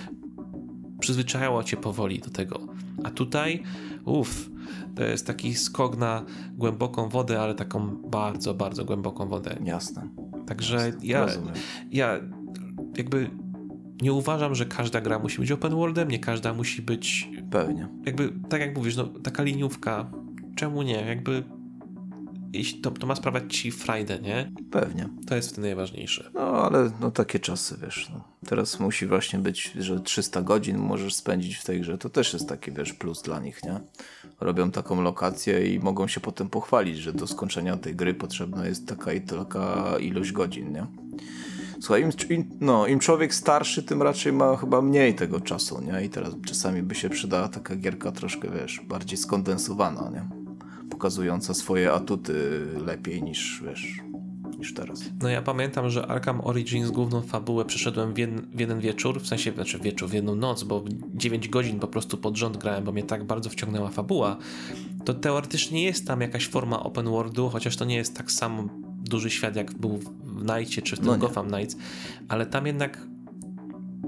przyzwyczajało 1.01 1.65
cię 1.65 1.77
powoli 1.77 2.19
do 2.19 2.31
tego. 2.31 2.61
A 3.05 3.11
tutaj, 3.11 3.63
uff, 4.05 4.51
to 4.95 5.05
jest 5.05 5.27
taki 5.27 5.55
skok 5.55 5.97
na 5.97 6.25
głęboką 6.53 7.09
wodę, 7.09 7.41
ale 7.41 7.55
taką 7.55 7.97
bardzo, 7.97 8.55
bardzo 8.55 8.85
głęboką 8.85 9.29
wodę. 9.29 9.57
Jasne. 9.65 10.09
Także 10.47 10.93
Jasne. 11.03 11.53
ja, 11.91 12.07
ja 12.07 12.21
jakby 12.97 13.31
nie 14.03 14.13
uważam, 14.13 14.55
że 14.55 14.67
każda 14.67 15.01
gra 15.01 15.19
musi 15.19 15.41
być 15.41 15.53
open 15.53 15.75
worldem, 15.75 16.11
nie 16.11 16.19
każda 16.19 16.55
musi 16.55 16.83
być. 16.83 17.31
Pewnie. 17.51 17.89
Jakby, 18.07 18.33
tak 18.49 18.61
jak 18.61 18.77
mówisz, 18.77 18.97
no, 18.97 19.05
taka 19.05 19.43
liniówka, 19.43 20.11
czemu 20.57 20.83
nie? 20.83 21.07
Jakby 21.07 21.45
to, 22.83 22.91
to 22.91 23.07
ma 23.07 23.15
sprawiać 23.15 23.57
ci 23.57 23.71
frajdę, 23.71 24.19
nie? 24.19 24.53
Pewnie. 24.71 25.09
To 25.27 25.37
jest 25.37 25.49
wtedy 25.49 25.67
najważniejsze. 25.67 26.31
No, 26.35 26.41
ale 26.41 26.91
no 27.01 27.11
takie 27.11 27.39
czasy, 27.39 27.77
wiesz, 27.83 28.11
no. 28.13 28.25
Teraz 28.47 28.81
musi 28.81 29.07
właśnie 29.07 29.39
być, 29.39 29.73
że 29.79 30.01
300 30.01 30.43
godzin 30.43 30.79
możesz 30.79 31.15
spędzić 31.15 31.57
w 31.57 31.65
tej 31.65 31.81
grze. 31.81 31.99
To 31.99 32.11
też 32.11 32.33
jest 32.33 32.49
taki, 32.49 32.73
wiesz, 32.73 32.93
plus 32.93 33.23
dla 33.23 33.41
nich, 33.41 33.65
nie? 33.65 33.81
Robią 34.41 34.71
taką 34.71 35.03
lokację 35.03 35.75
i 35.75 35.79
mogą 35.81 36.09
się 36.09 36.21
potem 36.21 36.49
pochwalić, 36.49 36.99
że 36.99 37.13
do 37.13 37.27
skończenia 37.27 37.77
tej 37.77 37.97
gry 37.97 38.15
potrzebna 38.15 38.67
jest 38.67 38.89
taka 38.89 39.13
i 39.13 39.21
taka 39.21 39.95
ilość 39.99 40.33
godzin, 40.33 40.73
nie? 40.73 40.87
Słuchaj, 41.81 42.03
im, 42.31 42.45
no, 42.61 42.87
im 42.87 42.99
człowiek 42.99 43.35
starszy, 43.35 43.83
tym 43.83 44.03
raczej 44.03 44.33
ma 44.33 44.57
chyba 44.57 44.83
mniej 44.83 45.15
tego 45.15 45.41
czasu, 45.41 45.81
nie? 45.81 46.05
I 46.05 46.09
teraz 46.09 46.35
czasami 46.47 46.83
by 46.83 46.95
się 46.95 47.09
przydała 47.11 47.49
taka 47.49 47.77
gierka 47.77 48.13
troszkę, 48.13 48.49
wiesz, 48.51 48.81
bardziej 48.89 49.19
skondensowana, 49.19 50.11
nie? 50.11 50.44
Pokazująca 51.05 51.55
swoje 51.55 51.93
atuty 51.93 52.67
lepiej 52.87 53.23
niż, 53.23 53.63
wiesz, 53.67 54.01
niż 54.59 54.75
teraz. 54.75 55.03
No 55.23 55.29
ja 55.29 55.43
pamiętam, 55.43 55.91
że 55.91 56.07
Arkham 56.07 56.41
Origins 56.41 56.91
główną 56.91 57.23
fabułę 57.23 57.65
przeszedłem 57.65 58.15
w, 58.15 58.19
jeden, 58.19 58.47
w 58.55 58.61
jeden 58.61 58.81
wieczór, 58.81 59.21
w 59.21 59.27
sensie, 59.27 59.53
znaczy 59.53 59.79
wieczór, 59.79 60.09
w 60.09 60.13
jedną 60.13 60.35
noc, 60.35 60.63
bo 60.63 60.85
9 61.15 61.49
godzin 61.49 61.81
po 61.81 61.89
prostu 61.89 62.17
pod 62.17 62.37
rząd 62.37 62.57
grałem, 62.57 62.85
bo 62.85 62.93
mnie 62.93 63.03
tak 63.03 63.25
bardzo 63.25 63.51
wciągnęła 63.51 63.89
fabuła. 63.89 64.37
To 65.05 65.15
teoretycznie 65.15 65.85
jest 65.85 66.07
tam 66.07 66.21
jakaś 66.21 66.49
forma 66.49 66.83
open 66.83 67.05
worldu, 67.05 67.49
chociaż 67.49 67.77
to 67.77 67.85
nie 67.85 67.97
jest 67.97 68.17
tak 68.17 68.33
sam 68.33 68.69
duży 69.11 69.31
świat, 69.31 69.57
jak 69.57 69.75
był 69.75 69.99
w 70.25 70.45
Nightie 70.59 70.83
czy 70.83 70.97
w 70.97 70.99
tym 70.99 71.09
no 71.09 71.19
Gotham 71.19 71.49
Knights, 71.49 71.77
ale 72.29 72.47
tam 72.47 72.67
jednak 72.67 73.07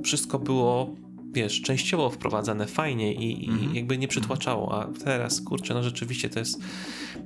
wszystko 0.05 0.39
było 0.39 0.95
wiesz, 1.33 1.63
częściowo 1.63 2.11
wprowadzane 2.11 2.67
fajnie 2.67 3.15
i, 3.15 3.45
i 3.45 3.51
mhm. 3.51 3.75
jakby 3.75 3.99
nie 3.99 4.09
przytłaczało, 4.09 4.83
a 4.83 4.87
teraz, 5.05 5.41
kurczę, 5.41 5.75
no 5.75 5.83
rzeczywiście 5.83 6.29
to 6.29 6.39
jest, 6.39 6.61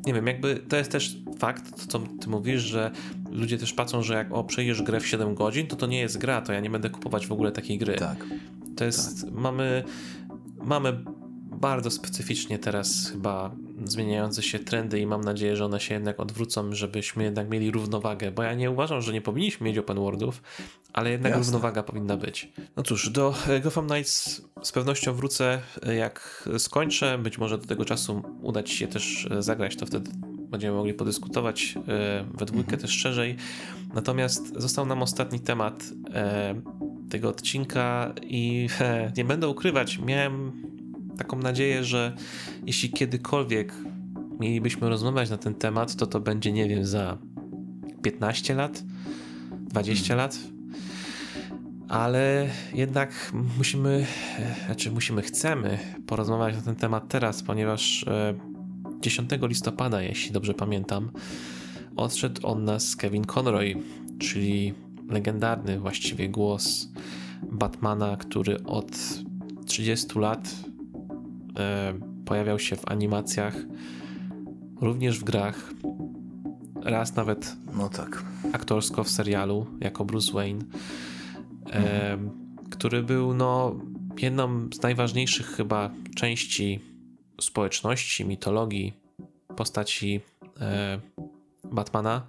nie 0.06 0.14
wiem, 0.14 0.27
jakby 0.27 0.56
to 0.56 0.77
jest 0.77 0.93
też 0.93 1.16
fakt, 1.39 1.81
to 1.81 1.86
co 1.86 1.98
ty 2.20 2.28
mówisz, 2.28 2.62
że 2.62 2.90
ludzie 3.31 3.59
też 3.59 3.72
patrzą, 3.72 4.02
że 4.02 4.14
jak 4.14 4.32
o, 4.32 4.44
przejdziesz 4.44 4.82
grę 4.82 5.01
w 5.01 5.06
7 5.06 5.35
godzin, 5.35 5.66
to 5.66 5.77
to 5.77 5.86
nie 5.86 6.01
jest 6.01 6.18
gra, 6.18 6.40
to 6.40 6.52
ja 6.52 6.60
nie 6.60 6.70
będę 6.70 6.90
kupować 6.90 7.27
w 7.27 7.32
ogóle 7.32 7.52
takiej 7.52 7.78
gry. 7.78 7.94
Tak. 7.94 8.27
To 8.77 8.85
jest, 8.85 9.24
tak. 9.24 9.32
mamy, 9.32 9.85
mamy 10.64 11.05
bardzo 11.60 11.90
specyficznie 11.90 12.59
teraz 12.59 13.10
chyba 13.12 13.55
zmieniające 13.85 14.43
się 14.43 14.59
trendy 14.59 15.01
i 15.01 15.07
mam 15.07 15.20
nadzieję, 15.20 15.57
że 15.57 15.65
one 15.65 15.81
się 15.81 15.94
jednak 15.94 16.20
odwrócą, 16.20 16.74
żebyśmy 16.74 17.24
jednak 17.24 17.51
mieli 17.51 17.70
równowagę, 17.70 18.32
bo 18.32 18.43
ja 18.43 18.55
nie 18.55 18.70
uważam, 18.70 19.02
że 19.02 19.12
nie 19.12 19.23
powinniśmy 19.23 19.66
mieć 19.66 19.78
open 19.78 19.97
worldów, 19.97 20.43
ale 20.93 21.11
jednak 21.11 21.31
Jasne. 21.32 21.44
równowaga 21.44 21.82
powinna 21.82 22.16
być. 22.16 22.52
No 22.77 22.82
cóż, 22.82 23.11
do 23.11 23.35
Gotham 23.62 23.86
Knights 23.86 24.43
z 24.62 24.73
pewnością 24.73 25.15
wrócę 25.15 25.61
jak 25.97 26.48
skończę, 26.59 27.19
być 27.19 27.39
może 27.39 27.59
do 27.59 27.66
tego 27.66 27.85
czasu 27.85 28.23
uda 28.43 28.62
ci 28.62 28.77
się 28.77 28.89
też 28.89 29.28
zagrać, 29.39 29.77
to 29.77 29.86
wtedy 29.86 30.11
będziemy 30.51 30.77
mogli 30.77 30.94
podyskutować 30.94 31.74
e, 31.89 32.24
we 32.35 32.47
dwójkę 32.47 32.73
mhm. 32.73 32.81
też 32.82 32.90
szerzej. 32.90 33.36
Natomiast 33.94 34.61
został 34.61 34.86
nam 34.86 35.02
ostatni 35.02 35.40
temat 35.40 35.85
e, 36.15 36.55
tego 37.11 37.28
odcinka 37.28 38.15
i 38.23 38.69
nie 39.16 39.24
będę 39.24 39.48
ukrywać, 39.48 39.98
miałem 39.98 40.52
taką 41.19 41.39
nadzieję, 41.39 41.85
że 41.85 42.16
jeśli 42.66 42.91
kiedykolwiek 42.91 43.74
mielibyśmy 44.41 44.89
rozmawiać 44.89 45.31
na 45.31 45.37
ten 45.37 45.55
temat, 45.55 45.97
to 45.97 46.07
to 46.07 46.20
będzie, 46.20 46.53
nie 46.53 46.69
wiem, 46.69 46.87
za 46.87 47.19
15 48.03 48.55
lat, 48.55 48.85
20 49.61 50.09
hmm. 50.09 50.19
lat. 50.19 50.39
Ale 51.89 52.49
jednak 52.74 53.32
musimy, 53.59 54.07
znaczy 54.66 54.91
musimy, 54.91 55.23
chcemy 55.23 55.78
porozmawiać 56.07 56.57
na 56.57 56.62
ten 56.62 56.77
temat 56.77 57.09
teraz, 57.09 57.43
ponieważ 57.43 58.05
10 59.01 59.32
e, 59.32 59.49
listopada, 59.49 60.03
jeśli 60.03 60.32
dobrze 60.32 60.55
pamiętam, 60.55 61.11
odszedł 61.97 62.47
od 62.47 62.62
nas 62.62 62.97
Kevin 62.97 63.24
Conroy, 63.37 63.74
czyli 64.19 64.74
legendarny 65.09 65.78
właściwie 65.81 66.28
głos 66.28 66.89
Batmana, 67.43 68.16
który 68.16 68.65
od 68.65 68.91
30 69.66 70.19
lat 70.19 70.69
pojawiał 72.24 72.59
się 72.59 72.77
w 72.77 72.89
animacjach, 72.89 73.57
również 74.81 75.20
w 75.20 75.24
grach. 75.24 75.70
Raz 76.82 77.16
nawet 77.16 77.57
no 77.77 77.89
tak. 77.89 78.24
aktorsko 78.53 79.05
w 79.05 79.09
serialu 79.09 79.66
jako 79.81 80.05
Bruce 80.05 80.32
Wayne, 80.32 80.65
e, 81.70 82.12
mhm. 82.12 82.31
który 82.70 83.03
był 83.03 83.35
no, 83.35 83.81
jedną 84.19 84.69
z 84.74 84.82
najważniejszych 84.82 85.47
chyba 85.47 85.91
części 86.16 86.81
społeczności, 87.41 88.24
mitologii 88.24 88.93
postaci 89.57 90.20
e, 90.61 91.01
Batmana. 91.73 92.27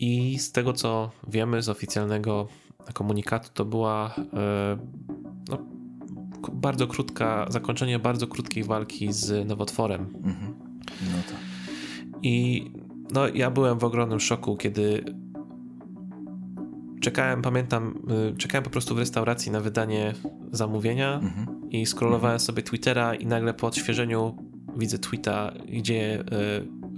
I 0.00 0.38
z 0.38 0.52
tego 0.52 0.72
co 0.72 1.10
wiemy 1.28 1.62
z 1.62 1.68
oficjalnego 1.68 2.48
komunikatu, 2.92 3.48
to 3.54 3.64
była 3.64 4.14
no, 5.48 5.75
bardzo 6.52 6.86
krótka, 6.86 7.46
zakończenie 7.48 7.98
bardzo 7.98 8.26
krótkiej 8.26 8.64
walki 8.64 9.12
z 9.12 9.48
nowotworem. 9.48 10.06
Mhm. 10.24 10.54
No 11.02 11.16
tak. 11.28 11.38
I 12.22 12.64
no, 13.14 13.28
ja 13.28 13.50
byłem 13.50 13.78
w 13.78 13.84
ogromnym 13.84 14.20
szoku, 14.20 14.56
kiedy 14.56 15.04
czekałem, 17.00 17.42
pamiętam, 17.42 18.02
y, 18.32 18.36
czekałem 18.36 18.64
po 18.64 18.70
prostu 18.70 18.94
w 18.94 18.98
restauracji 18.98 19.52
na 19.52 19.60
wydanie 19.60 20.14
zamówienia 20.52 21.14
mhm. 21.14 21.70
i 21.70 21.86
scrollowałem 21.86 22.34
mhm. 22.34 22.40
sobie 22.40 22.62
Twittera 22.62 23.14
i 23.14 23.26
nagle 23.26 23.54
po 23.54 23.66
odświeżeniu 23.66 24.36
widzę 24.76 24.98
tweeta, 24.98 25.52
gdzie 25.72 26.20
y, 26.20 26.24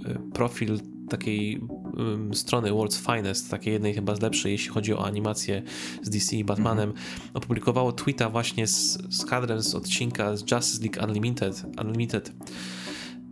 y, 0.09 0.31
profil 0.33 0.79
takiej 1.09 1.61
strony 2.33 2.71
World's 2.71 3.15
Finest, 3.15 3.49
takiej 3.49 3.73
jednej 3.73 3.93
chyba 3.93 4.15
z 4.15 4.21
lepszej, 4.21 4.51
jeśli 4.51 4.69
chodzi 4.69 4.93
o 4.93 5.05
animację 5.05 5.61
z 6.01 6.09
DC 6.09 6.35
i 6.35 6.43
Batmanem, 6.43 6.91
-hmm. 6.91 7.29
opublikowało 7.33 7.91
tweeta 7.91 8.29
właśnie 8.29 8.67
z, 8.67 8.97
z 9.09 9.25
kadrem 9.25 9.61
z 9.61 9.75
odcinka 9.75 10.37
z 10.37 10.51
Justice 10.51 10.83
League 10.83 11.07
Unlimited, 11.07 11.65
Unlimited 11.81 12.33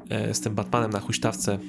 e, 0.10 0.34
z 0.34 0.42
tym 0.42 0.56
Batmanem 0.56 0.92
na 0.92 1.00
huśtawce, 1.00 1.60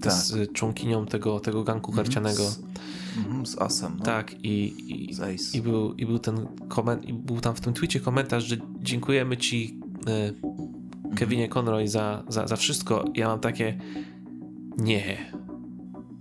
tak. 0.00 0.12
z 0.12 0.52
członkinią 0.52 1.06
tego, 1.06 1.40
tego 1.40 1.64
ganku 1.64 1.92
-hmm. 1.92 1.96
karcianego. 1.96 2.42
Z, 2.44 2.60
-hmm, 2.60 3.46
z 3.46 3.58
Asem. 3.58 3.96
No. 3.98 4.04
Tak, 4.04 4.44
i, 4.44 4.48
i, 4.48 5.10
i, 5.54 5.62
był, 5.62 5.94
i 5.94 6.06
był 6.06 6.18
ten 6.18 6.46
koment, 6.68 7.04
i 7.04 7.12
był 7.12 7.40
tam 7.40 7.54
w 7.54 7.60
tym 7.60 7.72
tweetie 7.72 8.00
komentarz, 8.00 8.44
że 8.44 8.56
dziękujemy 8.80 9.36
ci 9.36 9.80
e, 10.06 10.32
Kevinie 11.16 11.48
Conroy 11.48 11.88
za, 11.88 12.24
za, 12.28 12.46
za 12.46 12.56
wszystko. 12.56 13.04
Ja 13.14 13.28
mam 13.28 13.40
takie 13.40 13.78
nie. 14.78 15.34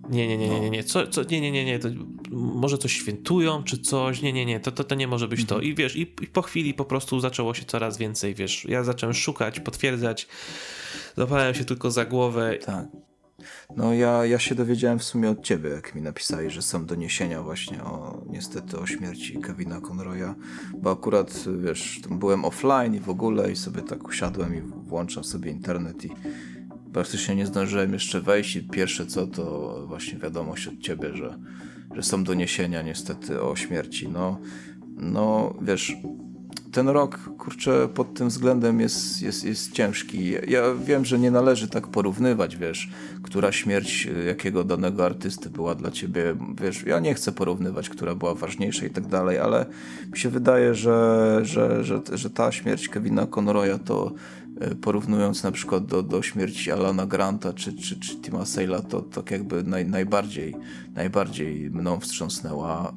Nie, 0.09 0.27
nie, 0.27 0.37
nie, 0.37 0.49
nie, 0.49 0.59
nie, 0.59 0.69
nie. 0.69 0.83
Co, 0.83 1.07
co, 1.07 1.23
nie, 1.23 1.41
nie, 1.41 1.51
nie, 1.51 1.65
nie. 1.65 1.79
To 1.79 1.87
może 2.31 2.77
coś 2.77 2.93
świętują, 2.93 3.63
czy 3.63 3.77
coś. 3.77 4.21
Nie, 4.21 4.33
nie, 4.33 4.45
nie. 4.45 4.59
To, 4.59 4.71
to, 4.71 4.83
to 4.83 4.95
nie 4.95 5.07
może 5.07 5.27
być 5.27 5.41
mhm. 5.41 5.59
to. 5.59 5.65
I 5.65 5.75
wiesz, 5.75 5.95
i, 5.95 6.01
i, 6.01 6.27
po 6.27 6.41
chwili 6.41 6.73
po 6.73 6.85
prostu 6.85 7.19
zaczęło 7.19 7.53
się 7.53 7.65
coraz 7.65 7.97
więcej, 7.97 8.35
wiesz. 8.35 8.65
Ja 8.65 8.83
zacząłem 8.83 9.13
szukać, 9.13 9.59
potwierdzać. 9.59 10.27
Złapałem 11.15 11.53
się 11.53 11.65
tylko 11.65 11.91
za 11.91 12.05
głowę. 12.05 12.57
Tak. 12.65 12.85
No 13.75 13.93
ja, 13.93 14.25
ja 14.25 14.39
się 14.39 14.55
dowiedziałem 14.55 14.99
w 14.99 15.03
sumie 15.03 15.29
od 15.29 15.41
ciebie, 15.41 15.69
jak 15.69 15.95
mi 15.95 16.01
napisali, 16.01 16.49
że 16.49 16.61
są 16.61 16.85
doniesienia 16.85 17.43
właśnie 17.43 17.83
o 17.83 18.21
niestety 18.29 18.79
o 18.79 18.85
śmierci 18.85 19.39
Kevina 19.39 19.81
Conroya, 19.81 20.35
bo 20.77 20.91
akurat 20.91 21.45
wiesz, 21.63 21.99
byłem 22.09 22.45
offline 22.45 22.95
i 22.95 22.99
w 22.99 23.09
ogóle 23.09 23.51
i 23.51 23.55
sobie 23.55 23.81
tak 23.81 24.07
usiadłem 24.07 24.55
i 24.55 24.61
włączam 24.61 25.23
sobie 25.23 25.51
internet 25.51 26.05
i 26.05 26.09
praktycznie 26.93 27.35
nie 27.35 27.45
zdążyłem 27.45 27.93
jeszcze 27.93 28.21
wejść 28.21 28.55
i 28.55 28.63
pierwsze 28.63 29.05
co 29.05 29.27
to 29.27 29.75
właśnie 29.87 30.19
wiadomość 30.19 30.67
od 30.67 30.79
ciebie, 30.79 31.17
że, 31.17 31.37
że 31.95 32.03
są 32.03 32.23
doniesienia 32.23 32.81
niestety 32.81 33.41
o 33.41 33.55
śmierci. 33.55 34.09
No, 34.09 34.39
no 34.97 35.53
wiesz, 35.61 35.95
ten 36.73 36.89
rok, 36.89 37.19
kurczę, 37.37 37.87
pod 37.93 38.13
tym 38.13 38.29
względem 38.29 38.79
jest, 38.79 39.21
jest, 39.21 39.43
jest 39.45 39.71
ciężki. 39.71 40.31
Ja 40.47 40.61
wiem, 40.85 41.05
że 41.05 41.19
nie 41.19 41.31
należy 41.31 41.67
tak 41.67 41.87
porównywać, 41.87 42.57
wiesz, 42.57 42.89
która 43.23 43.51
śmierć 43.51 44.07
jakiego 44.27 44.63
danego 44.63 45.05
artysty 45.05 45.49
była 45.49 45.75
dla 45.75 45.91
ciebie, 45.91 46.35
wiesz, 46.61 46.83
ja 46.83 46.99
nie 46.99 47.13
chcę 47.13 47.31
porównywać, 47.31 47.89
która 47.89 48.15
była 48.15 48.35
ważniejsza 48.35 48.85
i 48.85 48.89
tak 48.89 49.07
dalej, 49.07 49.37
ale 49.37 49.65
mi 50.11 50.17
się 50.17 50.29
wydaje, 50.29 50.75
że, 50.75 51.39
że, 51.43 51.83
że, 51.83 52.01
że 52.13 52.29
ta 52.29 52.51
śmierć 52.51 52.89
Kevina 52.89 53.27
Conroya 53.37 53.79
to 53.85 54.11
porównując 54.81 55.43
na 55.43 55.51
przykład 55.51 55.85
do, 55.85 56.03
do 56.03 56.21
śmierci 56.21 56.71
Alana 56.71 57.05
Granta 57.05 57.53
czy, 57.53 57.73
czy, 57.73 57.99
czy 57.99 58.15
Tima 58.15 58.43
Sale'a, 58.43 58.81
to 58.81 59.01
tak 59.01 59.31
jakby 59.31 59.63
naj, 59.63 59.85
najbardziej, 59.85 60.55
najbardziej 60.95 61.71
mną 61.71 61.99
wstrząsnęła 61.99 62.93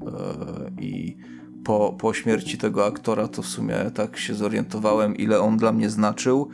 yy, 0.76 0.84
i 0.84 1.16
po, 1.64 1.96
po 1.98 2.14
śmierci 2.14 2.58
tego 2.58 2.86
aktora 2.86 3.28
to 3.28 3.42
w 3.42 3.46
sumie 3.46 3.90
tak 3.94 4.16
się 4.16 4.34
zorientowałem, 4.34 5.16
ile 5.16 5.40
on 5.40 5.56
dla 5.56 5.72
mnie 5.72 5.90
znaczył. 5.90 6.48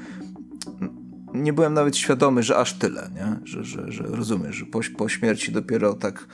Nie 1.34 1.52
byłem 1.52 1.74
nawet 1.74 1.96
świadomy, 1.96 2.42
że 2.42 2.56
aż 2.56 2.72
tyle, 2.72 3.10
nie? 3.14 3.40
Że, 3.44 3.64
że, 3.64 3.92
że 3.92 4.02
rozumiesz, 4.02 4.56
że 4.56 4.66
po, 4.66 4.80
po 4.96 5.08
śmierci 5.08 5.52
dopiero 5.52 5.94
tak 5.94 6.26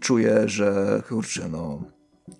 czuję, 0.00 0.42
że 0.46 1.02
kurczę, 1.08 1.48
no 1.48 1.97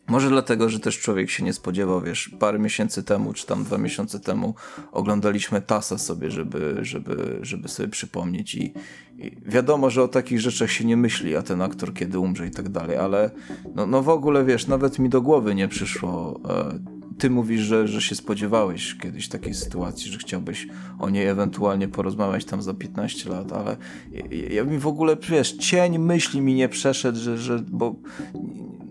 może 0.08 0.28
dlatego, 0.28 0.68
że 0.68 0.80
też 0.80 0.98
człowiek 0.98 1.30
się 1.30 1.44
nie 1.44 1.52
spodziewał, 1.52 2.00
wiesz, 2.00 2.30
parę 2.38 2.58
miesięcy 2.58 3.02
temu, 3.02 3.32
czy 3.32 3.46
tam 3.46 3.64
dwa 3.64 3.78
miesiące 3.78 4.20
temu 4.20 4.54
oglądaliśmy 4.92 5.60
Tasa 5.60 5.98
sobie, 5.98 6.30
żeby, 6.30 6.78
żeby, 6.82 7.38
żeby 7.42 7.68
sobie 7.68 7.88
przypomnieć 7.88 8.54
i, 8.54 8.74
i 9.18 9.36
wiadomo, 9.46 9.90
że 9.90 10.02
o 10.02 10.08
takich 10.08 10.40
rzeczach 10.40 10.70
się 10.70 10.84
nie 10.84 10.96
myśli, 10.96 11.36
a 11.36 11.42
ten 11.42 11.62
aktor 11.62 11.94
kiedy 11.94 12.18
umrze 12.18 12.46
i 12.46 12.50
tak 12.50 12.68
dalej, 12.68 12.96
ale 12.96 13.30
no, 13.74 13.86
no 13.86 14.02
w 14.02 14.08
ogóle, 14.08 14.44
wiesz, 14.44 14.66
nawet 14.66 14.98
mi 14.98 15.08
do 15.08 15.22
głowy 15.22 15.54
nie 15.54 15.68
przyszło. 15.68 16.40
E, 16.48 16.78
ty 17.18 17.30
mówisz, 17.30 17.60
że, 17.60 17.88
że 17.88 18.00
się 18.00 18.14
spodziewałeś 18.14 18.96
kiedyś 19.02 19.28
takiej 19.28 19.54
sytuacji, 19.54 20.12
że 20.12 20.18
chciałbyś 20.18 20.68
o 20.98 21.10
niej 21.10 21.26
ewentualnie 21.26 21.88
porozmawiać 21.88 22.44
tam 22.44 22.62
za 22.62 22.74
15 22.74 23.30
lat, 23.30 23.52
ale 23.52 23.76
ja, 24.12 24.24
ja 24.50 24.64
mi 24.64 24.78
w 24.78 24.86
ogóle, 24.86 25.16
wiesz, 25.28 25.52
cień 25.52 25.98
myśli 25.98 26.40
mi 26.40 26.54
nie 26.54 26.68
przeszedł, 26.68 27.18
że, 27.18 27.38
że 27.38 27.58
bo 27.58 27.94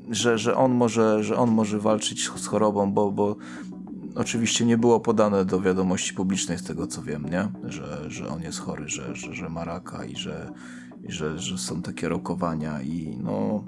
że, 0.09 0.37
że, 0.37 0.55
on 0.55 0.71
może, 0.71 1.23
że 1.23 1.37
on 1.37 1.51
może 1.51 1.79
walczyć 1.79 2.29
z 2.35 2.47
chorobą, 2.47 2.91
bo, 2.91 3.11
bo 3.11 3.35
oczywiście 4.15 4.65
nie 4.65 4.77
było 4.77 4.99
podane 4.99 5.45
do 5.45 5.61
wiadomości 5.61 6.13
publicznej 6.13 6.57
z 6.57 6.63
tego 6.63 6.87
co 6.87 7.01
wiem, 7.01 7.25
nie? 7.25 7.47
Że, 7.63 8.11
że 8.11 8.27
on 8.27 8.41
jest 8.41 8.59
chory, 8.59 8.89
że, 8.89 9.15
że, 9.15 9.33
że 9.33 9.49
ma 9.49 9.65
raka 9.65 10.05
i 10.05 10.15
że, 10.15 10.51
i 11.03 11.11
że, 11.11 11.39
że 11.39 11.57
są 11.57 11.81
takie 11.81 12.09
rokowania 12.09 12.81
i 12.81 13.17
no... 13.23 13.63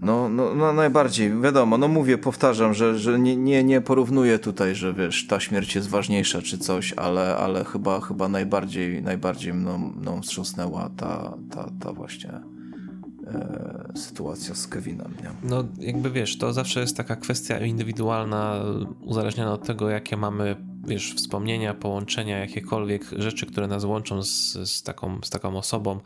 No, 0.00 0.28
no, 0.28 0.54
no 0.54 0.72
najbardziej, 0.72 1.40
wiadomo, 1.40 1.78
no 1.78 1.88
mówię, 1.88 2.18
powtarzam, 2.18 2.74
że, 2.74 2.98
że 2.98 3.18
nie, 3.18 3.36
nie, 3.36 3.64
nie 3.64 3.80
porównuję 3.80 4.38
tutaj, 4.38 4.74
że 4.74 4.94
wiesz, 4.94 5.26
ta 5.26 5.40
śmierć 5.40 5.74
jest 5.74 5.88
ważniejsza 5.88 6.42
czy 6.42 6.58
coś, 6.58 6.92
ale, 6.92 7.36
ale 7.36 7.64
chyba, 7.64 8.00
chyba 8.00 8.28
najbardziej, 8.28 9.02
najbardziej 9.02 9.54
mną, 9.54 9.78
mną 9.78 10.22
wstrząsnęła 10.22 10.90
ta, 10.96 11.34
ta, 11.50 11.70
ta 11.80 11.92
właśnie 11.92 12.40
sytuacja 13.96 14.54
z 14.54 14.66
Kevinem. 14.66 15.14
Nie? 15.22 15.30
No, 15.42 15.64
jakby 15.78 16.10
wiesz, 16.10 16.38
to 16.38 16.52
zawsze 16.52 16.80
jest 16.80 16.96
taka 16.96 17.16
kwestia 17.16 17.58
indywidualna, 17.58 18.60
uzależniona 19.00 19.52
od 19.52 19.66
tego, 19.66 19.90
jakie 19.90 20.16
mamy, 20.16 20.56
wiesz, 20.86 21.14
wspomnienia, 21.14 21.74
połączenia, 21.74 22.38
jakiekolwiek 22.38 23.04
rzeczy, 23.18 23.46
które 23.46 23.66
nas 23.66 23.84
łączą 23.84 24.22
z, 24.22 24.52
z, 24.70 24.82
taką, 24.82 25.18
z 25.24 25.30
taką 25.30 25.56
osobą. 25.56 26.00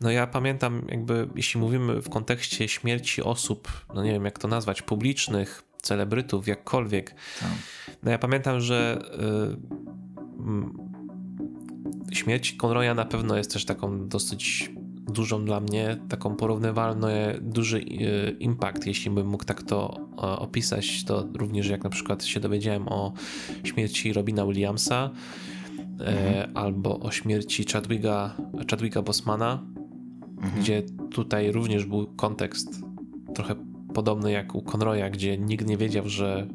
No, 0.00 0.10
ja 0.10 0.26
pamiętam, 0.26 0.86
jakby, 0.88 1.28
jeśli 1.36 1.60
mówimy 1.60 2.02
w 2.02 2.08
kontekście 2.08 2.68
śmierci 2.68 3.22
osób, 3.22 3.68
no 3.94 4.04
nie 4.04 4.12
wiem, 4.12 4.24
jak 4.24 4.38
to 4.38 4.48
nazwać, 4.48 4.82
publicznych, 4.82 5.62
celebrytów, 5.82 6.48
jakkolwiek. 6.48 7.10
Tak. 7.40 7.50
No, 8.02 8.10
ja 8.10 8.18
pamiętam, 8.18 8.60
że. 8.60 8.98
Y, 9.58 10.92
śmierć 12.14 12.56
Conroya 12.62 12.94
na 12.94 13.04
pewno 13.04 13.36
jest 13.36 13.52
też 13.52 13.64
taką 13.64 14.08
dosyć 14.08 14.70
dużą 15.08 15.44
dla 15.44 15.60
mnie, 15.60 15.96
taką 16.08 16.36
porównywalny, 16.36 17.38
duży 17.40 17.78
e, 17.78 18.30
impact, 18.30 18.86
jeśli 18.86 19.10
bym 19.10 19.26
mógł 19.26 19.44
tak 19.44 19.62
to 19.62 19.96
e, 20.16 20.20
opisać, 20.20 21.04
to 21.04 21.28
również 21.34 21.68
jak 21.68 21.84
na 21.84 21.90
przykład 21.90 22.24
się 22.24 22.40
dowiedziałem 22.40 22.88
o 22.88 23.12
śmierci 23.64 24.12
Robina 24.12 24.46
Williamsa 24.46 25.10
e, 26.00 26.06
mhm. 26.06 26.56
albo 26.56 27.00
o 27.00 27.10
śmierci 27.10 27.64
Chadwicka, 27.64 28.36
Chadwicka 28.70 29.02
Bosmana, 29.02 29.62
mhm. 30.42 30.62
gdzie 30.62 30.82
tutaj 31.10 31.52
również 31.52 31.86
był 31.86 32.06
kontekst 32.06 32.82
trochę 33.34 33.54
podobny 33.94 34.32
jak 34.32 34.54
u 34.54 34.62
Conroya, 34.62 35.10
gdzie 35.10 35.38
nikt 35.38 35.66
nie 35.66 35.76
wiedział, 35.76 36.08
że 36.08 36.48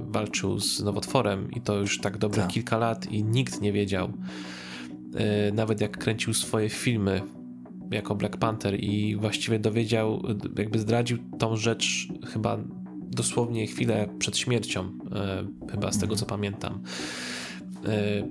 walczył 0.00 0.60
z 0.60 0.80
nowotworem 0.82 1.50
i 1.50 1.60
to 1.60 1.78
już 1.78 2.00
tak 2.00 2.18
dobre 2.18 2.42
tak. 2.42 2.50
kilka 2.50 2.78
lat 2.78 3.12
i 3.12 3.24
nikt 3.24 3.60
nie 3.60 3.72
wiedział. 3.72 4.12
Nawet 5.52 5.80
jak 5.80 5.98
kręcił 5.98 6.34
swoje 6.34 6.68
filmy 6.68 7.22
jako 7.90 8.14
Black 8.14 8.36
Panther 8.36 8.84
i 8.84 9.16
właściwie 9.16 9.58
dowiedział, 9.58 10.22
jakby 10.58 10.78
zdradził 10.78 11.18
tą 11.38 11.56
rzecz 11.56 12.08
chyba 12.26 12.58
dosłownie 13.10 13.66
chwilę 13.66 14.08
przed 14.18 14.38
śmiercią, 14.38 14.92
e, 15.14 15.46
chyba 15.70 15.92
z 15.92 15.98
tego 15.98 16.16
co 16.16 16.26
pamiętam. 16.26 16.82
E, 17.86 18.28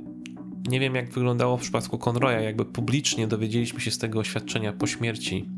nie 0.69 0.79
wiem 0.79 0.95
jak 0.95 1.11
wyglądało 1.11 1.57
w 1.57 1.61
przypadku 1.61 1.99
Conroya, 2.09 2.43
jakby 2.43 2.65
publicznie 2.65 3.27
dowiedzieliśmy 3.27 3.79
się 3.79 3.91
z 3.91 3.97
tego 3.97 4.19
oświadczenia 4.19 4.73
po 4.73 4.87
śmierci. 4.87 5.49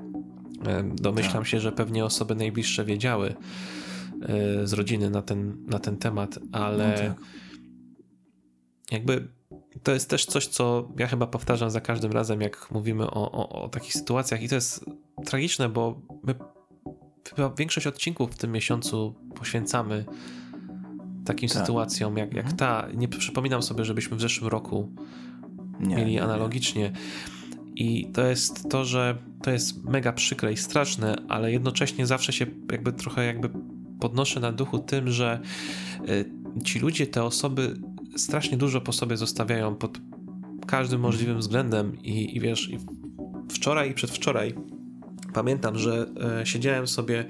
E, 0.68 0.84
domyślam 0.96 1.44
tak. 1.44 1.48
się, 1.48 1.60
że 1.60 1.72
pewnie 1.72 2.06
osoby 2.06 2.36
najbliższe 2.36 2.86
wiedziały 2.86 3.36
z 4.64 4.74
rodziny 4.74 5.10
na 5.10 5.22
ten, 5.22 5.58
na 5.68 5.80
ten 5.80 5.98
temat, 5.98 6.40
ale 6.52 6.88
no 6.88 7.10
tak. 7.10 7.22
jakby 8.92 9.28
to 9.84 9.92
jest 9.92 10.10
też 10.10 10.26
coś, 10.26 10.48
co 10.48 10.88
ja 11.00 11.08
chyba 11.08 11.28
powtarzam 11.28 11.70
za 11.70 11.82
każdym 11.82 12.12
razem, 12.12 12.42
jak 12.42 12.72
mówimy 12.72 13.12
o, 13.12 13.32
o, 13.32 13.64
o 13.64 13.70
takich 13.70 13.94
sytuacjach, 13.94 14.42
i 14.42 14.50
to 14.50 14.56
jest 14.56 14.86
tragiczne, 15.26 15.70
bo 15.70 16.02
my 16.24 16.36
chyba 17.36 17.50
większość 17.50 17.88
odcinków 17.88 18.32
w 18.32 18.38
tym 18.38 18.52
miesiącu 18.52 19.16
poświęcamy 19.36 20.06
takim 21.26 21.50
tak. 21.50 21.58
sytuacjom 21.58 22.18
jak, 22.18 22.34
jak 22.34 22.46
mhm. 22.46 22.58
ta. 22.58 22.88
Nie 22.96 23.08
przypominam 23.08 23.64
sobie, 23.64 23.86
żebyśmy 23.86 24.18
w 24.18 24.22
zeszłym 24.22 24.50
roku 24.50 24.92
nie, 25.80 25.96
mieli 25.96 26.12
nie, 26.12 26.24
analogicznie. 26.24 26.82
Nie. 26.82 26.92
I 27.76 28.12
to 28.12 28.26
jest 28.26 28.70
to, 28.70 28.86
że 28.86 29.18
to 29.42 29.52
jest 29.52 29.84
mega 29.84 30.14
przykre 30.14 30.54
i 30.54 30.58
straszne, 30.58 31.16
ale 31.28 31.52
jednocześnie 31.52 32.06
zawsze 32.06 32.34
się 32.34 32.46
jakby 32.72 32.94
trochę 32.94 33.26
jakby 33.26 33.50
podnoszę 34.00 34.40
na 34.40 34.52
duchu 34.52 34.80
tym, 34.80 35.12
że 35.12 35.42
y, 36.10 36.32
ci 36.64 36.80
ludzie, 36.80 37.08
te 37.08 37.24
osoby 37.24 37.78
strasznie 38.18 38.58
dużo 38.58 38.82
po 38.82 38.94
sobie 38.94 39.18
zostawiają 39.18 39.76
pod 39.76 39.98
każdym 40.68 41.02
możliwym 41.02 41.40
względem 41.40 42.02
i, 42.04 42.38
i 42.38 42.40
wiesz, 42.40 42.70
i 42.70 42.78
wczoraj 43.50 43.92
i 43.92 43.94
przedwczoraj 43.94 44.56
pamiętam, 45.34 45.78
że 45.78 46.06
e, 46.42 46.46
siedziałem 46.46 46.88
sobie 46.88 47.26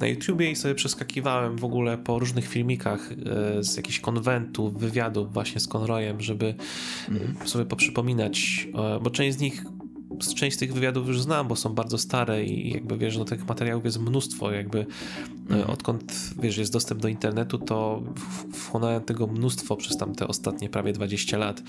na 0.00 0.06
YouTubie 0.06 0.50
i 0.50 0.56
sobie 0.56 0.74
przeskakiwałem 0.74 1.56
w 1.56 1.64
ogóle 1.64 1.98
po 1.98 2.18
różnych 2.18 2.48
filmikach 2.48 3.12
e, 3.12 3.64
z 3.64 3.76
jakichś 3.76 4.00
konwentów, 4.00 4.78
wywiadów 4.78 5.32
właśnie 5.32 5.60
z 5.60 5.68
Conroyem, 5.68 6.20
żeby 6.20 6.54
mm. 7.08 7.34
sobie 7.44 7.64
poprzypominać, 7.64 8.68
e, 8.74 9.00
bo 9.00 9.10
część 9.10 9.38
z 9.38 9.40
nich 9.40 9.64
część 10.18 10.56
z 10.56 10.58
tych 10.58 10.72
wywiadów 10.72 11.08
już 11.08 11.22
znam, 11.22 11.48
bo 11.48 11.56
są 11.56 11.74
bardzo 11.74 11.98
stare 11.98 12.44
i 12.44 12.70
jakby 12.70 12.98
wiesz, 12.98 13.16
no 13.16 13.24
tych 13.24 13.48
materiałów 13.48 13.84
jest 13.84 14.00
mnóstwo, 14.00 14.52
jakby 14.52 14.86
mhm. 15.50 15.70
odkąd 15.70 16.30
wiesz, 16.42 16.58
jest 16.58 16.72
dostęp 16.72 17.00
do 17.00 17.08
internetu, 17.08 17.58
to 17.58 18.02
wchłonąłem 18.52 19.02
tego 19.02 19.26
mnóstwo 19.26 19.76
przez 19.76 19.96
tam 19.96 20.14
te 20.14 20.28
ostatnie 20.28 20.68
prawie 20.68 20.92
20 20.92 21.38
lat, 21.38 21.62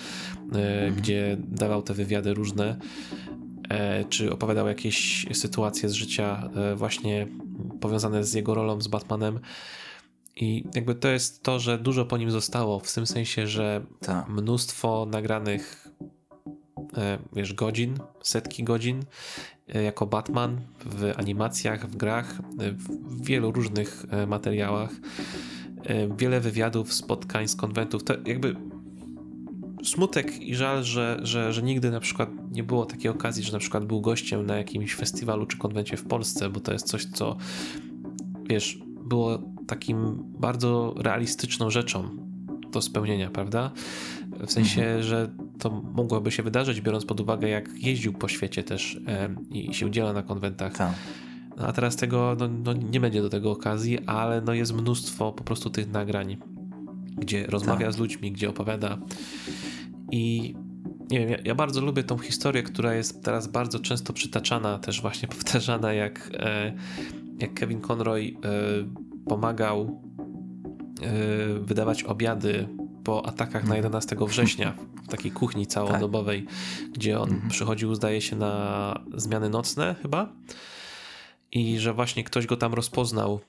mhm. 0.43 0.95
gdzie 0.95 1.38
dawał 1.39 1.81
te 1.81 1.93
wywiady 1.93 2.34
różne, 2.34 2.80
e, 3.69 4.05
czy 4.05 4.34
opowiadał 4.34 4.68
jakieś 4.68 5.26
sytuacje 5.34 5.89
z 5.89 5.93
życia 5.93 6.49
e, 6.55 6.76
właśnie 6.76 7.27
powiązane 7.81 8.23
z 8.23 8.34
jego 8.34 8.53
rolą 8.53 8.81
z 8.81 8.88
Batmanem. 8.88 9.39
I 10.35 10.63
jakby 10.76 10.95
to 10.95 11.07
jest 11.07 11.43
to, 11.43 11.59
że 11.59 11.77
dużo 11.77 12.05
po 12.05 12.18
nim 12.18 12.31
zostało, 12.31 12.80
w 12.80 12.93
tym 12.93 13.07
sensie, 13.07 13.47
że 13.47 13.85
Ta. 13.99 14.26
mnóstwo 14.30 15.07
nagranych 15.11 15.80
E, 15.80 15.80
wiesz, 17.34 17.53
godzin, 17.53 17.97
setki 18.22 18.63
godzin 18.63 18.99
e, 19.68 19.84
jako 19.84 20.05
Batman 20.05 20.61
w 20.85 21.13
animacjach, 21.18 21.89
w 21.89 21.95
grach, 21.95 22.39
e, 22.59 22.72
w 22.72 23.26
wielu 23.26 23.51
różnych 23.51 24.05
materiałach, 24.27 24.89
wiele 26.18 26.39
wywiadów, 26.39 26.93
spotkań 26.93 27.47
z 27.47 27.55
konwentów. 27.55 28.03
To 28.03 28.13
jakby 28.26 28.55
smutek 29.84 30.41
i 30.41 30.55
żal, 30.55 30.84
że, 30.84 31.19
że, 31.22 31.53
że 31.53 31.63
nigdy 31.63 31.91
na 31.91 31.99
przykład 31.99 32.30
nie 32.51 32.63
było 32.63 32.85
takiej 32.85 33.11
okazji, 33.11 33.43
że 33.43 33.53
na 33.53 33.59
przykład 33.59 33.85
był 33.85 34.01
gościem 34.01 34.45
na 34.45 34.57
jakimś 34.57 34.95
festiwalu 34.95 35.45
czy 35.45 35.57
konwencie 35.57 35.97
w 35.97 36.03
Polsce, 36.03 36.49
bo 36.49 36.59
to 36.59 36.73
jest 36.73 36.88
coś, 36.88 37.05
co 37.05 37.38
wiesz, 38.49 38.80
było 39.03 39.39
takim 39.68 40.23
bardzo 40.39 40.93
realistyczną 40.97 41.69
rzeczą 41.69 42.18
do 42.72 42.81
spełnienia, 42.81 43.30
prawda? 43.30 43.72
W 44.39 44.51
sensie, 44.51 44.81
mhm. 44.81 45.03
że 45.03 45.29
to 45.59 45.69
mogłoby 45.69 46.31
się 46.31 46.43
wydarzyć, 46.43 46.81
biorąc 46.81 47.05
pod 47.05 47.19
uwagę, 47.19 47.49
jak 47.49 47.69
jeździł 47.77 48.13
po 48.13 48.27
świecie 48.27 48.63
też 48.63 48.99
i 49.49 49.73
się 49.73 49.85
udziela 49.85 50.13
na 50.13 50.23
konwentach. 50.23 50.73
Tak. 50.73 50.93
No, 51.57 51.67
a 51.67 51.71
teraz 51.71 51.95
tego 51.95 52.35
no, 52.39 52.47
no, 52.47 52.73
nie 52.73 52.99
będzie 52.99 53.21
do 53.21 53.29
tego 53.29 53.51
okazji, 53.51 53.99
ale 54.05 54.41
no, 54.41 54.53
jest 54.53 54.73
mnóstwo 54.73 55.31
po 55.31 55.43
prostu 55.43 55.69
tych 55.69 55.91
nagrań, 55.91 56.37
gdzie 57.17 57.47
rozmawia 57.47 57.85
tak. 57.85 57.95
z 57.95 57.97
ludźmi, 57.97 58.31
gdzie 58.31 58.49
opowiada. 58.49 58.97
I 60.11 60.55
nie 61.11 61.19
wiem, 61.19 61.29
ja, 61.29 61.37
ja, 61.45 61.55
bardzo 61.55 61.81
lubię 61.81 62.03
tą 62.03 62.17
historię, 62.17 62.63
która 62.63 62.93
jest 62.93 63.23
teraz 63.23 63.47
bardzo 63.47 63.79
często 63.79 64.13
przytaczana, 64.13 64.79
też 64.79 65.01
właśnie 65.01 65.27
powtarzana, 65.37 65.93
jak, 65.93 66.31
e, 66.33 66.73
jak 67.39 67.53
Kevin 67.53 67.81
Conroy 67.81 68.21
e, 68.21 68.49
pomagał 69.29 70.01
e, 71.01 71.59
wydawać 71.59 72.03
obiady 72.03 72.67
po 73.03 73.25
atakach 73.25 73.63
na 73.63 73.75
11 73.75 74.11
mhm. 74.11 74.31
września 74.31 74.73
w 75.03 75.07
takiej 75.07 75.31
kuchni 75.31 75.67
całodobowej, 75.67 76.43
tak. 76.43 76.89
gdzie 76.89 77.19
on 77.19 77.29
mhm. 77.29 77.49
przychodził, 77.49 77.95
zdaje 77.95 78.21
się, 78.21 78.35
na 78.35 78.99
zmiany 79.13 79.49
nocne 79.49 79.95
chyba 80.01 80.29
i 81.51 81.79
że 81.79 81.93
właśnie 81.93 82.23
ktoś 82.23 82.45
go 82.45 82.57
tam 82.57 82.73
rozpoznał, 82.73 83.39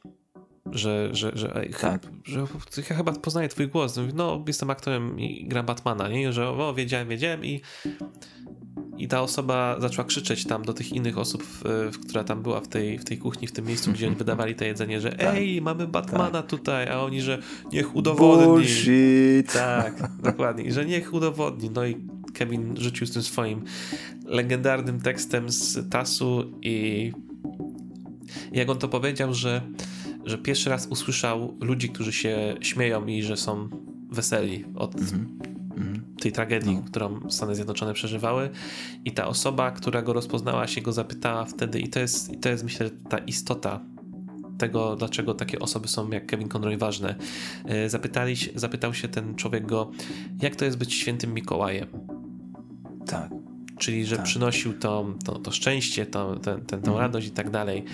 że, 0.72 1.08
że, 1.12 1.32
że, 1.34 1.66
tak. 1.80 2.02
że, 2.24 2.46
że 2.72 2.82
ja 2.90 2.96
chyba 2.96 3.12
poznaję 3.12 3.48
twój 3.48 3.68
głos. 3.68 3.98
No, 4.14 4.44
jestem 4.46 4.70
aktorem 4.70 5.20
i 5.20 5.48
gram 5.48 5.66
Batmana, 5.66 6.08
nie? 6.08 6.32
Że 6.32 6.48
o, 6.48 6.74
wiedziałem, 6.74 7.08
wiedziałem 7.08 7.44
i 7.44 7.60
i 8.98 9.08
ta 9.08 9.22
osoba 9.22 9.76
zaczęła 9.80 10.04
krzyczeć 10.04 10.44
tam 10.44 10.62
do 10.62 10.74
tych 10.74 10.92
innych 10.92 11.18
osób, 11.18 11.46
która 12.08 12.24
tam 12.24 12.42
była 12.42 12.60
w 12.60 12.68
tej, 12.68 12.98
w 12.98 13.04
tej 13.04 13.18
kuchni, 13.18 13.48
w 13.48 13.52
tym 13.52 13.64
miejscu, 13.64 13.92
gdzie 13.92 14.06
oni 14.06 14.16
wydawali 14.16 14.54
to 14.54 14.64
jedzenie, 14.64 15.00
że 15.00 15.10
tak. 15.12 15.36
ej, 15.36 15.62
mamy 15.62 15.86
Batmana 15.86 16.30
tak. 16.30 16.46
tutaj, 16.46 16.88
a 16.88 17.00
oni, 17.00 17.22
że 17.22 17.38
niech 17.72 17.96
udowodni. 17.96 18.46
Bullshit. 18.46 19.52
Tak, 19.52 20.08
dokładnie. 20.22 20.64
I 20.64 20.72
że 20.72 20.84
niech 20.84 21.14
udowodni. 21.14 21.70
No 21.70 21.86
i 21.86 21.96
Kevin 22.34 22.76
rzucił 22.76 23.06
z 23.06 23.12
tym 23.12 23.22
swoim 23.22 23.64
legendarnym 24.24 25.00
tekstem 25.00 25.50
z 25.50 25.90
Tasu 25.90 26.52
i 26.62 27.12
jak 28.52 28.70
on 28.70 28.78
to 28.78 28.88
powiedział, 28.88 29.34
że, 29.34 29.62
że 30.24 30.38
pierwszy 30.38 30.70
raz 30.70 30.86
usłyszał 30.86 31.56
ludzi, 31.60 31.88
którzy 31.88 32.12
się 32.12 32.54
śmieją 32.60 33.06
i 33.06 33.22
że 33.22 33.36
są 33.36 33.68
weseli 34.10 34.64
od 34.74 34.94
-hmm. 34.94 35.51
Tej 36.22 36.32
tragedii, 36.32 36.74
no. 36.74 36.82
którą 36.82 37.30
Stany 37.30 37.54
Zjednoczone 37.54 37.94
przeżywały. 37.94 38.50
I 39.04 39.12
ta 39.12 39.26
osoba, 39.26 39.70
która 39.70 40.02
go 40.02 40.12
rozpoznała, 40.12 40.66
się 40.66 40.80
go 40.80 40.92
zapytała 40.92 41.44
wtedy, 41.44 41.80
i 41.80 41.88
to 41.88 42.00
jest, 42.00 42.32
i 42.32 42.38
to 42.38 42.48
jest 42.48 42.64
myślę, 42.64 42.90
ta 43.08 43.18
istota 43.18 43.80
tego, 44.58 44.96
dlaczego 44.96 45.34
takie 45.34 45.58
osoby 45.58 45.88
są 45.88 46.10
jak 46.10 46.26
Kevin 46.26 46.48
Conroy 46.48 46.76
ważne. 46.76 47.14
E, 47.64 47.88
zapytali, 47.88 48.36
zapytał 48.54 48.94
się 48.94 49.08
ten 49.08 49.34
człowiek 49.34 49.66
go, 49.66 49.90
jak 50.42 50.56
to 50.56 50.64
jest 50.64 50.78
być 50.78 50.94
świętym 50.94 51.34
Mikołajem. 51.34 51.88
Tak. 53.06 53.30
Czyli, 53.78 54.06
że 54.06 54.16
tak. 54.16 54.24
przynosił 54.24 54.72
to, 54.78 55.14
to, 55.24 55.38
to 55.38 55.50
szczęście, 55.50 56.06
to, 56.06 56.36
ten, 56.36 56.60
ten, 56.60 56.80
tą 56.80 56.90
mhm. 56.90 56.98
radość 56.98 57.26
i 57.26 57.30
tak 57.30 57.50
dalej. 57.50 57.84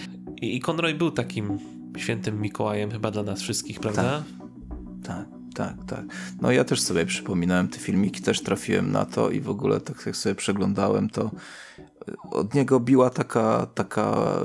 I, 0.43 0.57
I 0.57 0.61
Conroy 0.61 0.95
był 0.95 1.11
takim 1.11 1.59
świętym 1.97 2.41
Mikołajem 2.41 2.91
chyba 2.91 3.11
dla 3.11 3.23
nas 3.23 3.43
wszystkich, 3.43 3.81
prawda? 3.81 4.23
Tak, 5.03 5.17
tak, 5.17 5.38
tak, 5.59 5.75
tak. 5.87 6.05
No 6.41 6.53
ja 6.53 6.65
też 6.65 6.81
sobie 6.81 7.07
przypominałem 7.07 7.69
te 7.69 7.79
filmiki, 7.79 8.23
też 8.23 8.43
trafiłem 8.43 8.93
na 8.93 9.05
to 9.05 9.31
i 9.31 9.41
w 9.41 9.51
ogóle 9.51 9.81
tak 9.81 10.07
jak 10.07 10.17
sobie 10.17 10.35
przeglądałem, 10.35 11.11
to 11.11 11.31
y, 12.09 12.15
od 12.31 12.55
niego 12.55 12.81
biła 12.81 13.11
taka, 13.11 13.67
taka 13.75 14.37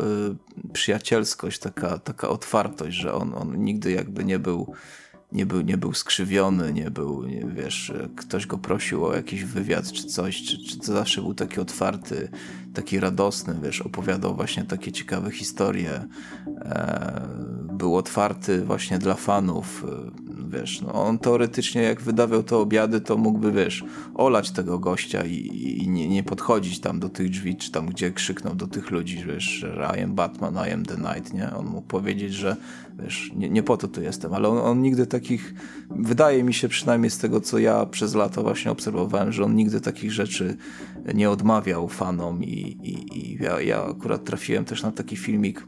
y, 0.68 0.74
przyjacielskość, 0.74 1.60
taka, 1.60 1.98
taka 1.98 2.30
otwartość, 2.30 2.98
że 2.98 3.14
on, 3.14 3.34
on 3.36 3.64
nigdy 3.64 3.92
jakby 3.92 4.26
nie 4.26 4.40
był 4.40 4.74
nie 5.34 5.46
był, 5.46 5.62
nie 5.62 5.78
był 5.78 5.94
skrzywiony, 5.94 6.74
nie 6.74 6.92
był, 6.92 7.24
nie, 7.24 7.46
wiesz, 7.46 7.94
ktoś 8.16 8.48
go 8.48 8.58
prosił 8.58 9.06
o 9.06 9.14
jakiś 9.16 9.44
wywiad 9.44 9.92
czy 9.92 10.04
coś, 10.04 10.44
czy, 10.44 10.58
czy 10.58 10.78
zawsze 10.80 11.22
był 11.22 11.34
taki 11.34 11.60
otwarty, 11.60 12.30
taki 12.74 13.00
radosny, 13.00 13.56
wiesz, 13.64 13.82
opowiadał 13.82 14.36
właśnie 14.36 14.64
takie 14.64 14.92
ciekawe 14.92 15.32
historie, 15.32 16.08
e, 16.48 17.28
był 17.74 17.96
otwarty 17.96 18.62
właśnie 18.62 19.00
dla 19.00 19.16
fanów, 19.16 19.86
e, 19.88 20.33
wiesz, 20.54 20.82
no 20.82 20.94
on 20.94 21.20
teoretycznie 21.20 21.82
jak 21.82 22.02
wydawał 22.02 22.44
te 22.44 22.58
obiady, 22.58 23.02
to 23.02 23.18
mógłby, 23.18 23.52
wiesz, 23.52 23.84
olać 24.14 24.52
tego 24.52 24.80
gościa 24.80 25.24
i, 25.26 25.36
i 25.84 25.90
nie, 25.90 26.08
nie, 26.08 26.24
podchodzić 26.24 26.80
tam 26.80 27.00
do 27.00 27.10
tych 27.10 27.30
drzwi, 27.30 27.56
czy 27.56 27.72
tam 27.72 27.86
gdzie 27.86 28.12
krzyknął 28.12 28.56
do 28.56 28.68
tych 28.68 28.92
ludzi, 28.92 29.24
wiesz, 29.28 29.44
że 29.44 29.94
I 29.98 30.02
am 30.02 30.14
Batman, 30.14 30.68
I 30.70 30.72
am 30.72 30.86
the 30.86 30.98
Night, 30.98 31.34
nie? 31.34 31.56
On 31.56 31.66
mógł 31.66 31.88
powiedzieć, 31.88 32.34
że 32.34 32.56
wiesz, 33.00 33.32
nie, 33.36 33.50
nie 33.50 33.64
po 33.64 33.78
to 33.78 33.88
tu 33.88 34.02
jestem, 34.02 34.34
ale 34.34 34.50
on, 34.50 34.58
on 34.58 34.82
nigdy 34.82 35.08
takich, 35.08 35.54
wydaje 35.90 36.44
mi 36.44 36.54
się 36.54 36.68
przynajmniej 36.68 37.10
z 37.10 37.18
tego, 37.18 37.42
co 37.42 37.60
ja 37.60 37.86
przez 37.86 38.16
lata 38.16 38.42
właśnie 38.42 38.72
obserwowałem, 38.72 39.32
że 39.32 39.44
on 39.44 39.56
nigdy 39.56 39.82
takich 39.82 40.12
rzeczy 40.12 40.58
nie 41.14 41.30
odmawiał 41.30 41.88
fanom 41.88 42.44
i, 42.44 42.78
i, 42.84 43.18
i 43.18 43.44
ja, 43.44 43.62
ja 43.62 43.86
akurat 43.86 44.24
trafiłem 44.26 44.66
też 44.66 44.84
na 44.84 44.92
taki 44.92 45.18
filmik, 45.18 45.68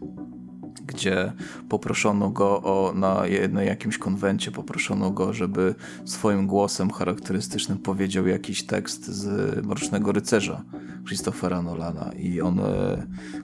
gdzie 0.88 1.34
poproszono 1.70 2.30
go 2.30 2.62
o, 2.62 2.94
na 2.96 3.28
jednym 3.28 3.66
jakimś 3.66 3.98
konwencie, 3.98 4.52
poproszono 4.52 5.12
go, 5.12 5.34
żeby 5.34 5.76
swoim 6.06 6.48
głosem 6.48 6.92
charakterystycznym 6.92 7.78
powiedział 7.78 8.28
jakiś 8.28 8.66
tekst 8.66 9.06
z 9.06 9.66
Mrocznego 9.66 10.12
Rycerza 10.12 10.64
Christophera 11.06 11.62
Nolana 11.62 12.12
i 12.18 12.42
on 12.42 12.60
e, 12.60 12.64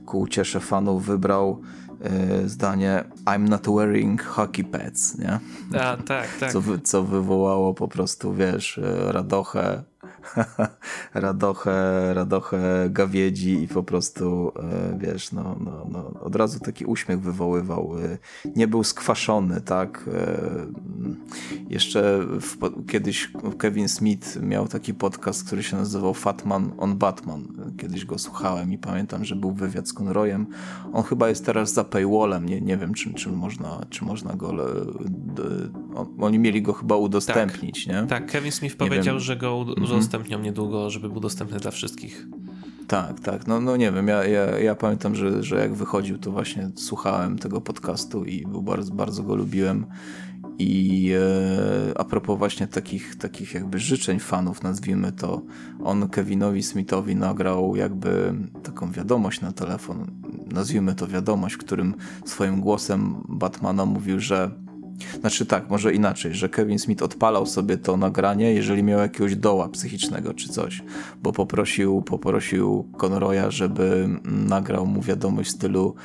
ku 0.06 0.20
uciesze 0.20 0.60
fanów 0.60 1.06
wybrał 1.06 1.62
e, 2.02 2.50
zdanie 2.50 3.04
I'm 3.26 3.50
not 3.50 3.68
wearing 3.68 4.24
hockey 4.24 4.64
pads, 4.64 5.18
nie? 5.18 5.40
A, 5.80 5.98
tak, 5.98 6.28
tak. 6.40 6.52
Co, 6.52 6.62
co 6.84 7.04
wywołało 7.04 7.74
po 7.74 7.88
prostu, 7.88 8.34
wiesz, 8.34 8.78
e, 8.78 9.12
radochę 9.12 9.84
radochę, 11.14 12.14
radochę 12.14 12.90
gawiedzi 12.90 13.64
i 13.64 13.68
po 13.68 13.84
prostu, 13.84 14.52
e, 14.56 14.98
wiesz, 15.00 15.32
no, 15.32 15.56
no, 15.60 15.88
no, 15.92 16.14
od 16.22 16.36
razu 16.36 16.60
taki 16.60 16.86
uśmiech 16.86 17.22
wywoływał. 17.22 17.96
E, 17.98 18.18
nie 18.56 18.68
był 18.68 18.84
skwaszony, 18.84 19.62
tak? 19.62 20.10
E, 20.14 20.40
jeszcze 21.70 22.20
w, 22.42 22.58
kiedyś 22.88 23.32
Kevin 23.58 23.88
Smith 23.88 24.42
miał 24.42 24.68
taki 24.68 24.94
podcast, 24.94 25.44
który 25.44 25.64
się 25.64 25.78
nazywał 25.78 26.14
Fatman 26.14 26.72
on 26.78 26.98
Batman. 26.98 27.48
Kiedyś 27.78 28.06
go 28.06 28.18
słuchałem 28.18 28.74
i 28.74 28.78
pamiętam, 28.78 29.26
że 29.26 29.36
był 29.36 29.52
wywiad 29.52 29.88
z 29.88 29.94
Conroyem. 29.94 30.48
On 30.94 31.04
chyba 31.04 31.30
jest 31.30 31.46
teraz 31.46 31.74
za 31.74 31.84
paywallem, 31.84 32.46
nie, 32.46 32.62
nie 32.62 32.78
wiem, 32.78 32.94
czy, 32.94 33.14
czy, 33.14 33.30
można, 33.30 33.82
czy 33.90 34.06
można 34.06 34.34
go... 34.34 34.54
Oni 36.20 36.40
mieli 36.40 36.62
go 36.62 36.74
chyba 36.74 36.96
udostępnić, 36.96 37.86
tak, 37.86 37.96
nie? 37.96 38.08
Tak, 38.08 38.32
Kevin 38.32 38.52
Smith 38.52 38.76
powiedział, 38.76 39.20
że 39.20 39.38
go 39.38 39.58
udostępnił 39.58 40.12
udostępnią 40.12 40.40
niedługo, 40.40 40.90
żeby 40.90 41.10
był 41.10 41.20
dostępny 41.20 41.60
dla 41.60 41.72
wszystkich. 41.72 42.28
Tak, 42.88 43.20
tak. 43.20 43.48
No, 43.48 43.62
no 43.62 43.78
nie 43.78 43.92
wiem, 43.92 44.08
ja, 44.08 44.26
ja, 44.26 44.60
ja 44.60 44.76
pamiętam, 44.76 45.16
że, 45.16 45.44
że 45.44 45.56
jak 45.56 45.74
wychodził, 45.74 46.18
to 46.18 46.32
właśnie 46.32 46.70
słuchałem 46.76 47.38
tego 47.38 47.62
podcastu 47.62 48.26
i 48.26 48.48
był 48.48 48.62
bardzo, 48.62 48.94
bardzo 48.94 49.24
go 49.24 49.36
lubiłem. 49.36 49.86
I 50.60 51.12
e, 51.92 51.98
a 52.00 52.04
propos 52.04 52.38
właśnie 52.38 52.68
takich, 52.68 53.16
takich 53.16 53.54
jakby 53.54 53.80
życzeń 53.80 54.20
fanów, 54.20 54.64
nazwijmy 54.64 55.12
to, 55.12 55.42
on 55.84 56.10
Kevinowi 56.10 56.64
Smithowi 56.64 57.16
nagrał 57.16 57.76
jakby 57.76 58.34
taką 58.64 58.92
wiadomość 58.92 59.42
na 59.42 59.52
telefon, 59.52 60.08
nazwijmy 60.52 60.96
to 60.96 61.08
wiadomość, 61.08 61.56
w 61.56 61.58
którym 61.58 61.94
swoim 62.26 62.62
głosem 62.62 63.16
Batmana 63.30 63.86
mówił, 63.86 64.20
że 64.20 64.52
znaczy 65.20 65.46
tak, 65.46 65.70
może 65.70 65.94
inaczej, 65.94 66.34
że 66.34 66.50
Kevin 66.50 66.80
Smith 66.80 67.04
odpalał 67.04 67.46
sobie 67.46 67.78
to 67.78 67.98
nagranie, 67.98 68.54
jeżeli 68.54 68.84
miał 68.84 69.00
jakiegoś 69.00 69.36
doła 69.36 69.70
psychicznego 69.70 70.34
czy 70.34 70.50
coś, 70.50 70.84
bo 71.22 71.32
poprosił, 71.32 72.02
poprosił 72.02 72.90
Conroya, 73.04 73.50
żeby 73.52 74.10
nagrał 74.24 74.86
mu 74.86 75.02
wiadomość 75.02 75.50
w 75.50 75.54
stylu 75.54 75.96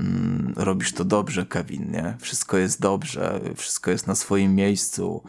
mm, 0.00 0.54
robisz 0.56 0.92
to 0.92 1.04
dobrze, 1.04 1.46
Kevin, 1.46 1.90
nie? 1.90 2.16
Wszystko 2.20 2.58
jest 2.58 2.80
dobrze, 2.80 3.40
wszystko 3.56 3.90
jest 3.90 4.06
na 4.06 4.14
swoim 4.14 4.54
miejscu. 4.54 5.22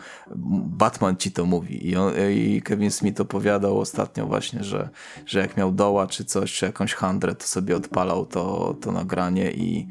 Batman 0.66 1.18
ci 1.18 1.32
to 1.32 1.46
mówi. 1.46 1.88
I, 1.88 1.96
on, 1.96 2.14
i 2.32 2.62
Kevin 2.62 2.92
Smith 2.92 3.22
opowiadał 3.22 3.80
ostatnio 3.80 4.28
właśnie, 4.28 4.64
że, 4.64 4.90
że 5.26 5.40
jak 5.40 5.58
miał 5.58 5.72
doła 5.72 6.08
czy 6.08 6.26
coś, 6.26 6.54
czy 6.54 6.66
jakąś 6.66 6.94
handrę, 6.94 7.36
to 7.36 7.48
sobie 7.48 7.76
odpalał 7.76 8.26
to, 8.26 8.76
to 8.82 8.92
nagranie 8.92 9.52
i, 9.52 9.88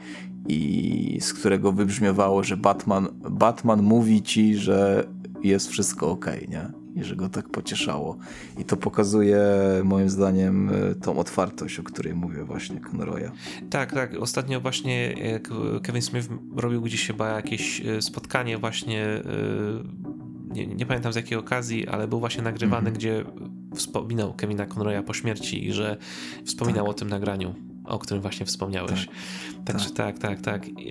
i 0.49 1.19
z 1.21 1.33
którego 1.35 1.73
wybrzmiewało, 1.73 2.43
że 2.43 2.57
Batman, 2.57 3.09
Batman 3.31 3.83
mówi 3.83 4.23
ci, 4.23 4.57
że 4.57 5.07
jest 5.43 5.69
wszystko 5.69 6.11
ok, 6.11 6.27
nie? 6.49 6.69
I 6.95 7.05
że 7.05 7.17
go 7.17 7.29
tak 7.29 7.49
pocieszało. 7.49 8.17
I 8.59 8.65
to 8.65 8.77
pokazuje 8.77 9.41
moim 9.85 10.11
zdaniem 10.11 10.71
tą 11.03 11.19
otwartość, 11.19 11.79
o 11.79 11.83
której 11.83 12.15
mówię 12.15 12.45
właśnie 12.45 12.81
Conroya. 12.81 13.31
Tak, 13.71 13.93
tak. 13.93 14.15
Ostatnio 14.21 14.61
właśnie 14.61 15.15
Kevin 15.83 16.03
Smith 16.03 16.29
robił 16.57 16.83
gdzieś 16.83 17.07
chyba 17.07 17.29
jakieś 17.29 17.81
e, 17.81 18.03
spotkanie 18.03 18.59
właśnie 18.59 19.05
e, 19.05 19.23
nie, 20.57 20.67
nie, 20.67 20.87
pamiętam 20.87 21.13
z 21.13 21.17
jakiej 21.17 21.39
okazji, 21.39 21.89
ale 21.89 22.09
był 22.09 22.21
właśnie 22.21 22.43
nagrywany, 22.43 22.81
mm 22.89 22.93
-hmm. 22.93 22.97
gdzie 22.97 23.25
wspominał 23.75 24.35
Kevina 24.35 24.67
Conroya 24.67 25.03
po 25.03 25.15
śmierci 25.15 25.67
i 25.67 25.73
że 25.73 25.97
wspominał 26.45 26.85
tak. 26.85 26.91
o 26.91 26.95
tym 26.95 27.09
nagraniu 27.09 27.55
o 27.87 27.99
którym 27.99 28.23
właśnie 28.23 28.47
wspomniałeś. 28.47 29.07
Tak. 29.07 29.15
Także 29.65 29.91
tak, 29.91 30.19
tak, 30.19 30.41
tak. 30.41 30.67
tak. 30.67 30.83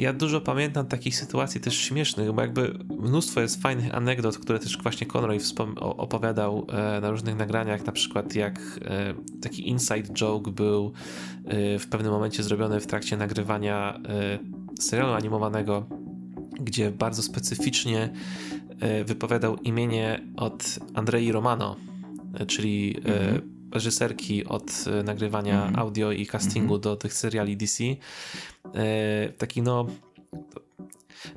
Ja 0.00 0.12
dużo 0.12 0.40
pamiętam 0.40 0.86
takich 0.86 1.16
sytuacji 1.16 1.60
też 1.60 1.76
śmiesznych, 1.76 2.32
bo 2.32 2.42
jakby 2.42 2.78
mnóstwo 3.00 3.40
jest 3.40 3.62
fajnych 3.62 3.94
anegdot, 3.94 4.38
które 4.38 4.58
też 4.58 4.78
właśnie 4.82 5.06
Conroy 5.06 5.38
opowiadał 5.80 6.66
e, 6.68 7.00
na 7.00 7.10
różnych 7.10 7.36
nagraniach, 7.36 7.86
na 7.86 7.92
przykład 7.92 8.34
jak 8.34 8.60
e, 8.84 9.14
taki 9.42 9.68
inside 9.68 10.14
joke 10.14 10.50
był 10.50 10.92
e, 11.44 11.78
w 11.78 11.88
pewnym 11.88 12.12
momencie 12.12 12.42
zrobiony 12.42 12.80
w 12.80 12.86
trakcie 12.86 13.16
nagrywania 13.16 14.00
serialu 14.80 15.12
animowanego, 15.12 15.86
gdzie 16.60 16.90
bardzo 16.90 17.22
specyficznie 17.22 18.12
wypowiadał 19.04 19.56
imienie 19.56 20.20
od 20.36 20.78
Andrei 20.94 21.32
Romano, 21.32 21.76
czyli 22.46 22.96
mhm 22.96 23.51
reżyserki 23.72 24.44
od 24.44 24.84
e, 24.86 25.02
nagrywania 25.02 25.62
mm 25.62 25.74
-hmm. 25.74 25.78
audio 25.78 26.12
i 26.12 26.26
castingu 26.26 26.74
mm 26.74 26.80
-hmm. 26.80 26.84
do 26.84 26.96
tych 26.96 27.14
seriali 27.14 27.56
DC. 27.56 27.84
E, 28.74 29.28
taki 29.28 29.62
no 29.62 29.86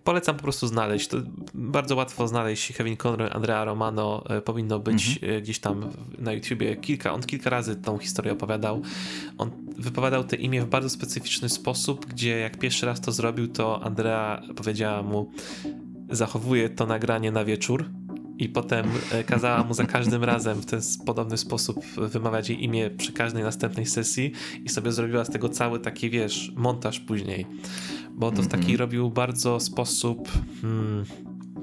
Polecam 0.04 0.36
po 0.36 0.44
prostu 0.44 0.68
znaleźć. 0.68 1.08
To 1.08 1.18
bardzo 1.54 1.96
łatwo 1.96 2.28
znaleźć 2.28 2.74
Kevin 2.74 2.98
Conroy, 2.98 3.32
Andrea 3.32 3.66
Romano. 3.66 4.24
E, 4.30 4.42
powinno 4.42 4.80
być 4.80 5.04
-hmm. 5.04 5.42
gdzieś 5.42 5.60
tam 5.60 5.90
na 6.20 6.34
YouTubie. 6.34 6.76
Kilka, 6.76 7.14
on 7.14 7.22
kilka 7.22 7.50
razy 7.50 7.76
tą 7.76 7.98
historię 7.98 8.34
opowiadał. 8.34 8.82
On 9.38 9.52
wypowiadał 9.78 10.24
te 10.24 10.36
imię 10.36 10.62
w 10.62 10.68
bardzo 10.68 10.90
specyficzny 10.90 11.50
sposób, 11.50 12.06
gdzie 12.06 12.40
jak 12.40 12.60
pierwszy 12.60 12.86
raz 12.86 13.02
to 13.02 13.12
zrobił, 13.12 13.48
to 13.48 13.84
Andrea 13.84 14.42
powiedziała 14.56 15.04
mu 15.04 15.32
zachowuje 16.10 16.70
to 16.70 16.86
nagranie 16.86 17.32
na 17.32 17.46
wieczór 17.46 17.86
i 18.38 18.50
potem 18.50 18.86
e, 19.12 19.24
kazała 19.24 19.64
mu 19.64 19.74
za 19.74 19.86
każdym 19.86 20.24
razem 20.24 20.62
w 20.62 20.66
ten 20.66 20.82
podobny 21.06 21.38
sposób 21.38 21.86
wymawiać 21.98 22.50
jej 22.50 22.64
imię 22.64 22.90
przy 22.90 23.14
każdej 23.14 23.44
następnej 23.44 23.86
sesji 23.86 24.32
i 24.64 24.70
sobie 24.70 24.92
zrobiła 24.92 25.26
z 25.26 25.30
tego 25.30 25.50
cały 25.50 25.80
taki, 25.80 26.10
wiesz, 26.10 26.52
montaż 26.56 27.00
później. 27.00 27.46
Bo 28.12 28.32
to 28.32 28.42
w 28.42 28.48
taki 28.48 28.74
-hmm. 28.74 28.80
robił 28.80 29.10
bardzo 29.10 29.60
sposób... 29.60 30.30
Hmm, 30.62 31.06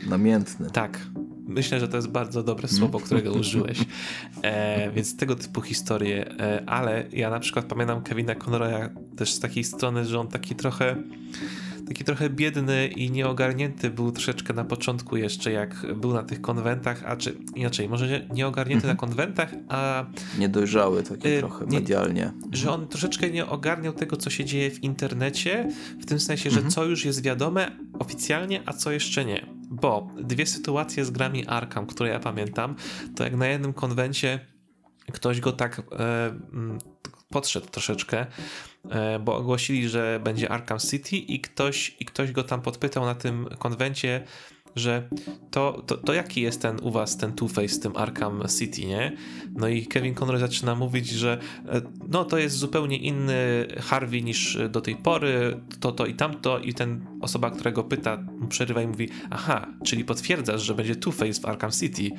Namiętny. 0.07 0.70
Tak. 0.70 1.07
Myślę, 1.47 1.81
że 1.81 1.89
to 1.89 1.97
jest 1.97 2.09
bardzo 2.09 2.43
dobre 2.43 2.69
słowo, 2.69 3.01
którego 3.01 3.32
użyłeś. 3.40 3.78
E, 4.43 4.90
więc 4.90 5.16
tego 5.16 5.36
typu 5.36 5.61
historie. 5.61 6.39
E, 6.40 6.62
ale 6.66 7.05
ja 7.12 7.31
na 7.31 7.40
przykład 7.40 7.65
pamiętam 7.65 8.03
Kevina 8.03 8.35
Conroya 8.35 8.89
też 9.16 9.32
z 9.32 9.40
takiej 9.40 9.65
strony, 9.65 10.05
że 10.05 10.20
on 10.20 10.28
taki 10.28 10.55
trochę 10.55 10.97
taki 11.93 12.05
trochę 12.05 12.31
biedny 12.31 12.86
i 12.86 13.10
nieogarnięty 13.10 13.90
był 13.90 14.12
troszeczkę 14.12 14.55
na 14.55 14.64
początku 14.64 15.16
jeszcze, 15.16 15.52
jak 15.52 15.94
był 15.97 16.14
na 16.14 16.23
tych 16.23 16.40
konwentach, 16.40 17.02
a 17.06 17.16
czy 17.16 17.36
inaczej, 17.55 17.89
może 17.89 18.27
nieogarnięty 18.35 18.86
na 18.86 18.93
mhm. 18.93 19.10
konwentach, 19.10 19.51
a... 19.69 20.06
Niedojrzały 20.39 21.02
taki 21.02 21.28
y, 21.28 21.39
trochę 21.39 21.66
medialnie. 21.66 22.32
Że 22.52 22.70
on 22.70 22.89
troszeczkę 22.89 23.31
nie 23.31 23.47
ogarniał 23.47 23.93
tego, 23.93 24.16
co 24.16 24.31
się 24.31 24.44
dzieje 24.44 24.70
w 24.70 24.85
internecie, 24.85 25.69
w 26.01 26.06
tym 26.06 26.20
sensie, 26.20 26.51
że 26.51 26.56
mhm. 26.56 26.70
co 26.70 26.85
już 26.85 27.05
jest 27.05 27.23
wiadome 27.23 27.70
oficjalnie, 27.98 28.62
a 28.66 28.73
co 28.73 28.93
jeszcze 28.93 29.24
nie. 29.24 29.47
Bo 29.70 30.10
dwie 30.20 30.47
sytuacje 30.47 31.05
z 31.05 31.10
grami 31.10 31.47
Arkham, 31.47 31.86
które 31.86 32.10
ja 32.10 32.20
pamiętam, 32.20 32.74
to 33.16 33.24
jak 33.24 33.36
na 33.36 33.47
jednym 33.47 33.73
konwencie 33.73 34.40
ktoś 35.12 35.40
go 35.40 35.52
tak 35.52 35.78
e, 35.78 35.82
podszedł 37.28 37.66
troszeczkę, 37.66 38.27
bo 39.20 39.36
ogłosili, 39.36 39.88
że 39.88 40.20
będzie 40.24 40.48
Arkham 40.48 40.78
City 40.78 41.16
i 41.16 41.40
ktoś, 41.40 41.96
i 42.00 42.04
ktoś 42.04 42.32
go 42.32 42.42
tam 42.42 42.62
podpytał 42.62 43.04
na 43.04 43.14
tym 43.14 43.48
konwencie, 43.59 44.24
że 44.76 45.09
to, 45.50 45.82
to, 45.86 45.96
to 45.96 46.12
jaki 46.12 46.40
jest 46.40 46.62
ten 46.62 46.78
u 46.82 46.90
was 46.90 47.16
ten 47.16 47.32
Two-Face 47.32 47.68
z 47.68 47.80
tym 47.80 47.96
Arkham 47.96 48.42
City, 48.59 48.86
nie? 48.86 49.16
No 49.54 49.68
i 49.68 49.86
Kevin 49.86 50.14
Conroy 50.14 50.40
zaczyna 50.40 50.74
mówić, 50.74 51.09
że 51.09 51.38
e, 51.68 51.82
no 52.09 52.24
to 52.24 52.38
jest 52.38 52.56
zupełnie 52.56 52.96
inny 52.96 53.66
Harvey 53.80 54.22
niż 54.22 54.59
do 54.70 54.80
tej 54.80 54.96
pory, 54.96 55.60
to, 55.80 55.92
to 55.92 56.06
i 56.06 56.14
tamto 56.14 56.59
i 56.59 56.74
ten 56.74 57.06
osoba, 57.20 57.50
którego 57.50 57.84
pyta, 57.84 58.18
przerywa 58.48 58.82
i 58.82 58.86
mówi, 58.86 59.09
aha, 59.30 59.66
czyli 59.84 60.04
potwierdzasz, 60.04 60.62
że 60.62 60.74
będzie 60.74 60.94
Two-Face 60.94 61.42
w 61.42 61.44
Arkham 61.44 61.70
City. 61.70 62.10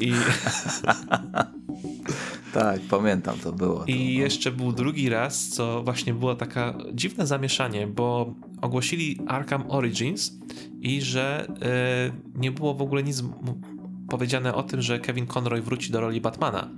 I... 0.00 0.12
tak, 2.52 2.80
pamiętam, 2.80 3.38
to 3.38 3.52
było. 3.52 3.84
I 3.84 4.14
no. 4.14 4.22
jeszcze 4.22 4.52
był 4.52 4.72
drugi 4.72 5.08
raz, 5.08 5.48
co 5.48 5.82
właśnie 5.82 6.14
było 6.14 6.34
taka 6.34 6.78
dziwne 6.94 7.26
zamieszanie, 7.26 7.86
bo 7.86 8.34
ogłosili 8.60 9.20
Arkham 9.26 9.70
Origins 9.70 10.38
i 10.80 11.02
że 11.02 11.46
y, 12.06 12.40
nie 12.40 12.50
było 12.50 12.74
w 12.74 12.82
ogóle 12.82 13.02
nic 13.02 13.22
powiedziane 14.08 14.54
o 14.54 14.62
tym, 14.62 14.82
że 14.82 14.98
Kevin 14.98 15.26
Conroy 15.26 15.62
wróci 15.62 15.92
do 15.92 16.00
roli 16.00 16.20
Batmana. 16.20 16.70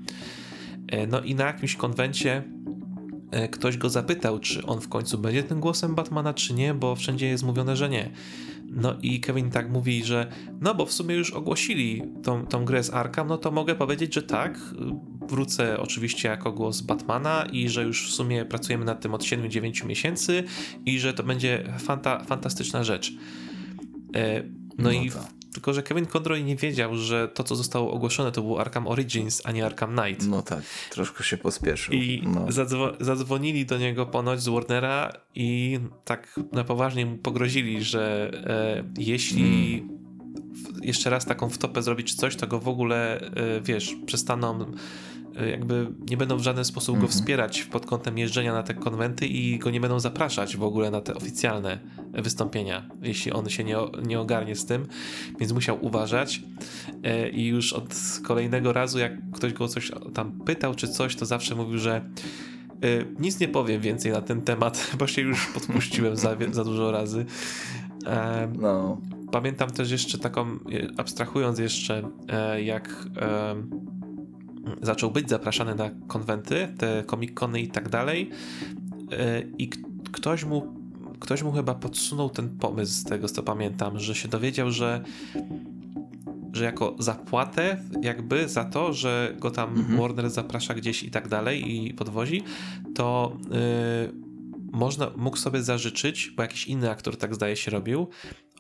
Y, 0.95 1.07
no 1.07 1.21
i 1.21 1.35
na 1.35 1.45
jakimś 1.45 1.77
konwencie 1.77 2.43
y, 3.45 3.49
ktoś 3.49 3.77
go 3.77 3.91
zapytał, 3.91 4.39
czy 4.39 4.67
on 4.67 4.81
w 4.81 4.89
końcu 4.89 5.19
będzie 5.19 5.43
tym 5.43 5.61
głosem 5.61 5.95
Batmana, 5.95 6.35
czy 6.35 6.55
nie, 6.55 6.75
bo 6.75 6.97
wszędzie 6.97 7.27
jest 7.27 7.45
mówione, 7.45 7.77
że 7.77 7.89
nie. 7.89 8.11
No 8.75 8.95
i 9.03 9.21
Kevin 9.21 9.51
tak 9.51 9.71
mówi, 9.71 10.05
że 10.05 10.27
no 10.61 10.75
bo 10.75 10.87
w 10.87 10.93
sumie 10.93 11.15
już 11.15 11.31
ogłosili 11.31 12.03
tą, 12.23 12.47
tą 12.47 12.65
grę 12.65 12.83
z 12.83 12.91
Arkham, 12.91 13.29
no 13.29 13.39
to 13.39 13.51
mogę 13.51 13.75
powiedzieć, 13.75 14.15
że 14.15 14.23
tak, 14.23 14.59
wrócę 15.29 15.81
oczywiście 15.81 16.29
jako 16.29 16.53
głos 16.53 16.81
Batmana 16.81 17.47
i 17.53 17.69
że 17.69 17.83
już 17.83 18.11
w 18.11 18.15
sumie 18.15 18.45
pracujemy 18.45 18.85
nad 18.85 19.01
tym 19.01 19.15
od 19.15 19.23
7-9 19.23 19.87
miesięcy 19.87 20.45
i 20.87 20.99
że 20.99 21.15
to 21.15 21.23
będzie 21.23 21.73
fanta, 21.79 22.25
fantastyczna 22.25 22.85
rzecz. 22.85 23.13
No, 24.79 24.85
no 24.85 24.93
i 24.93 25.11
to. 25.11 25.42
Tylko, 25.53 25.73
że 25.73 25.83
Kevin 25.83 26.07
Conroy 26.07 26.43
nie 26.43 26.57
wiedział, 26.57 26.97
że 26.97 27.29
to, 27.29 27.45
co 27.45 27.57
zostało 27.57 27.93
ogłoszone, 27.93 28.33
to 28.33 28.43
był 28.43 28.59
Arkham 28.59 28.87
Origins, 28.87 29.43
a 29.45 29.53
nie 29.53 29.67
Arkham 29.67 29.97
Knight. 29.97 30.27
No 30.27 30.43
tak, 30.43 30.63
troszkę 30.91 31.25
się 31.25 31.37
pospieszył. 31.37 31.95
I 31.95 32.23
no. 32.27 32.53
zadzwo 32.53 32.93
zadzwonili 33.01 33.67
do 33.67 33.79
niego 33.79 34.07
ponoć 34.07 34.43
z 34.43 34.49
Warnera 34.49 35.13
i 35.35 35.81
tak 36.05 36.41
na 36.53 36.65
poważnie 36.65 37.07
mu 37.07 37.17
pogrozili, 37.17 37.85
że 37.85 38.31
e, 38.47 38.85
jeśli 38.99 39.75
mm 39.75 40.03
jeszcze 40.83 41.11
raz 41.11 41.27
taką 41.27 41.49
wtopę 41.49 41.83
zrobić 41.83 42.15
coś, 42.15 42.37
to 42.37 42.47
go 42.47 42.59
w 42.59 42.69
ogóle, 42.69 43.21
e, 43.21 43.61
wiesz, 43.61 43.97
przestaną 44.07 44.73
jakby 45.51 45.87
nie 46.11 46.17
będą 46.17 46.37
w 46.37 46.43
żaden 46.43 46.65
sposób 46.65 46.95
go 46.95 47.03
mhm. 47.03 47.13
wspierać 47.13 47.63
pod 47.63 47.87
kątem 47.87 48.19
jeżdżenia 48.19 48.53
na 48.53 48.63
te 48.63 48.75
konwenty 48.75 49.27
i 49.27 49.59
go 49.59 49.71
nie 49.71 49.81
będą 49.81 50.01
zapraszać 50.01 50.57
w 50.57 50.63
ogóle 50.63 50.91
na 50.91 51.01
te 51.01 51.15
oficjalne 51.15 51.79
wystąpienia, 52.13 52.89
jeśli 53.03 53.33
on 53.33 53.49
się 53.49 53.65
nie, 53.65 53.77
nie 54.07 54.21
ogarnie 54.21 54.57
z 54.57 54.67
tym, 54.67 54.87
więc 55.41 55.53
musiał 55.53 55.85
uważać 55.85 56.43
e, 57.03 57.29
i 57.29 57.47
już 57.47 57.73
od 57.73 57.95
kolejnego 58.25 58.73
razu, 58.73 58.99
jak 58.99 59.31
ktoś 59.33 59.53
go 59.53 59.69
coś 59.69 59.93
tam 60.15 60.33
pytał 60.33 60.75
czy 60.75 60.89
coś, 60.89 61.17
to 61.17 61.27
zawsze 61.27 61.55
mówił, 61.55 61.79
że 61.79 62.01
nic 63.19 63.41
nie 63.41 63.49
powiem 63.49 63.81
więcej 63.81 64.13
na 64.13 64.21
ten 64.21 64.43
temat, 64.43 64.91
bo 64.99 65.07
się 65.07 65.23
już 65.23 65.47
podpuściłem 65.47 66.17
za, 66.17 66.37
za 66.51 66.65
dużo 66.65 66.93
razy. 66.93 67.27
No. 68.59 69.01
Pamiętam 69.33 69.71
też 69.71 69.91
jeszcze 69.91 70.19
taką, 70.19 70.47
e, 70.47 70.57
abstrahując 70.97 71.59
jeszcze, 71.59 72.03
e, 72.29 72.63
jak 72.63 73.07
e, 73.17 73.55
zaczął 74.83 75.11
być 75.11 75.29
zapraszany 75.29 75.75
na 75.75 75.91
konwenty, 76.09 76.69
te 76.79 77.05
komikony 77.07 77.61
i 77.61 77.69
tak 77.69 77.89
dalej 77.89 78.31
i 79.59 79.71
ktoś 80.13 80.45
mu, 80.45 80.75
ktoś 81.21 81.43
mu 81.43 81.53
chyba 81.53 81.75
podsunął 81.75 82.31
ten 82.31 82.59
pomysł 82.59 82.93
z 82.93 83.05
tego, 83.05 83.29
co 83.29 83.43
pamiętam, 83.43 83.99
że 83.99 84.15
się 84.15 84.29
dowiedział, 84.29 84.71
że 84.71 85.03
że 86.53 86.65
jako 86.65 86.97
zapłatę 86.99 87.83
jakby 88.03 88.49
za 88.49 88.65
to, 88.65 88.93
że 88.93 89.35
go 89.39 89.51
tam 89.51 89.79
mhm. 89.79 89.99
Warner 89.99 90.31
zaprasza 90.31 90.75
gdzieś 90.75 91.03
i 91.03 91.11
tak 91.11 91.29
dalej 91.29 91.77
i 91.77 91.95
podwozi, 91.95 92.43
to 92.95 93.37
yy, 93.51 94.13
można, 94.73 95.11
mógł 95.17 95.37
sobie 95.37 95.63
zażyczyć, 95.63 96.31
bo 96.37 96.43
jakiś 96.43 96.67
inny 96.67 96.91
aktor 96.91 97.17
tak 97.17 97.35
zdaje 97.35 97.57
się 97.57 97.71
robił, 97.71 98.09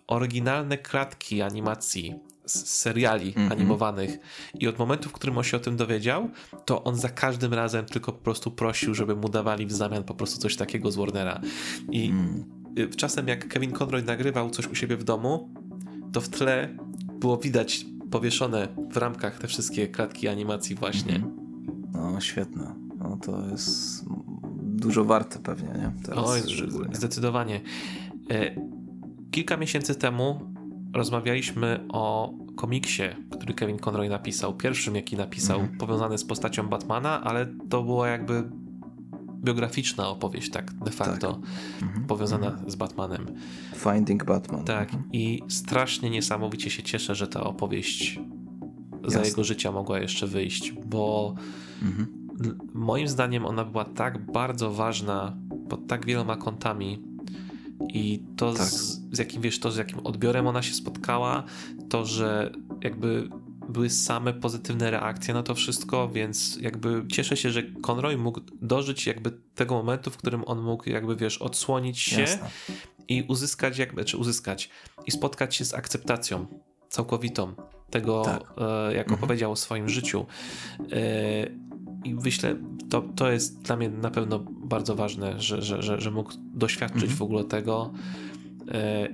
oryginalne 0.07 0.79
klatki 0.79 1.43
animacji 1.43 2.15
z 2.47 2.66
seriali 2.66 3.32
mm 3.36 3.48
-hmm. 3.48 3.52
animowanych 3.52 4.19
i 4.55 4.69
od 4.69 4.78
momentu, 4.78 5.09
w 5.09 5.12
którym 5.12 5.39
on 5.39 5.44
się 5.44 5.56
o 5.56 5.60
tym 5.60 5.77
dowiedział, 5.77 6.31
to 6.64 6.85
on 6.85 6.97
za 6.97 7.09
każdym 7.09 7.55
razem 7.55 7.86
tylko 7.86 8.12
po 8.12 8.19
prostu 8.19 8.51
prosił, 8.51 8.94
żeby 8.94 9.16
mu 9.16 9.28
dawali 9.28 9.66
w 9.66 9.73
zamian 9.73 10.05
po 10.05 10.14
prostu 10.14 10.40
coś 10.40 10.56
takiego 10.56 10.90
z 10.90 10.97
Warnera. 10.97 11.40
I 11.90 12.06
mm. 12.06 12.44
czasem 12.97 13.28
jak 13.28 13.48
Kevin 13.48 13.73
Conroy 13.73 14.02
nagrywał 14.02 14.51
coś 14.51 14.66
u 14.66 14.74
siebie 14.74 14.97
w 14.97 15.05
domu, 15.05 15.51
to 16.12 16.20
w 16.20 16.28
tle 16.28 16.77
było 17.20 17.36
widać 17.36 17.86
powieszone 18.10 18.69
w 18.90 18.97
ramkach 18.97 19.39
te 19.39 19.48
wszystkie 19.48 19.89
klatki 19.89 20.28
animacji 20.28 20.77
właśnie. 20.77 21.16
Mm 21.16 21.28
-hmm. 21.28 21.43
No, 21.93 22.20
świetne. 22.20 22.74
No 22.98 23.19
to 23.23 23.48
jest 23.51 24.05
dużo 24.62 25.05
warte 25.05 25.39
pewnie, 25.39 25.69
nie? 25.69 25.93
Teraz 26.05 26.24
Oj, 26.27 26.40
zdecydowanie. 26.93 27.60
E, 28.31 28.55
Kilka 29.31 29.56
miesięcy 29.56 29.94
temu 29.94 30.52
rozmawialiśmy 30.94 31.86
o 31.89 32.35
komiksie, 32.56 33.02
który 33.31 33.55
Kevin 33.55 33.78
Conroy 33.78 34.09
napisał. 34.09 34.55
Pierwszym, 34.55 34.97
jaki 34.97 35.16
napisał, 35.16 35.60
mm. 35.60 35.78
powiązany 35.78 36.19
z 36.19 36.24
postacią 36.24 36.69
Batmana, 36.69 37.23
ale 37.23 37.47
to 37.69 37.82
było 37.82 38.06
jakby 38.06 38.44
biograficzna 39.44 40.09
opowieść, 40.09 40.51
tak 40.51 40.73
de 40.74 40.90
facto, 40.90 41.32
tak. 41.32 41.43
Mhm. 41.82 42.06
powiązana 42.06 42.47
mhm. 42.47 42.70
z 42.70 42.74
Batmanem. 42.74 43.27
Finding 43.74 44.24
Batman. 44.24 44.64
Tak, 44.64 44.94
mhm. 44.94 45.12
i 45.12 45.43
strasznie 45.48 46.10
niesamowicie 46.10 46.70
się 46.70 46.82
cieszę, 46.82 47.14
że 47.14 47.28
ta 47.28 47.44
opowieść 47.44 48.20
Jasne. 49.02 49.10
za 49.10 49.27
jego 49.27 49.44
życia 49.44 49.73
mogła 49.73 49.98
jeszcze 49.98 50.27
wyjść, 50.27 50.73
bo 50.73 51.35
mhm. 51.82 52.06
moim 52.74 53.09
zdaniem 53.09 53.47
ona 53.47 53.64
była 53.64 53.85
tak 53.85 54.32
bardzo 54.32 54.73
ważna 54.73 55.36
pod 55.69 55.86
tak 55.86 56.06
wieloma 56.06 56.36
kątami 56.36 57.02
i 57.89 58.23
to 58.37 58.53
tak. 58.53 58.67
z, 58.67 59.01
z 59.13 59.19
jakim, 59.19 59.43
wiesz, 59.43 59.61
to 59.61 59.71
z 59.71 59.77
jakim 59.77 59.99
odbiorem 60.07 60.47
ona 60.47 60.63
się 60.63 60.75
spotkała, 60.75 61.45
to, 61.89 62.07
że 62.07 62.53
jakby 62.85 63.29
były 63.69 63.91
same 63.91 64.35
pozytywne 64.35 64.91
reakcje 64.91 65.35
na 65.35 65.43
to 65.43 65.55
wszystko, 65.55 66.09
więc 66.09 66.59
jakby 66.61 67.05
cieszę 67.09 67.37
się, 67.37 67.51
że 67.51 67.63
Conroy 67.63 68.17
mógł 68.17 68.41
dożyć 68.63 69.07
jakby 69.07 69.31
tego 69.55 69.75
momentu, 69.75 70.11
w 70.11 70.17
którym 70.17 70.45
on 70.47 70.63
mógł 70.63 70.91
jakby, 70.91 71.17
wiesz, 71.17 71.39
odsłonić 71.39 71.99
się 71.99 72.21
Jasne. 72.21 72.51
i 73.09 73.25
uzyskać 73.29 73.79
jakby, 73.79 74.05
czy 74.05 74.17
uzyskać 74.17 74.71
i 75.07 75.11
spotkać 75.11 75.57
się 75.57 75.65
z 75.65 75.75
akceptacją 75.75 76.47
całkowitą 76.89 77.55
tego, 77.93 78.23
tak. 78.24 78.43
e, 78.59 78.94
jak 78.94 79.06
mhm. 79.06 79.19
opowiedział 79.19 79.52
o 79.52 79.56
swoim 79.56 79.89
życiu. 79.89 80.27
E, 80.93 81.47
I 82.05 82.14
myślę, 82.14 82.56
to, 82.90 83.02
to 83.16 83.32
jest 83.32 83.62
dla 83.62 83.77
mnie 83.77 83.89
na 83.89 84.10
pewno 84.10 84.39
bardzo 84.48 84.94
ważne, 84.94 85.40
że, 85.40 85.62
że, 85.62 85.82
że, 85.82 86.01
że 86.01 86.10
mógł 86.10 86.32
doświadczyć 86.55 87.02
mhm. 87.02 87.19
w 87.19 87.23
ogóle 87.23 87.44
tego. 87.44 87.93
E, 88.69 89.09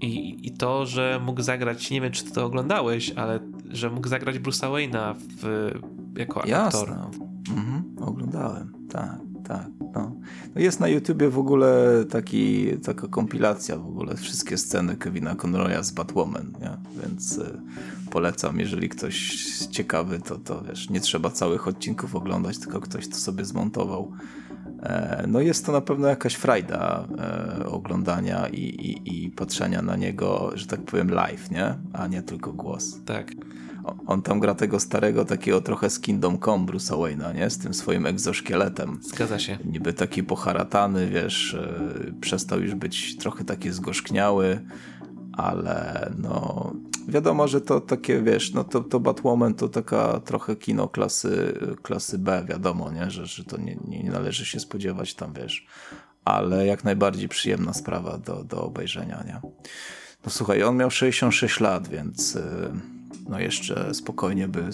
i, 0.00 0.46
I 0.46 0.50
to, 0.50 0.86
że 0.86 1.20
mógł 1.24 1.42
zagrać, 1.42 1.90
nie 1.90 2.00
wiem 2.00 2.12
czy 2.12 2.24
ty 2.24 2.30
to 2.30 2.44
oglądałeś, 2.44 3.10
ale 3.10 3.40
że 3.70 3.90
mógł 3.90 4.08
zagrać 4.08 4.36
Bruce'a 4.36 4.70
Wayne'a 4.72 5.14
w, 5.18 5.70
jako 6.18 6.46
Jasne. 6.46 6.80
aktor. 6.80 6.96
Mhm, 7.48 7.96
oglądałem, 8.00 8.72
tak, 8.90 9.18
tak. 9.48 9.66
No. 9.80 10.12
no. 10.54 10.60
jest 10.60 10.80
na 10.80 10.88
YouTubie 10.88 11.28
w 11.28 11.38
ogóle 11.38 12.04
taki, 12.10 12.78
taka 12.78 13.08
kompilacja 13.08 13.76
w 13.76 13.86
ogóle, 13.86 14.16
wszystkie 14.16 14.58
sceny 14.58 14.96
Kevina 14.96 15.34
Conroya 15.34 15.82
z 15.82 15.90
Batwoman, 15.90 16.52
nie? 16.60 17.00
więc 17.02 17.38
y, 17.38 17.60
polecam, 18.10 18.60
jeżeli 18.60 18.88
ktoś 18.88 19.46
ciekawy, 19.70 20.18
to, 20.18 20.38
to 20.38 20.62
wiesz, 20.68 20.90
nie 20.90 21.00
trzeba 21.00 21.30
całych 21.30 21.68
odcinków 21.68 22.14
oglądać, 22.14 22.58
tylko 22.58 22.80
ktoś 22.80 23.08
to 23.08 23.16
sobie 23.16 23.44
zmontował 23.44 24.12
E, 24.82 25.24
no 25.28 25.40
jest 25.40 25.66
to 25.66 25.72
na 25.72 25.80
pewno 25.80 26.08
jakaś 26.08 26.34
frajda 26.34 27.08
e, 27.18 27.66
oglądania 27.66 28.48
i, 28.48 28.60
i, 28.60 29.24
i, 29.24 29.30
patrzenia 29.30 29.82
na 29.82 29.96
niego, 29.96 30.50
że 30.54 30.66
tak 30.66 30.80
powiem, 30.80 31.10
live, 31.10 31.50
nie? 31.50 31.74
A 31.92 32.06
nie 32.06 32.22
tylko 32.22 32.52
głos. 32.52 33.00
Tak. 33.04 33.32
On 34.06 34.22
tam 34.22 34.40
gra 34.40 34.54
tego 34.54 34.80
starego, 34.80 35.24
takiego 35.24 35.60
trochę 35.60 35.90
z 35.90 36.00
Kingdom 36.00 36.38
Come 36.38 36.66
Bruce'a 36.66 36.96
Wayne'a, 36.96 37.34
nie? 37.34 37.50
Z 37.50 37.58
tym 37.58 37.74
swoim 37.74 38.06
egzoszkieletem. 38.06 38.98
Zgadza 39.02 39.38
się. 39.38 39.58
Niby 39.64 39.92
taki 39.92 40.22
poharatany, 40.24 41.06
wiesz, 41.10 41.54
e, 41.54 42.12
przestał 42.20 42.60
już 42.60 42.74
być 42.74 43.16
trochę 43.16 43.44
taki 43.44 43.70
zgorzkniały, 43.70 44.60
ale 45.32 46.10
no 46.18 46.72
wiadomo, 47.08 47.48
że 47.48 47.60
to 47.60 47.80
takie, 47.80 48.22
wiesz, 48.22 48.52
no 48.52 48.64
to, 48.64 48.80
to 48.80 49.00
Batwoman 49.00 49.54
to 49.54 49.68
taka 49.68 50.20
trochę 50.20 50.56
kino 50.56 50.88
klasy, 50.88 51.58
klasy 51.82 52.18
B, 52.18 52.44
wiadomo, 52.48 52.92
nie? 52.92 53.10
Że, 53.10 53.26
że 53.26 53.44
to 53.44 53.56
nie, 53.56 53.76
nie 53.88 54.10
należy 54.10 54.46
się 54.46 54.60
spodziewać 54.60 55.14
tam, 55.14 55.32
wiesz, 55.32 55.66
ale 56.24 56.66
jak 56.66 56.84
najbardziej 56.84 57.28
przyjemna 57.28 57.72
sprawa 57.72 58.18
do, 58.18 58.44
do 58.44 58.62
obejrzenia, 58.62 59.24
nie? 59.26 59.40
No 60.24 60.30
słuchaj, 60.30 60.62
on 60.62 60.76
miał 60.76 60.90
66 60.90 61.60
lat, 61.60 61.88
więc 61.88 62.36
y, 62.36 62.70
no 63.28 63.40
jeszcze 63.40 63.94
spokojnie 63.94 64.48
by... 64.48 64.70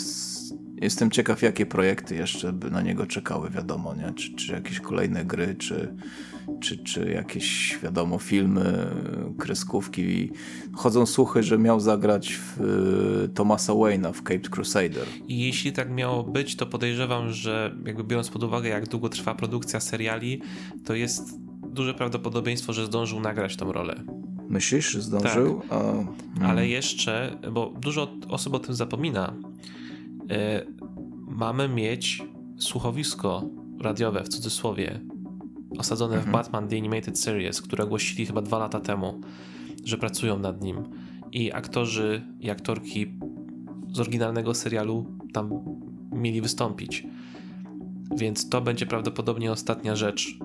Jestem 0.83 1.11
ciekaw, 1.11 1.43
jakie 1.43 1.67
projekty 1.67 2.15
jeszcze 2.15 2.53
by 2.53 2.71
na 2.71 2.83
niego 2.83 3.07
czekały, 3.07 3.51
wiadomo, 3.51 3.95
nie? 3.95 4.13
Czy, 4.15 4.35
czy 4.35 4.53
jakieś 4.53 4.81
kolejne 4.81 5.25
gry, 5.25 5.55
czy, 5.55 5.95
czy, 6.61 6.79
czy 6.79 7.11
jakieś, 7.11 7.79
wiadomo, 7.83 8.19
filmy, 8.19 8.87
kreskówki. 9.39 10.31
Chodzą 10.73 11.07
słuchy, 11.07 11.43
że 11.43 11.59
miał 11.59 11.81
zagrać 11.81 12.35
w 12.35 12.61
y, 13.25 13.29
Thomasa 13.29 13.73
Wayne'a 13.73 14.13
w 14.13 14.23
Caped 14.23 14.49
Crusader. 14.49 15.07
I 15.29 15.47
jeśli 15.47 15.73
tak 15.73 15.91
miało 15.91 16.25
być, 16.25 16.57
to 16.57 16.67
podejrzewam, 16.67 17.33
że 17.33 17.75
jakby 17.87 18.05
biorąc 18.05 18.31
pod 18.31 18.43
uwagę, 18.43 18.69
jak 18.69 18.89
długo 18.89 19.09
trwa 19.09 19.35
produkcja 19.35 19.81
seriali, 19.81 20.43
to 20.85 20.95
jest 20.95 21.39
duże 21.67 21.95
prawdopodobieństwo, 21.95 22.73
że 22.73 22.87
zdążył 22.87 23.21
nagrać 23.21 23.57
tą 23.57 23.73
rolę. 23.73 24.05
Myślisz, 24.53 24.91
że 24.91 25.03
zdążył? 25.03 25.61
Tak. 25.61 25.73
A, 25.73 25.83
hmm. 25.83 26.07
Ale 26.43 26.69
jeszcze, 26.69 27.39
bo 27.53 27.73
dużo 27.81 28.09
osób 28.29 28.55
o 28.55 28.59
tym 28.59 28.75
zapomina, 28.75 29.35
yy, 30.29 30.37
mamy 31.29 31.69
mieć 31.69 32.23
słuchowisko 32.59 33.45
radiowe 33.81 34.25
w 34.25 34.29
cudzysłowie 34.29 35.01
osadzone 35.79 36.15
mhm. 36.15 36.31
w 36.31 36.33
Batman 36.33 36.69
The 36.69 36.77
Animated 36.77 37.19
Series, 37.19 37.63
które 37.63 37.85
ogłosili 37.85 38.27
chyba 38.27 38.43
dwa 38.43 38.59
lata 38.59 38.81
temu, 38.81 39.21
że 39.85 39.99
pracują 39.99 40.39
nad 40.39 40.63
nim. 40.63 40.77
I 41.33 41.53
aktorzy 41.53 42.23
i 42.41 42.51
aktorki 42.51 43.07
z 43.93 44.01
oryginalnego 44.01 44.55
serialu 44.55 45.07
tam 45.33 45.51
mieli 46.13 46.41
wystąpić. 46.41 47.07
Więc 48.17 48.49
to 48.49 48.61
będzie 48.61 48.87
prawdopodobnie 48.87 49.53
ostatnia 49.53 49.97
rzecz, 49.97 50.39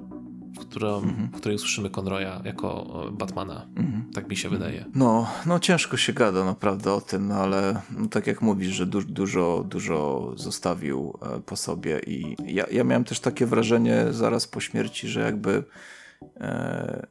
w, 0.57 0.59
którą, 0.59 0.95
mhm. 0.97 1.27
w 1.27 1.35
której 1.35 1.55
usłyszymy 1.55 1.89
Conroya 1.89 2.41
jako 2.45 2.85
Batmana. 3.11 3.67
Mhm. 3.75 4.11
Tak 4.13 4.29
mi 4.29 4.35
się 4.35 4.49
wydaje. 4.49 4.85
No, 4.95 5.27
no 5.45 5.59
ciężko 5.59 5.97
się 5.97 6.13
gada 6.13 6.45
naprawdę 6.45 6.93
o 6.93 7.01
tym, 7.01 7.27
no 7.27 7.35
ale 7.35 7.81
no, 7.97 8.07
tak 8.07 8.27
jak 8.27 8.41
mówisz, 8.41 8.75
że 8.75 8.85
du 8.85 9.01
dużo, 9.01 9.65
dużo 9.69 10.31
zostawił 10.35 11.13
e, 11.21 11.39
po 11.39 11.55
sobie 11.55 11.99
i 12.07 12.35
ja, 12.45 12.65
ja 12.71 12.83
miałem 12.83 13.03
też 13.03 13.19
takie 13.19 13.45
wrażenie 13.45 14.05
zaraz 14.11 14.47
po 14.47 14.59
śmierci, 14.59 15.07
że 15.07 15.21
jakby 15.21 15.63
e, 16.39 17.07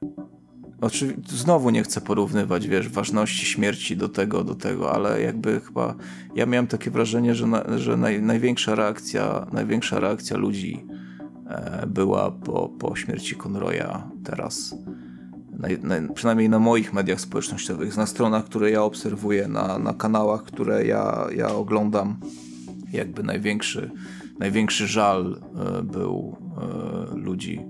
Oczywiście 0.81 1.23
znowu 1.27 1.71
nie 1.71 1.83
chcę 1.83 2.01
porównywać, 2.01 2.69
wiesz, 2.69 2.89
ważności 2.89 3.47
śmierci 3.47 3.97
do 3.97 4.09
tego, 4.09 4.45
do 4.45 4.55
tego, 4.55 4.93
ale 4.93 5.23
jakby 5.23 5.61
chyba 5.61 5.95
ja 6.35 6.47
miałem 6.47 6.67
takie 6.67 6.91
wrażenie, 6.91 7.35
że, 7.35 7.47
na, 7.47 7.79
że 7.79 7.97
naj, 7.97 8.23
największa 8.23 8.75
reakcja, 8.75 9.47
największa 9.53 10.01
reakcja 10.01 10.37
ludzi 10.37 10.87
E, 10.87 11.16
była 11.87 12.31
po, 12.31 12.69
po 12.69 12.97
śmierci 12.97 13.37
Conroya 13.37 14.11
teraz. 14.25 14.75
Na, 15.51 15.69
na, 15.83 16.13
przynajmniej 16.13 16.49
na 16.49 16.59
moich 16.59 16.93
mediach 16.93 17.21
społecznościowych, 17.21 17.97
na 17.97 18.07
stronach, 18.07 18.45
które 18.45 18.71
ja 18.71 18.83
obserwuję, 18.83 19.49
na, 19.49 19.79
na 19.79 19.95
kanałach, 19.95 20.43
które 20.43 20.87
ja, 20.87 21.27
ja 21.37 21.49
oglądam, 21.49 22.21
jakby 22.93 23.23
największy, 23.23 23.91
największy 24.39 24.87
żal 24.87 25.41
e, 25.79 25.83
był 25.83 26.37
e, 27.13 27.17
ludzi 27.17 27.61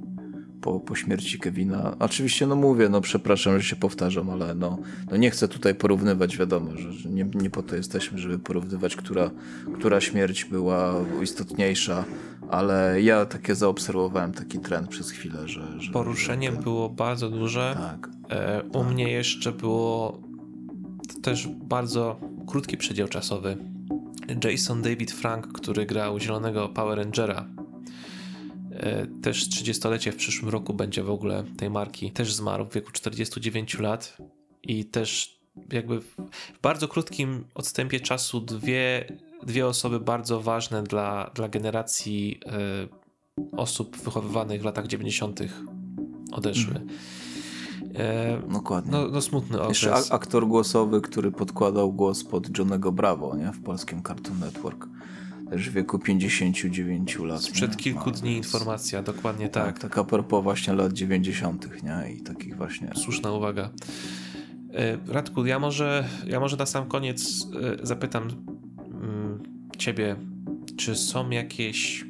po, 0.60 0.80
po 0.80 0.94
śmierci 0.94 1.38
Kevina. 1.38 1.96
Oczywiście, 1.98 2.46
no 2.46 2.56
mówię, 2.56 2.88
no 2.88 3.00
przepraszam, 3.00 3.58
że 3.58 3.64
się 3.64 3.76
powtarzam, 3.76 4.30
ale 4.30 4.54
no, 4.54 4.78
no 5.10 5.16
nie 5.16 5.30
chcę 5.30 5.48
tutaj 5.48 5.74
porównywać, 5.74 6.36
wiadomo, 6.36 6.76
że, 6.76 6.92
że 6.92 7.08
nie, 7.08 7.24
nie 7.34 7.50
po 7.50 7.62
to 7.62 7.76
jesteśmy, 7.76 8.18
żeby 8.18 8.38
porównywać, 8.38 8.96
która, 8.96 9.30
która 9.78 10.00
śmierć 10.00 10.44
była 10.44 10.94
istotniejsza, 11.22 12.04
ale 12.50 13.02
ja 13.02 13.26
takie 13.26 13.54
zaobserwowałem 13.54 14.32
taki 14.32 14.58
trend 14.58 14.88
przez 14.88 15.10
chwilę, 15.10 15.48
że... 15.48 15.80
że 15.80 15.92
Poruszenie 15.92 16.52
że... 16.52 16.56
było 16.56 16.88
bardzo 16.88 17.30
duże. 17.30 17.76
Tak. 17.78 18.10
E, 18.28 18.62
u 18.62 18.72
tak. 18.72 18.92
mnie 18.92 19.10
jeszcze 19.10 19.52
było 19.52 20.20
też 21.22 21.48
bardzo 21.48 22.20
krótki 22.46 22.76
przedział 22.76 23.08
czasowy. 23.08 23.56
Jason 24.44 24.82
David 24.82 25.12
Frank, 25.12 25.52
który 25.52 25.86
grał 25.86 26.20
Zielonego 26.20 26.68
Power 26.68 26.98
Rangera 26.98 27.46
E, 28.76 29.06
też 29.06 29.48
30-lecie 29.48 30.12
w 30.12 30.16
przyszłym 30.16 30.50
roku 30.50 30.74
będzie 30.74 31.02
w 31.02 31.10
ogóle 31.10 31.44
tej 31.56 31.70
marki. 31.70 32.10
Też 32.10 32.34
zmarł 32.34 32.64
w 32.64 32.74
wieku 32.74 32.92
49 32.92 33.78
lat 33.78 34.16
i 34.62 34.84
też 34.84 35.40
jakby 35.72 36.00
w 36.00 36.16
bardzo 36.62 36.88
krótkim 36.88 37.44
odstępie 37.54 38.00
czasu 38.00 38.40
dwie, 38.40 39.04
dwie 39.46 39.66
osoby 39.66 40.00
bardzo 40.00 40.40
ważne 40.40 40.82
dla, 40.82 41.30
dla 41.34 41.48
generacji 41.48 42.40
y, 43.42 43.56
osób 43.56 43.96
wychowywanych 43.96 44.62
w 44.62 44.64
latach 44.64 44.86
90. 44.86 45.40
odeszły. 46.32 46.74
Mm. 46.74 46.88
E, 47.94 48.52
Dokładnie. 48.52 48.92
No, 48.92 49.08
no 49.08 49.20
smutny 49.20 49.60
okres. 49.60 49.82
Jeszcze 49.82 50.14
aktor 50.14 50.46
głosowy, 50.46 51.00
który 51.00 51.32
podkładał 51.32 51.92
głos 51.92 52.24
pod 52.24 52.58
Johnego 52.58 52.92
Bravo 52.92 53.36
nie? 53.36 53.52
w 53.52 53.62
polskim 53.62 54.02
Cartoon 54.02 54.38
Network 54.38 54.86
też 55.50 55.70
w 55.70 55.72
wieku 55.72 55.98
59 55.98 57.18
lat. 57.18 57.42
Sprzed 57.42 57.70
nie? 57.70 57.76
kilku 57.76 58.10
no, 58.10 58.16
dni 58.16 58.34
więc... 58.34 58.46
informacja, 58.46 59.02
dokładnie 59.02 59.48
tak. 59.48 59.64
tak. 59.64 59.78
Tak 59.78 59.98
a 59.98 60.04
propos 60.04 60.42
właśnie 60.44 60.72
lat 60.72 60.92
90. 60.92 61.82
Nie? 61.82 62.12
i 62.12 62.20
takich 62.20 62.56
właśnie. 62.56 62.90
Słuszna 62.96 63.32
uwaga. 63.32 63.70
E, 64.74 64.98
Radku, 65.12 65.46
ja 65.46 65.58
może, 65.58 66.08
ja 66.26 66.40
może 66.40 66.56
na 66.56 66.66
sam 66.66 66.86
koniec 66.88 67.46
e, 67.82 67.86
zapytam 67.86 68.28
ciebie, 69.76 70.16
czy 70.76 70.96
są 70.96 71.30
jakieś, 71.30 72.04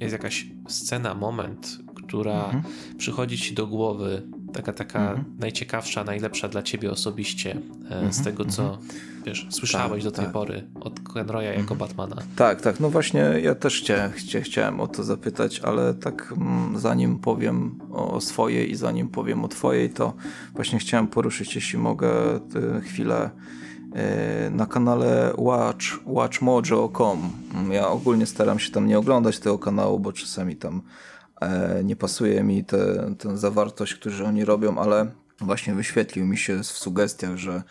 jest 0.00 0.12
jakaś 0.12 0.46
scena, 0.68 1.14
moment, 1.14 1.78
która 1.94 2.44
mhm. 2.44 2.62
przychodzi 2.98 3.38
ci 3.38 3.54
do 3.54 3.66
głowy 3.66 4.22
taka, 4.54 4.72
taka 4.72 4.98
mhm. 4.98 5.24
najciekawsza, 5.38 6.04
najlepsza 6.04 6.48
dla 6.48 6.62
ciebie 6.62 6.90
osobiście 6.90 7.56
mhm. 7.84 8.12
z 8.12 8.24
tego, 8.24 8.44
co 8.44 8.62
mhm. 8.62 8.88
wiesz, 9.26 9.46
słyszałeś 9.50 10.04
tak, 10.04 10.12
do 10.12 10.16
tej 10.16 10.24
tak. 10.24 10.32
pory 10.32 10.64
od 10.80 11.00
Conroya 11.00 11.42
jako 11.42 11.60
mhm. 11.60 11.78
Batmana. 11.78 12.16
Tak, 12.36 12.60
tak, 12.60 12.80
no 12.80 12.90
właśnie 12.90 13.20
ja 13.42 13.54
też 13.54 13.80
cię, 13.80 14.10
cię 14.26 14.40
chciałem 14.40 14.80
o 14.80 14.86
to 14.86 15.04
zapytać, 15.04 15.60
ale 15.60 15.94
tak 15.94 16.34
mm, 16.36 16.78
zanim 16.78 17.18
powiem 17.18 17.78
o 17.90 18.20
swojej 18.20 18.70
i 18.70 18.76
zanim 18.76 19.08
powiem 19.08 19.44
o 19.44 19.48
twojej, 19.48 19.90
to 19.90 20.14
właśnie 20.54 20.78
chciałem 20.78 21.06
poruszyć, 21.06 21.54
jeśli 21.54 21.78
mogę, 21.78 22.40
chwilę 22.82 23.24
e, 23.24 23.30
na 24.50 24.66
kanale 24.66 25.32
Watch, 25.36 25.84
watchmojo.com. 26.06 27.30
Ja 27.70 27.88
ogólnie 27.88 28.26
staram 28.26 28.58
się 28.58 28.72
tam 28.72 28.86
nie 28.86 28.98
oglądać 28.98 29.38
tego 29.38 29.58
kanału, 29.58 30.00
bo 30.00 30.12
czasami 30.12 30.56
tam 30.56 30.82
E, 31.40 31.84
nie 31.84 31.96
pasuje 31.96 32.42
mi 32.42 32.64
tę 33.18 33.36
zawartość, 33.38 33.94
którą 33.94 34.26
oni 34.26 34.44
robią, 34.44 34.78
ale 34.78 35.06
właśnie 35.40 35.74
wyświetlił 35.74 36.26
mi 36.26 36.36
się 36.36 36.58
w 36.58 36.66
sugestiach, 36.66 37.36
że 37.36 37.62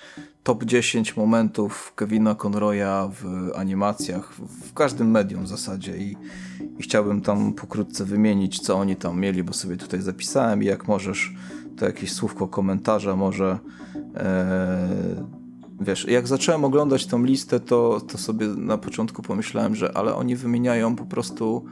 top 0.44 0.64
10 0.64 1.18
momentów 1.18 1.94
Kevina 1.96 2.36
Conroya 2.36 3.10
w 3.12 3.52
animacjach, 3.56 4.34
w 4.66 4.74
każdym 4.74 5.12
medium 5.12 5.44
w 5.44 5.48
zasadzie 5.48 5.98
i, 5.98 6.18
i 6.80 6.84
chciałbym 6.84 7.22
tam 7.22 7.54
pokrótce 7.54 8.06
wymienić, 8.06 8.60
co 8.60 8.76
oni 8.76 8.96
tam 8.96 9.20
mieli, 9.20 9.44
bo 9.44 9.54
sobie 9.54 9.78
tutaj 9.78 10.02
zapisałem 10.02 10.64
i 10.64 10.66
jak 10.66 10.88
możesz, 10.88 11.34
to 11.78 11.86
jakieś 11.86 12.14
słówko 12.14 12.48
komentarza 12.48 13.16
może 13.16 13.60
e, 14.16 15.43
wiesz, 15.82 16.08
jak 16.08 16.28
zacząłem 16.28 16.66
oglądać 16.66 17.06
tą 17.06 17.24
listę, 17.24 17.60
to, 17.60 18.02
to 18.08 18.18
sobie 18.18 18.48
na 18.48 18.78
początku 18.78 19.22
pomyślałem, 19.22 19.76
że 19.76 19.98
ale 19.98 20.16
oni 20.16 20.36
wymieniają 20.36 20.96
po 20.96 21.06
prostu 21.06 21.66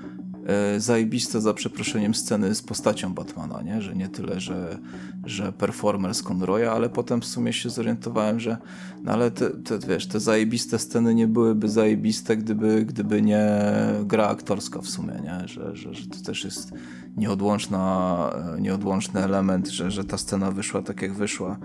E, 0.46 0.80
zajebiste 0.80 1.42
za 1.42 1.54
przeproszeniem 1.54 2.16
sceny 2.16 2.56
z 2.56 2.62
postacią 2.62 3.14
Batmana, 3.14 3.62
nie? 3.62 3.82
że 3.82 3.96
nie 3.96 4.10
tyle, 4.10 4.40
że, 4.40 4.78
że 5.26 5.52
performer 5.52 6.16
z 6.16 6.24
Conroya, 6.24 6.66
ale 6.66 6.90
potem 6.90 7.22
w 7.22 7.26
sumie 7.26 7.54
się 7.54 7.70
zorientowałem, 7.70 8.40
że 8.40 8.58
no 9.04 9.12
ale 9.12 9.32
te, 9.32 9.50
te, 9.50 9.80
wiesz, 9.80 10.08
te 10.08 10.20
zajebiste 10.20 10.80
sceny 10.80 11.16
nie 11.16 11.28
byłyby 11.28 11.70
zajebiste, 11.70 12.38
gdyby, 12.38 12.86
gdyby 12.86 13.22
nie 13.22 13.62
gra 14.06 14.28
aktorska 14.28 14.82
w 14.82 14.90
sumie, 14.90 15.14
nie? 15.24 15.48
Że, 15.48 15.76
że, 15.76 15.94
że 15.94 16.08
to 16.08 16.22
też 16.26 16.44
jest 16.44 16.74
nieodłączna, 17.18 18.34
nieodłączny 18.60 19.24
element, 19.24 19.68
że, 19.68 19.92
że 19.92 20.04
ta 20.04 20.18
scena 20.18 20.52
wyszła 20.52 20.82
tak 20.82 21.02
jak 21.02 21.14
wyszła. 21.14 21.58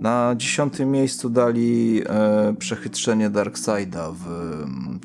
Na 0.00 0.34
dziesiątym 0.36 0.90
miejscu 0.90 1.30
dali 1.30 2.02
e, 2.06 2.54
przechytrzenie 2.58 3.30
Darkseida 3.30 4.10
w 4.10 4.24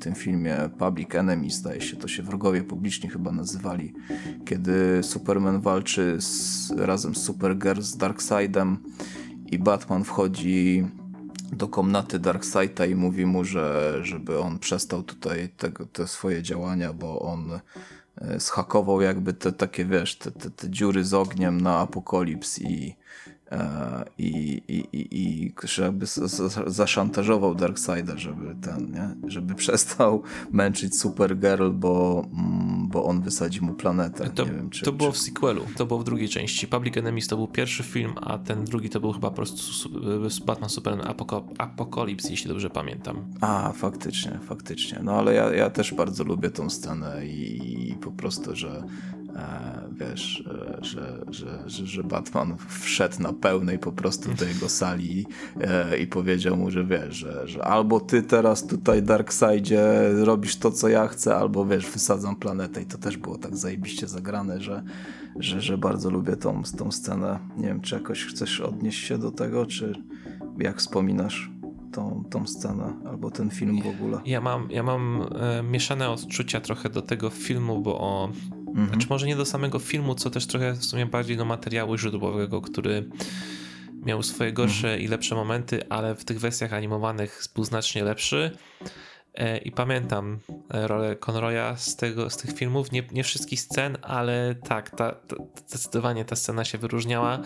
tym 0.01 0.15
filmie 0.15 0.57
Public 0.77 1.15
Enemy, 1.15 1.51
staje 1.51 1.81
się, 1.81 1.97
to 1.97 2.07
się 2.07 2.23
wrogowie 2.23 2.63
publiczni 2.63 3.09
chyba 3.09 3.31
nazywali, 3.31 3.93
kiedy 4.45 5.03
Superman 5.03 5.61
walczy 5.61 6.17
z, 6.19 6.71
razem 6.77 7.15
z 7.15 7.23
Supergirl 7.23 7.81
z 7.81 7.97
Darkseidem 7.97 8.77
i 9.51 9.59
Batman 9.59 10.03
wchodzi 10.03 10.85
do 11.51 11.67
komnaty 11.67 12.19
Darkseida 12.19 12.85
i 12.85 12.95
mówi 12.95 13.25
mu, 13.25 13.43
że 13.43 13.97
żeby 14.01 14.39
on 14.39 14.59
przestał 14.59 15.03
tutaj 15.03 15.49
te 15.93 16.07
swoje 16.07 16.43
działania, 16.43 16.93
bo 16.93 17.19
on 17.19 17.59
schakował 18.39 19.01
jakby 19.01 19.33
te 19.33 19.51
takie, 19.51 19.85
wiesz, 19.85 20.17
te, 20.17 20.31
te, 20.31 20.49
te 20.49 20.69
dziury 20.69 21.03
z 21.03 21.13
ogniem 21.13 21.61
na 21.61 21.79
apokalips 21.79 22.59
i 22.59 22.95
i, 24.17 24.61
i, 24.67 24.97
i, 24.97 25.17
i 25.21 25.53
jakby 25.77 26.05
zaszantażował 26.67 27.55
Darkseida, 27.55 28.17
żeby 28.17 28.55
ten, 28.61 28.91
nie? 28.91 29.29
żeby 29.29 29.55
przestał 29.63 30.23
męczyć 30.51 30.99
Supergirl, 30.99 31.69
bo, 31.71 32.25
mm, 32.33 32.87
bo 32.87 33.03
on 33.05 33.21
wysadzi 33.21 33.61
mu 33.61 33.73
planetę. 33.73 34.29
To, 34.29 34.45
wiem, 34.45 34.69
czy, 34.69 34.85
to 34.85 34.91
było 34.91 35.11
czy... 35.11 35.17
w 35.17 35.21
sequelu, 35.21 35.61
to 35.77 35.85
było 35.85 35.99
w 35.99 36.03
drugiej 36.03 36.29
części. 36.29 36.67
Public 36.67 36.97
Enemies 36.97 37.27
to 37.27 37.37
był 37.37 37.47
pierwszy 37.47 37.83
film, 37.83 38.13
a 38.21 38.37
ten 38.37 38.65
drugi 38.65 38.89
to 38.89 38.99
był 38.99 39.13
chyba 39.13 39.29
po 39.29 39.35
prostu 39.35 39.89
Batman 40.45 40.69
Superman 40.69 41.07
Apocalypse, 41.57 42.29
jeśli 42.29 42.49
dobrze 42.49 42.69
pamiętam. 42.69 43.25
A, 43.41 43.71
faktycznie, 43.71 44.39
faktycznie. 44.47 44.99
No 45.03 45.11
ale 45.11 45.33
ja, 45.33 45.53
ja 45.53 45.69
też 45.69 45.93
bardzo 45.93 46.23
lubię 46.23 46.49
tą 46.49 46.69
scenę 46.69 47.27
i, 47.27 47.89
i 47.89 47.95
po 47.95 48.11
prostu, 48.11 48.55
że 48.55 48.83
E, 49.24 49.24
wiesz, 49.91 50.43
e, 50.47 50.85
że, 50.85 51.25
że, 51.29 51.63
że, 51.65 51.87
że 51.87 52.03
Batman 52.03 52.55
wszedł 52.69 53.21
na 53.21 53.33
pełnej 53.33 53.79
po 53.79 53.91
prostu 53.91 54.33
do 54.33 54.45
jego 54.45 54.69
sali 54.69 55.25
e, 55.61 55.97
i 55.97 56.07
powiedział 56.07 56.57
mu, 56.57 56.71
że 56.71 56.85
wiesz, 56.85 57.15
że, 57.15 57.47
że 57.47 57.65
albo 57.65 57.99
ty 57.99 58.23
teraz 58.23 58.67
tutaj 58.67 59.03
Darkseidzie 59.03 59.83
robisz 60.23 60.57
to, 60.57 60.71
co 60.71 60.87
ja 60.87 61.07
chcę, 61.07 61.35
albo 61.35 61.65
wiesz, 61.65 61.89
wysadzam 61.89 62.35
planetę 62.35 62.81
i 62.81 62.85
to 62.85 62.97
też 62.97 63.17
było 63.17 63.37
tak 63.37 63.57
zajebiście 63.57 64.07
zagrane, 64.07 64.61
że, 64.61 64.83
że, 65.39 65.61
że 65.61 65.77
bardzo 65.77 66.09
lubię 66.09 66.35
tą, 66.35 66.61
tą 66.77 66.91
scenę. 66.91 67.39
Nie 67.57 67.67
wiem, 67.67 67.81
czy 67.81 67.95
jakoś 67.95 68.25
chcesz 68.25 68.61
odnieść 68.61 69.07
się 69.07 69.17
do 69.17 69.31
tego, 69.31 69.65
czy 69.65 69.93
jak 70.59 70.77
wspominasz? 70.77 71.51
Tą, 71.91 72.23
tą 72.29 72.47
scenę 72.47 72.93
albo 73.09 73.31
ten 73.31 73.49
film 73.49 73.81
w 73.81 73.87
ogóle. 73.87 74.19
Ja 74.25 74.41
mam, 74.41 74.71
ja 74.71 74.83
mam 74.83 75.21
e, 75.35 75.63
mieszane 75.63 76.09
odczucia 76.09 76.61
trochę 76.61 76.89
do 76.89 77.01
tego 77.01 77.29
filmu, 77.29 77.81
bo 77.81 77.99
o, 77.99 78.29
Mhm. 78.75 78.89
Znaczy 78.89 79.07
może 79.09 79.27
nie 79.27 79.35
do 79.35 79.45
samego 79.45 79.79
filmu, 79.79 80.15
co 80.15 80.29
też 80.29 80.47
trochę 80.47 80.73
w 80.73 80.85
sumie 80.85 81.05
bardziej 81.05 81.37
do 81.37 81.45
materiału 81.45 81.97
źródłowego, 81.97 82.61
który 82.61 83.09
miał 84.05 84.23
swoje 84.23 84.53
gorsze 84.53 84.87
mhm. 84.87 85.01
i 85.01 85.07
lepsze 85.07 85.35
momenty, 85.35 85.89
ale 85.89 86.15
w 86.15 86.25
tych 86.25 86.39
wersjach 86.39 86.73
animowanych 86.73 87.43
był 87.55 87.63
znacznie 87.63 88.03
lepszy. 88.03 88.51
E, 89.33 89.57
I 89.57 89.71
pamiętam 89.71 90.39
e, 90.73 90.87
rolę 90.87 91.15
Conroya 91.15 91.77
z, 91.77 91.95
tego, 91.95 92.29
z 92.29 92.37
tych 92.37 92.53
filmów, 92.53 92.91
nie, 92.91 93.03
nie 93.11 93.23
wszystkich 93.23 93.61
scen, 93.61 93.97
ale 94.01 94.55
tak, 94.63 94.89
ta, 94.89 95.11
ta, 95.11 95.35
zdecydowanie 95.67 96.25
ta 96.25 96.35
scena 96.35 96.65
się 96.65 96.77
wyróżniała. 96.77 97.39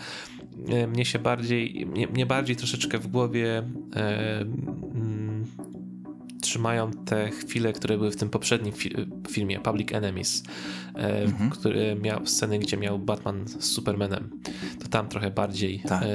E, 0.68 0.86
mnie 0.86 1.04
się 1.04 1.18
bardziej, 1.18 1.86
mnie, 1.86 2.06
mnie 2.06 2.26
bardziej 2.26 2.56
troszeczkę 2.56 2.98
w 2.98 3.06
głowie 3.06 3.62
e, 3.96 4.44
trzymają 6.40 6.90
te 6.90 7.30
chwile, 7.30 7.72
które 7.72 7.98
były 7.98 8.10
w 8.10 8.16
tym 8.16 8.30
poprzednim 8.30 8.72
fi 8.72 8.94
filmie, 9.28 9.60
Public 9.60 9.92
Enemies, 9.92 10.42
e, 10.94 11.22
mhm. 11.22 11.50
który 11.50 11.96
miał 12.02 12.26
sceny, 12.26 12.58
gdzie 12.58 12.76
miał 12.76 12.98
Batman 12.98 13.48
z 13.48 13.64
Supermanem. 13.64 14.30
To 14.82 14.88
tam 14.88 15.08
trochę 15.08 15.30
bardziej. 15.30 15.82
Tak. 15.88 16.02
E, 16.02 16.06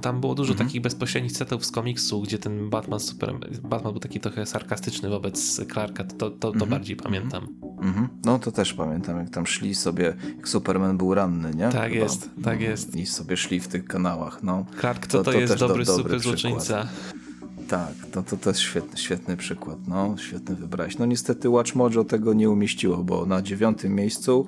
tam 0.00 0.20
było 0.20 0.34
dużo 0.34 0.52
mhm. 0.52 0.68
takich 0.68 0.82
bezpośrednich 0.82 1.32
setów 1.32 1.66
z 1.66 1.70
komiksu, 1.70 2.22
gdzie 2.22 2.38
ten 2.38 2.70
Batman, 2.70 3.00
Superman, 3.00 3.40
Batman 3.62 3.92
był 3.92 4.00
taki 4.00 4.20
trochę 4.20 4.46
sarkastyczny 4.46 5.08
wobec 5.08 5.66
Clarka. 5.72 6.04
To, 6.04 6.30
to, 6.30 6.30
to 6.30 6.48
mhm. 6.48 6.70
bardziej 6.70 6.96
pamiętam. 6.96 7.46
Mhm. 7.82 8.08
No 8.24 8.38
to 8.38 8.52
też 8.52 8.74
pamiętam, 8.74 9.18
jak 9.18 9.30
tam 9.30 9.46
szli 9.46 9.74
sobie, 9.74 10.16
jak 10.36 10.48
Superman 10.48 10.96
był 10.96 11.14
ranny, 11.14 11.50
nie? 11.54 11.68
Tak 11.68 11.92
Chyba. 11.92 12.04
jest, 12.04 12.30
tak 12.44 12.60
jest. 12.60 12.96
I 12.96 13.06
sobie 13.06 13.36
szli 13.36 13.60
w 13.60 13.68
tych 13.68 13.84
kanałach. 13.84 14.42
No. 14.42 14.66
Clark 14.80 15.06
to, 15.06 15.22
to, 15.22 15.32
to 15.32 15.38
jest 15.38 15.54
dobry, 15.54 15.84
do, 15.84 15.96
dobry 15.96 16.02
super 16.02 16.20
złoczyńca. 16.20 16.88
Tak, 17.68 17.94
to, 18.12 18.22
to, 18.22 18.36
to 18.36 18.50
jest 18.50 18.60
świetny, 18.60 18.98
świetny 18.98 19.36
przykład, 19.36 19.78
no, 19.88 20.16
świetny 20.18 20.54
wybrać. 20.54 20.98
No 20.98 21.06
niestety 21.06 21.50
Watch 21.50 21.74
Mojo 21.74 22.04
tego 22.04 22.34
nie 22.34 22.50
umieściło, 22.50 22.96
bo 22.96 23.26
na 23.26 23.42
dziewiątym 23.42 23.94
miejscu 23.94 24.46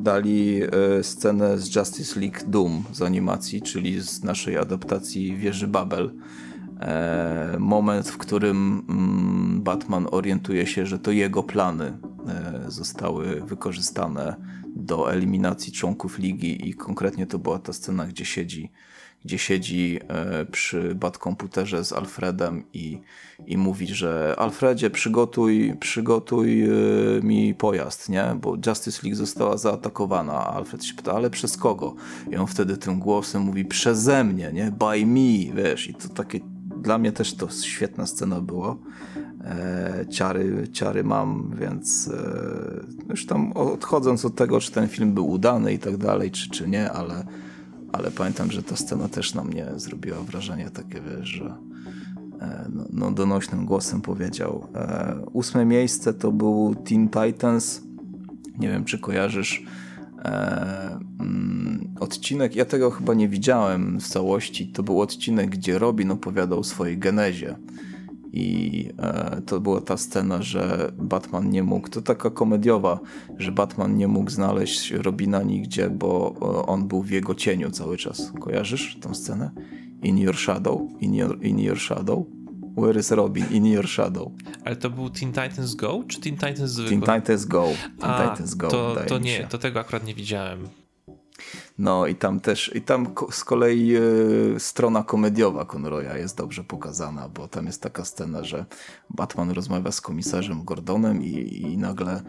dali 0.00 0.60
e, 0.62 1.02
scenę 1.02 1.58
z 1.58 1.76
Justice 1.76 2.20
League 2.20 2.38
Doom 2.46 2.84
z 2.92 3.02
animacji, 3.02 3.62
czyli 3.62 4.00
z 4.00 4.22
naszej 4.22 4.58
adaptacji 4.58 5.36
Wieży 5.36 5.68
Babel. 5.68 6.10
E, 6.80 7.56
moment, 7.58 8.08
w 8.08 8.18
którym 8.18 8.82
mm, 8.88 9.62
Batman 9.62 10.06
orientuje 10.10 10.66
się, 10.66 10.86
że 10.86 10.98
to 10.98 11.10
jego 11.10 11.42
plany 11.42 11.98
e, 12.28 12.64
zostały 12.70 13.40
wykorzystane 13.40 14.36
do 14.76 15.12
eliminacji 15.12 15.72
członków 15.72 16.18
ligi 16.18 16.68
i 16.68 16.74
konkretnie 16.74 17.26
to 17.26 17.38
była 17.38 17.58
ta 17.58 17.72
scena, 17.72 18.06
gdzie 18.06 18.24
siedzi 18.24 18.72
gdzie 19.24 19.38
siedzi 19.38 20.00
e, 20.08 20.44
przy 20.44 20.96
komputerze 21.18 21.84
z 21.84 21.92
Alfredem 21.92 22.64
i, 22.72 23.00
i 23.46 23.58
mówi, 23.58 23.86
że 23.86 24.34
Alfredzie 24.38 24.90
przygotuj, 24.90 25.76
przygotuj 25.80 26.64
e, 26.64 26.68
mi 27.22 27.54
pojazd, 27.54 28.08
nie? 28.08 28.36
Bo 28.40 28.56
Justice 28.66 29.00
League 29.02 29.16
została 29.16 29.56
zaatakowana, 29.56 30.32
a 30.32 30.54
Alfred 30.54 30.84
się 30.84 30.94
pyta, 30.94 31.12
ale 31.12 31.30
przez 31.30 31.56
kogo? 31.56 31.94
I 32.30 32.36
on 32.36 32.46
wtedy 32.46 32.76
tym 32.76 32.98
głosem 32.98 33.42
mówi, 33.42 33.64
przeze 33.64 34.24
mnie, 34.24 34.50
nie? 34.52 34.72
By 34.78 35.06
me, 35.06 35.62
wiesz, 35.62 35.88
i 35.88 35.94
to 35.94 36.08
takie, 36.08 36.40
dla 36.76 36.98
mnie 36.98 37.12
też 37.12 37.34
to 37.34 37.48
świetna 37.50 38.06
scena 38.06 38.40
było. 38.40 38.78
E, 39.44 40.06
ciary, 40.10 40.68
ciary 40.72 41.04
mam, 41.04 41.54
więc 41.60 42.08
e, 42.08 43.10
już 43.10 43.26
tam 43.26 43.52
odchodząc 43.52 44.24
od 44.24 44.34
tego, 44.34 44.60
czy 44.60 44.72
ten 44.72 44.88
film 44.88 45.14
był 45.14 45.30
udany 45.30 45.72
i 45.72 45.78
tak 45.78 45.96
dalej, 45.96 46.30
czy, 46.30 46.50
czy 46.50 46.68
nie, 46.68 46.92
ale 46.92 47.24
ale 47.92 48.10
pamiętam, 48.10 48.50
że 48.50 48.62
ta 48.62 48.76
scena 48.76 49.08
też 49.08 49.34
na 49.34 49.44
mnie 49.44 49.66
zrobiła 49.76 50.20
wrażenie 50.20 50.70
takie, 50.70 51.00
wiesz, 51.00 51.28
że 51.28 51.56
e, 52.40 52.66
no, 52.72 52.84
no 52.92 53.10
donośnym 53.10 53.66
głosem 53.66 54.00
powiedział. 54.00 54.68
E, 54.74 55.16
ósme 55.32 55.64
miejsce 55.64 56.14
to 56.14 56.32
był 56.32 56.74
Teen 56.74 57.08
Titans. 57.08 57.82
Nie 58.58 58.68
wiem, 58.68 58.84
czy 58.84 58.98
kojarzysz 58.98 59.62
e, 60.18 60.98
mm, 61.20 61.94
odcinek. 62.00 62.56
Ja 62.56 62.64
tego 62.64 62.90
chyba 62.90 63.14
nie 63.14 63.28
widziałem 63.28 64.00
w 64.00 64.08
całości. 64.08 64.68
To 64.68 64.82
był 64.82 65.00
odcinek, 65.00 65.50
gdzie 65.50 65.78
Robin 65.78 66.10
opowiadał 66.10 66.58
o 66.58 66.64
swojej 66.64 66.98
genezie 66.98 67.56
i 68.32 68.88
e, 68.98 69.42
to 69.46 69.60
była 69.60 69.80
ta 69.80 69.96
scena, 69.96 70.42
że 70.42 70.92
Batman 70.98 71.50
nie 71.50 71.62
mógł, 71.62 71.88
to 71.88 72.02
taka 72.02 72.30
komediowa, 72.30 73.00
że 73.38 73.52
Batman 73.52 73.96
nie 73.96 74.08
mógł 74.08 74.30
znaleźć 74.30 74.90
Robina 74.90 75.42
nigdzie, 75.42 75.90
bo 75.90 76.34
e, 76.42 76.66
on 76.66 76.88
był 76.88 77.02
w 77.02 77.10
jego 77.10 77.34
cieniu 77.34 77.70
cały 77.70 77.96
czas. 77.96 78.32
Kojarzysz 78.40 78.98
tą 79.00 79.14
scenę? 79.14 79.50
In 80.02 80.18
your 80.18 80.36
shadow, 80.36 80.80
in 81.00 81.14
your, 81.14 81.44
in 81.44 81.58
your 81.58 81.78
shadow. 81.78 82.26
Where 82.76 83.00
is 83.00 83.10
Robin? 83.10 83.44
In 83.50 83.66
your 83.66 83.88
shadow. 83.88 84.32
Ale 84.64 84.76
to 84.76 84.90
był 84.90 85.10
Teen 85.10 85.32
Titans 85.32 85.74
Go, 85.74 86.04
czy 86.08 86.20
Teen 86.20 86.34
Titans 86.34 86.70
zwykły? 86.70 87.06
Teen 87.06 87.20
Titans 87.20 87.44
Go. 87.44 87.68
Teen 87.98 88.10
A, 88.10 88.30
Titans 88.30 88.54
Go, 88.54 88.68
to, 88.68 88.96
to 89.08 89.18
nie, 89.18 89.46
to 89.46 89.58
tego 89.58 89.80
akurat 89.80 90.06
nie 90.06 90.14
widziałem. 90.14 90.68
No 91.78 92.06
i 92.06 92.14
tam 92.14 92.40
też, 92.40 92.70
i 92.74 92.82
tam 92.82 93.06
z 93.30 93.44
kolei 93.44 93.96
e, 93.96 94.00
strona 94.58 95.02
komediowa 95.02 95.64
Conroya 95.64 96.16
jest 96.16 96.36
dobrze 96.36 96.64
pokazana, 96.64 97.28
bo 97.28 97.48
tam 97.48 97.66
jest 97.66 97.82
taka 97.82 98.04
scena, 98.04 98.44
że 98.44 98.66
Batman 99.10 99.50
rozmawia 99.50 99.92
z 99.92 100.00
komisarzem 100.00 100.64
Gordonem 100.64 101.22
i, 101.22 101.62
i 101.62 101.78
nagle, 101.78 102.22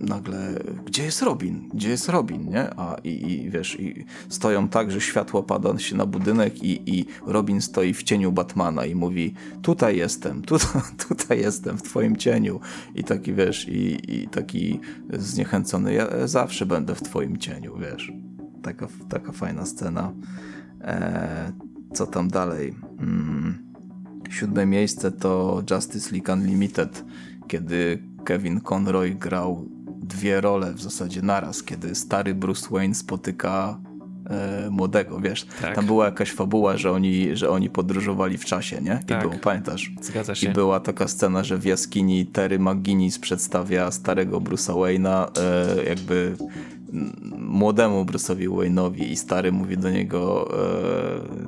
nagle, 0.00 0.54
gdzie 0.84 1.04
jest 1.04 1.22
Robin? 1.22 1.68
Gdzie 1.74 1.90
jest 1.90 2.08
Robin, 2.08 2.50
nie? 2.50 2.70
A 2.76 2.96
i, 3.04 3.32
i 3.32 3.50
wiesz, 3.50 3.80
i 3.80 4.04
stoją 4.28 4.68
tak, 4.68 4.90
że 4.90 5.00
światło 5.00 5.42
pada 5.42 5.78
się 5.78 5.96
na 5.96 6.06
budynek 6.06 6.62
i, 6.62 6.98
i 6.98 7.06
Robin 7.26 7.60
stoi 7.60 7.94
w 7.94 8.02
cieniu 8.02 8.32
Batmana 8.32 8.86
i 8.86 8.94
mówi, 8.94 9.34
tutaj 9.62 9.96
jestem, 9.96 10.42
tutaj, 10.42 10.82
tutaj 11.08 11.40
jestem, 11.40 11.78
w 11.78 11.82
twoim 11.82 12.16
cieniu. 12.16 12.60
I 12.94 13.04
taki, 13.04 13.34
wiesz, 13.34 13.68
i, 13.68 14.14
i 14.14 14.28
taki 14.28 14.80
zniechęcony, 15.12 15.94
ja 15.94 16.26
zawsze 16.26 16.66
będę 16.66 16.94
w 16.94 17.02
twoim 17.02 17.36
cieniu, 17.36 17.78
wiesz 17.78 18.23
taka, 18.64 18.86
taka 19.08 19.32
fajna 19.32 19.66
scena. 19.66 20.12
E, 20.80 21.52
co 21.92 22.06
tam 22.06 22.28
dalej? 22.28 22.74
Mm, 22.98 23.58
siódme 24.30 24.66
miejsce 24.66 25.10
to 25.10 25.62
Justice 25.70 26.12
League 26.12 26.32
Unlimited, 26.32 27.04
kiedy 27.48 28.02
Kevin 28.24 28.60
Conroy 28.60 29.14
grał 29.14 29.68
dwie 30.02 30.40
role 30.40 30.72
w 30.72 30.82
zasadzie 30.82 31.22
naraz, 31.22 31.62
kiedy 31.62 31.94
stary 31.94 32.34
Bruce 32.34 32.68
Wayne 32.70 32.94
spotyka 32.94 33.80
e, 34.30 34.70
młodego, 34.70 35.20
wiesz. 35.20 35.46
Tak. 35.60 35.74
Tam 35.74 35.86
była 35.86 36.04
jakaś 36.04 36.32
fabuła, 36.32 36.76
że 36.76 36.92
oni, 36.92 37.36
że 37.36 37.50
oni 37.50 37.70
podróżowali 37.70 38.38
w 38.38 38.44
czasie, 38.44 38.80
nie? 38.80 39.00
I 39.02 39.06
tak. 39.06 39.20
było, 39.20 39.34
pamiętasz? 39.42 39.92
Zgadza 40.00 40.34
się. 40.34 40.50
I 40.50 40.52
była 40.52 40.80
taka 40.80 41.08
scena, 41.08 41.44
że 41.44 41.58
w 41.58 41.64
jaskini 41.64 42.26
Terry 42.26 42.58
McGinnis 42.58 43.18
przedstawia 43.18 43.90
starego 43.90 44.40
Bruce'a 44.40 44.74
Wayne'a, 44.74 45.40
e, 45.40 45.84
jakby 45.84 46.36
młodemu 47.38 48.04
Bruce'owi 48.04 48.48
Wayne'owi 48.48 49.02
i 49.02 49.16
stary 49.16 49.52
mówi 49.52 49.78
do 49.78 49.90
niego 49.90 50.50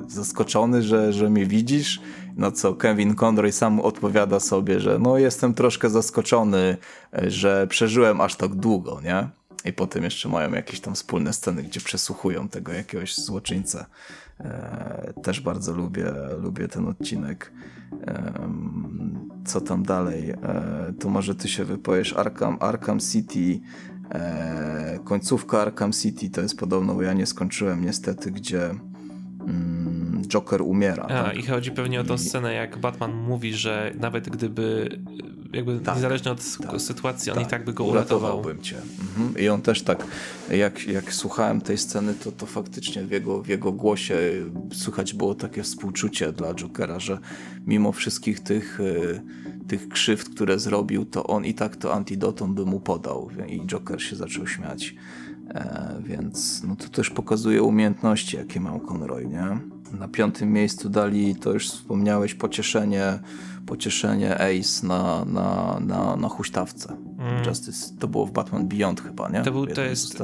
e, 0.07 0.11
zaskoczony, 0.11 0.83
że, 0.83 1.13
że 1.13 1.29
mnie 1.29 1.45
widzisz, 1.45 2.01
na 2.37 2.51
co 2.51 2.73
Kevin 2.73 3.15
Conroy 3.15 3.51
sam 3.51 3.79
odpowiada 3.79 4.39
sobie, 4.39 4.79
że 4.79 4.99
no 4.99 5.17
jestem 5.17 5.53
troszkę 5.53 5.89
zaskoczony, 5.89 6.77
e, 7.13 7.31
że 7.31 7.67
przeżyłem 7.67 8.21
aż 8.21 8.35
tak 8.35 8.55
długo, 8.55 9.01
nie? 9.03 9.27
I 9.65 9.73
potem 9.73 10.03
jeszcze 10.03 10.29
mają 10.29 10.51
jakieś 10.51 10.79
tam 10.79 10.95
wspólne 10.95 11.33
sceny, 11.33 11.63
gdzie 11.63 11.79
przesłuchują 11.79 12.49
tego 12.49 12.73
jakiegoś 12.73 13.15
złoczyńcę. 13.15 13.85
E, 14.39 15.13
też 15.23 15.41
bardzo 15.41 15.73
lubię, 15.73 16.13
lubię 16.41 16.67
ten 16.67 16.87
odcinek. 16.87 17.51
E, 18.07 18.33
co 19.45 19.61
tam 19.61 19.83
dalej? 19.83 20.29
E, 20.29 20.93
to 20.99 21.09
może 21.09 21.35
ty 21.35 21.47
się 21.47 21.65
wypowiesz. 21.65 22.13
Arkham, 22.13 22.57
Arkham 22.59 22.99
City 22.99 23.59
E, 24.11 24.99
końcówka 25.03 25.61
Arkham 25.61 25.91
City 25.91 26.29
to 26.29 26.41
jest 26.41 26.57
podobno, 26.57 26.93
bo 26.93 27.01
ja 27.01 27.13
nie 27.13 27.25
skończyłem 27.25 27.85
niestety, 27.85 28.31
gdzie 28.31 28.69
Joker 30.27 30.61
umiera. 30.61 31.03
A, 31.03 31.23
tak? 31.23 31.37
I 31.37 31.43
chodzi 31.43 31.71
pewnie 31.71 32.01
o 32.01 32.03
tą 32.03 32.17
scenę, 32.17 32.53
jak 32.53 32.77
Batman 32.77 33.13
mówi, 33.13 33.53
że 33.53 33.93
nawet 33.99 34.29
gdyby 34.29 34.89
jakby 35.53 35.79
tak, 35.79 35.95
niezależnie 35.95 36.31
od 36.31 36.57
tak, 36.57 36.81
sytuacji, 36.81 37.31
on 37.31 37.37
i 37.37 37.41
tak, 37.41 37.49
tak 37.49 37.65
by 37.65 37.73
go 37.73 37.83
uratował. 37.83 38.19
Uratowałbym 38.19 38.61
cię. 38.61 38.75
Mhm. 38.77 39.43
I 39.45 39.49
on 39.49 39.61
też 39.61 39.81
tak, 39.81 40.05
jak, 40.51 40.87
jak 40.87 41.13
słuchałem 41.13 41.61
tej 41.61 41.77
sceny, 41.77 42.13
to, 42.13 42.31
to 42.31 42.45
faktycznie 42.45 43.03
w 43.03 43.11
jego, 43.11 43.41
w 43.43 43.47
jego 43.47 43.71
głosie 43.71 44.17
słychać 44.73 45.13
było 45.13 45.35
takie 45.35 45.63
współczucie 45.63 46.31
dla 46.31 46.53
Jokera, 46.53 46.99
że 46.99 47.17
mimo 47.67 47.91
wszystkich 47.91 48.39
tych 48.39 48.79
y, 48.79 49.21
tych 49.67 49.89
krzywd, 49.89 50.29
które 50.29 50.59
zrobił, 50.59 51.05
to 51.05 51.27
on 51.27 51.45
i 51.45 51.53
tak 51.53 51.75
to 51.75 51.93
antidotum 51.93 52.55
by 52.55 52.65
mu 52.65 52.79
podał. 52.79 53.29
I 53.47 53.65
Joker 53.65 54.01
się 54.01 54.15
zaczął 54.15 54.47
śmiać. 54.47 54.95
E, 55.49 55.95
więc 56.03 56.63
no 56.63 56.75
to 56.75 56.89
też 56.89 57.09
pokazuje 57.09 57.63
umiejętności, 57.63 58.37
jakie 58.37 58.59
ma 58.59 58.71
Conroy, 58.79 59.25
nie? 59.25 59.59
Na 59.99 60.07
piątym 60.07 60.53
miejscu 60.53 60.89
dali, 60.89 61.35
to 61.35 61.53
już 61.53 61.69
wspomniałeś, 61.69 62.35
pocieszenie, 62.35 63.19
pocieszenie 63.67 64.35
Ace 64.35 64.87
na, 64.87 65.25
na, 65.25 65.79
na, 65.79 66.15
na 66.15 66.29
huśtawce. 66.29 66.97
Mm. 67.19 67.45
Justice, 67.45 67.95
to 67.99 68.07
było 68.07 68.25
w 68.25 68.31
Batman 68.31 68.67
Beyond 68.67 69.01
chyba, 69.01 69.29
nie? 69.29 69.41
To, 69.41 69.51
był, 69.51 69.67
to, 69.67 69.81
jest, 69.81 70.23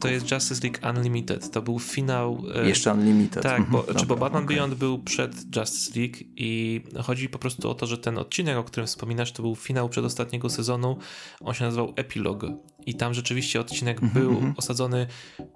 to 0.00 0.08
jest 0.08 0.30
Justice 0.30 0.68
League 0.68 0.98
Unlimited. 0.98 1.50
To 1.50 1.62
był 1.62 1.78
finał. 1.78 2.42
E, 2.54 2.68
Jeszcze 2.68 2.92
Unlimited. 2.92 3.42
Tak, 3.42 3.70
bo, 3.70 3.78
mhm. 3.78 3.96
Dobra, 3.96 4.06
bo 4.06 4.16
Batman 4.16 4.44
okay. 4.44 4.56
Beyond 4.56 4.74
był 4.74 4.98
przed 4.98 5.56
Justice 5.56 6.00
League 6.00 6.16
i 6.36 6.80
chodzi 7.02 7.28
po 7.28 7.38
prostu 7.38 7.70
o 7.70 7.74
to, 7.74 7.86
że 7.86 7.98
ten 7.98 8.18
odcinek, 8.18 8.56
o 8.56 8.64
którym 8.64 8.86
wspominasz, 8.86 9.32
to 9.32 9.42
był 9.42 9.54
finał 9.54 9.88
przedostatniego 9.88 10.50
sezonu. 10.50 10.98
On 11.40 11.54
się 11.54 11.64
nazywał 11.64 11.92
Epilog. 11.96 12.46
I 12.86 12.94
tam 12.94 13.14
rzeczywiście 13.14 13.60
odcinek 13.60 14.02
mm 14.02 14.10
-hmm, 14.10 14.14
był 14.14 14.32
-hmm. 14.32 14.52
osadzony 14.56 15.06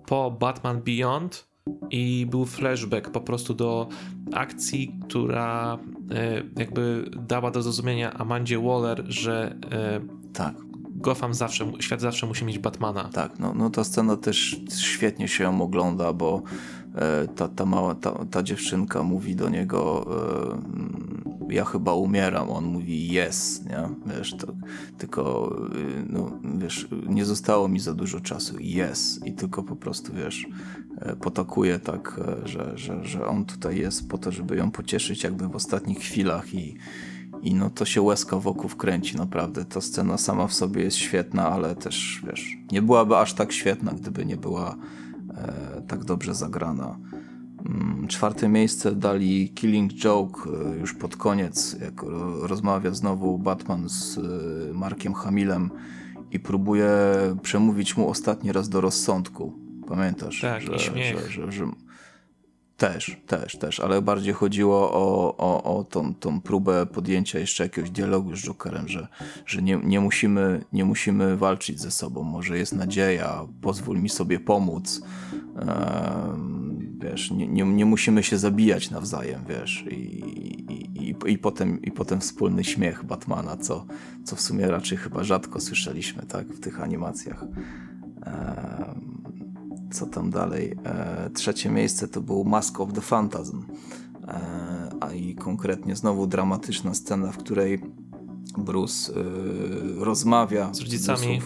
po 0.07 0.31
Batman 0.31 0.83
Beyond 0.83 1.48
i 1.91 2.27
był 2.31 2.45
flashback 2.47 3.11
po 3.11 3.21
prostu 3.21 3.55
do 3.55 3.89
akcji, 4.33 4.95
która 5.09 5.79
e, 6.11 6.43
jakby 6.57 7.11
dała 7.29 7.51
do 7.51 7.63
zrozumienia 7.63 8.13
Amandzie 8.15 8.59
Waller, 8.59 9.05
że 9.09 9.57
e, 9.73 10.01
tak. 10.33 10.55
Gotham 11.01 11.35
zawsze, 11.35 11.73
świat 11.81 12.01
zawsze 12.01 12.27
musi 12.27 12.45
mieć 12.45 12.59
Batmana. 12.59 13.05
Tak, 13.05 13.39
no, 13.39 13.55
no 13.55 13.71
ta 13.71 13.85
scena 13.85 14.17
też 14.17 14.61
świetnie 14.81 15.29
się 15.29 15.45
ją 15.45 15.63
ogląda, 15.63 16.13
bo 16.13 16.43
ta, 17.37 17.49
ta 17.49 17.67
mała, 17.67 17.95
ta, 17.95 18.25
ta 18.31 18.43
dziewczynka 18.43 19.03
mówi 19.03 19.37
do 19.37 19.49
niego 19.49 20.07
ja 21.51 21.65
chyba 21.65 21.95
umieram, 21.95 22.51
on 22.51 22.65
mówi 22.65 23.19
yes, 23.19 23.65
nie? 23.65 23.89
Wiesz, 24.17 24.37
to, 24.37 24.47
tylko 24.99 25.53
no, 26.09 26.31
wiesz, 26.59 26.89
nie 27.07 27.25
zostało 27.25 27.69
mi 27.69 27.81
za 27.81 27.95
dużo 27.95 28.21
czasu, 28.21 28.57
yes 28.61 29.21
i 29.25 29.33
tylko 29.33 29.63
po 29.63 29.77
prostu, 29.77 30.13
wiesz, 30.13 30.47
E, 31.01 31.17
potakuje 31.17 31.79
tak, 31.79 32.21
e, 32.45 32.49
że, 32.49 32.73
że, 32.79 33.05
że 33.05 33.27
on 33.27 33.45
tutaj 33.45 33.79
jest 33.79 34.09
po 34.09 34.19
to, 34.19 34.33
żeby 34.33 34.57
ją 34.57 34.71
pocieszyć 34.71 35.25
jakby 35.25 35.49
w 35.49 35.57
ostatnich 35.57 35.99
chwilach 35.99 36.55
i, 36.55 36.77
i 37.43 37.55
no 37.55 37.71
to 37.71 37.85
się 37.85 38.03
łezka 38.03 38.37
wokół 38.37 38.71
kręci 38.71 39.17
naprawdę. 39.17 39.65
Ta 39.65 39.81
scena 39.81 40.19
sama 40.19 40.47
w 40.47 40.55
sobie 40.55 40.83
jest 40.83 40.97
świetna, 40.97 41.49
ale 41.49 41.75
też 41.75 42.23
wiesz, 42.27 42.57
nie 42.73 42.83
byłaby 42.83 43.17
aż 43.17 43.35
tak 43.35 43.53
świetna, 43.53 43.93
gdyby 43.93 44.27
nie 44.27 44.37
była 44.37 44.71
e, 44.71 44.77
tak 45.89 46.05
dobrze 46.05 46.35
zagrana. 46.35 46.99
Mm, 47.67 48.09
czwarte 48.09 48.49
miejsce 48.49 48.95
dali 48.95 49.49
Killing 49.49 49.93
Joke 49.93 50.51
e, 50.51 50.79
już 50.79 50.95
pod 50.95 51.17
koniec, 51.17 51.77
jak 51.81 52.03
rozmawia 52.43 52.91
znowu 52.91 53.39
Batman 53.39 53.89
z 53.89 54.21
Markiem 54.75 55.15
Hamilem 55.15 55.71
i 56.33 56.41
próbuje 56.41 56.91
przemówić 57.43 57.97
mu 57.97 58.09
ostatni 58.09 58.53
raz 58.53 58.69
do 58.69 58.81
rozsądku 58.81 59.69
Pamiętasz? 59.89 60.41
Tak, 60.41 60.63
że, 60.63 60.77
i 60.77 60.79
śmiech. 60.79 61.31
Że, 61.31 61.43
że, 61.43 61.53
że, 61.53 61.67
też, 62.79 63.17
też, 63.27 63.57
też, 63.57 63.81
ale 63.81 64.03
bardziej 64.03 64.35
chodziło 64.35 64.93
o, 64.93 65.37
o, 65.37 65.79
o 65.79 65.85
tą, 65.85 66.15
tą 66.15 66.41
próbę 66.41 66.87
podjęcia 66.87 67.39
jeszcze 67.39 67.63
jakiegoś 67.63 67.91
dialogu 67.91 68.37
z 68.37 68.41
Jokerem, 68.41 68.89
że, 68.89 69.09
że 69.47 69.63
nie, 69.63 69.81
nie, 69.85 70.01
musimy, 70.01 70.65
nie 70.73 70.85
musimy 70.85 71.37
walczyć 71.37 71.81
ze 71.81 71.91
sobą, 71.91 72.23
może 72.23 72.59
jest 72.59 72.73
nadzieja, 72.73 73.45
pozwól 73.63 74.01
mi 74.01 74.09
sobie 74.09 74.41
pomóc. 74.41 75.03
wiesz, 77.01 77.31
nie, 77.31 77.49
nie, 77.49 77.65
nie, 77.65 77.85
musimy 77.85 78.23
się 78.23 78.39
zabijać 78.39 78.91
nawzajem, 78.91 79.45
wiesz, 79.49 79.85
i, 79.91 79.95
i, 79.95 81.09
i, 81.09 81.33
i, 81.33 81.39
potem, 81.39 81.83
i 81.83 81.91
potem 81.91 82.21
wspólny 82.21 82.65
śmiech 82.65 83.05
Batmana, 83.05 83.57
co, 83.57 83.87
co 84.25 84.37
w 84.37 84.41
sumie 84.41 84.67
raczej 84.67 84.99
chyba 84.99 85.25
rzadko 85.25 85.61
słyszeliśmy, 85.61 86.23
tak, 86.23 86.47
w 86.47 86.61
tych 86.61 86.81
animacjach 86.81 87.45
co 89.91 90.07
tam 90.07 90.31
dalej? 90.31 90.77
E, 90.85 91.31
trzecie 91.35 91.71
miejsce 91.71 92.09
to 92.09 92.21
był 92.21 92.45
Mask 92.45 92.81
of 92.81 92.93
the 92.93 93.01
Phantasm. 93.01 93.63
E, 94.29 94.91
a 95.01 95.13
i 95.13 95.35
konkretnie 95.35 95.97
znowu 95.97 96.27
dramatyczna 96.27 96.95
scena, 96.95 97.33
w 97.33 97.37
której 97.37 97.81
Bruce 98.59 99.13
e, 99.13 99.25
rozmawia 100.05 100.75
z 100.75 100.81
rodzicami. 100.81 101.41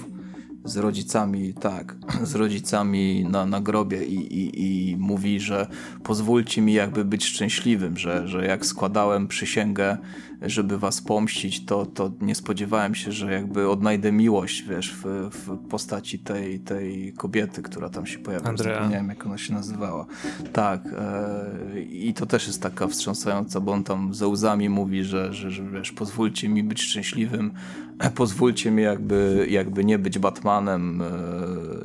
z 0.64 0.76
rodzicami, 0.76 1.54
tak, 1.54 1.96
z 2.22 2.34
rodzicami 2.34 3.26
na, 3.30 3.46
na 3.46 3.60
grobie 3.60 4.04
i, 4.04 4.16
i, 4.16 4.90
i 4.90 4.96
mówi, 4.96 5.40
że 5.40 5.66
pozwólcie 6.02 6.62
mi 6.62 6.72
jakby 6.72 7.04
być 7.04 7.24
szczęśliwym, 7.24 7.98
że, 7.98 8.28
że 8.28 8.46
jak 8.46 8.66
składałem 8.66 9.28
przysięgę 9.28 9.98
żeby 10.44 10.78
was 10.78 11.00
pomścić, 11.00 11.64
to, 11.64 11.86
to 11.86 12.10
nie 12.20 12.34
spodziewałem 12.34 12.94
się, 12.94 13.12
że 13.12 13.32
jakby 13.32 13.68
odnajdę 13.68 14.12
miłość, 14.12 14.62
wiesz, 14.62 14.94
w, 14.94 15.04
w 15.30 15.68
postaci 15.68 16.18
tej, 16.18 16.60
tej 16.60 17.12
kobiety, 17.12 17.62
która 17.62 17.88
tam 17.88 18.06
się 18.06 18.18
pojawia. 18.18 18.48
Andrea. 18.48 18.74
Zapomniałem, 18.74 19.08
jak 19.08 19.26
ona 19.26 19.38
się 19.38 19.52
nazywała. 19.52 20.06
Tak. 20.52 20.82
E, 20.98 21.80
I 21.80 22.14
to 22.14 22.26
też 22.26 22.46
jest 22.46 22.62
taka 22.62 22.88
wstrząsająca, 22.88 23.60
bo 23.60 23.72
on 23.72 23.84
tam 23.84 24.14
ze 24.14 24.26
łzami 24.26 24.68
mówi, 24.68 25.04
że, 25.04 25.34
że, 25.34 25.50
że 25.50 25.70
wiesz, 25.70 25.92
pozwólcie 25.92 26.48
mi 26.48 26.64
być 26.64 26.82
szczęśliwym, 26.82 27.52
pozwólcie 28.14 28.70
mi 28.70 28.82
jakby, 28.82 29.46
jakby 29.50 29.84
nie 29.84 29.98
być 29.98 30.18
Batmanem, 30.18 31.02
e, 31.02 31.06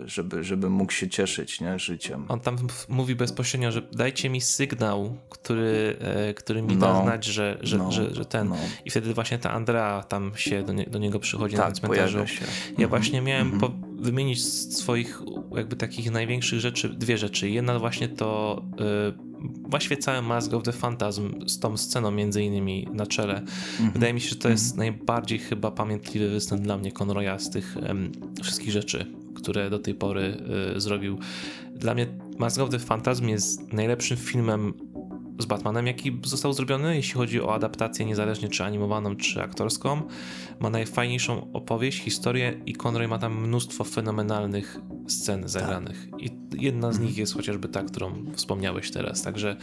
żeby, 0.06 0.44
żeby 0.44 0.70
mógł 0.70 0.92
się 0.92 1.10
cieszyć 1.10 1.62
nie, 1.62 1.80
życiem. 1.80 2.26
On 2.28 2.40
tam 2.40 2.58
mówi 2.90 3.16
bezpośrednio, 3.16 3.72
że 3.72 3.82
dajcie 3.82 4.30
mi 4.30 4.42
sygnał, 4.42 5.18
który, 5.30 5.98
e, 6.00 6.34
który 6.34 6.62
mi 6.62 6.78
da 6.78 6.94
no, 6.94 7.04
znać, 7.04 7.26
że, 7.26 7.58
że, 7.62 7.78
no, 7.78 7.92
że, 7.92 8.16
że 8.16 8.26
ten. 8.26 8.47
No. 8.48 8.56
I 8.86 8.90
wtedy 8.90 9.14
właśnie 9.14 9.38
ta 9.38 9.52
Andrea 9.52 10.04
tam 10.04 10.32
się 10.36 10.64
do, 10.64 10.74
nie, 10.74 10.84
do 10.86 11.00
niego 11.00 11.20
przychodzi 11.20 11.56
tak, 11.56 11.70
na 11.70 11.72
cmentarzu. 11.72 12.28
Się. 12.28 12.46
Ja 12.78 12.88
właśnie 12.88 13.22
miałem 13.22 13.54
mhm. 13.54 13.74
wymienić 13.98 14.44
z 14.44 14.78
swoich 14.78 15.22
jakby 15.56 15.76
takich 15.76 16.12
największych 16.12 16.60
rzeczy 16.60 16.90
dwie 16.90 17.18
rzeczy. 17.18 17.50
Jedna 17.50 17.80
właśnie 17.80 18.10
to 18.10 18.62
y, 19.14 19.28
właściwie 19.70 19.98
cały 19.98 20.22
Mask 20.22 20.54
of 20.54 20.64
the 20.64 20.74
Phantasm 20.74 21.48
z 21.48 21.60
tą 21.60 21.78
sceną 21.78 22.12
między 22.12 22.44
innymi 22.44 22.88
na 22.94 23.06
czele. 23.06 23.40
Mhm. 23.40 23.92
Wydaje 23.92 24.14
mi 24.14 24.22
się, 24.22 24.30
że 24.30 24.36
to 24.36 24.50
jest 24.50 24.72
mhm. 24.72 24.78
najbardziej 24.78 25.40
chyba 25.40 25.72
pamiętliwy 25.72 26.30
występ 26.30 26.62
dla 26.62 26.78
mnie 26.78 26.92
Conroya 26.92 27.40
z 27.40 27.50
tych 27.50 27.78
um, 27.88 28.12
wszystkich 28.44 28.72
rzeczy, 28.72 29.06
które 29.36 29.70
do 29.70 29.80
tej 29.80 29.96
pory 29.96 30.38
y, 30.76 30.82
zrobił. 30.82 31.20
Dla 31.76 31.94
mnie 31.94 32.08
Mask 32.38 32.60
of 32.60 32.70
the 32.70 32.80
Phantasm 32.80 33.28
jest 33.28 33.74
najlepszym 33.74 34.18
filmem 34.18 34.74
z 35.40 35.46
Batmanem, 35.46 35.88
jaki 35.88 36.20
został 36.24 36.54
zrobiony, 36.54 36.96
jeśli 36.96 37.14
chodzi 37.14 37.42
o 37.42 37.54
adaptację 37.54 38.06
niezależnie 38.06 38.50
czy 38.50 38.64
animowaną, 38.64 39.16
czy 39.16 39.42
aktorską. 39.42 40.02
Ma 40.60 40.70
najfajniejszą 40.70 41.52
opowieść, 41.54 42.00
historię 42.00 42.62
i 42.66 42.76
Conroy 42.76 43.08
ma 43.08 43.20
tam 43.20 43.48
mnóstwo 43.48 43.84
fenomenalnych 43.84 44.82
scen 45.08 45.48
zagranych. 45.48 46.08
Tak. 46.12 46.22
I 46.22 46.30
jedna 46.54 46.92
z 46.92 46.96
mhm. 46.96 47.08
nich 47.08 47.18
jest 47.18 47.34
chociażby 47.34 47.68
ta, 47.68 47.84
którą 47.84 48.26
wspomniałeś 48.34 48.92
teraz, 48.92 49.22
także 49.22 49.58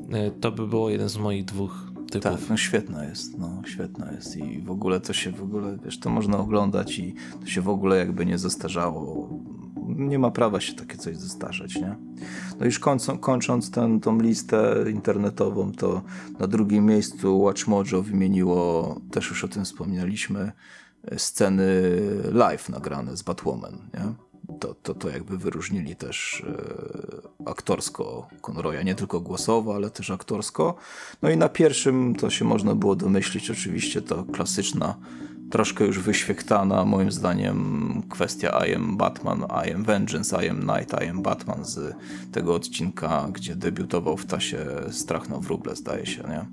mhm. 0.00 0.40
to 0.40 0.52
by 0.52 0.66
było 0.66 0.90
jeden 0.90 1.08
z 1.08 1.16
moich 1.16 1.44
dwóch 1.44 1.92
typów. 2.10 2.40
Tak, 2.40 2.50
no 2.50 2.56
świetna 2.56 3.04
jest, 3.04 3.38
no 3.38 3.62
świetna 3.66 4.12
jest 4.12 4.36
i 4.36 4.60
w 4.62 4.70
ogóle 4.70 5.00
to 5.00 5.12
się 5.12 5.30
w 5.30 5.42
ogóle, 5.42 5.78
wiesz, 5.84 6.00
to 6.00 6.10
można 6.10 6.38
oglądać 6.38 6.98
i 6.98 7.14
to 7.40 7.46
się 7.46 7.60
w 7.60 7.68
ogóle 7.68 7.98
jakby 7.98 8.26
nie 8.26 8.38
zestarzało 8.38 9.28
nie 9.88 10.18
ma 10.18 10.30
prawa 10.30 10.60
się 10.60 10.74
takie 10.74 10.96
coś 10.96 11.16
zestarzeć, 11.16 11.76
nie? 11.76 11.96
No 12.60 12.66
już 12.66 12.78
kończąc, 12.78 13.20
kończąc 13.20 13.70
tą 14.02 14.20
listę 14.20 14.84
internetową, 14.90 15.72
to 15.72 16.02
na 16.38 16.46
drugim 16.46 16.86
miejscu 16.86 17.42
WatchMojo 17.44 18.02
wymieniło, 18.02 19.00
też 19.10 19.30
już 19.30 19.44
o 19.44 19.48
tym 19.48 19.64
wspomnieliśmy, 19.64 20.52
sceny 21.16 21.90
live 22.32 22.68
nagrane 22.68 23.16
z 23.16 23.22
Batwoman, 23.22 23.78
nie? 23.94 24.28
To, 24.60 24.74
to, 24.74 24.94
to 24.94 25.08
jakby 25.08 25.38
wyróżnili 25.38 25.96
też 25.96 26.44
e, 26.46 27.50
aktorsko 27.50 28.28
Conroya, 28.42 28.84
nie 28.84 28.94
tylko 28.94 29.20
głosowo, 29.20 29.74
ale 29.74 29.90
też 29.90 30.10
aktorsko. 30.10 30.74
No 31.22 31.30
i 31.30 31.36
na 31.36 31.48
pierwszym 31.48 32.14
to 32.14 32.30
się 32.30 32.44
można 32.44 32.74
było 32.74 32.96
domyślić, 32.96 33.50
oczywiście 33.50 34.02
to 34.02 34.24
klasyczna 34.24 34.96
troszkę 35.50 35.84
już 35.84 35.98
wyświechtana, 35.98 36.84
moim 36.84 37.12
zdaniem, 37.12 38.02
kwestia 38.08 38.66
I 38.66 38.74
am 38.74 38.96
Batman, 38.96 39.44
I 39.68 39.72
am 39.72 39.84
Vengeance, 39.84 40.46
I 40.46 40.48
am 40.48 40.60
Night, 40.60 41.02
I 41.04 41.08
am 41.08 41.22
Batman 41.22 41.64
z 41.64 41.94
tego 42.32 42.54
odcinka, 42.54 43.28
gdzie 43.32 43.56
debiutował 43.56 44.16
w 44.16 44.26
tasie 44.26 44.66
Strach 44.90 45.28
na 45.28 45.38
wróble, 45.38 45.76
zdaje 45.76 46.06
się, 46.06 46.22
nie? 46.28 46.44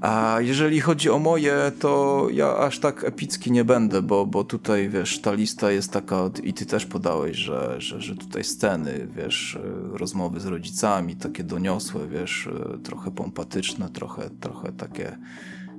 A 0.00 0.36
jeżeli 0.40 0.80
chodzi 0.80 1.10
o 1.10 1.18
moje, 1.18 1.72
to 1.78 2.26
ja 2.32 2.56
aż 2.56 2.78
tak 2.78 3.04
epicki 3.04 3.52
nie 3.52 3.64
będę, 3.64 4.02
bo, 4.02 4.26
bo 4.26 4.44
tutaj, 4.44 4.88
wiesz, 4.88 5.20
ta 5.20 5.32
lista 5.32 5.70
jest 5.70 5.92
taka, 5.92 6.30
i 6.42 6.52
ty 6.52 6.66
też 6.66 6.86
podałeś, 6.86 7.36
że, 7.36 7.74
że, 7.78 8.00
że 8.00 8.16
tutaj 8.16 8.44
sceny, 8.44 9.08
wiesz, 9.16 9.58
rozmowy 9.92 10.40
z 10.40 10.46
rodzicami, 10.46 11.16
takie 11.16 11.44
doniosłe, 11.44 12.08
wiesz, 12.08 12.48
trochę 12.82 13.10
pompatyczne, 13.10 13.88
trochę, 13.88 14.30
trochę 14.40 14.72
takie 14.72 15.18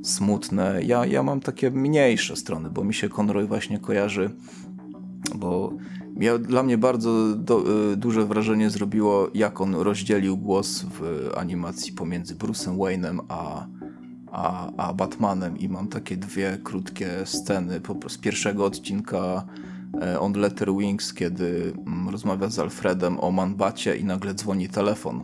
smutne. 0.03 0.79
Ja, 0.83 1.05
ja 1.05 1.23
mam 1.23 1.39
takie 1.39 1.71
mniejsze 1.71 2.35
strony, 2.35 2.69
bo 2.69 2.83
mi 2.83 2.93
się 2.93 3.09
Conroy 3.09 3.47
właśnie 3.47 3.79
kojarzy, 3.79 4.29
bo 5.35 5.73
ja, 6.19 6.37
dla 6.37 6.63
mnie 6.63 6.77
bardzo 6.77 7.35
do, 7.35 7.63
y, 7.93 7.97
duże 7.97 8.25
wrażenie 8.25 8.69
zrobiło, 8.69 9.29
jak 9.33 9.61
on 9.61 9.75
rozdzielił 9.75 10.37
głos 10.37 10.85
w 10.99 11.29
animacji 11.37 11.93
pomiędzy 11.93 12.35
Bruce'em 12.35 12.77
Wayne'em 12.77 13.19
a, 13.27 13.67
a, 14.31 14.71
a 14.77 14.93
Batmanem. 14.93 15.57
I 15.57 15.69
mam 15.69 15.87
takie 15.87 16.17
dwie 16.17 16.57
krótkie 16.63 17.09
sceny. 17.25 17.81
Po, 17.81 18.09
z 18.09 18.17
pierwszego 18.17 18.65
odcinka 18.65 19.45
e, 20.01 20.19
on 20.19 20.33
Letter 20.33 20.75
Wings, 20.75 21.13
kiedy 21.13 21.73
mm, 21.87 22.09
rozmawia 22.09 22.49
z 22.49 22.59
Alfredem 22.59 23.19
o 23.19 23.31
Manbacie 23.31 23.97
i 23.97 24.03
nagle 24.03 24.33
dzwoni 24.33 24.69
telefon 24.69 25.23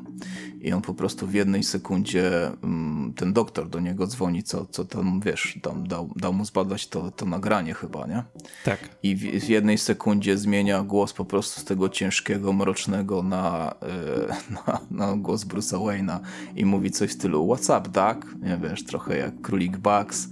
i 0.67 0.73
on 0.73 0.81
po 0.81 0.93
prostu 0.93 1.27
w 1.27 1.33
jednej 1.33 1.63
sekundzie 1.63 2.51
mm, 2.63 3.13
ten 3.13 3.33
doktor 3.33 3.69
do 3.69 3.79
niego 3.79 4.07
dzwoni, 4.07 4.43
co, 4.43 4.65
co 4.65 4.85
tam, 4.85 5.19
wiesz, 5.19 5.59
tam 5.61 5.87
dał, 5.87 6.13
dał 6.15 6.33
mu 6.33 6.45
zbadać 6.45 6.87
to, 6.87 7.11
to 7.11 7.25
nagranie 7.25 7.73
chyba, 7.73 8.07
nie? 8.07 8.23
Tak. 8.65 8.79
I 9.03 9.15
w, 9.15 9.19
w 9.45 9.49
jednej 9.49 9.77
sekundzie 9.77 10.37
zmienia 10.37 10.83
głos 10.83 11.13
po 11.13 11.25
prostu 11.25 11.61
z 11.61 11.63
tego 11.63 11.89
ciężkiego, 11.89 12.53
mrocznego 12.53 13.23
na, 13.23 13.75
yy, 13.81 14.27
na, 14.67 14.79
na, 14.91 15.17
głos 15.17 15.45
Bruce'a 15.45 15.77
Wayne'a 15.77 16.19
i 16.55 16.65
mówi 16.65 16.91
coś 16.91 17.09
w 17.09 17.13
stylu 17.13 17.47
what's 17.47 17.79
up, 17.79 17.89
Doc? 17.89 18.17
Nie 18.41 18.59
wiesz, 18.69 18.83
trochę 18.83 19.17
jak 19.17 19.41
Królik 19.41 19.77
Bugs. 19.77 20.29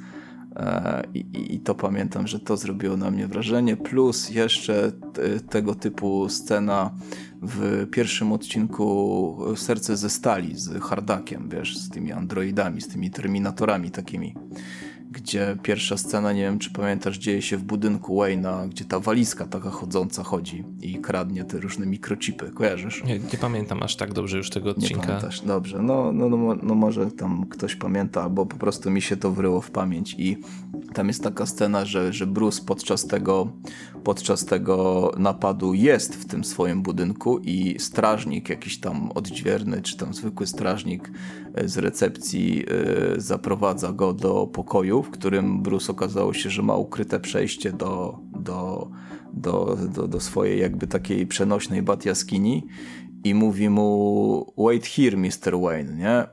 E, 0.55 1.03
I, 1.13 1.55
I, 1.55 1.59
to 1.59 1.75
pamiętam, 1.75 2.27
że 2.27 2.39
to 2.39 2.57
zrobiło 2.57 2.97
na 2.97 3.11
mnie 3.11 3.27
wrażenie. 3.27 3.77
Plus 3.77 4.29
jeszcze 4.29 4.91
tego 5.49 5.75
typu 5.75 6.29
scena 6.29 6.91
w 7.47 7.87
pierwszym 7.91 8.31
odcinku 8.31 9.37
Serce 9.55 9.97
ze 9.97 10.09
Stali 10.09 10.55
z 10.55 10.83
Hardakiem, 10.83 11.49
wiesz, 11.49 11.77
z 11.77 11.89
tymi 11.89 12.11
androidami, 12.11 12.81
z 12.81 12.87
tymi 12.87 13.11
terminatorami 13.11 13.91
takimi 13.91 14.35
gdzie 15.15 15.57
pierwsza 15.63 15.97
scena, 15.97 16.33
nie 16.33 16.41
wiem 16.41 16.59
czy 16.59 16.71
pamiętasz, 16.71 17.17
dzieje 17.17 17.41
się 17.41 17.57
w 17.57 17.63
budynku 17.63 18.15
Wayne'a, 18.15 18.69
gdzie 18.69 18.85
ta 18.85 18.99
walizka 18.99 19.45
taka 19.45 19.69
chodząca 19.69 20.23
chodzi 20.23 20.63
i 20.81 20.95
kradnie 20.95 21.43
te 21.43 21.59
różne 21.59 21.85
mikrochipy. 21.85 22.51
Kojarzysz? 22.51 23.03
Nie, 23.03 23.19
nie 23.19 23.37
pamiętam 23.41 23.83
aż 23.83 23.95
tak 23.95 24.13
dobrze 24.13 24.37
już 24.37 24.49
tego 24.49 24.69
odcinka. 24.69 24.95
Nie 24.95 25.07
pamiętasz, 25.07 25.41
dobrze. 25.41 25.81
No, 25.81 26.11
no, 26.11 26.29
no, 26.29 26.55
no 26.63 26.75
może 26.75 27.11
tam 27.11 27.45
ktoś 27.49 27.75
pamięta, 27.75 28.23
albo 28.23 28.45
po 28.45 28.57
prostu 28.57 28.91
mi 28.91 29.01
się 29.01 29.17
to 29.17 29.31
wryło 29.31 29.61
w 29.61 29.71
pamięć 29.71 30.15
i 30.17 30.37
tam 30.93 31.07
jest 31.07 31.23
taka 31.23 31.45
scena, 31.45 31.85
że, 31.85 32.13
że 32.13 32.27
Bruce 32.27 32.61
podczas 32.65 33.07
tego, 33.07 33.51
podczas 34.05 34.45
tego 34.45 35.11
napadu 35.17 35.73
jest 35.73 36.15
w 36.15 36.25
tym 36.25 36.43
swoim 36.43 36.81
budynku 36.81 37.39
i 37.39 37.75
strażnik 37.79 38.49
jakiś 38.49 38.79
tam 38.79 39.11
odźwierny, 39.11 39.81
czy 39.81 39.97
tam 39.97 40.13
zwykły 40.13 40.47
strażnik 40.47 41.11
e, 41.53 41.67
z 41.67 41.77
recepcji 41.77 42.57
yy, 42.57 42.65
zaprowadza 43.17 43.93
go 43.93 44.13
do 44.13 44.47
pokoju, 44.47 45.03
w 45.03 45.11
którym 45.11 45.61
Bruce 45.61 45.91
okazało 45.91 46.33
się, 46.33 46.49
że 46.49 46.61
ma 46.61 46.75
ukryte 46.75 47.19
przejście 47.19 47.71
do, 47.71 48.19
do, 48.39 48.89
do, 49.33 49.77
do, 49.93 50.07
do 50.07 50.19
swojej 50.19 50.61
jakby 50.61 50.87
takiej 50.87 51.27
przenośnej 51.27 51.81
bat 51.81 52.05
jaskini 52.05 52.67
i 53.23 53.33
mówi 53.33 53.69
mu 53.69 54.53
wait 54.57 54.85
here 54.85 55.17
Mr. 55.17 55.59
Wayne, 55.61 55.95
nie? 55.95 56.23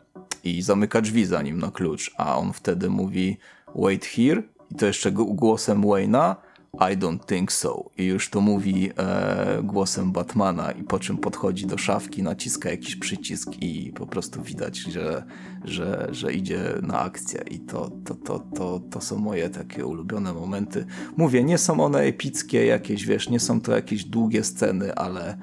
I 0.44 0.62
zamyka 0.62 1.00
drzwi 1.00 1.26
za 1.26 1.42
nim 1.42 1.58
na 1.58 1.70
klucz, 1.70 2.14
a 2.16 2.38
on 2.38 2.52
wtedy 2.52 2.90
mówi 2.90 3.36
wait 3.74 4.04
here 4.04 4.42
i 4.70 4.74
to 4.74 4.86
jeszcze 4.86 5.12
głosem 5.12 5.82
Wayne'a 5.82 6.36
I 6.80 6.96
don't 6.96 7.26
think 7.26 7.52
so. 7.52 7.90
I 7.98 8.04
już 8.04 8.30
to 8.30 8.40
mówi 8.40 8.90
e, 8.96 9.62
głosem 9.62 10.12
Batmana 10.12 10.72
i 10.72 10.82
po 10.84 10.98
czym 10.98 11.18
podchodzi 11.18 11.66
do 11.66 11.78
szafki, 11.78 12.22
naciska 12.22 12.70
jakiś 12.70 12.96
przycisk 12.96 13.50
i 13.60 13.92
po 13.92 14.06
prostu 14.06 14.42
widać, 14.42 14.78
że, 14.78 15.24
że, 15.64 16.08
że 16.10 16.32
idzie 16.32 16.74
na 16.82 17.00
akcję. 17.00 17.44
I 17.50 17.60
to, 17.60 17.90
to, 18.04 18.14
to, 18.14 18.38
to, 18.38 18.80
to 18.90 19.00
są 19.00 19.18
moje 19.18 19.50
takie 19.50 19.86
ulubione 19.86 20.32
momenty. 20.32 20.86
Mówię, 21.16 21.44
nie 21.44 21.58
są 21.58 21.84
one 21.84 22.00
epickie 22.00 22.66
jakieś, 22.66 23.06
wiesz, 23.06 23.28
nie 23.28 23.40
są 23.40 23.60
to 23.60 23.72
jakieś 23.72 24.04
długie 24.04 24.44
sceny, 24.44 24.94
ale, 24.94 25.36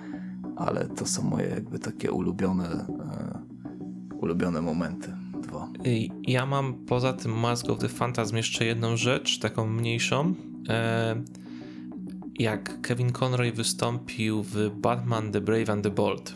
ale 0.55 0.87
to 0.87 1.05
są 1.05 1.23
moje 1.23 1.49
jakby 1.49 1.79
takie 1.79 2.11
ulubione, 2.11 2.69
e, 2.69 3.39
ulubione 4.21 4.61
momenty. 4.61 5.13
Ja 6.27 6.45
mam 6.45 6.73
poza 6.73 7.13
tym 7.13 7.39
Mask 7.39 7.69
of 7.69 7.79
the 7.79 7.89
Phantasm 7.89 8.35
jeszcze 8.35 8.65
jedną 8.65 8.97
rzecz, 8.97 9.39
taką 9.39 9.67
mniejszą. 9.67 10.48
E, 10.69 11.21
jak 12.39 12.81
Kevin 12.81 13.11
Conroy 13.11 13.51
wystąpił 13.51 14.43
w 14.43 14.69
Batman 14.75 15.31
The 15.31 15.41
Brave 15.41 15.69
and 15.69 15.83
the 15.83 15.89
Bold. 15.89 16.35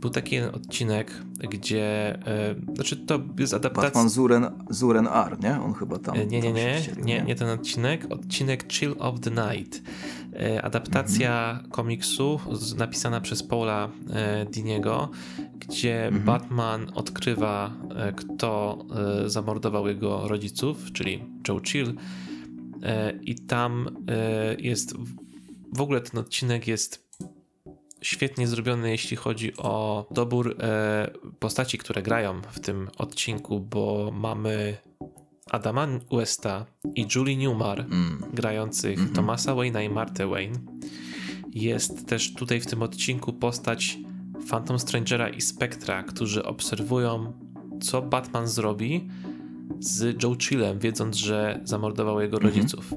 był 0.00 0.10
taki 0.10 0.40
odcinek, 0.40 1.22
gdzie, 1.50 2.18
e, 2.26 2.54
znaczy 2.74 2.96
to 2.96 3.20
jest 3.38 3.54
adaptacja... 3.54 3.90
Batman 3.90 4.08
Zuren, 4.08 4.46
Zuren 4.70 5.06
R, 5.06 5.36
nie? 5.42 5.60
On 5.60 5.74
chyba 5.74 5.98
tam... 5.98 6.16
Nie, 6.16 6.26
nie, 6.26 6.42
tam 6.42 6.54
nie, 6.54 6.78
wcielił, 6.80 7.04
nie, 7.04 7.22
nie 7.22 7.34
ten 7.34 7.48
odcinek, 7.48 8.06
odcinek 8.12 8.72
Chill 8.72 8.94
of 8.98 9.20
the 9.20 9.30
Night. 9.30 9.82
E, 10.32 10.62
adaptacja 10.62 11.50
mhm. 11.50 11.70
komiksu 11.70 12.40
napisana 12.76 13.20
przez 13.20 13.42
Paula 13.42 13.88
e, 14.10 14.46
Diniego, 14.46 15.10
gdzie 15.58 16.06
mhm. 16.06 16.24
Batman 16.24 16.86
odkrywa, 16.94 17.72
e, 17.96 18.12
kto 18.12 18.78
e, 19.24 19.28
zamordował 19.30 19.88
jego 19.88 20.28
rodziców, 20.28 20.92
czyli 20.92 21.24
Joe 21.48 21.60
Chill 21.64 21.88
e, 21.88 21.94
i 23.22 23.34
tam 23.34 24.04
e, 24.08 24.56
jest 24.58 24.94
w 25.72 25.80
ogóle 25.80 26.00
ten 26.00 26.20
odcinek 26.20 26.66
jest 26.66 27.04
świetnie 28.00 28.46
zrobiony, 28.46 28.90
jeśli 28.90 29.16
chodzi 29.16 29.56
o 29.56 30.06
dobór 30.10 30.56
e, 30.58 31.10
postaci, 31.38 31.78
które 31.78 32.02
grają 32.02 32.42
w 32.50 32.60
tym 32.60 32.90
odcinku, 32.98 33.60
bo 33.60 34.10
mamy 34.14 34.76
Adama 35.50 35.88
Westa 36.12 36.66
i 36.94 37.06
Julie 37.14 37.36
Newmar 37.36 37.80
mm. 37.80 38.22
grających 38.32 38.98
mm 38.98 39.10
-hmm. 39.10 39.14
Thomasa 39.14 39.52
Wayne'a 39.52 39.84
i 39.84 39.88
Martę 39.88 40.26
Wayne. 40.26 40.58
Jest 41.52 42.06
też 42.06 42.34
tutaj 42.34 42.60
w 42.60 42.66
tym 42.66 42.82
odcinku 42.82 43.32
postać 43.32 43.98
Phantom 44.50 44.78
Strangera 44.78 45.28
i 45.28 45.40
Spectra, 45.40 46.02
którzy 46.02 46.44
obserwują, 46.44 47.32
co 47.82 48.02
Batman 48.02 48.48
zrobi 48.48 49.08
z 49.78 50.22
Joe 50.22 50.36
Chillem, 50.38 50.78
wiedząc, 50.78 51.16
że 51.16 51.60
zamordował 51.64 52.20
jego 52.20 52.36
-hmm. 52.36 52.42
rodziców. 52.42 52.94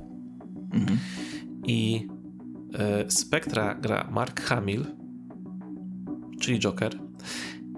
Mm 0.74 0.86
-hmm. 0.86 0.98
I 1.68 2.08
e, 2.74 3.12
Spectra 3.12 3.76
gra 3.76 4.08
Mark 4.12 4.42
Hamill, 4.42 4.86
czyli 6.40 6.60
Joker, 6.60 7.00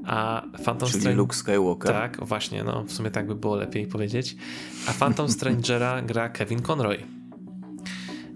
a 0.05 0.47
Phantom 0.65 0.89
Czyli 0.89 1.15
Luke 1.15 1.35
Skywalker. 1.35 1.91
Tak, 1.91 2.25
właśnie, 2.25 2.63
no 2.63 2.83
w 2.83 2.91
sumie 2.91 3.11
tak 3.11 3.27
by 3.27 3.35
było 3.35 3.55
lepiej 3.55 3.87
powiedzieć. 3.87 4.35
A 4.87 4.93
Phantom 4.93 5.29
Strangera 5.37 6.01
gra 6.01 6.29
Kevin 6.29 6.61
Conroy. 6.61 6.97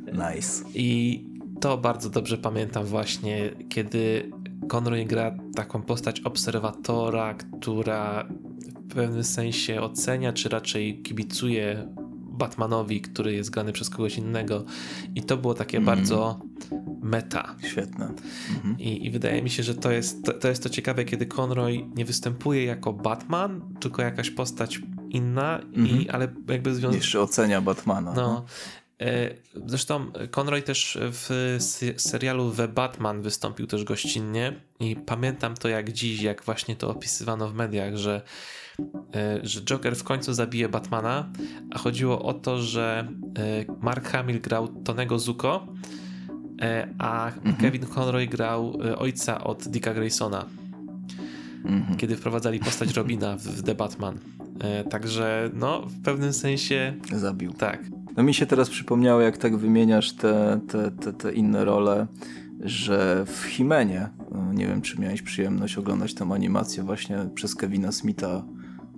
Nice. 0.05 0.63
I 0.73 1.19
to 1.61 1.77
bardzo 1.77 2.09
dobrze 2.09 2.37
pamiętam 2.37 2.85
właśnie, 2.85 3.51
kiedy 3.69 4.31
Conroy 4.67 5.05
gra 5.05 5.35
taką 5.55 5.81
postać 5.81 6.19
obserwatora, 6.19 7.33
która 7.33 8.27
w 8.93 8.95
pewnym 8.95 9.23
sensie 9.23 9.81
ocenia, 9.81 10.33
czy 10.33 10.49
raczej 10.49 11.01
kibicuje 11.01 11.87
Batmanowi, 12.13 13.01
który 13.01 13.33
jest 13.33 13.49
grany 13.49 13.73
przez 13.73 13.89
kogoś 13.89 14.17
innego. 14.17 14.65
I 15.15 15.23
to 15.23 15.37
było 15.37 15.53
takie 15.53 15.77
mm. 15.77 15.85
bardzo 15.85 16.39
meta. 17.01 17.55
Świetne. 17.63 18.13
Mhm. 18.55 18.79
I, 18.79 19.05
I, 19.05 19.11
wydaje 19.11 19.41
mi 19.41 19.49
się, 19.49 19.63
że 19.63 19.75
to 19.75 19.91
jest 19.91 20.23
to, 20.23 20.33
to 20.33 20.47
jest 20.47 20.63
to 20.63 20.69
ciekawe, 20.69 21.05
kiedy 21.05 21.25
Conroy 21.25 21.85
nie 21.95 22.05
występuje 22.05 22.65
jako 22.65 22.93
Batman, 22.93 23.61
tylko 23.79 24.01
jakaś 24.01 24.29
postać 24.29 24.81
inna, 25.09 25.59
mhm. 25.59 25.87
i, 25.87 26.09
ale 26.09 26.27
jakby 26.47 26.75
związana. 26.75 26.95
Jeszcze 26.95 27.21
ocenia 27.21 27.61
Batmana. 27.61 28.13
No. 28.13 28.45
E, 29.01 29.29
zresztą 29.65 30.11
Conroy 30.31 30.61
też 30.61 30.97
w 31.01 31.57
serialu 31.97 32.51
The 32.51 32.67
Batman 32.67 33.21
wystąpił 33.21 33.67
też 33.67 33.83
gościnnie 33.83 34.53
i 34.79 34.95
pamiętam 34.95 35.55
to 35.55 35.69
jak 35.69 35.91
dziś, 35.91 36.21
jak 36.21 36.43
właśnie 36.43 36.75
to 36.75 36.89
opisywano 36.89 37.49
w 37.49 37.53
mediach, 37.53 37.97
że 37.97 38.21
E, 39.15 39.39
że 39.43 39.61
Joker 39.61 39.95
w 39.95 40.03
końcu 40.03 40.33
zabije 40.33 40.69
Batmana, 40.69 41.29
a 41.71 41.77
chodziło 41.77 42.21
o 42.21 42.33
to, 42.33 42.61
że 42.61 43.07
e, 43.37 43.75
Mark 43.81 44.07
Hamill 44.07 44.41
grał 44.41 44.67
Tonego 44.67 45.19
Zuko, 45.19 45.67
a 46.97 47.27
mhm. 47.27 47.55
Kevin 47.55 47.85
Conroy 47.85 48.27
grał 48.27 48.79
ojca 48.97 49.43
od 49.43 49.67
Dicka 49.67 49.93
Graysona, 49.93 50.45
mhm. 51.65 51.97
kiedy 51.97 52.17
wprowadzali 52.17 52.59
postać 52.59 52.93
Robina 52.93 53.37
w 53.37 53.63
The 53.63 53.75
Batman. 53.75 54.19
Także 54.89 55.49
no, 55.53 55.81
w 55.81 56.01
pewnym 56.01 56.33
sensie... 56.33 56.93
Zabił. 57.11 57.53
Tak. 57.53 57.79
No 58.17 58.23
mi 58.23 58.33
się 58.33 58.45
teraz 58.45 58.69
przypomniało, 58.69 59.21
jak 59.21 59.37
tak 59.37 59.57
wymieniasz 59.57 60.13
te, 60.13 60.59
te, 60.67 60.91
te, 60.91 61.13
te 61.13 61.33
inne 61.33 61.65
role, 61.65 62.07
że 62.59 63.25
w 63.25 63.45
Himenie, 63.45 64.09
nie 64.53 64.67
wiem 64.67 64.81
czy 64.81 65.01
miałeś 65.01 65.21
przyjemność 65.21 65.77
oglądać 65.77 66.13
tę 66.13 66.29
animację 66.33 66.83
właśnie 66.83 67.17
przez 67.35 67.55
Kevina 67.55 67.91
Smitha 67.91 68.43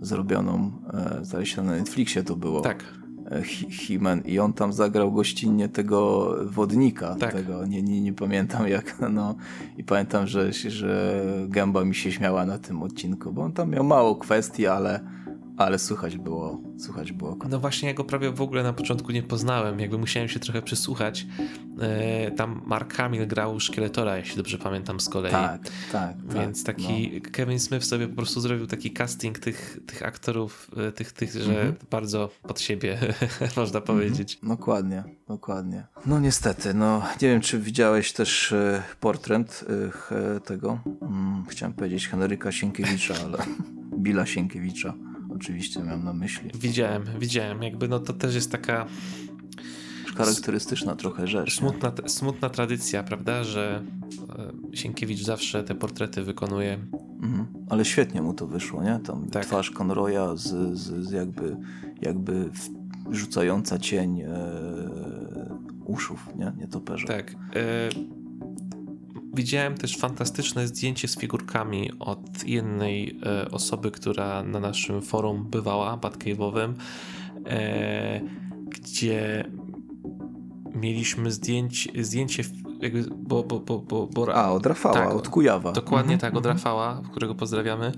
zrobioną, 0.01 0.71
e, 0.93 1.25
zdaje 1.25 1.45
się 1.45 1.63
na 1.63 1.71
Netflixie 1.71 2.23
to 2.23 2.35
było. 2.35 2.61
Tak. 2.61 2.83
E, 3.31 3.41
He-Man 3.69 4.21
i 4.25 4.39
on 4.39 4.53
tam 4.53 4.73
zagrał 4.73 5.11
gościnnie 5.11 5.69
tego 5.69 6.29
wodnika, 6.45 7.15
tak. 7.15 7.33
tego, 7.33 7.65
nie, 7.65 7.83
nie, 7.83 8.01
nie 8.01 8.13
pamiętam 8.13 8.67
jak, 8.67 8.97
no 9.11 9.35
i 9.77 9.83
pamiętam, 9.83 10.27
że, 10.27 10.53
że 10.53 11.21
gęba 11.47 11.85
mi 11.85 11.95
się 11.95 12.11
śmiała 12.11 12.45
na 12.45 12.57
tym 12.57 12.83
odcinku, 12.83 13.33
bo 13.33 13.41
on 13.41 13.53
tam 13.53 13.69
miał 13.69 13.83
mało 13.83 14.15
kwestii, 14.15 14.67
ale 14.67 14.99
ale 15.57 15.79
słychać 15.79 16.17
było, 16.17 16.61
słychać 16.77 17.11
było. 17.11 17.37
No 17.49 17.59
właśnie, 17.59 17.89
ja 17.89 17.95
go 17.95 18.03
prawie 18.03 18.31
w 18.31 18.41
ogóle 18.41 18.63
na 18.63 18.73
początku 18.73 19.11
nie 19.11 19.23
poznałem, 19.23 19.79
jakby 19.79 19.97
musiałem 19.97 20.29
się 20.29 20.39
trochę 20.39 20.61
przysłuchać. 20.61 21.25
E, 21.81 22.31
tam 22.31 22.61
Mark 22.65 22.93
Hamill 22.93 23.27
grał 23.27 23.59
Szkieletora, 23.59 24.17
jeśli 24.17 24.37
dobrze 24.37 24.57
pamiętam 24.57 24.99
z 24.99 25.09
kolei. 25.09 25.31
Tak, 25.31 25.61
tak. 25.91 26.17
Więc 26.33 26.63
tak, 26.63 26.75
taki 26.75 27.11
no. 27.13 27.29
Kevin 27.31 27.59
Smith 27.59 27.85
sobie 27.85 28.07
po 28.07 28.15
prostu 28.15 28.41
zrobił 28.41 28.67
taki 28.67 28.91
casting 28.91 29.39
tych, 29.39 29.79
tych 29.85 30.03
aktorów, 30.03 30.71
e, 30.77 30.91
tych, 30.91 31.11
tych 31.11 31.31
że 31.31 31.51
mhm. 31.51 31.75
bardzo 31.91 32.29
pod 32.43 32.59
siebie, 32.59 32.97
można 33.57 33.79
mhm. 33.79 33.83
powiedzieć. 33.83 34.39
Dokładnie, 34.43 35.03
dokładnie. 35.27 35.87
No 36.05 36.19
niestety, 36.19 36.73
no 36.73 37.01
nie 37.21 37.27
wiem, 37.27 37.41
czy 37.41 37.59
widziałeś 37.59 38.13
też 38.13 38.51
e, 38.51 38.83
portret 38.99 39.65
tego, 40.45 40.79
hmm, 40.99 41.45
chciałem 41.49 41.73
powiedzieć 41.73 42.07
Henryka 42.07 42.51
Sienkiewicza, 42.51 43.13
ale 43.25 43.37
Billa 44.03 44.25
Sienkiewicza 44.25 44.93
oczywiście 45.35 45.83
miałem 45.83 46.03
na 46.03 46.13
myśli. 46.13 46.51
Widziałem, 46.59 47.03
widziałem. 47.19 47.63
Jakby 47.63 47.87
no 47.87 47.99
to 47.99 48.13
też 48.13 48.35
jest 48.35 48.51
taka 48.51 48.85
charakterystyczna 50.15 50.95
trochę 50.95 51.27
rzecz. 51.27 51.57
Smutna, 51.57 51.91
smutna 52.07 52.49
tradycja, 52.49 53.03
prawda, 53.03 53.43
że 53.43 53.83
e, 54.73 54.75
Sienkiewicz 54.77 55.21
zawsze 55.21 55.63
te 55.63 55.75
portrety 55.75 56.23
wykonuje. 56.23 56.79
Mhm. 57.21 57.47
Ale 57.69 57.85
świetnie 57.85 58.21
mu 58.21 58.33
to 58.33 58.47
wyszło, 58.47 58.83
nie? 58.83 58.99
Tam 58.99 59.29
tak. 59.29 59.45
twarz 59.45 59.71
Conroya 59.71 60.35
z, 60.35 60.77
z, 60.77 61.07
z, 61.07 61.11
jakby, 61.11 61.57
jakby 62.01 62.49
rzucająca 63.11 63.79
cień 63.79 64.21
e, 64.21 64.27
uszów, 65.85 66.29
nie? 66.35 66.53
Nietoperza. 66.57 67.07
Tak. 67.07 67.31
E, 67.31 67.35
Widziałem 69.35 69.77
też 69.77 69.97
fantastyczne 69.97 70.67
zdjęcie 70.67 71.07
z 71.07 71.17
figurkami 71.17 71.91
od 71.99 72.43
jednej 72.45 73.19
e, 73.25 73.51
osoby, 73.51 73.91
która 73.91 74.43
na 74.43 74.59
naszym 74.59 75.01
forum 75.01 75.47
bywała, 75.49 75.97
Batcave'owym, 75.97 76.73
e, 77.45 78.21
gdzie 78.69 79.45
mieliśmy 80.75 81.31
zdjęcie, 81.31 82.03
zdjęcie 82.03 82.43
jakby, 82.81 83.03
bo, 83.17 83.43
bo, 83.43 83.59
bo, 83.59 83.79
bo, 83.79 84.07
bo 84.07 84.35
A, 84.35 84.51
od 84.51 84.65
Rafała, 84.65 84.95
tak, 84.95 85.15
od 85.15 85.29
Kujawa. 85.29 85.71
Dokładnie 85.71 86.17
-hmm, 86.17 86.21
tak, 86.21 86.35
od 86.35 86.43
-hmm. 86.43 86.47
Rafała, 86.47 87.01
którego 87.11 87.35
pozdrawiamy. 87.35 87.91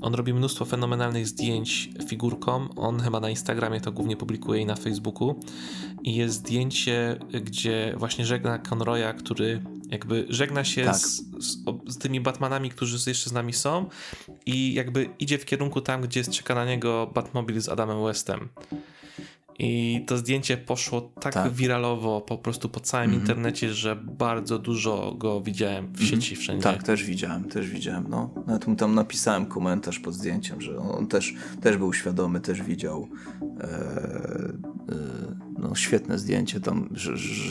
On 0.00 0.14
robi 0.14 0.34
mnóstwo 0.34 0.64
fenomenalnych 0.64 1.26
zdjęć 1.26 1.90
figurkom. 2.08 2.68
On 2.76 3.00
chyba 3.00 3.20
na 3.20 3.30
Instagramie 3.30 3.80
to 3.80 3.92
głównie 3.92 4.16
publikuje 4.16 4.60
i 4.60 4.66
na 4.66 4.76
Facebooku. 4.76 5.40
I 6.02 6.14
jest 6.14 6.34
zdjęcie, 6.34 7.18
gdzie 7.44 7.94
właśnie 7.96 8.26
żegna 8.26 8.58
Conroya, 8.58 9.12
który 9.18 9.62
jakby 9.90 10.26
żegna 10.28 10.64
się 10.64 10.84
tak. 10.84 10.96
z, 10.96 11.22
z, 11.38 11.56
z, 11.88 11.98
tymi 11.98 12.20
Batmanami, 12.20 12.70
którzy 12.70 13.10
jeszcze 13.10 13.30
z 13.30 13.32
nami 13.32 13.52
są 13.52 13.88
i 14.46 14.74
jakby 14.74 15.08
idzie 15.18 15.38
w 15.38 15.44
kierunku 15.44 15.80
tam, 15.80 16.00
gdzie 16.00 16.24
czeka 16.24 16.54
na 16.54 16.64
niego 16.64 17.10
Batmobil 17.14 17.60
z 17.60 17.68
Adamem 17.68 18.04
Westem. 18.04 18.48
I 19.62 20.04
to 20.06 20.18
zdjęcie 20.18 20.56
poszło 20.56 21.00
tak, 21.00 21.34
tak. 21.34 21.52
wiralowo 21.52 22.20
po 22.20 22.38
prostu 22.38 22.68
po 22.68 22.80
całym 22.80 23.10
mm 23.10 23.18
-hmm. 23.18 23.22
internecie, 23.22 23.74
że 23.74 23.96
bardzo 23.96 24.58
dużo 24.58 25.14
go 25.18 25.40
widziałem 25.40 25.86
w 25.86 25.88
mm 25.88 26.00
-hmm. 26.00 26.10
sieci 26.10 26.36
wszędzie. 26.36 26.62
Tak, 26.62 26.82
też 26.82 27.04
widziałem, 27.04 27.44
też 27.44 27.70
widziałem. 27.70 28.06
No. 28.08 28.30
Nawet 28.46 28.66
mu 28.66 28.76
tam 28.76 28.94
napisałem 28.94 29.46
komentarz 29.46 29.98
pod 29.98 30.14
zdjęciem, 30.14 30.60
że 30.60 30.78
on 30.78 31.06
też, 31.06 31.34
też 31.60 31.76
był 31.76 31.92
świadomy, 31.92 32.40
też 32.40 32.62
widział. 32.62 33.08
E, 33.60 33.64
e, 33.64 35.49
no, 35.60 35.74
świetne 35.74 36.18
zdjęcie, 36.18 36.60
tam 36.60 36.88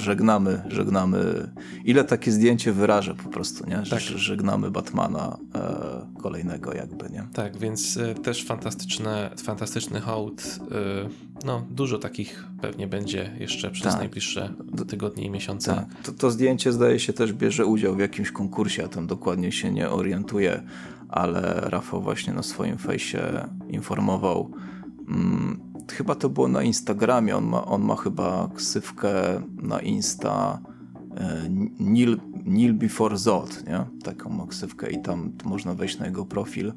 żegnamy, 0.01 0.61
żegnamy. 0.67 1.49
Ile 1.85 2.03
takie 2.03 2.31
zdjęcie 2.31 2.73
wyraża 2.73 3.13
po 3.13 3.29
prostu, 3.29 3.69
nie? 3.69 3.83
Tak. 3.89 3.99
Żegnamy 3.99 4.71
Batmana 4.71 5.37
e, 5.55 6.21
kolejnego 6.21 6.73
jakby, 6.73 7.09
nie? 7.09 7.27
Tak, 7.33 7.57
więc 7.57 7.97
e, 7.97 8.15
też 8.15 8.43
fantastyczne, 8.43 9.29
fantastyczny 9.43 10.01
hołd. 10.01 10.59
E, 10.71 11.45
no, 11.45 11.65
dużo 11.69 11.99
takich 11.99 12.47
pewnie 12.61 12.87
będzie 12.87 13.35
jeszcze 13.39 13.71
przez 13.71 13.91
tak. 13.91 14.01
najbliższe 14.01 14.53
tygodnie 14.87 15.25
i 15.25 15.29
miesiące. 15.29 15.75
Tak. 15.75 16.03
To, 16.03 16.11
to 16.11 16.31
zdjęcie 16.31 16.71
zdaje 16.71 16.99
się 16.99 17.13
też 17.13 17.33
bierze 17.33 17.65
udział 17.65 17.95
w 17.95 17.99
jakimś 17.99 18.31
konkursie, 18.31 18.85
a 18.85 18.87
tam 18.87 19.07
dokładnie 19.07 19.51
się 19.51 19.71
nie 19.71 19.89
orientuję, 19.89 20.63
ale 21.09 21.61
Rafał 21.63 22.01
właśnie 22.01 22.33
na 22.33 22.43
swoim 22.43 22.77
fejsie 22.77 23.19
informował, 23.69 24.51
mm, 25.07 25.68
chyba 25.91 26.15
to 26.15 26.29
było 26.29 26.47
na 26.47 26.63
Instagramie, 26.63 27.37
on 27.37 27.45
ma, 27.45 27.65
on 27.65 27.81
ma 27.81 27.95
chyba 27.95 28.49
ksywkę 28.55 29.41
na 29.61 29.79
Insta 29.79 30.61
e, 31.17 31.49
Neil 32.45 32.73
Before 32.73 33.17
Zod, 33.17 33.67
nie? 33.67 33.85
Taką 34.03 34.47
ksywkę 34.47 34.91
i 34.91 35.01
tam 35.01 35.31
można 35.43 35.73
wejść 35.73 35.99
na 35.99 36.05
jego 36.05 36.25
profil 36.25 36.73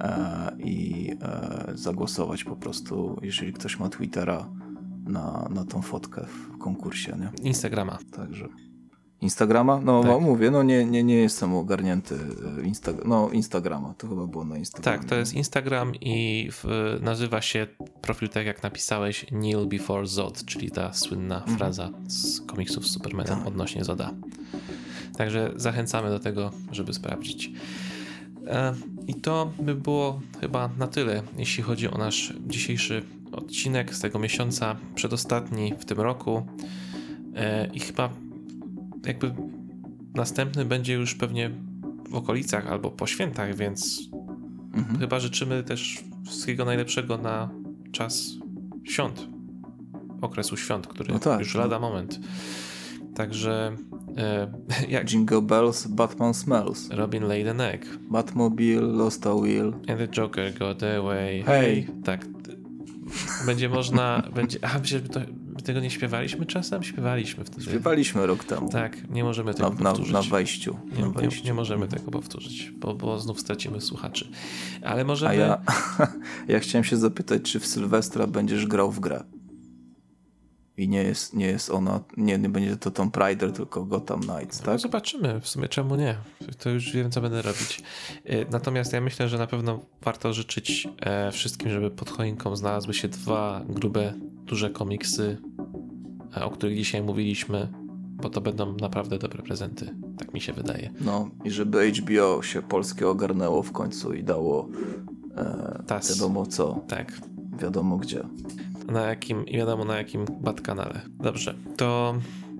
e, 0.00 0.56
i 0.58 1.10
e, 1.22 1.72
zagłosować 1.74 2.44
po 2.44 2.56
prostu, 2.56 3.18
jeżeli 3.22 3.52
ktoś 3.52 3.78
ma 3.78 3.88
Twittera, 3.88 4.48
na, 5.06 5.48
na 5.50 5.64
tą 5.64 5.82
fotkę 5.82 6.26
w 6.26 6.58
konkursie, 6.58 7.16
nie? 7.20 7.48
Instagrama. 7.48 7.98
Także. 8.12 8.48
Instagrama? 9.22 9.80
No, 9.84 10.02
Tak. 10.04 10.20
mówię, 10.20 10.50
no 10.50 10.62
nie, 10.62 10.84
nie, 10.84 11.04
nie 11.04 11.14
jestem 11.14 11.54
ogarnięty. 11.54 12.14
e, 12.58 12.66
Insta, 12.66 12.92
no 13.04 13.30
Instagrama, 13.30 13.94
to 13.98 14.08
chyba 14.08 14.26
było 14.26 14.44
na 14.44 14.58
Instagramie. 14.58 14.98
Tak, 14.98 15.08
to 15.08 15.14
jest 15.14 15.34
Instagram 15.34 15.94
i 16.00 16.48
w, 16.52 16.64
nazywa 17.02 17.40
się 17.42 17.66
profil 18.02 18.28
tak 18.28 18.46
jak 18.46 18.62
napisałeś 18.62 19.26
Neil 19.32 19.66
Before 19.66 20.06
Zod, 20.06 20.44
czyli 20.44 20.70
ta 20.70 20.92
słynna 20.92 21.36
Mhm. 21.38 21.58
fraza 21.58 21.90
z 22.08 22.40
komiksów 22.40 22.86
z 22.86 22.90
Supermanem 22.92 23.38
Tak. 23.38 23.46
odnośnie 23.46 23.84
Zoda. 23.84 24.10
Także 25.16 25.52
zachęcamy 25.56 26.08
do 26.10 26.18
tego, 26.18 26.50
żeby 26.72 26.94
sprawdzić. 26.94 27.50
E, 28.46 28.74
I 29.06 29.14
to 29.14 29.52
by 29.62 29.74
było 29.74 30.20
chyba 30.40 30.70
na 30.78 30.86
tyle, 30.86 31.22
jeśli 31.38 31.62
chodzi 31.62 31.90
o 31.90 31.98
nasz 31.98 32.32
dzisiejszy 32.46 33.02
odcinek 33.32 33.94
z 33.94 34.00
tego 34.00 34.18
miesiąca, 34.18 34.76
przedostatni 34.94 35.74
w 35.78 35.84
tym 35.84 36.00
roku. 36.00 36.46
E, 37.36 37.66
I 37.74 37.80
chyba 37.80 38.10
jakby 39.06 39.34
następny 40.14 40.64
będzie 40.64 40.94
już 40.94 41.14
pewnie 41.14 41.50
w 42.10 42.14
okolicach 42.14 42.66
albo 42.66 42.90
po 42.90 43.06
świętach, 43.06 43.56
więc 43.56 43.98
Mhm. 44.74 44.98
Chyba 44.98 45.20
życzymy 45.20 45.62
też 45.62 46.04
wszystkiego 46.26 46.64
najlepszego 46.64 47.18
na 47.18 47.50
czas 47.92 48.26
świąt, 48.84 49.28
okresu 50.20 50.56
świąt, 50.56 50.86
który 50.86 51.12
No 51.12 51.18
tak, 51.18 51.40
już 51.40 51.54
no. 51.54 51.60
lada 51.60 51.78
moment. 51.78 52.20
Także 53.14 53.76
e, 54.16 54.52
jak 54.88 55.10
Jingle 55.12 55.42
Bells, 55.42 55.86
Batman 55.86 56.34
Smells. 56.34 56.90
Robin 56.90 57.22
laid 57.24 57.48
an 57.48 57.60
egg 57.60 57.86
Batmobile, 58.10 58.80
Lost 58.80 59.26
a 59.26 59.34
Wheel. 59.34 59.72
and 59.88 59.98
the 59.98 60.08
Joker 60.08 60.58
got 60.58 60.82
away. 60.82 61.42
Hej. 61.46 61.86
Tak. 62.04 62.26
Będzie 63.46 63.68
można, 63.68 64.22
będzie, 64.34 64.58
a 64.64 64.80
przecież 64.80 65.02
my, 65.02 65.08
to, 65.08 65.20
tego 65.62 65.80
nie 65.80 65.90
śpiewaliśmy 65.90 66.46
czasem? 66.46 66.82
Śpiewaliśmy 66.82 67.44
wtedy. 67.44 67.62
Śpiewaliśmy 67.62 68.26
rok 68.26 68.44
temu. 68.44 68.68
Tak, 68.68 69.10
nie 69.10 69.24
możemy 69.24 69.50
Na, 69.50 69.54
tego 69.54 69.70
na, 69.70 69.76
powtórzyć. 69.90 70.12
na 70.12 70.22
wejściu. 70.22 70.76
nie, 70.96 71.02
na 71.02 71.10
wejściu. 71.10 71.44
nie 71.44 71.54
możemy 71.54 71.88
tego 71.88 72.10
powtórzyć, 72.10 72.70
bo, 72.70 72.94
bo 72.94 73.18
znów 73.18 73.40
stracimy 73.40 73.80
słuchaczy. 73.80 74.28
Ale 74.82 75.02
A 75.02 75.04
możemy... 75.04 75.36
ja, 75.36 75.62
ja 76.48 76.58
chciałem 76.60 76.84
się 76.84 76.96
zapytać, 76.96 77.42
czy 77.42 77.60
w 77.60 77.66
Sylwestra 77.66 78.26
będziesz 78.26 78.66
grał 78.66 78.92
w 78.92 79.00
grę? 79.00 79.24
I 80.76 80.88
nie 80.88 81.02
jest, 81.02 81.34
nie 81.34 81.46
jest 81.46 81.70
ona, 81.70 82.00
nie, 82.16 82.38
nie 82.38 82.48
będzie 82.48 82.76
to 82.76 82.90
Tomb 82.90 83.16
Raider, 83.16 83.52
tylko 83.52 83.84
Gotham 83.84 84.20
Knights, 84.20 84.60
No 84.60 84.66
tak? 84.66 84.80
zobaczymy, 84.80 85.40
w 85.40 85.48
sumie 85.48 85.68
czemu 85.68 85.96
nie. 85.96 86.16
To 86.58 86.70
już 86.70 86.92
wiem, 86.92 87.10
co 87.10 87.20
będę 87.20 87.42
robić. 87.42 87.82
Y, 88.30 88.46
Natomiast 88.50 88.92
ja 88.92 89.00
myślę, 89.00 89.28
że 89.28 89.38
na 89.38 89.46
pewno 89.46 89.80
warto 90.02 90.32
życzyć 90.32 90.88
e, 91.00 91.32
wszystkim, 91.32 91.70
żeby 91.70 91.90
pod 91.90 92.10
choinką 92.10 92.56
znalazły 92.56 92.94
się 92.94 93.08
dwa 93.08 93.62
grube, 93.68 94.14
duże 94.46 94.70
komiksy, 94.70 95.38
e, 95.44 95.51
o 96.34 96.50
których 96.50 96.76
dzisiaj 96.76 97.02
mówiliśmy, 97.02 97.68
bo 98.22 98.30
to 98.30 98.40
będą 98.40 98.76
naprawdę 98.76 99.18
dobre 99.18 99.42
prezenty. 99.42 99.94
Tak 100.18 100.34
mi 100.34 100.40
się 100.40 100.52
wydaje. 100.52 100.90
No 101.00 101.30
i 101.44 101.50
żeby 101.50 101.92
HBO 101.92 102.42
się 102.42 102.62
polskie 102.62 103.08
ogarnęło 103.08 103.62
w 103.62 103.72
końcu 103.72 104.14
i 104.14 104.24
dało 104.24 104.68
e, 105.36 105.82
Tas. 105.86 106.10
wiadomo 106.18 106.46
co, 106.46 106.80
Tak. 106.88 107.20
wiadomo 107.60 107.96
gdzie. 107.96 108.22
Na 108.92 109.00
jakim, 109.00 109.46
i 109.46 109.56
wiadomo 109.56 109.84
na 109.84 109.96
jakim 109.98 110.24
bat 110.40 110.60
kanale. 110.60 111.00
Dobrze, 111.20 111.54
to 111.76 112.14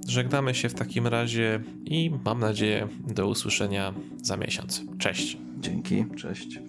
żegnamy 0.08 0.54
się 0.54 0.68
w 0.68 0.74
takim 0.74 1.06
razie 1.06 1.60
i 1.84 2.10
mam 2.24 2.38
nadzieję 2.40 2.88
do 3.14 3.28
usłyszenia 3.28 3.94
za 4.22 4.36
miesiąc. 4.36 4.82
Cześć. 4.98 5.38
Dzięki, 5.60 6.04
cześć. 6.16 6.60